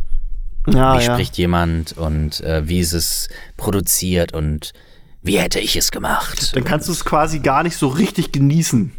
ja, 0.67 0.99
wie 0.99 1.03
ja. 1.03 1.13
spricht 1.13 1.37
jemand 1.37 1.97
und 1.97 2.41
äh, 2.41 2.67
wie 2.67 2.79
ist 2.79 2.93
es 2.93 3.29
produziert 3.55 4.33
und 4.33 4.73
wie 5.21 5.39
hätte 5.39 5.59
ich 5.59 5.75
es 5.75 5.91
gemacht? 5.91 6.55
Dann 6.55 6.63
kannst 6.63 6.87
du 6.87 6.91
es 6.91 7.05
quasi 7.05 7.39
gar 7.39 7.63
nicht 7.63 7.77
so 7.77 7.87
richtig 7.87 8.31
genießen. 8.31 8.91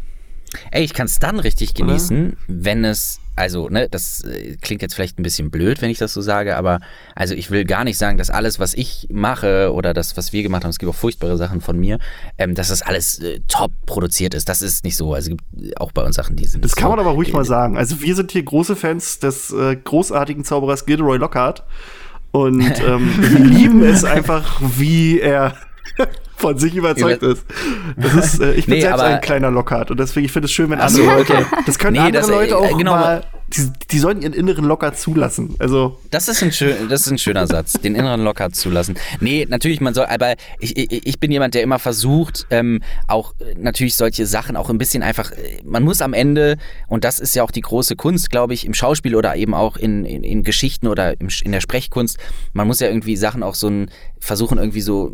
Ey, 0.71 0.83
ich 0.83 0.93
kann 0.93 1.05
es 1.05 1.19
dann 1.19 1.39
richtig 1.39 1.73
genießen, 1.73 2.37
wenn 2.47 2.85
es, 2.85 3.19
also, 3.35 3.69
ne, 3.69 3.87
das 3.89 4.23
äh, 4.23 4.57
klingt 4.61 4.81
jetzt 4.81 4.95
vielleicht 4.95 5.19
ein 5.19 5.23
bisschen 5.23 5.51
blöd, 5.51 5.81
wenn 5.81 5.89
ich 5.89 5.97
das 5.97 6.13
so 6.13 6.21
sage, 6.21 6.57
aber 6.57 6.79
also 7.15 7.35
ich 7.35 7.51
will 7.51 7.65
gar 7.65 7.83
nicht 7.83 7.97
sagen, 7.97 8.17
dass 8.17 8.29
alles, 8.29 8.59
was 8.59 8.73
ich 8.73 9.07
mache 9.11 9.71
oder 9.73 9.93
das, 9.93 10.17
was 10.17 10.33
wir 10.33 10.43
gemacht 10.43 10.63
haben, 10.63 10.71
es 10.71 10.79
gibt 10.79 10.89
auch 10.89 10.95
furchtbare 10.95 11.37
Sachen 11.37 11.61
von 11.61 11.79
mir, 11.79 11.99
ähm, 12.37 12.55
dass 12.55 12.69
das 12.69 12.81
alles 12.81 13.19
äh, 13.19 13.39
top 13.47 13.71
produziert 13.85 14.33
ist. 14.33 14.49
Das 14.49 14.61
ist 14.61 14.83
nicht 14.83 14.95
so. 14.95 15.13
Also 15.13 15.31
es 15.31 15.37
gibt 15.37 15.79
auch 15.79 15.91
bei 15.91 16.03
uns 16.03 16.15
Sachen, 16.15 16.35
die 16.35 16.45
sind. 16.45 16.65
Das 16.65 16.71
so, 16.71 16.81
kann 16.81 16.89
man 16.89 16.99
aber 16.99 17.11
ruhig 17.11 17.31
mal 17.33 17.45
sagen. 17.45 17.77
Also 17.77 18.01
wir 18.01 18.15
sind 18.15 18.31
hier 18.31 18.43
große 18.43 18.75
Fans 18.75 19.19
des 19.19 19.51
äh, 19.51 19.75
großartigen 19.75 20.43
Zauberers 20.43 20.85
Gilderoy 20.85 21.17
Lockhart 21.17 21.63
und 22.31 22.61
ähm, 22.85 23.13
wir 23.19 23.39
lieben 23.39 23.83
es 23.83 24.03
einfach, 24.03 24.61
wie 24.77 25.19
er 25.19 25.55
von 26.37 26.57
sich 26.57 26.73
überzeugt 26.75 27.21
Über- 27.21 27.33
ist. 27.33 27.45
Das 27.97 28.13
ist 28.13 28.39
äh, 28.41 28.53
ich 28.53 28.65
bin 28.67 28.75
Nee, 28.75 28.81
selbst 28.81 28.99
aber- 28.99 29.03
ein 29.15 29.21
kleiner 29.21 29.51
Lockhart 29.51 29.91
und 29.91 29.99
deswegen 29.99 30.25
ich 30.25 30.31
finde 30.31 30.45
es 30.45 30.51
schön, 30.51 30.69
wenn 30.69 30.79
andere 30.79 31.03
so, 31.03 31.09
Leute, 31.09 31.33
okay. 31.33 31.45
das 31.65 31.77
können 31.79 31.93
Nee, 31.93 31.99
andere 31.99 32.21
das, 32.21 32.29
äh, 32.29 32.33
Leute 32.33 32.57
auch 32.57 32.77
genau. 32.77 32.91
mal, 32.91 33.23
die, 33.47 33.67
die 33.89 33.97
sollen 33.97 34.21
ihren 34.21 34.33
inneren 34.33 34.63
Locker 34.65 34.93
zulassen. 34.93 35.55
Also 35.57 35.99
Das 36.11 36.27
ist 36.27 36.43
ein, 36.43 36.51
schön, 36.51 36.87
das 36.87 37.01
ist 37.07 37.11
ein 37.11 37.17
schöner 37.17 37.47
Satz, 37.47 37.73
den 37.73 37.95
inneren 37.95 38.23
locker 38.23 38.51
zulassen. 38.51 38.95
Nee, 39.21 39.47
natürlich, 39.49 39.81
man 39.81 39.95
soll, 39.95 40.05
aber 40.05 40.35
ich, 40.59 40.77
ich, 40.77 41.07
ich 41.07 41.19
bin 41.19 41.31
jemand, 41.31 41.55
der 41.55 41.63
immer 41.63 41.79
versucht, 41.79 42.45
ähm, 42.51 42.81
auch 43.07 43.33
äh, 43.39 43.55
natürlich 43.57 43.95
solche 43.95 44.27
Sachen 44.27 44.55
auch 44.55 44.69
ein 44.69 44.77
bisschen 44.77 45.01
einfach, 45.01 45.31
äh, 45.31 45.61
man 45.65 45.81
muss 45.83 46.01
am 46.03 46.13
Ende, 46.13 46.57
und 46.87 47.03
das 47.03 47.19
ist 47.19 47.35
ja 47.35 47.41
auch 47.43 47.49
die 47.49 47.61
große 47.61 47.95
Kunst, 47.95 48.29
glaube 48.29 48.53
ich, 48.53 48.65
im 48.67 48.75
Schauspiel 48.75 49.15
oder 49.15 49.35
eben 49.35 49.55
auch 49.55 49.77
in, 49.77 50.05
in, 50.05 50.23
in 50.23 50.43
Geschichten 50.43 50.87
oder 50.87 51.19
im, 51.19 51.29
in 51.43 51.51
der 51.51 51.61
Sprechkunst, 51.61 52.17
man 52.53 52.67
muss 52.67 52.79
ja 52.81 52.87
irgendwie 52.87 53.15
Sachen 53.17 53.41
auch 53.41 53.55
so 53.55 53.67
ein, 53.67 53.89
versuchen 54.19 54.57
irgendwie 54.57 54.81
so 54.81 55.11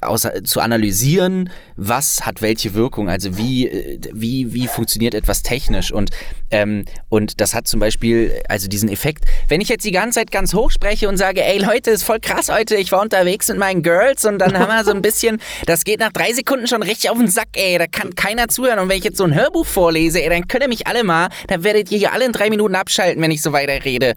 außer, 0.00 0.44
zu 0.44 0.60
analysieren, 0.60 1.50
was 1.76 2.24
hat 2.24 2.42
welche 2.42 2.74
Wirkung, 2.74 3.08
also 3.08 3.36
wie, 3.36 3.98
wie, 4.12 4.52
wie 4.54 4.68
funktioniert 4.68 5.14
etwas 5.14 5.42
technisch 5.42 5.92
und, 5.92 6.10
ähm, 6.50 6.84
und 7.08 7.40
das 7.40 7.54
hat 7.54 7.66
zum 7.66 7.80
Beispiel, 7.80 8.40
also 8.48 8.68
diesen 8.68 8.88
Effekt, 8.88 9.24
wenn 9.48 9.60
ich 9.60 9.68
jetzt 9.68 9.84
die 9.84 9.90
ganze 9.90 10.20
Zeit 10.20 10.30
ganz 10.30 10.54
hoch 10.54 10.70
spreche 10.70 11.08
und 11.08 11.16
sage, 11.16 11.44
ey 11.44 11.58
Leute, 11.58 11.90
ist 11.90 12.04
voll 12.04 12.20
krass 12.20 12.48
heute, 12.48 12.76
ich 12.76 12.92
war 12.92 13.02
unterwegs 13.02 13.48
mit 13.48 13.58
meinen 13.58 13.82
Girls 13.82 14.24
und 14.24 14.38
dann 14.38 14.56
haben 14.58 14.68
wir 14.68 14.84
so 14.84 14.92
ein 14.92 15.02
bisschen, 15.02 15.38
das 15.66 15.84
geht 15.84 16.00
nach 16.00 16.12
drei 16.12 16.32
Sekunden 16.32 16.66
schon 16.66 16.82
richtig 16.82 17.10
auf 17.10 17.18
den 17.18 17.28
Sack, 17.28 17.48
ey, 17.56 17.78
da 17.78 17.86
kann 17.86 18.14
keiner 18.14 18.48
zuhören 18.48 18.78
und 18.78 18.88
wenn 18.88 18.98
ich 18.98 19.04
jetzt 19.04 19.18
so 19.18 19.24
ein 19.24 19.34
Hörbuch 19.34 19.66
vorlese, 19.66 20.22
ey, 20.22 20.28
dann 20.28 20.46
könnt 20.48 20.62
ihr 20.62 20.68
mich 20.68 20.86
alle 20.86 21.04
mal, 21.04 21.28
dann 21.48 21.64
werdet 21.64 21.90
ihr 21.90 21.98
hier 21.98 22.12
alle 22.12 22.24
in 22.24 22.32
drei 22.32 22.50
Minuten 22.50 22.74
abschalten, 22.74 23.22
wenn 23.22 23.30
ich 23.30 23.42
so 23.42 23.52
weiter 23.52 23.84
rede. 23.84 24.14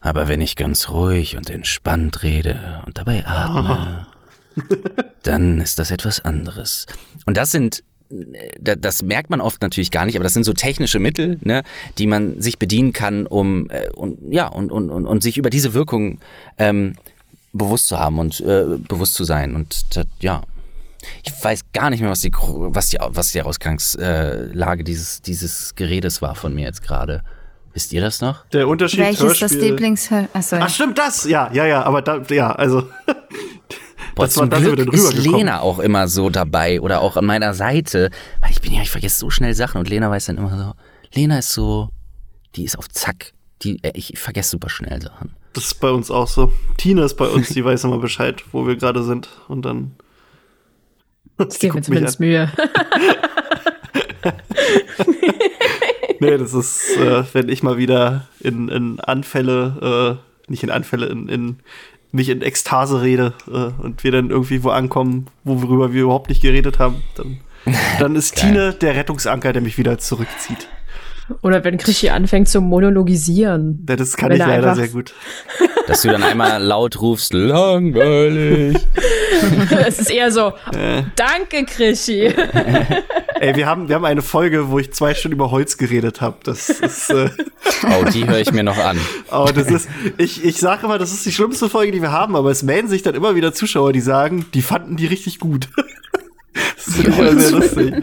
Aber 0.00 0.28
wenn 0.28 0.40
ich 0.40 0.56
ganz 0.56 0.88
ruhig 0.88 1.36
und 1.36 1.50
entspannt 1.50 2.22
rede 2.22 2.82
und 2.86 2.96
dabei 2.98 3.24
atme, 3.26 4.06
dann 5.22 5.60
ist 5.60 5.78
das 5.78 5.90
etwas 5.90 6.24
anderes. 6.24 6.86
Und 7.26 7.36
das 7.36 7.50
sind, 7.50 7.82
äh, 8.10 8.50
da- 8.58 8.76
das 8.76 9.02
merkt 9.02 9.28
man 9.30 9.40
oft 9.40 9.60
natürlich 9.60 9.90
gar 9.90 10.06
nicht, 10.06 10.16
aber 10.16 10.24
das 10.24 10.32
sind 10.34 10.44
so 10.44 10.52
technische 10.54 10.98
Mittel, 10.98 11.38
ne, 11.42 11.62
die 11.98 12.06
man 12.06 12.40
sich 12.40 12.58
bedienen 12.58 12.92
kann, 12.94 13.26
um 13.26 13.68
äh, 13.70 13.90
und 13.90 14.18
ja 14.32 14.46
und, 14.48 14.72
und, 14.72 14.90
und, 14.90 15.06
und 15.06 15.22
sich 15.22 15.36
über 15.36 15.50
diese 15.50 15.74
Wirkung 15.74 16.18
ähm, 16.56 16.94
bewusst 17.52 17.88
zu 17.88 17.98
haben 17.98 18.18
und 18.18 18.40
äh, 18.40 18.64
bewusst 18.88 19.14
zu 19.14 19.24
sein. 19.24 19.54
Und 19.54 19.96
das, 19.96 20.06
ja, 20.20 20.42
ich 21.24 21.32
weiß 21.44 21.72
gar 21.72 21.90
nicht 21.90 22.00
mehr, 22.00 22.10
was 22.10 22.20
die 22.20 22.32
was 22.32 22.88
die 22.88 22.98
was 23.00 23.32
die 23.32 23.42
Ausgangslage 23.42 24.84
dieses 24.84 25.20
dieses 25.22 25.74
Geredes 25.74 26.22
war 26.22 26.34
von 26.34 26.54
mir 26.54 26.64
jetzt 26.64 26.82
gerade. 26.82 27.22
Wisst 27.72 27.92
ihr 27.92 28.00
das 28.00 28.20
noch? 28.20 28.44
der 28.46 28.66
Unterschied 28.68 29.00
Welches 29.00 29.20
ist 29.32 29.42
das 29.42 29.52
Hörspiel- 29.52 29.60
Lieblingshör... 29.60 30.28
Achso, 30.32 30.56
Ach 30.60 30.68
stimmt, 30.68 30.98
das. 30.98 31.24
Ja, 31.24 31.50
ja, 31.52 31.66
ja, 31.66 31.82
aber 31.84 32.02
da 32.02 32.20
ja, 32.30 32.50
also 32.52 32.82
Boah, 34.16 34.26
Das 34.26 34.36
war- 34.36 34.50
zum 34.50 34.64
wir 34.64 34.74
Glück 34.74 34.90
dann 34.92 34.94
ist. 34.94 35.14
Lena 35.16 35.60
auch 35.60 35.78
immer 35.78 36.08
so 36.08 36.30
dabei 36.30 36.80
oder 36.80 37.00
auch 37.00 37.16
an 37.16 37.24
meiner 37.26 37.54
Seite, 37.54 38.10
weil 38.40 38.50
ich 38.50 38.60
bin 38.60 38.72
ja, 38.72 38.82
ich 38.82 38.90
vergesse 38.90 39.18
so 39.20 39.30
schnell 39.30 39.54
Sachen 39.54 39.78
und 39.78 39.88
Lena 39.88 40.10
weiß 40.10 40.26
dann 40.26 40.38
immer 40.38 40.56
so, 40.58 40.72
Lena 41.14 41.38
ist 41.38 41.52
so, 41.52 41.90
die 42.56 42.64
ist 42.64 42.76
auf 42.76 42.88
Zack, 42.88 43.32
die, 43.62 43.82
äh, 43.84 43.92
ich, 43.94 44.12
ich 44.14 44.18
vergesse 44.18 44.50
super 44.50 44.68
schnell 44.68 45.00
Sachen. 45.00 45.36
das 45.52 45.66
ist 45.66 45.80
bei 45.80 45.90
uns 45.90 46.10
auch 46.10 46.26
so. 46.28 46.52
Tina 46.76 47.04
ist 47.04 47.14
bei 47.14 47.26
uns, 47.28 47.50
die 47.50 47.64
weiß 47.64 47.84
immer 47.84 47.98
Bescheid, 47.98 48.42
wo 48.52 48.66
wir 48.66 48.74
gerade 48.76 49.04
sind 49.04 49.28
und 49.48 49.62
dann 49.62 49.92
Ich 51.48 51.58
gebe 51.60 51.74
mir 51.76 51.82
zumindest 51.82 52.18
Mühe. 52.20 52.50
Nee, 56.30 56.36
das 56.36 56.52
ist, 56.52 56.96
äh, 56.98 57.24
wenn 57.32 57.48
ich 57.48 57.62
mal 57.62 57.78
wieder 57.78 58.28
in, 58.40 58.68
in 58.68 59.00
Anfälle, 59.00 60.18
äh, 60.48 60.50
nicht 60.50 60.62
in 60.62 60.70
Anfälle, 60.70 61.06
in, 61.06 61.28
in 61.28 61.56
mich 62.12 62.28
in 62.28 62.42
Ekstase 62.42 63.00
rede 63.00 63.32
äh, 63.48 63.82
und 63.82 64.04
wir 64.04 64.12
dann 64.12 64.30
irgendwie 64.30 64.62
wo 64.62 64.68
ankommen, 64.70 65.28
worüber 65.44 65.92
wir 65.92 66.02
überhaupt 66.02 66.28
nicht 66.28 66.42
geredet 66.42 66.78
haben, 66.78 67.02
dann, 67.16 67.40
dann 67.98 68.16
ist. 68.16 68.36
Tine 68.36 68.74
der 68.74 68.96
Rettungsanker, 68.96 69.52
der 69.52 69.62
mich 69.62 69.78
wieder 69.78 69.98
zurückzieht. 69.98 70.68
Oder 71.42 71.62
wenn 71.62 71.78
Krischi 71.78 72.10
anfängt 72.10 72.48
zu 72.48 72.60
monologisieren. 72.60 73.86
Ja, 73.88 73.96
Das 73.96 74.16
kann 74.16 74.32
ich 74.32 74.40
er 74.40 74.48
leider 74.48 74.74
sehr 74.74 74.88
gut. 74.88 75.14
Dass 75.86 76.02
du 76.02 76.08
dann 76.08 76.24
einmal 76.24 76.60
laut 76.60 77.00
rufst, 77.00 77.32
langweilig. 77.32 78.76
es 79.86 80.00
ist 80.00 80.10
eher 80.10 80.32
so, 80.32 80.52
danke 81.14 81.64
Krischi. 81.66 82.34
Ey, 83.40 83.56
wir 83.56 83.64
haben, 83.66 83.88
wir 83.88 83.94
haben 83.94 84.04
eine 84.04 84.20
Folge, 84.20 84.68
wo 84.68 84.78
ich 84.78 84.92
zwei 84.92 85.14
Stunden 85.14 85.36
über 85.36 85.50
Holz 85.50 85.78
geredet 85.78 86.20
habe. 86.20 86.36
Das 86.44 86.68
ist, 86.68 87.08
äh, 87.08 87.30
Oh, 87.84 88.04
die 88.04 88.26
höre 88.26 88.38
ich 88.38 88.52
mir 88.52 88.62
noch 88.62 88.76
an. 88.76 89.00
aber 89.30 89.50
das 89.54 89.70
ist, 89.70 89.88
ich, 90.18 90.44
ich 90.44 90.58
sage 90.58 90.84
immer, 90.84 90.98
das 90.98 91.10
ist 91.14 91.24
die 91.24 91.32
schlimmste 91.32 91.70
Folge, 91.70 91.90
die 91.90 92.02
wir 92.02 92.12
haben, 92.12 92.36
aber 92.36 92.50
es 92.50 92.62
melden 92.62 92.88
sich 92.88 93.02
dann 93.02 93.14
immer 93.14 93.34
wieder 93.36 93.54
Zuschauer, 93.54 93.94
die 93.94 94.02
sagen, 94.02 94.44
die 94.52 94.60
fanden 94.60 94.96
die 94.98 95.06
richtig 95.06 95.38
gut. 95.38 95.68
das 96.52 96.96
finde 96.96 97.10
ich 97.12 97.18
immer 97.18 97.40
sehr 97.40 97.50
lustig. 97.52 97.94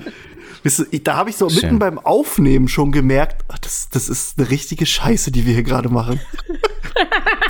Da 1.04 1.16
habe 1.16 1.30
ich 1.30 1.38
so 1.38 1.50
Schön. 1.50 1.62
mitten 1.62 1.80
beim 1.80 2.00
Aufnehmen 2.00 2.68
schon 2.68 2.92
gemerkt, 2.92 3.44
ach, 3.48 3.60
das, 3.60 3.90
das 3.90 4.10
ist 4.10 4.38
eine 4.40 4.50
richtige 4.50 4.86
Scheiße, 4.86 5.32
die 5.32 5.46
wir 5.46 5.54
hier 5.54 5.64
gerade 5.64 5.90
machen. 5.90 6.20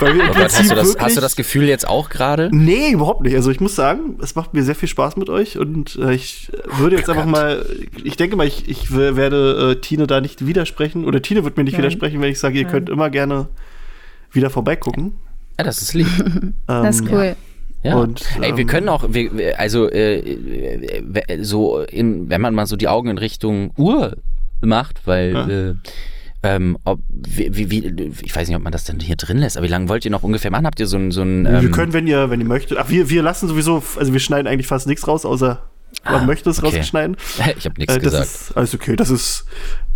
Weil 0.00 0.14
wir 0.14 0.24
im 0.24 0.34
hast 0.36 0.58
du, 0.60 0.74
das, 0.74 0.86
wirklich- 0.88 1.02
hast 1.04 1.16
du 1.16 1.20
das 1.20 1.34
Gefühl 1.36 1.64
jetzt 1.64 1.88
auch 1.88 2.10
gerade? 2.10 2.50
Nee, 2.52 2.90
überhaupt 2.92 3.22
nicht. 3.22 3.34
Also 3.34 3.50
ich 3.50 3.60
muss 3.60 3.74
sagen, 3.74 4.18
es 4.22 4.34
macht 4.34 4.52
mir 4.54 4.62
sehr 4.62 4.74
viel 4.74 4.88
Spaß 4.88 5.16
mit 5.16 5.30
euch 5.30 5.58
und 5.58 5.96
äh, 5.96 6.12
ich 6.14 6.50
würde 6.76 6.96
jetzt 6.96 7.08
einfach 7.08 7.24
mal, 7.24 7.64
ich 8.04 8.16
denke 8.16 8.36
mal, 8.36 8.46
ich, 8.46 8.68
ich 8.68 8.92
werde 8.94 9.72
äh, 9.76 9.80
Tine 9.80 10.06
da 10.06 10.20
nicht 10.20 10.46
widersprechen 10.46 11.04
oder 11.04 11.22
Tine 11.22 11.44
wird 11.44 11.56
mir 11.56 11.64
nicht 11.64 11.72
Nein. 11.72 11.82
widersprechen, 11.82 12.20
wenn 12.20 12.30
ich 12.30 12.38
sage, 12.38 12.58
ihr 12.58 12.66
könnt 12.66 12.88
immer 12.90 13.10
gerne 13.10 13.48
wieder 14.30 14.50
vorbeigucken. 14.50 15.14
Ja, 15.58 15.64
das 15.64 15.80
ist 15.82 15.94
lieb. 15.94 16.06
das 16.66 16.96
ist 16.96 17.02
Ähm, 17.02 17.08
cool. 17.12 17.24
Ja. 17.24 17.36
Und, 17.96 18.24
Ey, 18.40 18.52
wir 18.56 18.60
ähm, 18.62 18.66
können 18.66 18.88
auch, 18.88 19.04
wir, 19.08 19.58
also 19.58 19.88
äh, 19.90 20.18
äh, 20.18 21.42
so, 21.44 21.80
in, 21.80 22.28
wenn 22.30 22.40
man 22.40 22.54
mal 22.54 22.66
so 22.66 22.76
die 22.76 22.88
Augen 22.88 23.08
in 23.10 23.18
Richtung 23.18 23.72
Uhr 23.76 24.16
macht, 24.60 25.06
weil 25.06 25.32
Ja. 25.32 25.48
äh, 25.48 25.74
ähm, 26.44 26.78
ob, 26.84 27.00
wie, 27.08 27.70
wie, 27.70 28.12
ich 28.22 28.34
weiß 28.36 28.46
nicht, 28.46 28.56
ob 28.56 28.62
man 28.62 28.70
das 28.72 28.84
denn 28.84 29.00
hier 29.00 29.16
drin 29.16 29.38
lässt, 29.38 29.56
aber 29.56 29.66
wie 29.66 29.70
lange 29.70 29.88
wollt 29.88 30.04
ihr 30.04 30.10
noch 30.12 30.22
ungefähr 30.22 30.52
machen? 30.52 30.66
Habt 30.66 30.78
ihr 30.78 30.86
so 30.86 30.96
ein, 30.96 31.10
so 31.10 31.22
ein 31.22 31.44
Wir 31.44 31.58
ähm, 31.60 31.72
können, 31.72 31.92
wenn 31.92 32.06
ihr, 32.06 32.30
wenn 32.30 32.40
ihr 32.40 32.46
möchtet. 32.46 32.78
Ach, 32.78 32.88
wir, 32.88 33.10
wir 33.10 33.22
lassen 33.22 33.48
sowieso, 33.48 33.82
also 33.98 34.12
wir 34.12 34.20
schneiden 34.20 34.46
eigentlich 34.46 34.68
fast 34.68 34.86
nichts 34.86 35.06
raus, 35.08 35.24
außer 35.24 35.62
man 36.04 36.14
Ah, 36.14 36.24
möchte 36.24 36.48
es 36.50 36.62
okay. 36.62 36.76
rausschneiden. 36.78 37.16
ich 37.58 37.64
habe 37.64 37.74
nichts 37.78 37.96
Äh, 37.96 38.00
gesagt. 38.00 38.24
ist 38.24 38.56
alles 38.56 38.72
okay. 38.74 38.94
Das 38.94 39.10
ist, 39.10 39.46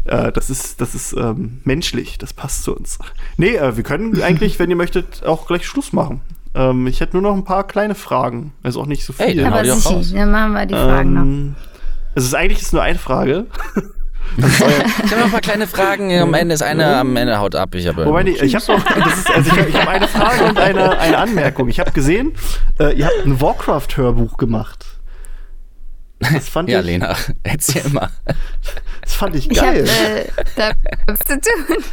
äh, 0.05 0.33
das 0.33 0.51
ist, 0.51 0.81
das 0.81 0.97
ist 0.97 1.13
ähm, 1.17 1.61
menschlich. 1.65 2.19
Das 2.19 2.33
passt 2.33 2.65
zu 2.65 2.75
uns. 2.75 2.99
Nee, 3.37 3.55
äh, 3.57 3.77
wir 3.77 3.85
können 3.85 4.21
eigentlich, 4.23 4.59
wenn 4.59 4.69
ihr 4.69 4.77
möchtet, 4.77 5.23
auch 5.25 5.47
gleich 5.47 5.65
Schluss 5.65 5.93
machen. 5.93 6.23
Ähm, 6.55 6.87
ich 6.87 7.01
hätte 7.01 7.15
nur 7.17 7.23
noch 7.23 7.35
ein 7.35 7.45
paar 7.45 7.67
kleine 7.67 7.95
Fragen. 7.95 8.53
Also 8.63 8.81
auch 8.81 8.87
nicht 8.87 9.05
so 9.05 9.13
viel. 9.13 9.27
Ey, 9.27 9.37
dann 9.37 9.53
Aber 9.53 9.65
sicher, 9.65 9.91
raus. 9.97 10.13
dann 10.15 10.31
machen 10.31 10.53
wir 10.53 10.67
die 10.67 10.75
Fragen 10.75 11.13
noch. 11.15 11.57
es 12.15 12.25
ist 12.25 12.35
eigentlich 12.35 12.61
ist 12.61 12.73
nur 12.73 12.83
eine 12.83 12.99
Frage. 12.99 13.47
Ich 14.39 14.61
habe 14.61 15.17
noch 15.19 15.25
ein 15.27 15.31
paar 15.31 15.41
kleine 15.43 15.67
Fragen. 15.67 16.17
Am 16.19 16.33
Ende 16.33 16.55
ist 16.55 16.63
eine, 16.63 16.97
am 16.97 17.15
Ende 17.17 17.39
haut 17.39 17.55
ab. 17.55 17.75
Ich 17.75 17.87
habe. 17.87 18.07
Wobei, 18.07 18.23
nee, 18.23 18.31
ich 18.41 18.55
habe 18.55 18.65
noch, 18.79 18.83
das 18.85 19.19
ist, 19.19 19.31
also 19.31 19.51
ich, 19.51 19.59
hab- 19.59 19.69
ich 19.69 19.75
habe 19.77 19.91
eine 19.91 20.09
Frage 20.09 20.45
und 20.45 20.59
eine, 20.59 20.99
eine 20.99 21.19
Anmerkung. 21.19 21.69
Ich 21.69 21.81
habe 21.81 21.91
gesehen, 21.91 22.33
äh, 22.81 22.95
ihr 22.97 23.07
habt 23.07 23.27
ein 23.27 23.41
Warcraft-Hörbuch 23.43 24.39
gemacht. 24.39 24.87
Das 26.33 26.49
fand 26.49 26.69
ja, 26.69 26.81
ich, 26.81 26.87
Lena, 26.87 27.17
erzähl 27.43 27.89
mal. 27.91 28.11
das 29.03 29.15
fand 29.15 29.35
ich 29.35 29.51
Ich 29.51 29.61
habe 29.61 29.83
geil. 29.83 29.89
äh, 29.89 30.43
da 30.57 30.73
zu 31.17 31.41
tun. 31.41 31.77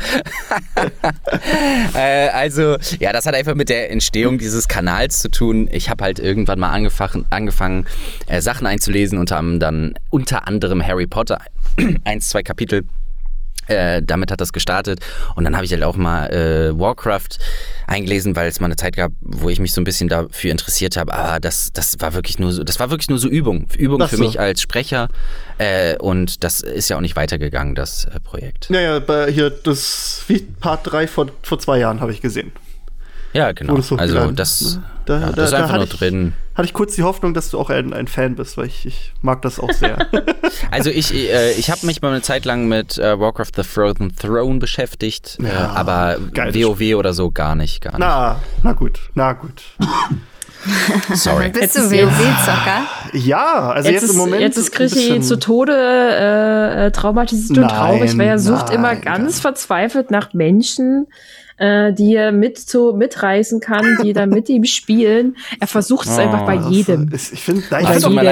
Äh, 1.96 2.30
also, 2.30 2.78
ja, 3.00 3.12
das 3.12 3.26
hat 3.26 3.34
einfach 3.34 3.56
mit 3.56 3.70
der 3.70 3.92
Entstehung 3.92 4.38
dieses 4.38 4.68
Kanals 4.68 5.20
zu 5.20 5.30
tun. 5.30 5.68
Ich 5.72 5.90
habe 5.90 6.04
halt 6.04 6.20
irgendwann 6.20 6.60
mal 6.60 6.70
angefangen, 6.70 7.26
angefangen 7.30 7.86
äh, 8.28 8.42
Sachen 8.42 8.68
einzulesen, 8.68 9.18
unter 9.18 9.38
anderem, 9.38 9.60
dann, 9.60 9.94
unter 10.10 10.48
anderem 10.48 10.86
Harry 10.86 11.08
Potter, 11.08 11.40
eins, 12.04 12.30
zwei 12.30 12.44
Kapitel. 12.44 12.84
Äh, 13.70 14.02
damit 14.04 14.32
hat 14.32 14.42
das 14.42 14.52
gestartet. 14.52 15.00
Und 15.36 15.44
dann 15.44 15.56
habe 15.56 15.64
ich 15.66 15.72
halt 15.72 15.84
auch 15.84 15.96
mal 15.96 16.26
äh, 16.32 16.78
Warcraft 16.80 17.38
eingelesen, 17.88 18.36
weil 18.36 18.48
es 18.50 18.60
mal 18.60 18.66
eine 18.66 18.76
Zeit 18.76 18.96
gab, 18.96 19.12
wo 19.22 19.50
ich 19.50 19.60
mich 19.60 19.74
so 19.74 19.82
ein 19.82 19.84
bisschen 19.84 20.10
dafür 20.10 20.52
interessiert 20.52 20.98
habe. 20.98 21.14
Aber 21.14 21.40
das, 21.40 21.72
das 21.72 21.96
war 22.00 22.14
wirklich 22.14 22.40
nur 22.40 22.52
so, 22.52 22.64
das 22.64 22.80
war 22.80 22.90
wirklich 22.90 23.10
nur 23.10 23.20
so 23.20 23.28
Übung. 23.30 23.68
Übung 23.78 24.02
Ach 24.02 24.10
für 24.10 24.18
so. 24.18 24.24
mich 24.24 24.40
als 24.40 24.62
Sprecher. 24.62 25.08
Äh, 25.60 25.98
und 25.98 26.44
das 26.44 26.62
ist 26.62 26.90
ja 26.90 26.98
auch 26.98 27.02
nicht 27.02 27.16
weitergegangen, 27.16 27.76
das 27.76 28.06
äh, 28.06 28.20
Projekt. 28.20 28.70
Ja, 28.70 28.80
ja, 29.00 29.26
hier, 29.28 29.50
das, 29.52 30.24
wie 30.28 30.40
Part 30.40 30.92
3 30.92 31.08
vor, 31.08 31.28
vor 31.44 31.60
zwei 31.60 31.78
Jahren 31.80 32.02
habe 32.02 32.12
ich 32.12 32.22
gesehen. 32.22 32.52
Ja, 33.34 33.52
genau. 33.52 33.76
Also 33.98 34.32
das? 34.32 34.80
Da- 35.06 35.20
ja, 35.20 35.26
da- 35.28 35.32
das 35.34 35.46
ist 35.46 35.52
da 35.52 35.58
einfach 35.64 35.76
nur 35.76 35.84
ich- 35.84 35.92
drin. 35.92 36.34
Hatte 36.60 36.66
ich 36.68 36.74
kurz 36.74 36.96
die 36.96 37.04
Hoffnung, 37.04 37.34
dass 37.34 37.52
du 37.52 37.58
auch 37.58 37.70
ein, 37.70 37.94
ein 37.94 38.10
Fan 38.10 38.36
bist, 38.36 38.58
weil 38.58 38.66
ich, 38.66 38.86
ich 38.86 39.14
mag 39.22 39.42
das 39.44 39.62
auch 39.62 39.72
sehr. 39.72 39.98
Also 40.72 40.90
ich, 40.90 41.14
äh, 41.16 41.54
ich 41.54 41.70
habe 41.72 41.86
mich 41.86 42.02
mal 42.02 42.10
eine 42.12 42.22
Zeit 42.22 42.44
lang 42.44 42.68
mit 42.68 42.98
äh, 42.98 43.18
Warcraft 43.18 43.52
the 43.56 43.64
Frozen 43.64 44.14
Throne 44.18 44.60
beschäftigt, 44.60 45.38
äh, 45.42 45.48
Ja, 45.48 45.70
aber 45.74 46.18
geiles 46.34 46.54
WoW 46.56 46.96
oder 46.96 47.14
so 47.14 47.32
gar 47.32 47.56
nicht, 47.56 47.80
gar 47.80 47.92
nicht. 47.92 48.00
na, 48.00 48.42
na 48.62 48.74
gut, 48.74 49.00
na 49.14 49.32
gut. 49.32 49.64
Sorry. 51.14 51.50
Bist 51.50 51.78
du 51.78 51.90
WoW-Zocker? 51.90 52.88
Ja, 53.14 53.70
also 53.72 53.90
jetzt, 53.90 54.02
Jetzt, 54.02 54.12
im 54.12 54.18
Moment. 54.18 54.42
jetzt 54.42 54.58
ist 54.58 54.78
bisschen- 54.78 55.24
zu 55.24 55.40
Tode 55.40 55.72
äh, 55.74 56.88
äh, 56.88 56.92
traumatisiert 56.92 57.58
und 57.58 57.66
Nein, 57.68 57.76
traurig, 57.76 58.18
weil 58.18 58.28
er 58.28 58.40
sucht 58.40 58.66
nein, 58.68 58.76
immer 58.76 58.94
nein. 58.96 59.02
ganz 59.02 59.40
verzweifelt 59.40 60.12
nach 60.12 60.34
Menschen, 60.34 61.08
äh, 61.60 61.94
die 61.94 62.16
er 62.16 62.32
mit 62.32 62.58
so 62.58 62.94
mitreißen 62.94 63.60
kann, 63.60 63.98
die 64.04 64.14
da 64.14 64.26
mit 64.26 64.50
ihm 64.50 64.64
spielen. 64.66 65.36
Er 65.60 65.68
versucht 65.68 66.08
es 66.08 66.18
Oh, 66.18 66.22
einfach 66.22 66.46
bei 66.46 66.58
Das 66.58 66.70
jedem. 66.72 67.10
Ist, 67.12 67.34
ich 67.34 67.42
finde 67.44 67.64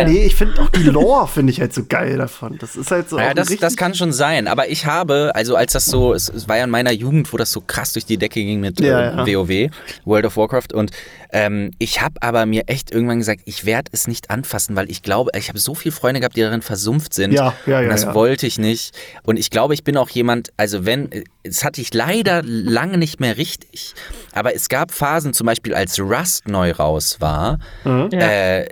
jedem. 0.06 0.14
nee, 0.14 0.26
ich 0.26 0.36
find 0.36 0.60
auch 0.60 0.70
die 0.70 0.84
Lore 0.84 1.28
finde 1.28 1.52
ich 1.52 1.60
halt 1.62 1.74
so 1.74 1.84
geil 1.88 2.18
davon. 2.18 2.58
Das 2.60 2.76
ist 2.76 2.90
halt 2.92 3.10
so. 3.10 3.20
Ja, 3.20 3.34
das, 3.34 3.48
das 3.58 3.76
kann 3.76 3.94
schon 3.94 4.12
sein. 4.14 4.48
Aber 4.48 4.70
ich 4.70 4.86
habe, 4.86 5.32
also 5.36 5.56
als 5.56 5.74
das 5.74 5.86
so, 5.86 6.14
es, 6.14 6.30
es 6.30 6.48
war 6.50 6.58
ja 6.58 6.64
in 6.64 6.70
meiner 6.70 6.92
Jugend, 6.92 7.32
wo 7.34 7.38
das 7.38 7.52
so 7.52 7.62
krass 7.62 7.94
durch 7.94 8.06
die 8.06 8.18
Decke 8.18 8.40
ging 8.42 8.60
mit 8.62 8.80
Ja, 8.80 9.24
äh, 9.24 9.32
ja. 9.32 9.40
WoW, 9.40 9.72
World 10.06 10.26
of 10.26 10.38
Warcraft. 10.38 10.74
Und 10.74 10.92
ähm, 11.32 11.72
ich 11.80 12.02
habe 12.02 12.16
aber 12.22 12.46
mir 12.46 12.64
echt 12.68 12.92
irgendwann 12.92 13.20
gesagt, 13.20 13.42
ich 13.46 13.66
werde 13.66 13.90
es 13.94 14.08
nicht 14.08 14.30
anfassen, 14.30 14.76
weil 14.76 14.90
ich 14.90 15.02
glaube, 15.02 15.32
ich 15.38 15.50
habe 15.50 15.60
so 15.60 15.76
viele 15.76 15.94
Freunde 15.94 16.20
gehabt, 16.20 16.36
die 16.36 16.42
darin 16.42 16.62
versumpft 16.62 17.14
sind. 17.14 17.32
Ja, 17.32 17.54
ja, 17.66 17.82
ja, 17.82 17.88
Und 17.88 17.90
das 17.90 18.04
ja. 18.04 18.14
wollte 18.14 18.48
ich 18.48 18.58
nicht. 18.60 18.96
Und 19.24 19.38
ich 19.38 19.50
glaube, 19.50 19.74
ich 19.74 19.84
bin 19.84 19.98
auch 19.98 20.10
jemand, 20.10 20.52
also 20.58 20.86
wenn, 20.86 21.10
das 21.44 21.64
hatte 21.64 21.82
ich 21.82 21.94
leider 21.94 22.42
lange 22.44 22.98
nicht 22.98 23.20
mehr 23.20 23.38
richtig. 23.38 23.94
Aber 24.34 24.56
es 24.56 24.70
gab 24.70 24.92
Phasen, 24.92 25.34
zum 25.34 25.46
Beispiel 25.48 25.74
als 25.74 26.00
Rust 26.00 26.48
neu 26.48 26.72
raus 26.72 27.18
war, 27.20 27.60
Mhm. 27.84 28.10
Äh, 28.12 28.68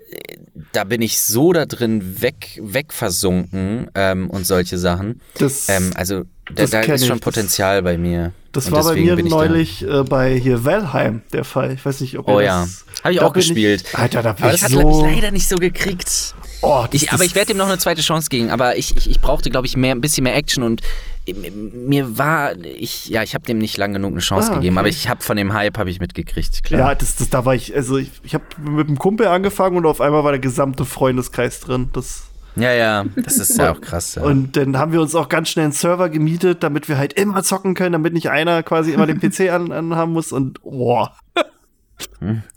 da 0.72 0.84
bin 0.84 1.02
ich 1.02 1.20
so 1.22 1.54
da 1.54 1.66
drin 1.66 2.22
weg, 2.22 2.60
wegversunken 2.62 3.90
ähm, 3.96 4.30
und 4.30 4.46
solche 4.46 4.78
Sachen. 4.78 5.22
Das, 5.38 5.68
Ähm, 5.70 5.92
also 5.96 6.24
das 6.54 6.70
da 6.72 6.82
kenn 6.82 6.96
ist 6.96 7.06
schon 7.08 7.18
ich. 7.18 7.22
Potenzial 7.24 7.82
bei 7.82 7.98
mir. 7.98 8.32
das 8.52 8.68
Und 8.68 8.74
war 8.74 8.84
bei 8.84 8.96
mir 8.96 9.18
ich 9.18 9.24
da. 9.24 9.30
neulich 9.30 9.82
äh, 9.88 10.04
bei 10.04 10.36
hier 10.38 10.64
Valheim 10.64 11.22
der 11.34 11.44
Fall. 11.44 11.74
Ich 11.74 11.86
weiß 11.86 12.02
nicht, 12.02 12.18
ob 12.20 12.28
Oh 12.28 12.40
ihr 12.40 12.46
ja, 12.46 12.62
das. 12.62 12.86
habe 13.04 13.14
ich 13.14 13.20
da 13.20 13.26
auch 13.26 13.34
gespielt. 13.34 13.84
Alter, 13.94 14.22
da 14.24 14.34
bin 14.34 14.44
Aber 14.46 14.54
ich 14.54 14.62
das 14.62 14.72
hat 14.72 14.80
so. 14.80 15.02
hab 15.04 15.10
ich 15.10 15.16
leider 15.16 15.32
nicht 15.32 15.48
so 15.48 15.56
gekriegt. 15.56 16.36
oh, 16.62 16.86
das, 16.92 17.02
Ich, 17.02 17.10
aber 17.10 17.18
das- 17.20 17.28
ich 17.28 17.36
werde 17.36 17.52
ihm 17.52 17.58
noch 17.58 17.68
eine 17.68 17.78
zweite 17.80 18.02
Chance 18.02 18.30
geben. 18.30 18.50
Aber 18.52 18.78
ich, 18.78 18.96
ich, 18.96 19.10
ich 19.10 19.20
brauchte, 19.22 19.50
glaube 19.50 19.66
ich, 19.68 19.76
mehr, 19.76 19.94
ein 19.96 20.02
bisschen 20.02 20.24
mehr 20.24 20.36
Action 20.36 20.64
und 20.64 20.82
mir 21.28 22.20
war, 22.20 22.56
ich, 22.64 23.08
ja, 23.08 23.24
ich 23.24 23.34
habe 23.34 23.44
dem 23.46 23.58
nicht 23.58 23.78
lang 23.78 23.94
genug 23.94 24.12
eine 24.12 24.20
Chance 24.22 24.52
Ah, 24.52 24.56
gegeben, 24.56 24.76
okay. 24.76 24.80
aber 24.82 24.90
ich 24.90 25.10
habe 25.10 25.24
von 25.24 25.36
dem 25.36 25.54
Hype 25.54 25.76
habe 25.80 25.90
ich 25.90 26.00
mitgekriegt, 26.00 26.64
klar. 26.64 26.80
Ja, 26.92 26.94
das, 26.96 27.16
das, 27.16 27.30
da 27.32 27.44
war 27.46 27.56
ich, 27.56 27.76
also 27.76 27.98
ich, 27.98 28.12
ich 28.24 28.36
habe 28.36 28.44
mit 28.62 28.88
einem 28.88 29.00
Kumpel 29.00 29.26
angefangen 29.26 29.76
und 29.78 29.88
auf 29.88 30.02
einmal 30.02 30.24
war 30.24 30.32
der 30.34 30.40
gesamte 30.40 30.86
Freundeskreis 30.86 31.62
drin. 31.62 31.90
Das, 31.94 32.26
Ja, 32.56 32.72
ja, 32.72 33.06
das 33.16 33.38
ist 33.38 33.58
ja 33.58 33.72
auch 33.72 33.82
krass. 33.82 34.16
Ja. 34.16 34.24
Und 34.24 34.56
dann 34.56 34.78
haben 34.78 34.92
wir 34.92 35.02
uns 35.02 35.14
auch 35.16 35.30
ganz 35.30 35.50
schnell 35.50 35.66
einen 35.66 35.74
Server 35.74 36.10
gemietet, 36.10 36.64
damit 36.64 36.88
wir 36.88 36.98
halt 36.98 37.14
immer 37.14 37.44
zocken 37.44 37.74
können, 37.74 37.94
damit 37.94 38.14
nicht 38.14 38.30
einer 38.30 38.64
quasi 38.64 38.92
immer 38.92 39.08
den 39.08 39.20
PC 39.20 39.52
an, 39.52 39.72
anhaben 39.72 40.14
muss. 40.14 40.32
Und 40.32 40.62
boah, 40.62 41.16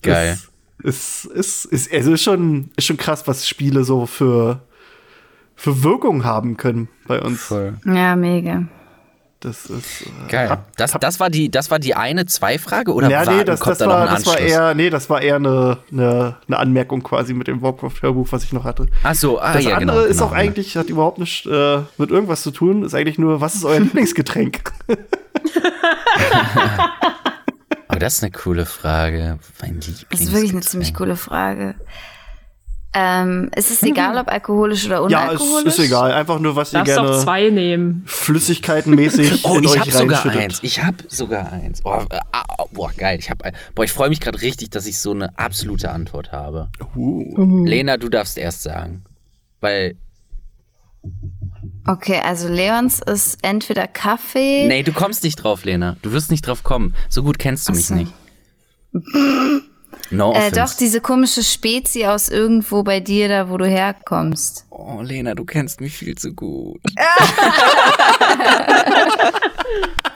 Geil. 0.02 0.38
ist, 0.82 1.24
ist, 1.24 1.64
ist, 1.64 1.92
also 1.92 2.12
ist 2.12 2.22
schon, 2.22 2.70
ist 2.76 2.86
schon 2.86 2.96
krass, 2.96 3.26
was 3.26 3.48
Spiele 3.48 3.84
so 3.84 4.06
für, 4.06 4.62
für 5.56 5.82
Wirkung 5.82 6.24
haben 6.24 6.56
können 6.56 6.88
bei 7.06 7.20
uns. 7.20 7.40
Voll. 7.40 7.78
Ja, 7.84 8.14
mega. 8.16 8.68
Das 9.40 9.66
ist. 9.66 10.02
Äh, 10.02 10.30
Geil. 10.30 10.50
hab- 10.50 10.76
Das, 10.76 10.94
hab- 10.94 11.00
das 11.00 11.20
war 11.20 11.30
die, 11.30 11.48
das 11.48 11.70
war 11.70 11.78
die 11.78 11.94
eine 11.94 12.26
Zwei-Frage 12.26 12.92
oder 12.92 13.08
ja, 13.08 13.18
warten, 13.20 13.36
nee, 13.38 13.44
das, 13.44 13.60
kommt 13.60 13.70
das, 13.72 13.78
da 13.78 13.86
noch 13.86 13.92
war, 13.94 14.08
ein 14.08 14.14
das 14.16 14.26
war 14.26 14.38
eher, 14.38 14.74
nee, 14.74 14.90
das 14.90 15.08
war 15.08 15.22
eher 15.22 15.36
eine, 15.36 15.78
eine, 15.92 16.36
eine 16.48 16.56
Anmerkung 16.58 17.04
quasi 17.04 17.34
mit 17.34 17.46
dem 17.46 17.62
Warcraft-Hörbuch, 17.62 18.26
was 18.32 18.42
ich 18.42 18.52
noch 18.52 18.64
hatte. 18.64 18.86
Ach 19.04 19.14
so, 19.14 19.40
ah, 19.40 19.52
Das 19.52 19.62
ja, 19.64 19.76
andere 19.76 19.98
genau. 19.98 20.08
ist 20.10 20.16
genau, 20.18 20.30
auch 20.30 20.32
eigentlich, 20.32 20.76
hat 20.76 20.88
überhaupt 20.90 21.18
nichts 21.18 21.46
äh, 21.46 21.78
mit 21.98 22.10
irgendwas 22.10 22.42
zu 22.42 22.50
tun, 22.50 22.82
ist 22.82 22.94
eigentlich 22.94 23.18
nur, 23.18 23.40
was 23.40 23.54
ist 23.54 23.64
euer 23.64 23.78
Lieblingsgetränk? 23.80 24.60
Aber 27.88 27.98
das 28.00 28.14
ist 28.14 28.22
eine 28.22 28.32
coole 28.32 28.66
Frage. 28.66 29.38
Mein 29.62 29.74
Lieblings 29.74 30.06
Das 30.10 30.20
ist 30.20 30.32
wirklich 30.32 30.52
eine 30.52 30.60
ziemlich 30.60 30.94
coole 30.94 31.16
Frage. 31.16 31.74
Ähm, 32.94 33.50
ist 33.54 33.70
es 33.70 33.82
egal, 33.82 34.16
ob 34.16 34.28
alkoholisch 34.28 34.86
oder 34.86 35.08
ja, 35.10 35.24
es 35.32 35.40
unalkoholisch? 35.40 35.66
ist 35.74 35.78
egal. 35.78 36.10
Einfach 36.12 36.38
nur, 36.38 36.56
was 36.56 36.72
ihr 36.72 36.78
Darfst 36.78 36.98
auch 36.98 37.04
gerne 37.04 37.22
zwei 37.22 37.50
nehmen. 37.50 38.02
flüssigkeitenmäßig 38.06 39.44
Oh, 39.44 39.58
in 39.58 39.64
ich 39.64 39.70
euch 39.72 39.80
habe 39.80 39.90
sogar 39.90 40.26
eins. 40.26 40.58
Ich 40.62 40.82
habe 40.82 40.96
sogar 41.08 41.52
eins. 41.52 41.82
Oh, 41.84 41.90
ah, 42.32 42.44
boah, 42.72 42.90
geil. 42.96 43.18
Ich 43.20 43.28
hab, 43.30 43.42
ein- 43.42 43.54
boah, 43.74 43.84
ich 43.84 43.92
freue 43.92 44.08
mich 44.08 44.20
gerade 44.20 44.40
richtig, 44.40 44.70
dass 44.70 44.86
ich 44.86 44.98
so 44.98 45.10
eine 45.10 45.38
absolute 45.38 45.90
Antwort 45.90 46.32
habe. 46.32 46.70
Uh. 46.96 47.64
Lena, 47.66 47.98
du 47.98 48.08
darfst 48.08 48.38
erst 48.38 48.62
sagen. 48.62 49.04
Weil, 49.60 49.96
Okay, 51.86 52.20
also 52.24 52.48
Leons 52.48 53.00
ist 53.00 53.38
entweder 53.42 53.86
Kaffee. 53.86 54.66
nee, 54.66 54.82
du 54.82 54.92
kommst 54.92 55.24
nicht 55.24 55.36
drauf, 55.36 55.64
Lena. 55.64 55.96
Du 56.02 56.12
wirst 56.12 56.30
nicht 56.30 56.46
drauf 56.46 56.62
kommen. 56.62 56.94
So 57.08 57.22
gut 57.22 57.38
kennst 57.38 57.68
du 57.68 57.72
mich 57.72 57.86
so. 57.86 57.94
nicht. 57.94 58.12
No 60.10 60.32
Äh, 60.32 60.50
doch, 60.50 60.74
diese 60.74 61.00
komische 61.00 61.42
Spezi 61.42 62.06
aus 62.06 62.28
irgendwo 62.28 62.82
bei 62.82 63.00
dir, 63.00 63.28
da 63.28 63.50
wo 63.50 63.58
du 63.58 63.66
herkommst. 63.66 64.64
Oh, 64.70 65.00
Lena, 65.02 65.34
du 65.34 65.44
kennst 65.44 65.80
mich 65.80 65.96
viel 65.96 66.16
zu 66.16 66.32
gut. 66.32 66.80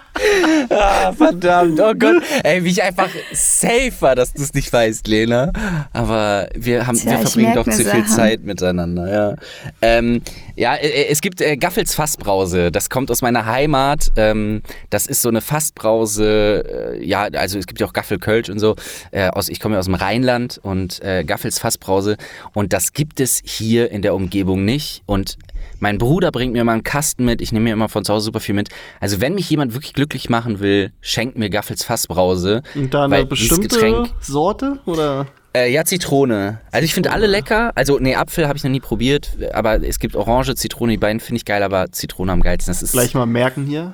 ah, 0.70 1.12
verdammt, 1.12 1.80
oh 1.80 1.94
Gott. 1.98 2.22
Ey, 2.42 2.64
wie 2.64 2.70
ich 2.70 2.82
einfach 2.82 3.08
safe 3.32 3.92
war, 4.00 4.14
dass 4.14 4.32
du 4.32 4.42
es 4.42 4.54
nicht 4.54 4.72
weißt, 4.72 5.06
Lena. 5.06 5.52
Aber 5.92 6.48
wir, 6.54 6.86
haben, 6.86 6.96
Tja, 6.96 7.12
wir 7.12 7.18
verbringen 7.18 7.54
doch 7.54 7.64
zu 7.64 7.84
viel. 7.84 8.06
Zeit 8.06 8.42
miteinander, 8.42 9.12
ja. 9.12 9.36
Ähm, 9.80 10.22
ja, 10.56 10.74
äh, 10.74 11.06
es 11.08 11.20
gibt 11.20 11.40
äh, 11.40 11.56
Gaffels 11.56 11.94
Fassbrause. 11.94 12.70
Das 12.70 12.90
kommt 12.90 13.10
aus 13.10 13.22
meiner 13.22 13.46
Heimat. 13.46 14.12
Ähm, 14.16 14.62
das 14.90 15.06
ist 15.06 15.22
so 15.22 15.28
eine 15.28 15.40
Fassbrause, 15.40 16.94
äh, 16.98 17.04
ja, 17.04 17.22
also 17.34 17.58
es 17.58 17.66
gibt 17.66 17.80
ja 17.80 17.86
auch 17.86 17.92
Gaffel 17.92 18.18
Kölsch 18.18 18.50
und 18.50 18.58
so. 18.58 18.76
Äh, 19.10 19.28
aus, 19.28 19.48
ich 19.48 19.60
komme 19.60 19.74
ja 19.74 19.78
aus 19.78 19.86
dem 19.86 19.94
Rheinland 19.94 20.58
und 20.62 21.02
äh, 21.02 21.24
Gaffels 21.24 21.58
Fassbrause. 21.58 22.16
Und 22.54 22.72
das 22.72 22.92
gibt 22.92 23.20
es 23.20 23.40
hier 23.44 23.90
in 23.90 24.02
der 24.02 24.14
Umgebung 24.14 24.64
nicht. 24.64 25.02
Und 25.06 25.38
mein 25.80 25.98
Bruder 25.98 26.30
bringt 26.30 26.52
mir 26.52 26.64
mal 26.64 26.72
einen 26.72 26.82
Kasten 26.84 27.24
mit. 27.24 27.40
Ich 27.40 27.52
nehme 27.52 27.64
mir 27.64 27.72
immer 27.72 27.88
von 27.88 28.04
zu 28.04 28.12
Hause 28.12 28.26
super 28.26 28.40
viel 28.40 28.54
mit. 28.54 28.68
Also 29.00 29.20
wenn 29.20 29.34
mich 29.34 29.48
jemand 29.50 29.74
wirklich 29.74 29.92
glücklich 29.94 30.28
machen 30.30 30.60
will, 30.60 30.92
schenkt 31.00 31.36
mir 31.36 31.50
Gaffels 31.50 31.84
Fassbrause. 31.84 32.62
Und 32.74 32.92
da 32.94 33.04
eine 33.04 33.26
bestimmte 33.26 33.68
Getränk- 33.68 34.10
Sorte? 34.20 34.78
Oder? 34.86 35.26
Äh, 35.54 35.70
ja, 35.70 35.84
Zitrone. 35.84 36.60
Also 36.70 36.84
ich 36.84 36.94
finde 36.94 37.10
alle 37.12 37.26
lecker. 37.26 37.72
Also, 37.74 37.98
nee, 37.98 38.14
Apfel 38.14 38.48
habe 38.48 38.56
ich 38.56 38.64
noch 38.64 38.70
nie 38.70 38.80
probiert, 38.80 39.36
aber 39.52 39.82
es 39.86 39.98
gibt 39.98 40.16
Orange, 40.16 40.54
Zitrone, 40.54 40.92
die 40.92 40.98
beiden 40.98 41.20
finde 41.20 41.36
ich 41.36 41.44
geil, 41.44 41.62
aber 41.62 41.92
Zitrone 41.92 42.32
am 42.32 42.40
geilsten. 42.40 42.72
Das 42.72 42.82
ist 42.82 42.92
Gleich 42.92 43.12
mal 43.12 43.26
merken 43.26 43.66
hier. 43.66 43.92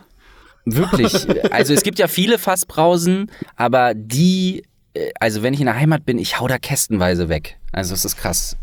wirklich. 0.65 1.27
Also 1.51 1.74
es 1.74 1.82
gibt 1.82 1.99
ja 1.99 2.07
viele 2.07 2.39
Fassbrausen, 2.39 3.31
aber 3.57 3.95
die, 3.95 4.62
äh, 4.95 5.11
also 5.19 5.43
wenn 5.43 5.53
ich 5.55 5.59
in 5.61 5.66
der 5.66 5.74
Heimat 5.77 6.05
bin, 6.07 6.19
ich 6.19 6.39
hau 6.39 6.47
da 6.47 6.59
kästenweise 6.59 7.28
weg. 7.28 7.57
Also 7.73 7.93
das 7.93 8.05
ist 8.05 8.16
krass. 8.16 8.57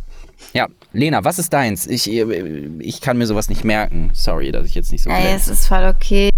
Ja, 0.54 0.68
Lena, 0.94 1.24
was 1.24 1.40
ist 1.40 1.52
deins? 1.54 1.88
Ich, 1.88 2.10
äh, 2.10 2.24
ich 2.80 3.02
kann 3.02 3.18
mir 3.18 3.26
sowas 3.26 3.50
nicht 3.50 3.64
merken. 3.64 4.12
Sorry, 4.14 4.52
dass 4.52 4.66
ich 4.68 4.76
jetzt 4.76 4.92
nicht 4.92 5.04
so 5.04 5.10
Ey, 5.10 5.34
es 5.34 5.48
ist 5.48 5.68
voll 5.68 5.86
okay. 5.86 6.30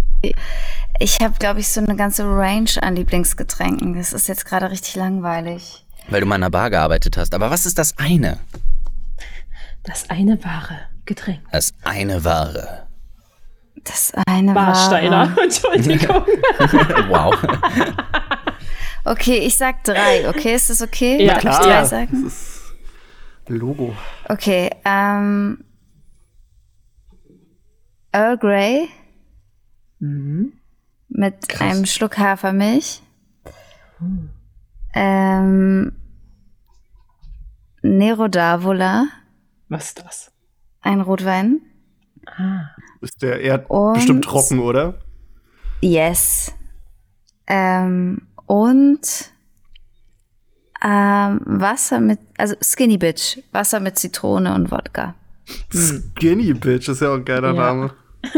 Ich 0.99 1.19
habe, 1.19 1.35
glaube 1.39 1.59
ich, 1.59 1.67
so 1.67 1.79
eine 1.81 1.95
ganze 1.95 2.23
Range 2.25 2.69
an 2.81 2.95
Lieblingsgetränken. 2.95 3.93
Das 3.95 4.13
ist 4.13 4.27
jetzt 4.27 4.45
gerade 4.45 4.71
richtig 4.71 4.95
langweilig. 4.95 5.85
Weil 6.09 6.21
du 6.21 6.25
mal 6.27 6.35
in 6.37 6.43
einer 6.43 6.49
Bar 6.49 6.69
gearbeitet 6.69 7.17
hast. 7.17 7.35
Aber 7.35 7.51
was 7.51 7.65
ist 7.65 7.77
das 7.77 7.97
eine? 7.97 8.39
Das 9.83 10.09
eine 10.09 10.43
wahre 10.43 10.79
Getränk. 11.05 11.39
Das 11.51 11.73
eine 11.83 12.23
Ware. 12.23 12.87
Das 13.83 14.11
eine 14.27 14.53
Warsteiner. 14.55 15.35
war. 15.35 15.43
Entschuldigung. 15.43 16.25
wow. 17.09 17.35
Okay, 19.05 19.37
ich 19.37 19.55
sag 19.55 19.83
drei. 19.83 20.27
Okay, 20.27 20.55
ist 20.55 20.69
das 20.69 20.81
okay? 20.81 21.23
Ja, 21.23 21.35
Darf 21.35 21.37
ich 21.37 21.41
klar. 21.49 21.61
drei 21.61 21.69
Ja. 21.69 21.85
sagen? 21.85 22.23
Das 22.25 22.33
ist 22.33 22.56
Logo. 23.47 23.93
Okay, 24.29 24.69
ähm. 24.85 25.63
Earl 28.13 28.37
Grey 28.37 28.87
mit 29.99 31.61
einem 31.61 31.85
Schluck 31.85 32.17
Hafermilch. 32.17 33.01
Ähm, 34.93 35.91
Nero 37.81 38.25
d'Avola, 38.25 39.05
Was 39.69 39.85
ist 39.89 39.99
das? 40.03 40.31
ein 40.81 41.01
Rotwein. 41.01 41.61
Ist 43.01 43.21
der 43.21 43.39
eher 43.41 43.69
Und- 43.69 43.93
bestimmt 43.95 44.23
trocken, 44.25 44.59
oder? 44.59 44.95
Yes. 45.81 46.53
Ähm, 47.47 48.27
und 48.47 49.31
ähm, 50.83 51.41
Wasser 51.45 51.99
mit, 51.99 52.19
also 52.37 52.55
Skinny 52.61 52.97
Bitch, 52.97 53.39
Wasser 53.51 53.79
mit 53.79 53.97
Zitrone 53.97 54.53
und 54.53 54.71
Wodka. 54.71 55.15
Skinny 55.73 56.53
Bitch 56.53 56.87
ist 56.89 57.01
ja 57.01 57.09
auch 57.11 57.15
ein 57.15 57.25
geiler 57.25 57.53
Ja. 57.53 57.73
Name. 57.73 57.93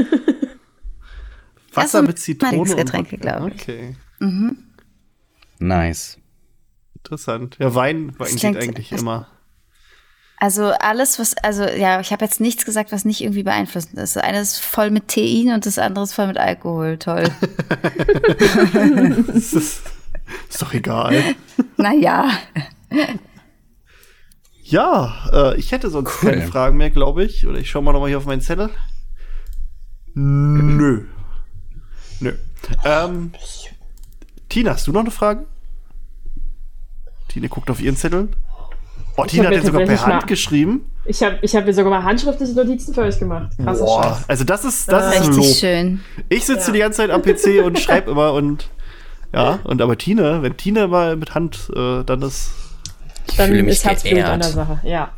Wasser 1.73 2.01
mit 2.01 2.19
Zitrone. 2.19 2.57
und 2.59 2.75
Getränke, 2.77 3.17
Wodka. 3.17 3.37
glaub 3.39 3.47
ich. 3.53 3.61
Okay, 3.61 3.95
Nice. 5.59 6.17
interessant. 6.97 7.57
Ja, 7.59 7.73
Wein, 7.75 8.13
Wein 8.17 8.35
geht 8.35 8.57
eigentlich 8.57 8.91
immer. 8.91 9.27
Also 10.41 10.67
alles, 10.67 11.19
was, 11.19 11.35
also 11.37 11.63
ja, 11.65 11.99
ich 11.99 12.13
habe 12.13 12.23
jetzt 12.23 12.39
nichts 12.39 12.63
gesagt, 12.63 12.93
was 12.93 13.03
nicht 13.03 13.19
irgendwie 13.21 13.43
beeinflussend 13.43 13.97
ist. 13.99 14.15
Das 14.15 14.23
eine 14.23 14.39
ist 14.39 14.57
voll 14.59 14.89
mit 14.89 15.09
Tein 15.09 15.51
und 15.53 15.65
das 15.65 15.77
andere 15.77 16.05
ist 16.05 16.13
voll 16.13 16.27
mit 16.27 16.37
Alkohol. 16.37 16.97
Toll. 16.97 17.25
Das 19.27 19.53
ist, 19.53 19.81
ist 20.49 20.61
doch 20.61 20.73
egal. 20.73 21.35
naja. 21.77 22.29
Ja, 24.63 25.29
äh, 25.33 25.57
ich 25.57 25.71
hätte 25.71 25.89
sonst 25.89 26.11
Cool. 26.21 26.31
keine 26.31 26.47
Fragen 26.47 26.77
mehr, 26.77 26.89
glaube 26.89 27.23
ich. 27.23 27.47
Oder 27.47 27.59
ich 27.59 27.69
schaue 27.69 27.81
mal 27.81 27.91
nochmal 27.91 28.09
hier 28.09 28.17
auf 28.17 28.25
meinen 28.25 28.41
Zettel. 28.41 28.69
Nö. 30.13 31.05
Nö. 32.19 32.33
Ähm, 32.83 33.31
Tina, 34.49 34.71
hast 34.71 34.85
du 34.87 34.91
noch 34.91 35.01
eine 35.01 35.11
Frage? 35.11 35.45
Tina 37.29 37.47
guckt 37.47 37.69
auf 37.69 37.79
ihren 37.81 37.95
Zettel. 37.95 38.29
Oh, 39.15 39.25
Tina 39.25 39.45
hat 39.45 39.53
den 39.53 39.65
sogar 39.65 39.85
per 39.85 40.05
Hand 40.05 40.27
geschrieben. 40.27 40.89
Ich 41.05 41.23
habe 41.23 41.39
ich 41.41 41.55
hab 41.55 41.65
mir 41.65 41.73
sogar 41.73 41.91
mal 41.91 42.03
handschriftliche 42.03 42.53
Notizen 42.53 42.93
für 42.93 43.01
euch 43.01 43.17
gemacht. 43.17 43.51
Krasser 43.61 43.83
Boah, 43.83 44.03
Scheiß. 44.03 44.29
also 44.29 44.43
das 44.43 44.65
ist 44.65 44.91
das, 44.91 45.15
das 45.15 45.27
ist 45.27 45.37
richtig 45.37 45.59
schön. 45.59 46.01
Ich 46.29 46.45
sitze 46.45 46.67
ja. 46.67 46.73
die 46.73 46.79
ganze 46.79 46.97
Zeit 46.97 47.09
am 47.09 47.21
PC 47.21 47.63
und 47.65 47.79
schreibe 47.79 48.11
immer 48.11 48.33
und 48.33 48.69
ja, 49.33 49.59
und 49.63 49.81
aber 49.81 49.97
Tina, 49.97 50.41
wenn 50.41 50.57
Tina 50.57 50.87
mal 50.87 51.15
mit 51.15 51.35
Hand, 51.35 51.69
äh, 51.75 52.03
dann 52.03 52.21
ist 52.21 52.51
dann 53.37 53.53
ist 53.67 53.85
Herzblut 53.85 54.23
an 54.23 54.39
der 54.39 54.49
Sache. 54.49 54.79
Ja. 54.83 55.11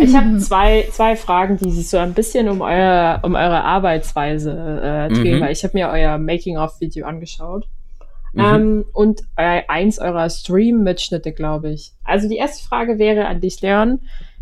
Ich 0.00 0.14
habe 0.14 0.38
zwei, 0.38 0.88
zwei 0.92 1.16
Fragen, 1.16 1.56
die 1.58 1.70
sich 1.70 1.88
so 1.88 1.98
ein 1.98 2.14
bisschen 2.14 2.48
um, 2.48 2.60
euer, 2.62 3.20
um 3.22 3.34
eure 3.34 3.62
Arbeitsweise 3.62 4.50
äh, 4.50 5.12
drehen, 5.12 5.38
mhm. 5.38 5.42
weil 5.42 5.52
ich 5.52 5.62
habe 5.64 5.76
mir 5.76 5.88
euer 5.88 6.18
Making-of-Video 6.18 7.06
angeschaut. 7.06 7.66
Mhm. 8.32 8.40
Ähm, 8.40 8.84
und 8.92 9.22
äh, 9.36 9.62
eins 9.68 9.98
eurer 9.98 10.30
Stream-Mitschnitte, 10.30 11.32
glaube 11.32 11.70
ich. 11.70 11.92
Also 12.04 12.28
die 12.28 12.36
erste 12.36 12.64
Frage 12.64 12.98
wäre 12.98 13.26
an 13.26 13.40
dich, 13.40 13.60
Leon, 13.60 14.00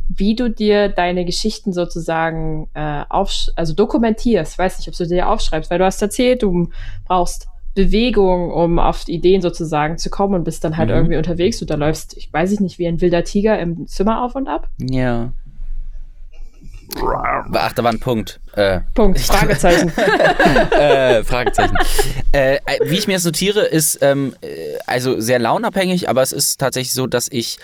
wie 0.08 0.34
du 0.34 0.50
dir 0.50 0.88
deine 0.88 1.24
Geschichten 1.24 1.72
sozusagen 1.72 2.68
äh, 2.74 3.04
auf, 3.08 3.32
also 3.56 3.74
dokumentierst. 3.74 4.52
Ich 4.52 4.58
weiß 4.58 4.78
nicht, 4.78 4.88
ob 4.88 4.94
du 4.94 5.06
dir 5.06 5.28
aufschreibst, 5.28 5.70
weil 5.70 5.78
du 5.78 5.84
hast 5.84 6.00
erzählt, 6.00 6.42
du 6.42 6.70
brauchst 7.06 7.48
Bewegung, 7.78 8.50
um 8.50 8.80
auf 8.80 9.06
Ideen 9.06 9.40
sozusagen 9.40 9.98
zu 9.98 10.10
kommen 10.10 10.34
und 10.34 10.42
bist 10.42 10.64
dann 10.64 10.76
halt 10.76 10.88
mhm. 10.88 10.96
irgendwie 10.96 11.16
unterwegs 11.16 11.60
und 11.60 11.70
da 11.70 11.76
läufst, 11.76 12.16
ich 12.16 12.32
weiß 12.32 12.50
ich 12.50 12.58
nicht, 12.58 12.80
wie 12.80 12.88
ein 12.88 13.00
wilder 13.00 13.22
Tiger 13.22 13.56
im 13.60 13.86
Zimmer 13.86 14.24
auf 14.24 14.34
und 14.34 14.48
ab. 14.48 14.68
Ja. 14.80 15.32
Ach, 17.52 17.72
da 17.74 17.84
war 17.84 17.92
ein 17.92 18.00
Punkt. 18.00 18.40
Äh, 18.54 18.80
Punkt, 18.94 19.20
Fragezeichen. 19.20 19.92
äh, 20.72 21.22
Fragezeichen. 21.22 21.76
Äh, 22.32 22.58
wie 22.82 22.96
ich 22.96 23.06
mir 23.06 23.14
das 23.14 23.24
notiere, 23.24 23.60
ist 23.60 23.98
ähm, 24.02 24.34
äh, 24.40 24.78
also 24.86 25.20
sehr 25.20 25.38
launabhängig, 25.38 26.08
aber 26.08 26.22
es 26.22 26.32
ist 26.32 26.58
tatsächlich 26.58 26.92
so, 26.92 27.06
dass 27.06 27.28
ich 27.30 27.58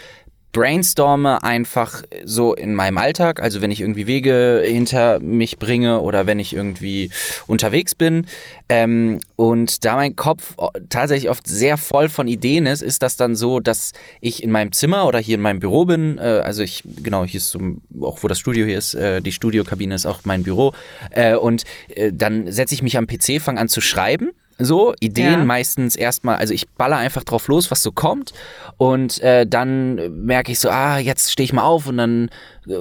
brainstorme 0.54 1.42
einfach 1.42 2.02
so 2.24 2.54
in 2.54 2.74
meinem 2.74 2.96
Alltag, 2.96 3.42
also 3.42 3.60
wenn 3.60 3.72
ich 3.72 3.80
irgendwie 3.80 4.06
Wege 4.06 4.62
hinter 4.64 5.18
mich 5.18 5.58
bringe 5.58 6.00
oder 6.00 6.26
wenn 6.26 6.38
ich 6.38 6.54
irgendwie 6.54 7.10
unterwegs 7.46 7.94
bin. 7.94 8.26
Ähm, 8.68 9.20
und 9.36 9.84
da 9.84 9.96
mein 9.96 10.16
Kopf 10.16 10.54
tatsächlich 10.88 11.28
oft 11.28 11.46
sehr 11.46 11.76
voll 11.76 12.08
von 12.08 12.28
Ideen 12.28 12.66
ist, 12.66 12.82
ist 12.82 13.02
das 13.02 13.16
dann 13.16 13.34
so, 13.34 13.60
dass 13.60 13.92
ich 14.20 14.42
in 14.42 14.50
meinem 14.50 14.72
Zimmer 14.72 15.06
oder 15.06 15.18
hier 15.18 15.34
in 15.34 15.42
meinem 15.42 15.58
Büro 15.58 15.84
bin. 15.84 16.18
Äh, 16.18 16.40
also 16.44 16.62
ich, 16.62 16.84
genau, 17.02 17.24
hier 17.24 17.38
ist 17.38 17.50
so, 17.50 17.60
auch 18.00 18.22
wo 18.22 18.28
das 18.28 18.38
Studio 18.38 18.64
hier 18.64 18.78
ist, 18.78 18.94
äh, 18.94 19.20
die 19.20 19.32
Studiokabine 19.32 19.94
ist 19.96 20.06
auch 20.06 20.20
mein 20.22 20.44
Büro. 20.44 20.72
Äh, 21.10 21.34
und 21.34 21.64
äh, 21.88 22.12
dann 22.12 22.50
setze 22.50 22.74
ich 22.74 22.82
mich 22.82 22.96
am 22.96 23.08
PC, 23.08 23.42
fange 23.42 23.60
an 23.60 23.68
zu 23.68 23.80
schreiben 23.80 24.30
so, 24.58 24.94
Ideen 25.00 25.32
ja. 25.32 25.44
meistens 25.44 25.96
erstmal, 25.96 26.36
also 26.36 26.54
ich 26.54 26.68
baller 26.68 26.96
einfach 26.96 27.24
drauf 27.24 27.48
los, 27.48 27.70
was 27.70 27.82
so 27.82 27.90
kommt. 27.90 28.32
Und 28.76 29.20
äh, 29.20 29.46
dann 29.46 30.24
merke 30.24 30.52
ich 30.52 30.60
so, 30.60 30.70
ah, 30.70 30.98
jetzt 30.98 31.32
stehe 31.32 31.44
ich 31.44 31.52
mal 31.52 31.64
auf 31.64 31.86
und 31.86 31.96
dann 31.96 32.30
äh, 32.68 32.72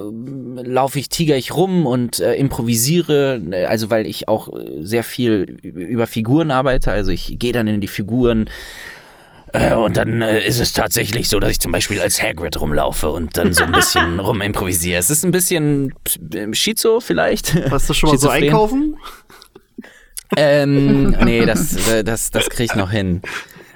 laufe 0.62 0.98
ich, 0.98 1.08
tiger 1.08 1.36
ich 1.36 1.54
rum 1.54 1.86
und 1.86 2.20
äh, 2.20 2.34
improvisiere. 2.34 3.40
Also 3.68 3.90
weil 3.90 4.06
ich 4.06 4.28
auch 4.28 4.48
sehr 4.80 5.02
viel 5.02 5.58
über 5.62 6.06
Figuren 6.06 6.50
arbeite. 6.50 6.92
Also 6.92 7.10
ich 7.10 7.38
gehe 7.38 7.52
dann 7.52 7.66
in 7.66 7.80
die 7.80 7.88
Figuren. 7.88 8.48
Äh, 9.54 9.74
und 9.74 9.96
dann 9.96 10.20
äh, 10.20 10.44
ist 10.44 10.58
es 10.58 10.72
tatsächlich 10.72 11.28
so, 11.28 11.38
dass 11.38 11.52
ich 11.52 11.60
zum 11.60 11.70
Beispiel 11.70 12.00
als 12.00 12.20
Hagrid 12.20 12.60
rumlaufe 12.60 13.10
und 13.10 13.36
dann 13.36 13.52
so 13.52 13.62
ein 13.62 13.72
bisschen 13.72 14.18
rumimprovisiere. 14.18 14.98
Es 14.98 15.10
ist 15.10 15.24
ein 15.24 15.30
bisschen 15.30 15.94
Schizo 16.52 17.00
vielleicht. 17.00 17.70
Warst 17.70 17.88
du 17.88 17.94
schon 17.94 18.10
mal 18.10 18.18
so 18.18 18.28
einkaufen? 18.28 18.96
Ähm, 20.36 21.10
nee, 21.24 21.44
das, 21.46 21.88
äh, 21.88 22.04
das, 22.04 22.30
das 22.30 22.48
kriege 22.48 22.64
ich 22.64 22.74
noch 22.74 22.90
hin. 22.90 23.22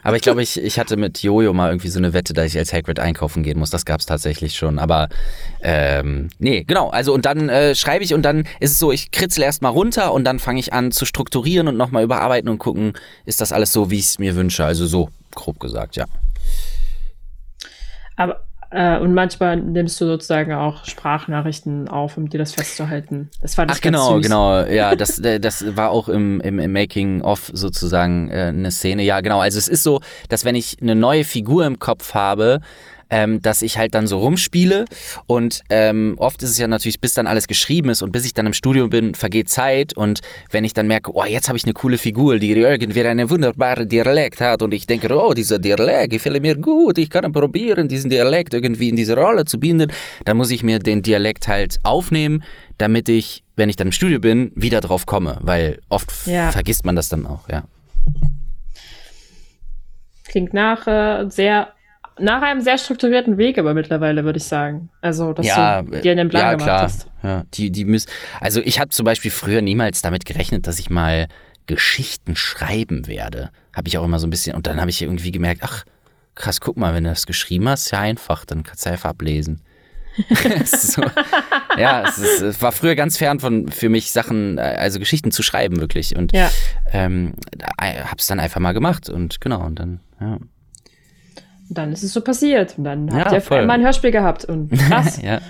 Aber 0.03 0.17
ich 0.17 0.23
glaube, 0.23 0.43
ich, 0.43 0.59
ich 0.63 0.79
hatte 0.79 0.97
mit 0.97 1.23
Jojo 1.23 1.53
mal 1.53 1.69
irgendwie 1.69 1.89
so 1.89 1.99
eine 1.99 2.13
Wette, 2.13 2.33
dass 2.33 2.47
ich 2.47 2.57
als 2.57 2.73
Hagrid 2.73 2.99
einkaufen 2.99 3.43
gehen 3.43 3.59
muss. 3.59 3.71
Das 3.71 3.85
gab 3.85 4.01
es 4.01 4.07
tatsächlich 4.07 4.57
schon. 4.57 4.79
Aber 4.79 5.09
ähm, 5.61 6.31
nee, 6.39 6.65
genau. 6.65 6.89
Also 6.89 7.13
und 7.13 7.27
dann 7.27 7.49
äh, 7.49 7.75
schreibe 7.75 8.05
ich 8.05 8.15
und 8.15 8.23
dann 8.23 8.45
ist 8.61 8.73
es 8.73 8.79
so, 8.79 8.93
ich 8.93 9.11
kritzel 9.11 9.43
erstmal 9.43 9.73
runter 9.73 10.13
und 10.13 10.25
dann 10.25 10.39
fange 10.39 10.61
ich 10.61 10.73
an 10.73 10.93
zu 10.93 11.05
strukturieren 11.05 11.69
und 11.69 11.77
nochmal 11.77 12.05
überarbeiten 12.05 12.49
und 12.49 12.59
gucken, 12.59 12.95
ist 13.27 13.41
das 13.41 13.53
alles 13.53 13.73
so, 13.73 13.91
wie 13.91 13.99
ich 13.99 14.07
es 14.07 14.19
mir 14.19 14.35
wünsche. 14.35 14.65
Also 14.65 14.87
so, 14.87 15.11
grob 15.35 15.61
gesagt, 15.61 15.97
ja. 15.97 16.07
Aber 18.17 18.48
äh, 18.71 18.99
und 18.99 19.15
manchmal 19.15 19.57
nimmst 19.57 19.99
du 20.01 20.07
sozusagen 20.07 20.53
auch 20.53 20.85
Sprachnachrichten 20.85 21.89
auf, 21.89 22.19
um 22.19 22.29
dir 22.29 22.39
das 22.39 22.53
festzuhalten. 22.53 23.31
Das 23.41 23.55
fand 23.55 23.71
ich 23.71 23.79
Ach 23.79 23.81
genau, 23.81 24.17
süß. 24.17 24.23
genau. 24.23 24.65
Ja, 24.65 24.95
das, 24.95 25.21
das 25.23 25.77
war 25.77 25.91
auch 25.91 26.09
im, 26.09 26.41
im, 26.41 26.59
im 26.59 26.73
Making-of 26.73 27.51
sozusagen 27.55 28.31
äh, 28.31 28.49
eine 28.49 28.71
Szene. 28.71 29.03
Ja, 29.05 29.21
genau. 29.23 29.41
Also 29.41 29.59
es 29.59 29.69
ist 29.69 29.83
so, 29.83 30.01
dass 30.29 30.45
wenn 30.45 30.55
ich 30.55 30.77
eine 30.83 30.95
neue 30.95 31.25
Figur 31.25 31.65
im 31.65 31.79
Kopf 31.79 32.13
habe, 32.13 32.61
ähm, 33.11 33.41
dass 33.43 33.63
ich 33.63 33.79
halt 33.79 33.95
dann 33.95 34.07
so 34.07 34.19
rumspiele 34.19 34.85
und 35.27 35.63
ähm, 35.71 36.15
oft 36.19 36.43
ist 36.43 36.51
es 36.51 36.59
ja 36.59 36.69
natürlich, 36.69 37.01
bis 37.01 37.15
dann 37.15 37.27
alles 37.27 37.47
geschrieben 37.47 37.91
ist 37.91 38.03
und 38.03 38.13
bis 38.13 38.25
ich 38.25 38.35
dann 38.35 38.47
im 38.47 38.53
Studio 38.53 38.89
bin, 38.89 39.15
vergeht 39.15 39.49
Zeit 39.49 39.97
und 39.97 40.21
wenn 40.51 40.65
ich 40.65 40.75
dann 40.75 40.87
merke, 40.87 41.15
oh, 41.15 41.25
jetzt 41.25 41.49
habe 41.49 41.57
ich 41.57 41.65
eine 41.65 41.75
coole 41.75 41.99
Figur, 41.99 42.39
die 42.39 42.51
irgendwie 42.53 43.05
eine 43.05 43.31
wunderbare 43.31 43.87
Dialekt 43.87 44.41
hat 44.41 44.63
und 44.63 44.75
ich 44.75 44.87
denke, 44.87 45.09
oh, 45.15 45.33
dieser 45.35 45.59
Dialekt 45.59 46.11
gefällt 46.11 46.43
mir 46.43 46.57
gut, 46.57 46.99
ich 46.99 47.11
kann 47.11 47.31
probieren, 47.33 47.89
diesen 47.89 48.11
Dialekt 48.11 48.55
irgendwie 48.55 48.89
in 48.89 48.97
diese 48.97 49.17
Rolle 49.17 49.45
zu 49.45 49.59
binden, 49.59 49.93
dann 50.25 50.37
muss 50.37 50.51
ich 50.51 50.63
mir 50.63 50.79
den 50.79 51.03
Dialekt 51.03 51.49
halt 51.49 51.79
aufnehmen, 51.83 52.43
damit 52.79 53.09
ich, 53.09 53.45
wenn 53.57 53.69
ich 53.69 53.77
dann 53.77 53.89
im 53.89 53.93
Studio 53.93 54.21
bin, 54.21 54.53
wieder 54.55 54.81
drauf 54.81 55.07
komme, 55.07 55.39
weil 55.43 55.81
oft 55.89 56.11
ja. 56.27 56.51
vergisst 56.51 56.85
man 56.85 56.97
das 56.97 57.09
dann 57.09 57.27
auch, 57.27 57.49
ja. 57.49 57.65
Klingt 60.25 60.53
nach 60.53 60.87
äh, 60.87 61.29
sehr 61.31 61.73
nach 62.21 62.43
einem 62.43 62.61
sehr 62.61 62.79
strukturierten 62.79 63.39
Weg, 63.39 63.59
aber 63.59 63.75
mittlerweile 63.75 64.25
würde 64.25 64.39
ich 64.39 64.45
sagen. 64.45 64.91
Also, 65.01 65.33
dass 65.33 65.47
ja, 65.47 65.83
du 65.83 66.01
dir 66.01 66.13
einen 66.13 66.29
Plan 66.29 66.43
ja, 66.43 66.51
gemacht 66.53 66.67
klar. 66.67 66.83
hast. 66.83 67.09
Ja, 67.23 67.45
die, 67.55 67.71
die 67.71 67.85
müssen. 67.85 68.11
Also 68.41 68.61
ich 68.61 68.81
habe 68.81 68.91
zum 68.91 69.05
Beispiel 69.05 69.31
früher 69.31 69.63
niemals 69.63 70.03
damit 70.03 70.25
gerechnet, 70.25 70.67
dass 70.67 70.79
ich 70.79 70.91
mal 70.91 71.29
Geschichten 71.67 72.37
schreiben 72.37 73.07
werde. 73.07 73.51
Habe 73.75 73.89
ich 73.89 73.99
auch 73.99 74.05
immer 74.05 74.19
so 74.19 74.27
ein 74.27 74.31
bisschen. 74.31 74.57
Und 74.57 74.67
dann 74.67 74.81
habe 74.81 74.91
ich 74.91 75.03
irgendwie 75.03 75.33
gemerkt, 75.33 75.63
ach, 75.63 75.85
krass, 76.35 76.61
guck 76.61 76.77
mal, 76.77 76.95
wenn 76.95 77.05
du 77.05 77.11
das 77.11 77.27
geschrieben 77.27 77.69
hast, 77.69 77.91
ja 77.91 78.01
einfach, 78.01 78.45
dann 78.45 78.63
kannst 78.63 78.87
du 78.87 78.91
einfach 78.91 79.11
ablesen. 79.11 79.61
so, 80.65 81.03
ja, 81.77 82.09
es, 82.09 82.19
ist, 82.19 82.41
es, 82.41 82.63
war 82.63 82.73
früher 82.73 82.97
ganz 82.97 83.17
fern 83.17 83.39
von 83.39 83.69
für 83.69 83.89
mich 83.89 84.11
Sachen, 84.11 84.59
also 84.59 84.99
Geschichten 84.99 85.31
zu 85.31 85.45
schreiben 85.45 85.81
wirklich 85.81 86.17
und 86.17 86.33
ja. 86.33 86.51
ähm, 86.91 87.35
hab's 87.81 88.27
dann 88.27 88.41
einfach 88.41 88.61
mal 88.61 88.73
gemacht 88.73 89.09
und 89.09 89.41
genau 89.41 89.65
und 89.65 89.79
dann 89.79 90.01
ja. 90.21 90.39
Und 91.69 91.79
dann 91.79 91.93
ist 91.93 92.03
es 92.03 92.13
so 92.13 92.21
passiert. 92.21 92.77
Und 92.79 92.85
dann 92.85 93.09
ja, 93.09 93.31
habt 93.31 93.51
ihr 93.51 93.63
mal 93.63 93.75
ein 93.75 93.83
Hörspiel 93.83 94.11
gehabt. 94.11 94.45
Und 94.45 94.71
krass. 94.89 95.21
ja. 95.23 95.41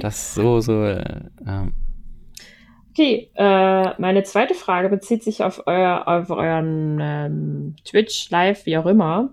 Das 0.00 0.34
so, 0.34 0.60
so. 0.60 0.84
Äh. 0.84 1.02
Okay, 2.92 3.30
äh, 3.34 4.00
meine 4.00 4.22
zweite 4.22 4.54
Frage 4.54 4.88
bezieht 4.88 5.22
sich 5.22 5.42
auf, 5.42 5.62
euer, 5.66 6.04
auf 6.06 6.30
euren 6.30 6.98
ähm, 7.00 7.76
Twitch, 7.84 8.30
Live, 8.30 8.66
wie 8.66 8.78
auch 8.78 8.86
immer. 8.86 9.30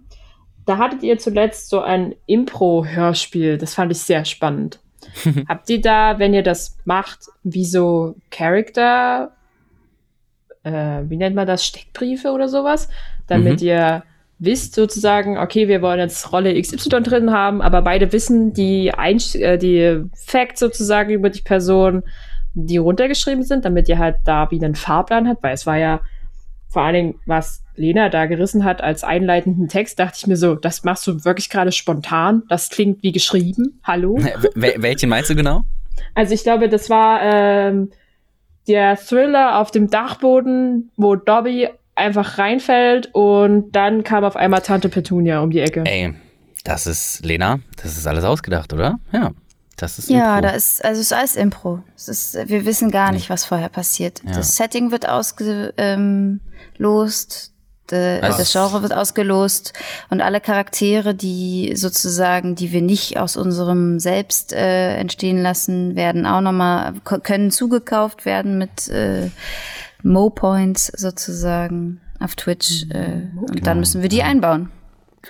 Da 0.66 0.78
hattet 0.78 1.04
ihr 1.04 1.18
zuletzt 1.18 1.70
so 1.70 1.82
ein 1.82 2.16
Impro-Hörspiel. 2.26 3.58
Das 3.58 3.74
fand 3.74 3.92
ich 3.92 4.00
sehr 4.00 4.26
spannend. 4.26 4.80
Habt 5.48 5.70
ihr 5.70 5.82
da, 5.82 6.20
wenn 6.20 6.34
ihr 6.34 6.44
das 6.44 6.78
macht, 6.86 7.28
wie 7.44 7.66
so 7.66 8.16
Charakter, 8.32 9.32
äh, 10.64 11.02
wie 11.04 11.18
nennt 11.18 11.36
man 11.36 11.48
das, 11.48 11.66
Steckbriefe 11.66 12.32
oder 12.32 12.48
sowas, 12.48 12.90
damit 13.28 13.62
mhm. 13.62 13.68
ihr 13.68 14.04
wisst 14.44 14.76
sozusagen, 14.76 15.38
okay, 15.38 15.68
wir 15.68 15.82
wollen 15.82 16.00
jetzt 16.00 16.32
Rolle 16.32 16.60
XY 16.60 17.02
drin 17.02 17.32
haben, 17.32 17.62
aber 17.62 17.82
beide 17.82 18.12
wissen 18.12 18.54
die, 18.54 18.94
Einst 18.94 19.36
äh, 19.36 19.58
die 19.58 20.04
Facts 20.14 20.60
sozusagen 20.60 21.12
über 21.12 21.30
die 21.30 21.42
Person, 21.42 22.04
die 22.54 22.78
runtergeschrieben 22.78 23.44
sind, 23.44 23.66
damit 23.66 23.90
ihr 23.90 23.98
halt 23.98 24.18
da 24.26 24.50
wie 24.52 24.64
einen 24.64 24.76
Fahrplan 24.76 25.28
habt, 25.28 25.44
weil 25.44 25.54
es 25.54 25.66
war 25.66 25.78
ja 25.78 26.02
vor 26.68 26.82
allen 26.82 26.96
Dingen, 26.96 27.16
was 27.26 27.64
Lena 27.76 28.10
da 28.10 28.26
gerissen 28.26 28.64
hat 28.64 28.82
als 28.82 29.04
einleitenden 29.04 29.68
Text, 29.68 30.00
dachte 30.00 30.18
ich 30.18 30.28
mir 30.28 30.38
so, 30.38 30.56
das 30.56 30.84
machst 30.84 31.06
du 31.08 31.24
wirklich 31.24 31.50
gerade 31.50 31.72
spontan, 31.72 32.44
das 32.50 32.70
klingt 32.70 33.04
wie 33.04 33.12
geschrieben, 33.12 33.80
hallo? 33.84 34.18
Wel 34.56 34.76
welchen 34.82 35.10
meinst 35.10 35.30
du 35.30 35.36
genau? 35.36 35.62
Also 36.16 36.34
ich 36.34 36.44
glaube, 36.44 36.70
das 36.70 36.90
war 36.90 37.22
ähm, 37.22 37.92
der 38.68 38.98
Thriller 38.98 39.60
auf 39.60 39.72
dem 39.72 39.90
Dachboden, 39.90 40.92
wo 40.98 41.16
Dobby 41.16 41.70
einfach 41.96 42.38
reinfällt 42.38 43.10
und 43.14 43.72
dann 43.72 44.04
kam 44.04 44.24
auf 44.24 44.36
einmal 44.36 44.62
Tante 44.62 44.90
Petunia 44.90 45.42
um 45.42 45.52
die 45.52 45.60
Ecke. 45.60 45.84
Ey, 45.86 46.14
das 46.64 46.88
ist, 46.88 47.26
Lena, 47.26 47.60
das 47.82 47.98
ist 47.98 48.08
alles 48.08 48.24
ausgedacht, 48.24 48.74
oder? 48.74 49.00
Ja. 49.12 49.32
Das 49.76 49.98
ist 49.98 50.10
ja, 50.10 50.40
da 50.40 50.52
ist, 50.52 50.86
also 50.86 51.02
es 51.02 51.08
ist 51.08 51.14
alles 51.14 51.36
Impro. 51.36 51.84
Es 51.96 52.08
ist, 52.08 52.38
wir 52.48 52.66
wissen 52.66 52.92
gar 52.92 53.12
nicht, 53.12 53.30
was 53.30 53.44
vorher 53.44 53.70
passiert. 53.70 54.22
Ja. 54.24 54.34
Das 54.34 54.56
Setting 54.56 54.92
wird 54.92 55.10
ausgelost, 55.10 55.74
ähm, 55.78 56.40
de, 57.90 58.22
also 58.22 58.38
das 58.38 58.52
Genre 58.52 58.84
wird 58.84 58.94
ausgelost 58.94 59.74
und 60.12 60.22
alle 60.22 60.40
Charaktere, 60.40 61.16
die 61.16 61.74
sozusagen, 61.76 62.54
die 62.56 62.72
wir 62.72 62.84
nicht 62.84 63.18
aus 63.18 63.36
unserem 63.36 64.00
Selbst 64.00 64.54
äh, 64.54 64.96
entstehen 64.96 65.42
lassen, 65.42 65.96
werden 65.96 66.28
auch 66.28 66.42
nochmal, 66.42 66.94
können 67.04 67.50
zugekauft 67.50 68.26
werden 68.26 68.60
mit 68.60 68.90
äh, 68.90 69.32
Mo-Points 70.04 70.88
sozusagen. 70.96 72.00
auf 72.20 72.36
Twitch. 72.36 72.86
Äh, 72.90 73.28
und 73.36 73.66
dann 73.68 73.80
müssen 73.80 74.02
wir 74.02 74.10
die 74.10 74.24
einbauen. 74.24 74.70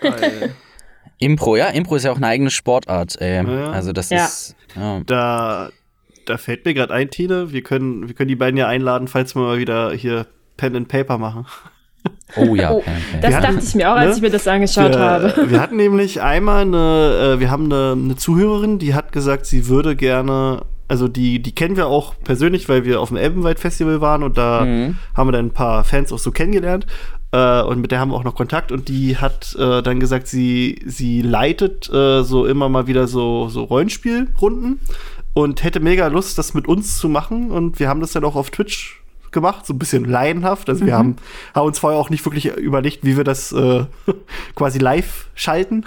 Geil. 0.02 0.54
Impro, 1.20 1.56
ja, 1.56 1.68
Impro 1.68 1.96
ist 1.96 2.04
ja 2.04 2.12
auch 2.12 2.18
eine 2.18 2.28
eigene 2.28 2.50
Sportart. 2.52 3.20
Ey. 3.22 3.44
Ja. 3.46 3.72
Also 3.72 3.94
das 3.94 4.10
Ja. 4.10 4.26
ist. 4.26 4.56
Ja. 4.76 5.00
Da, 5.06 5.70
da 6.26 6.38
fällt 6.38 6.66
mir 6.66 6.74
gerade 6.74 6.94
ein, 6.94 7.10
Tine, 7.10 7.52
wir 7.52 7.64
können, 7.64 8.08
wir 8.08 8.16
können 8.16 8.28
die 8.28 8.36
beiden 8.36 8.58
ja 8.58 8.68
einladen, 8.68 9.08
falls 9.08 9.36
wir 9.36 9.42
mal 9.42 9.58
wieder 9.58 9.92
hier 9.94 10.28
Pen 10.58 10.76
and 10.76 10.88
Paper 10.88 11.18
machen. 11.18 11.46
Oh 12.36 12.54
ja. 12.56 12.72
Oh, 12.74 12.78
okay, 12.78 12.90
okay. 12.90 13.20
Das 13.22 13.30
Wir 13.32 13.38
hatten- 13.38 13.56
dachte 13.56 13.66
ich 13.68 13.76
mir 13.76 13.92
auch, 13.92 13.96
als 13.96 14.10
ne? 14.10 14.16
ich 14.18 14.22
mir 14.22 14.30
das 14.32 14.48
angeschaut 14.48 14.92
wir, 14.94 15.00
habe. 15.00 15.34
Wir 15.50 15.60
hatten 15.62 15.78
nämlich 15.78 16.22
einmal 16.22 16.62
eine, 16.64 17.36
äh, 17.36 17.40
wir 17.40 17.50
haben 17.50 17.66
eine, 17.66 17.94
eine 17.94 18.16
Zuhörerin, 18.18 18.78
die 18.80 18.94
hat 18.94 19.12
gesagt, 19.14 19.46
sie 19.46 19.68
würde 19.68 19.96
gerne, 19.96 20.66
also 20.94 21.08
die, 21.08 21.42
die 21.42 21.56
kennen 21.56 21.76
wir 21.76 21.88
auch 21.88 22.14
persönlich, 22.24 22.70
weil 22.70 22.86
wir 22.86 23.02
auf 23.02 23.08
dem 23.08 23.18
Elbenwald 23.18 23.60
Festival 23.60 24.00
waren 24.00 24.22
und 24.22 24.38
da 24.38 24.64
Mhm. 24.64 24.96
haben 25.16 25.28
wir 25.28 25.32
dann 25.32 25.48
ein 25.48 25.52
paar 25.54 25.84
Fans 25.84 26.14
auch 26.14 26.20
so 26.20 26.30
kennengelernt. 26.30 26.86
Äh, 27.32 27.64
und 27.64 27.82
mit 27.82 27.90
der 27.90 28.00
haben 28.00 28.12
wir 28.12 28.16
auch 28.16 28.24
noch 28.24 28.36
Kontakt 28.36 28.72
und 28.72 28.90
die 28.90 29.18
hat 29.18 29.56
äh, 29.56 29.82
dann 29.82 30.00
gesagt, 30.00 30.28
sie, 30.28 30.80
sie 30.86 31.24
leitet 31.24 31.90
äh, 31.92 32.22
so 32.22 32.46
immer 32.46 32.70
mal 32.70 32.86
wieder 32.86 33.08
so, 33.08 33.50
so 33.50 33.64
Rollenspielrunden 33.64 34.80
und 35.34 35.64
hätte 35.64 35.80
mega 35.80 36.06
Lust, 36.10 36.38
das 36.38 36.54
mit 36.54 36.68
uns 36.68 36.98
zu 37.00 37.10
machen. 37.10 37.50
Und 37.50 37.80
wir 37.80 37.90
haben 37.90 38.02
das 38.02 38.12
dann 38.12 38.24
auch 38.24 38.36
auf 38.36 38.52
Twitch 38.52 39.02
gemacht, 39.32 39.66
so 39.66 39.74
ein 39.74 39.80
bisschen 39.80 40.06
laienhaft. 40.06 40.70
Also 40.70 40.86
wir 40.86 40.96
haben, 40.96 41.16
haben 41.56 41.66
uns 41.66 41.80
vorher 41.80 42.00
auch 42.00 42.12
nicht 42.12 42.24
wirklich 42.24 42.56
überlegt, 42.56 43.04
wie 43.04 43.18
wir 43.18 43.24
das 43.24 43.52
äh, 43.52 43.86
quasi 44.56 44.78
live 44.78 45.26
schalten. 45.34 45.86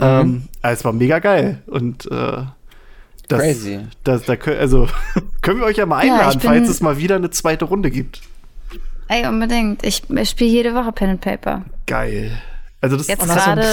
Ähm, 0.00 0.44
aber 0.62 0.72
es 0.72 0.84
war 0.86 0.94
mega 0.94 1.18
geil. 1.18 1.62
Und 1.66 2.10
äh, 2.10 2.44
das, 3.28 3.40
Crazy. 3.40 3.80
Das, 4.04 4.24
da 4.24 4.34
also 4.58 4.88
können 5.42 5.60
wir 5.60 5.66
euch 5.66 5.76
ja 5.76 5.86
mal 5.86 6.04
Ja, 6.06 6.14
einladen, 6.14 6.40
bin- 6.40 6.48
falls 6.48 6.68
es 6.68 6.80
mal 6.80 6.98
wieder 6.98 7.16
eine 7.16 7.30
zweite 7.30 7.64
Runde 7.64 7.90
gibt. 7.90 8.20
Ey, 9.08 9.26
unbedingt. 9.26 9.84
Ich, 9.84 10.08
ich 10.08 10.30
spiele 10.30 10.50
jede 10.50 10.74
Woche 10.74 10.92
Pen 10.92 11.10
and 11.10 11.20
Paper. 11.20 11.62
Geil. 11.86 12.32
Also 12.80 12.96
das 12.96 13.08
Jetzt 13.08 13.22
einen 13.22 13.32
gerade 13.34 13.66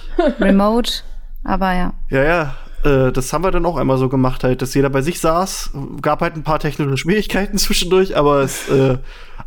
remote. 0.40 0.92
Aber 1.44 1.72
ja. 1.74 1.92
Ja, 2.10 2.22
ja. 2.22 2.54
Äh, 2.84 3.12
das 3.12 3.32
haben 3.32 3.42
wir 3.44 3.50
dann 3.50 3.64
auch 3.64 3.76
einmal 3.76 3.96
so 3.98 4.08
gemacht, 4.08 4.44
halt, 4.44 4.60
dass 4.60 4.74
jeder 4.74 4.90
bei 4.90 5.02
sich 5.02 5.20
saß. 5.20 5.70
Gab 6.02 6.20
halt 6.20 6.36
ein 6.36 6.42
paar 6.42 6.58
technische 6.58 6.96
Schwierigkeiten 6.96 7.58
zwischendurch, 7.58 8.16
aber 8.16 8.40
es, 8.40 8.68
äh, 8.68 8.98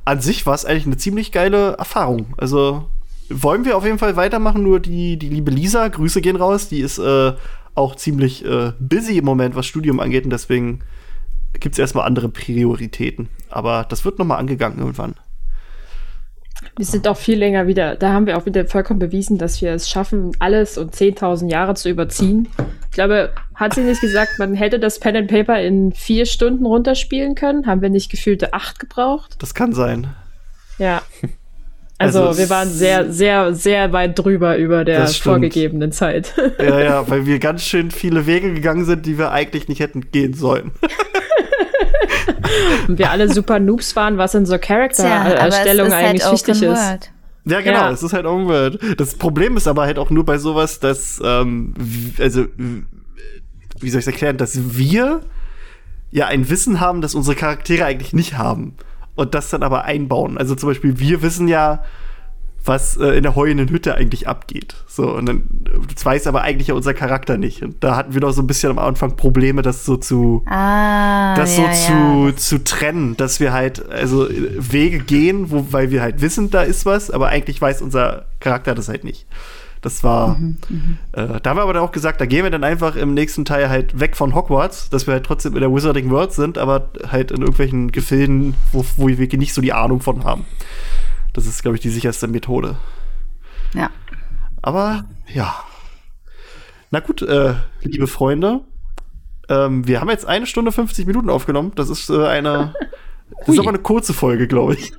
an 0.05 0.21
sich 0.21 0.45
war 0.45 0.55
es 0.55 0.65
eigentlich 0.65 0.85
eine 0.87 0.97
ziemlich 0.97 1.31
geile 1.31 1.73
Erfahrung. 1.73 2.33
Also 2.37 2.89
wollen 3.29 3.65
wir 3.65 3.77
auf 3.77 3.85
jeden 3.85 3.99
Fall 3.99 4.15
weitermachen. 4.15 4.63
Nur 4.63 4.79
die, 4.79 5.17
die 5.17 5.29
liebe 5.29 5.51
Lisa, 5.51 5.87
Grüße 5.87 6.21
gehen 6.21 6.35
raus, 6.37 6.69
die 6.69 6.79
ist 6.79 6.97
äh, 6.97 7.33
auch 7.75 7.95
ziemlich 7.95 8.43
äh, 8.45 8.71
busy 8.79 9.17
im 9.17 9.25
Moment, 9.25 9.55
was 9.55 9.65
Studium 9.65 9.99
angeht. 9.99 10.23
Und 10.23 10.31
deswegen 10.31 10.81
gibt 11.59 11.75
es 11.75 11.79
erstmal 11.79 12.05
andere 12.05 12.29
Prioritäten. 12.29 13.29
Aber 13.49 13.85
das 13.87 14.05
wird 14.05 14.19
noch 14.19 14.25
mal 14.25 14.37
angegangen 14.37 14.79
irgendwann. 14.79 15.15
Wir 16.77 16.85
sind 16.85 17.07
auch 17.07 17.17
viel 17.17 17.37
länger 17.37 17.67
wieder, 17.67 17.95
da 17.95 18.13
haben 18.13 18.25
wir 18.25 18.37
auch 18.37 18.45
wieder 18.45 18.65
vollkommen 18.65 18.99
bewiesen, 18.99 19.37
dass 19.37 19.61
wir 19.61 19.73
es 19.73 19.89
schaffen, 19.89 20.31
alles 20.39 20.77
und 20.77 20.95
10.000 20.95 21.49
Jahre 21.49 21.75
zu 21.75 21.89
überziehen. 21.89 22.47
Ich 22.85 22.91
glaube, 22.91 23.33
hat 23.53 23.75
sie 23.75 23.81
nicht 23.81 24.01
gesagt, 24.01 24.39
man 24.39 24.55
hätte 24.55 24.79
das 24.79 24.99
Pen 24.99 25.17
and 25.17 25.29
Paper 25.29 25.61
in 25.61 25.91
vier 25.91 26.25
Stunden 26.25 26.65
runterspielen 26.65 27.35
können? 27.35 27.67
Haben 27.67 27.81
wir 27.81 27.89
nicht 27.89 28.09
gefühlte 28.09 28.53
acht 28.53 28.79
gebraucht? 28.79 29.35
Das 29.39 29.53
kann 29.53 29.73
sein. 29.73 30.13
Ja. 30.77 31.01
Also, 31.97 32.23
Also, 32.23 32.37
wir 32.37 32.49
waren 32.49 32.69
sehr, 32.69 33.11
sehr, 33.11 33.53
sehr 33.53 33.93
weit 33.93 34.19
drüber 34.19 34.57
über 34.57 34.83
der 34.83 35.07
vorgegebenen 35.07 35.91
Zeit. 35.91 36.33
Ja, 36.59 36.79
ja, 36.79 37.09
weil 37.09 37.25
wir 37.25 37.39
ganz 37.39 37.63
schön 37.63 37.89
viele 37.91 38.25
Wege 38.25 38.53
gegangen 38.53 38.83
sind, 38.85 39.05
die 39.05 39.17
wir 39.17 39.31
eigentlich 39.31 39.67
nicht 39.67 39.79
hätten 39.79 40.11
gehen 40.11 40.33
sollen. 40.33 40.71
Und 42.87 42.97
wir 42.99 43.11
alle 43.11 43.31
super 43.31 43.59
Noobs 43.59 43.95
waren, 43.95 44.17
was 44.17 44.33
in 44.35 44.45
so 44.45 44.57
Charaktererstellung 44.57 45.91
halt 45.93 46.05
eigentlich 46.05 46.31
wichtig 46.31 46.57
Open 46.57 46.73
ist. 46.73 47.11
Ja, 47.45 47.61
genau, 47.61 47.77
Ja. 47.79 47.91
es 47.91 48.01
ist 48.03 48.13
halt 48.13 48.25
Open 48.25 48.47
World. 48.47 48.79
Das 48.99 49.15
Problem 49.15 49.55
ist 49.57 49.67
aber 49.67 49.83
halt 49.83 49.99
auch 49.99 50.09
nur 50.09 50.25
bei 50.25 50.37
sowas, 50.37 50.79
dass, 50.79 51.21
ähm, 51.23 51.73
also, 52.19 52.45
wie 53.79 53.89
soll 53.89 53.99
ich 53.99 54.03
es 54.03 54.07
erklären, 54.07 54.37
dass 54.37 54.77
wir 54.77 55.21
ja 56.11 56.27
ein 56.27 56.49
Wissen 56.49 56.79
haben, 56.79 57.01
das 57.01 57.13
unsere 57.15 57.35
Charaktere 57.35 57.85
eigentlich 57.85 58.13
nicht 58.13 58.37
haben. 58.37 58.73
Und 59.15 59.33
das 59.33 59.49
dann 59.49 59.63
aber 59.63 59.85
einbauen. 59.85 60.37
Also 60.37 60.55
zum 60.55 60.69
Beispiel, 60.69 60.99
wir 60.99 61.21
wissen 61.21 61.47
ja, 61.47 61.83
was 62.65 62.97
äh, 62.97 63.09
in 63.09 63.23
der 63.23 63.35
heulenden 63.35 63.69
Hütte 63.69 63.95
eigentlich 63.95 64.27
abgeht. 64.27 64.75
So, 64.87 65.11
und 65.15 65.27
dann, 65.27 65.43
das 65.93 66.05
weiß 66.05 66.27
aber 66.27 66.41
eigentlich 66.41 66.69
ja 66.69 66.73
unser 66.73 66.93
Charakter 66.93 67.37
nicht. 67.37 67.61
Und 67.61 67.83
da 67.83 67.95
hatten 67.95 68.13
wir 68.13 68.21
doch 68.21 68.31
so 68.31 68.41
ein 68.41 68.47
bisschen 68.47 68.71
am 68.71 68.79
Anfang 68.79 69.15
Probleme, 69.15 69.61
das 69.61 69.85
so 69.85 69.97
zu, 69.97 70.43
Ah, 70.47 71.35
das 71.35 71.55
so 71.55 71.61
ja. 71.61 71.71
zu, 71.71 72.33
zu 72.35 72.63
trennen, 72.63 73.15
dass 73.17 73.39
wir 73.39 73.53
halt 73.53 73.87
also 73.89 74.27
äh, 74.27 74.51
Wege 74.57 74.99
gehen, 74.99 75.51
wo, 75.51 75.67
weil 75.71 75.91
wir 75.91 76.01
halt 76.01 76.21
wissen, 76.21 76.49
da 76.49 76.63
ist 76.63 76.85
was, 76.85 77.11
aber 77.11 77.27
eigentlich 77.27 77.61
weiß 77.61 77.81
unser 77.81 78.25
Charakter 78.39 78.73
das 78.73 78.89
halt 78.89 79.03
nicht. 79.03 79.27
Das 79.85 80.03
war, 80.03 80.39
Mhm, 80.39 80.57
äh, 81.11 81.39
da 81.43 81.51
haben 81.51 81.57
wir 81.57 81.61
aber 81.61 81.73
dann 81.73 81.83
auch 81.83 81.91
gesagt, 81.91 82.19
da 82.19 82.25
gehen 82.25 82.43
wir 82.43 82.49
dann 82.49 82.63
einfach 82.63 82.95
im 82.95 83.13
nächsten 83.13 83.45
Teil 83.45 83.69
halt 83.69 83.99
weg 83.99 84.17
von 84.17 84.33
Hogwarts, 84.33 84.89
dass 84.89 85.05
wir 85.05 85.13
halt 85.13 85.27
trotzdem 85.27 85.53
in 85.53 85.59
der 85.59 85.71
Wizarding 85.71 86.09
World 86.09 86.31
sind, 86.31 86.57
aber 86.57 86.89
halt 87.11 87.29
in 87.29 87.41
irgendwelchen 87.41 87.91
Gefilden, 87.91 88.55
wo, 88.71 88.83
wo 88.97 89.07
wir 89.09 89.37
nicht 89.37 89.53
so 89.53 89.61
die 89.61 89.73
Ahnung 89.73 90.01
von 90.01 90.23
haben. 90.23 90.47
Das 91.33 91.45
ist, 91.45 91.61
glaube 91.61 91.77
ich, 91.77 91.81
die 91.81 91.91
sicherste 91.91 92.27
Methode. 92.27 92.77
Ja. 93.75 93.91
Aber 94.63 95.05
ja. 95.31 95.53
Na 96.89 96.99
gut, 96.99 97.21
äh, 97.21 97.53
liebe 97.83 98.07
Freunde, 98.07 98.61
ähm, 99.49 99.87
wir 99.87 100.01
haben 100.01 100.09
jetzt 100.09 100.25
eine 100.25 100.47
Stunde 100.47 100.71
50 100.71 101.05
Minuten 101.05 101.29
aufgenommen. 101.29 101.73
Das 101.75 101.91
ist 101.91 102.09
äh, 102.09 102.25
eine. 102.25 102.73
Das 103.41 103.49
ist 103.49 103.59
aber 103.59 103.69
eine 103.69 103.77
kurze 103.77 104.15
Folge, 104.15 104.47
glaube 104.47 104.73
ich. 104.73 104.93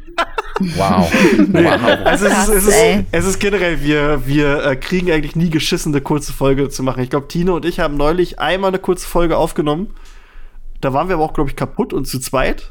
Wow. 0.61 1.13
wow. 1.53 1.81
Also 2.05 2.27
es 2.27 2.49
ist, 2.49 2.49
es, 2.49 2.67
ist, 2.69 3.05
es 3.13 3.25
ist 3.27 3.39
generell, 3.41 3.83
wir, 3.83 4.27
wir 4.27 4.65
äh, 4.65 4.77
kriegen 4.77 5.11
eigentlich 5.11 5.37
nie 5.37 5.51
geschissen, 5.51 5.93
eine 5.93 6.01
kurze 6.01 6.33
Folge 6.33 6.69
zu 6.69 6.83
machen. 6.83 7.03
Ich 7.03 7.11
glaube, 7.11 7.29
Tine 7.29 7.53
und 7.53 7.65
ich 7.65 7.81
haben 7.81 7.97
neulich 7.97 8.39
einmal 8.39 8.69
eine 8.69 8.79
kurze 8.79 9.07
Folge 9.07 9.37
aufgenommen. 9.37 9.95
Da 10.81 10.93
waren 10.93 11.09
wir 11.09 11.17
aber 11.17 11.25
auch, 11.25 11.35
glaube 11.35 11.51
ich, 11.51 11.57
kaputt 11.57 11.93
und 11.93 12.07
zu 12.07 12.19
zweit. 12.21 12.71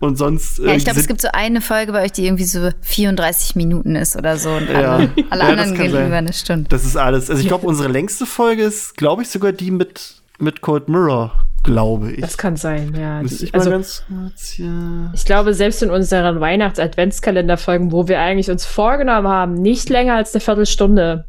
Und 0.00 0.16
sonst. 0.16 0.58
Ja, 0.58 0.72
äh, 0.72 0.76
ich 0.76 0.84
glaube, 0.84 0.98
es 0.98 1.06
gibt 1.06 1.20
so 1.20 1.28
eine 1.32 1.60
Folge 1.60 1.92
bei 1.92 2.02
euch, 2.04 2.10
die 2.12 2.26
irgendwie 2.26 2.44
so 2.44 2.70
34 2.80 3.54
Minuten 3.54 3.94
ist 3.94 4.16
oder 4.16 4.36
so. 4.36 4.50
Und 4.50 4.68
Ja. 4.68 4.96
alle, 4.96 5.10
alle 5.30 5.42
Ja, 5.44 5.48
anderen 5.50 5.74
gehen 5.74 5.92
sein. 5.92 6.06
über 6.08 6.16
eine 6.16 6.32
Stunde. 6.32 6.68
Das 6.68 6.84
ist 6.84 6.96
alles. 6.96 7.30
Also 7.30 7.40
ich 7.40 7.46
glaube, 7.46 7.66
unsere 7.68 7.88
längste 7.88 8.26
Folge 8.26 8.62
ist, 8.64 8.96
glaube 8.96 9.22
ich, 9.22 9.28
sogar 9.28 9.52
die 9.52 9.70
mit, 9.70 10.21
mit 10.42 10.60
Cold 10.60 10.88
Mirror, 10.88 11.32
glaube 11.62 12.12
ich. 12.12 12.20
Das 12.20 12.36
kann 12.36 12.56
sein, 12.56 12.94
ja. 12.98 13.22
Ich 13.22 13.54
also, 13.54 13.70
ganz 13.70 14.04
kurz 14.06 14.50
hier. 14.50 15.10
ich 15.14 15.24
glaube, 15.24 15.54
selbst 15.54 15.82
in 15.82 15.90
unseren 15.90 16.40
Weihnachts-Adventskalender-Folgen, 16.40 17.92
wo 17.92 18.08
wir 18.08 18.20
eigentlich 18.20 18.50
uns 18.50 18.66
vorgenommen 18.66 19.28
haben, 19.28 19.54
nicht 19.54 19.88
länger 19.88 20.16
als 20.16 20.34
eine 20.34 20.40
Viertelstunde. 20.40 21.24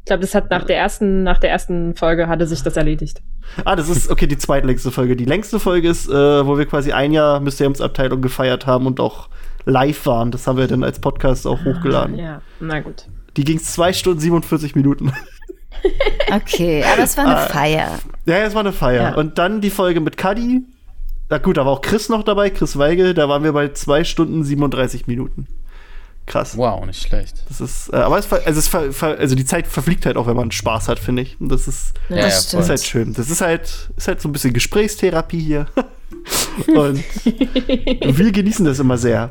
Ich 0.00 0.06
glaube, 0.06 0.22
das 0.22 0.34
hat 0.34 0.50
nach 0.50 0.64
der 0.64 0.78
ersten, 0.78 1.22
nach 1.22 1.38
der 1.38 1.50
ersten 1.50 1.94
Folge 1.96 2.28
hatte 2.28 2.46
sich 2.46 2.62
das 2.62 2.76
erledigt. 2.76 3.22
Ah, 3.64 3.76
das 3.76 3.88
ist 3.88 4.10
okay, 4.10 4.26
die 4.26 4.38
zweitlängste 4.38 4.90
Folge. 4.90 5.16
Die 5.16 5.24
längste 5.24 5.60
Folge 5.60 5.88
ist, 5.88 6.08
äh, 6.08 6.46
wo 6.46 6.56
wir 6.56 6.66
quasi 6.66 6.92
ein 6.92 7.12
Jahr 7.12 7.40
Mysteriumsabteilung 7.40 8.22
gefeiert 8.22 8.66
haben 8.66 8.86
und 8.86 9.00
auch 9.00 9.28
live 9.64 10.06
waren. 10.06 10.30
Das 10.30 10.46
haben 10.46 10.58
wir 10.58 10.68
dann 10.68 10.84
als 10.84 11.00
Podcast 11.00 11.46
auch 11.46 11.64
hochgeladen. 11.64 12.16
Ja, 12.16 12.40
na 12.60 12.80
gut. 12.80 13.06
Die 13.36 13.44
ging 13.44 13.58
zwei 13.58 13.92
Stunden 13.92 14.20
47 14.20 14.74
Minuten. 14.74 15.12
Okay, 16.32 16.82
aber 16.84 17.02
es 17.02 17.16
war 17.16 17.26
Ah. 17.26 17.36
eine 17.42 17.48
Feier. 17.50 17.98
ja, 18.26 18.36
es 18.38 18.54
war 18.54 18.60
eine 18.60 18.72
Feier. 18.72 19.02
Ja. 19.10 19.14
Und 19.14 19.38
dann 19.38 19.60
die 19.60 19.70
Folge 19.70 20.00
mit 20.00 20.16
Cuddy. 20.16 20.62
Na 21.28 21.38
gut, 21.38 21.56
da 21.56 21.64
war 21.66 21.72
auch 21.72 21.80
Chris 21.80 22.08
noch 22.08 22.22
dabei, 22.22 22.50
Chris 22.50 22.78
Weigel. 22.78 23.14
Da 23.14 23.28
waren 23.28 23.42
wir 23.42 23.52
bei 23.52 23.68
zwei 23.72 24.04
Stunden 24.04 24.44
37 24.44 25.06
Minuten. 25.06 25.46
Krass. 26.26 26.56
Wow, 26.56 26.84
nicht 26.86 27.06
schlecht. 27.06 27.44
Das 27.48 27.60
ist, 27.60 27.92
äh, 27.92 27.96
aber 27.98 28.18
es, 28.18 28.32
also, 28.32 28.58
es 28.88 29.02
also 29.02 29.34
die 29.36 29.44
Zeit 29.44 29.66
verfliegt 29.68 30.06
halt 30.06 30.16
auch, 30.16 30.26
wenn 30.26 30.34
man 30.36 30.50
Spaß 30.50 30.88
hat, 30.88 30.98
finde 30.98 31.22
ich. 31.22 31.40
Und 31.40 31.50
das 31.50 31.68
ist, 31.68 31.94
Ja, 32.08 32.16
das 32.16 32.50
ja, 32.52 32.58
ist 32.60 32.68
halt 32.68 32.82
schön. 32.84 33.12
Das 33.14 33.30
ist 33.30 33.40
halt, 33.40 33.90
ist 33.96 34.08
halt 34.08 34.20
so 34.20 34.28
ein 34.28 34.32
bisschen 34.32 34.52
Gesprächstherapie 34.52 35.38
hier. 35.40 35.66
Und 36.74 37.02
wir 37.24 38.32
genießen 38.32 38.64
das 38.64 38.78
immer 38.80 38.98
sehr. 38.98 39.30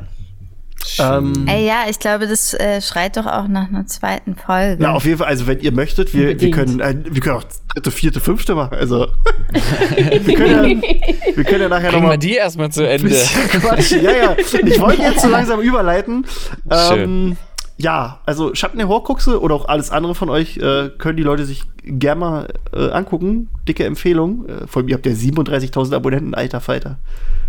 Ähm, 0.98 1.46
Ey, 1.46 1.66
ja, 1.66 1.84
ich 1.88 1.98
glaube, 1.98 2.26
das 2.26 2.54
äh, 2.54 2.80
schreit 2.80 3.16
doch 3.16 3.26
auch 3.26 3.48
nach 3.48 3.68
einer 3.68 3.86
zweiten 3.86 4.36
Folge. 4.36 4.76
na, 4.80 4.92
auf 4.92 5.04
jeden 5.04 5.18
Fall, 5.18 5.28
also 5.28 5.46
wenn 5.46 5.60
ihr 5.60 5.72
möchtet, 5.72 6.14
wir, 6.14 6.40
wir, 6.40 6.50
können, 6.50 6.80
äh, 6.80 6.96
wir 7.08 7.20
können 7.20 7.36
auch 7.36 7.44
dritte, 7.74 7.90
vierte, 7.90 8.20
fünfte 8.20 8.54
machen. 8.54 8.76
Also 8.76 9.06
wir, 10.22 10.34
können 10.34 10.82
ja, 10.82 11.36
wir 11.36 11.44
können 11.44 11.62
ja 11.62 11.68
nachher 11.68 11.88
Bringen 11.88 11.92
wir 11.92 12.00
nochmal 12.00 12.18
die 12.18 12.34
erstmal 12.34 12.70
zu 12.70 12.88
Ende. 12.88 13.16
Quatsch. 13.50 13.92
Ja, 13.92 14.12
ja. 14.12 14.36
Ich 14.38 14.80
wollte 14.80 15.02
jetzt 15.02 15.20
so 15.20 15.28
langsam 15.28 15.60
überleiten. 15.60 16.26
Ähm, 16.70 16.88
Schön. 16.88 17.36
ja, 17.76 18.20
also 18.24 18.54
Schatten 18.54 18.78
der 18.78 18.88
Horcruxe 18.88 19.40
oder 19.40 19.54
auch 19.54 19.68
alles 19.68 19.90
andere 19.90 20.14
von 20.14 20.30
euch 20.30 20.56
äh, 20.56 20.90
können 20.98 21.16
die 21.16 21.22
Leute 21.22 21.44
sich 21.44 21.64
gerne 21.84 22.20
mal 22.20 22.48
äh, 22.72 22.90
angucken. 22.90 23.48
Dicke 23.68 23.84
Empfehlung. 23.84 24.46
Äh, 24.48 24.66
vor 24.66 24.80
allem, 24.80 24.88
ihr 24.88 24.94
habt 24.94 25.06
ja 25.06 25.12
37.000 25.12 25.94
Abonnenten, 25.94 26.34
alter 26.34 26.60
Falter. 26.60 26.98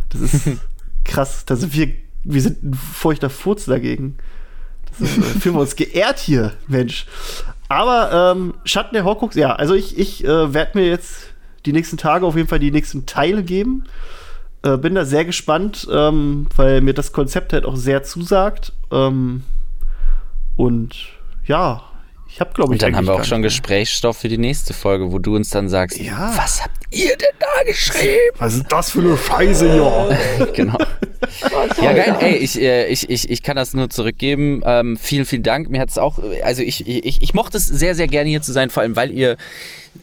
Das 0.10 0.22
ist 0.22 0.50
krass. 1.06 1.46
Da 1.46 1.56
sind 1.56 1.74
wir, 1.74 1.94
wir 2.28 2.42
sind 2.42 2.64
ein 2.64 2.74
feuchter 2.74 3.30
Furz 3.30 3.66
dagegen. 3.66 4.18
Das 4.90 5.02
ist, 5.02 5.18
äh, 5.18 5.22
fühlen 5.40 5.56
wir 5.56 5.62
uns 5.62 5.76
geehrt 5.76 6.20
hier, 6.20 6.54
Mensch. 6.68 7.06
Aber 7.70 8.34
ähm, 8.36 8.54
Schatten 8.64 8.94
der 8.94 9.04
Horcrux, 9.04 9.36
ja, 9.36 9.54
also 9.56 9.74
ich, 9.74 9.98
ich 9.98 10.24
äh, 10.24 10.54
werde 10.54 10.78
mir 10.78 10.88
jetzt 10.88 11.34
die 11.66 11.74
nächsten 11.74 11.98
Tage 11.98 12.26
auf 12.26 12.36
jeden 12.36 12.48
Fall 12.48 12.60
die 12.60 12.72
nächsten 12.72 13.06
Teile 13.06 13.44
geben. 13.44 13.84
Äh, 14.64 14.78
bin 14.78 14.96
da 14.96 15.06
sehr 15.06 15.26
gespannt, 15.26 15.88
ähm, 15.92 16.48
weil 16.56 16.82
mir 16.82 16.94
das 16.94 17.12
Konzept 17.12 17.54
halt 17.54 17.66
auch 17.66 17.76
sehr 17.76 18.04
zusagt. 18.04 18.74
Ähm, 18.92 19.44
Und 20.56 20.96
ja, 21.46 21.84
ich 22.30 22.40
habe, 22.40 22.52
glaube 22.54 22.76
ich, 22.76 22.82
Und 22.82 22.84
dann 22.84 22.96
haben 22.96 23.08
wir 23.08 23.14
auch 23.16 23.24
schon 23.24 23.42
Gesprächsstoff 23.42 24.18
für 24.18 24.28
die 24.28 24.38
nächste 24.38 24.74
Folge, 24.74 25.12
wo 25.12 25.20
du 25.20 25.36
uns 25.36 25.50
dann 25.50 25.70
sagst, 25.70 25.98
Ja. 26.00 26.34
was 26.36 26.64
habt 26.64 26.78
ihr 26.92 27.16
denn 27.18 27.28
da 27.40 27.64
geschrieben? 27.66 28.32
Was 28.38 28.56
ist 28.56 28.66
das 28.70 28.92
für 28.92 29.00
eine 29.00 29.18
Scheiße 29.18 29.74
hier? 29.74 30.48
genau. 30.54 30.78
Ja, 31.82 31.94
geil. 31.94 32.16
Ey, 32.20 32.36
ich, 32.36 32.60
äh, 32.62 32.88
ich, 32.88 33.10
ich, 33.10 33.30
ich 33.30 33.44
kann 33.44 33.56
das 33.56 33.74
nur 33.74 33.90
zurückgeben. 33.90 34.62
Ähm, 34.66 34.98
vielen, 34.98 35.26
vielen 35.26 35.44
Dank. 35.44 35.70
Mir 35.70 35.82
hat 35.82 35.90
es 35.90 35.98
auch, 35.98 36.20
also 36.44 36.62
ich, 36.62 36.88
ich, 36.88 37.22
ich 37.22 37.34
mochte 37.34 37.58
es 37.58 37.66
sehr, 37.66 37.96
sehr 37.96 38.08
gerne 38.08 38.30
hier 38.30 38.42
zu 38.42 38.52
sein, 38.54 38.70
vor 38.70 38.84
allem 38.84 38.96
weil 38.96 39.12
ihr 39.12 39.38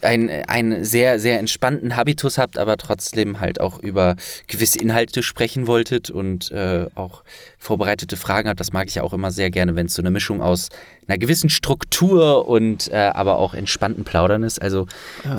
einen, 0.02 0.30
einen 0.46 0.84
sehr, 0.84 1.18
sehr 1.18 1.38
entspannten 1.38 1.96
Habitus 1.96 2.38
habt, 2.38 2.58
aber 2.58 2.76
trotzdem 2.76 3.40
halt 3.40 3.60
auch 3.60 3.78
über 3.78 4.16
gewisse 4.46 4.78
Inhalte 4.78 5.22
sprechen 5.22 5.66
wolltet 5.66 6.10
und 6.10 6.50
äh, 6.50 6.86
auch 6.94 7.24
vorbereitete 7.58 8.16
Fragen 8.16 8.48
habt. 8.48 8.60
Das 8.60 8.72
mag 8.72 8.88
ich 8.88 8.96
ja 8.96 9.02
auch 9.02 9.12
immer 9.12 9.30
sehr 9.30 9.50
gerne, 9.50 9.76
wenn 9.76 9.86
es 9.86 9.94
so 9.94 10.02
eine 10.02 10.10
Mischung 10.10 10.42
aus 10.42 10.68
einer 11.06 11.18
gewissen 11.18 11.50
Struktur 11.50 12.48
und 12.48 12.88
äh, 12.92 12.96
aber 12.96 13.38
auch 13.38 13.54
entspannten 13.54 14.04
Plaudern 14.04 14.42
ist. 14.42 14.60
Also 14.60 14.86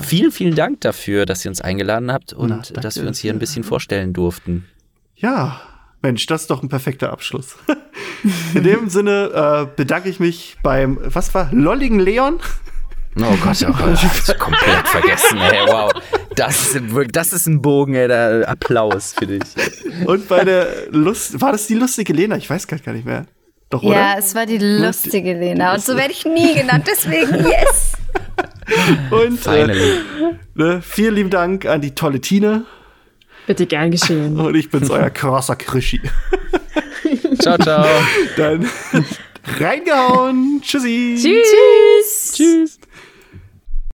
vielen, 0.01 0.31
vielen 0.31 0.55
Dank 0.55 0.81
dafür, 0.81 1.25
dass 1.25 1.43
ihr 1.45 1.49
uns 1.49 1.61
eingeladen 1.61 2.11
habt 2.11 2.33
und 2.33 2.71
Na, 2.73 2.81
dass 2.81 2.97
wir 2.97 3.07
uns 3.07 3.19
hier 3.19 3.33
ein 3.33 3.39
bisschen 3.39 3.63
vorstellen 3.63 4.13
durften. 4.13 4.65
Ja, 5.15 5.61
Mensch, 6.01 6.27
das 6.27 6.41
ist 6.41 6.51
doch 6.51 6.61
ein 6.61 6.69
perfekter 6.69 7.11
Abschluss. 7.11 7.55
In 8.53 8.63
dem 8.63 8.89
Sinne 8.89 9.65
äh, 9.65 9.75
bedanke 9.75 10.09
ich 10.09 10.19
mich 10.19 10.57
beim, 10.61 10.99
was 11.01 11.33
war, 11.33 11.49
lolligen 11.51 11.99
Leon? 11.99 12.39
Oh 13.17 13.37
Gott, 13.41 13.57
oh 13.67 13.71
Gott, 13.71 13.93
ich 13.93 14.03
hab's 14.03 14.37
komplett 14.37 14.87
vergessen, 14.87 15.37
ey, 15.39 15.65
wow. 15.67 15.91
Das 16.35 16.75
ist, 16.75 16.91
wirklich- 16.93 17.13
das 17.13 17.31
ist 17.31 17.47
ein 17.47 17.61
Bogen, 17.61 17.93
ey, 17.95 18.07
da, 18.09 18.41
Applaus 18.41 19.13
für 19.17 19.25
dich. 19.25 19.41
Und 20.05 20.27
bei 20.27 20.43
der 20.43 20.67
Lust, 20.91 21.39
war 21.39 21.53
das 21.53 21.67
die 21.67 21.75
lustige 21.75 22.11
Lena? 22.11 22.35
Ich 22.35 22.49
weiß 22.49 22.67
gar 22.67 22.77
nicht 22.91 23.05
mehr. 23.05 23.25
Doch, 23.69 23.83
oder? 23.83 23.95
Ja, 23.95 24.15
es 24.17 24.35
war 24.35 24.45
die 24.45 24.57
lustige 24.57 25.33
Lena. 25.33 25.73
Und 25.73 25.81
so 25.83 25.95
werde 25.95 26.11
ich 26.11 26.25
nie 26.25 26.55
genannt, 26.55 26.85
deswegen 26.87 27.33
yes. 27.45 27.93
Und 29.11 29.45
äh, 29.47 29.97
ne, 30.55 30.81
vielen 30.81 31.15
lieben 31.15 31.29
Dank 31.29 31.65
an 31.65 31.79
die 31.81 31.95
tolle 31.95 32.19
Tine. 32.19 32.65
Bitte 33.47 33.65
gern 33.65 33.91
geschehen. 33.91 34.37
Und 34.39 34.55
ich 34.55 34.69
bin's, 34.69 34.89
euer 34.89 35.09
krasser 35.09 35.55
Krischi. 35.55 36.01
Ciao, 37.39 37.57
ciao. 37.59 37.85
Dann 38.37 38.67
reingehauen. 39.59 40.59
Tschüssi. 40.61 41.17
Tschüss. 42.33 42.79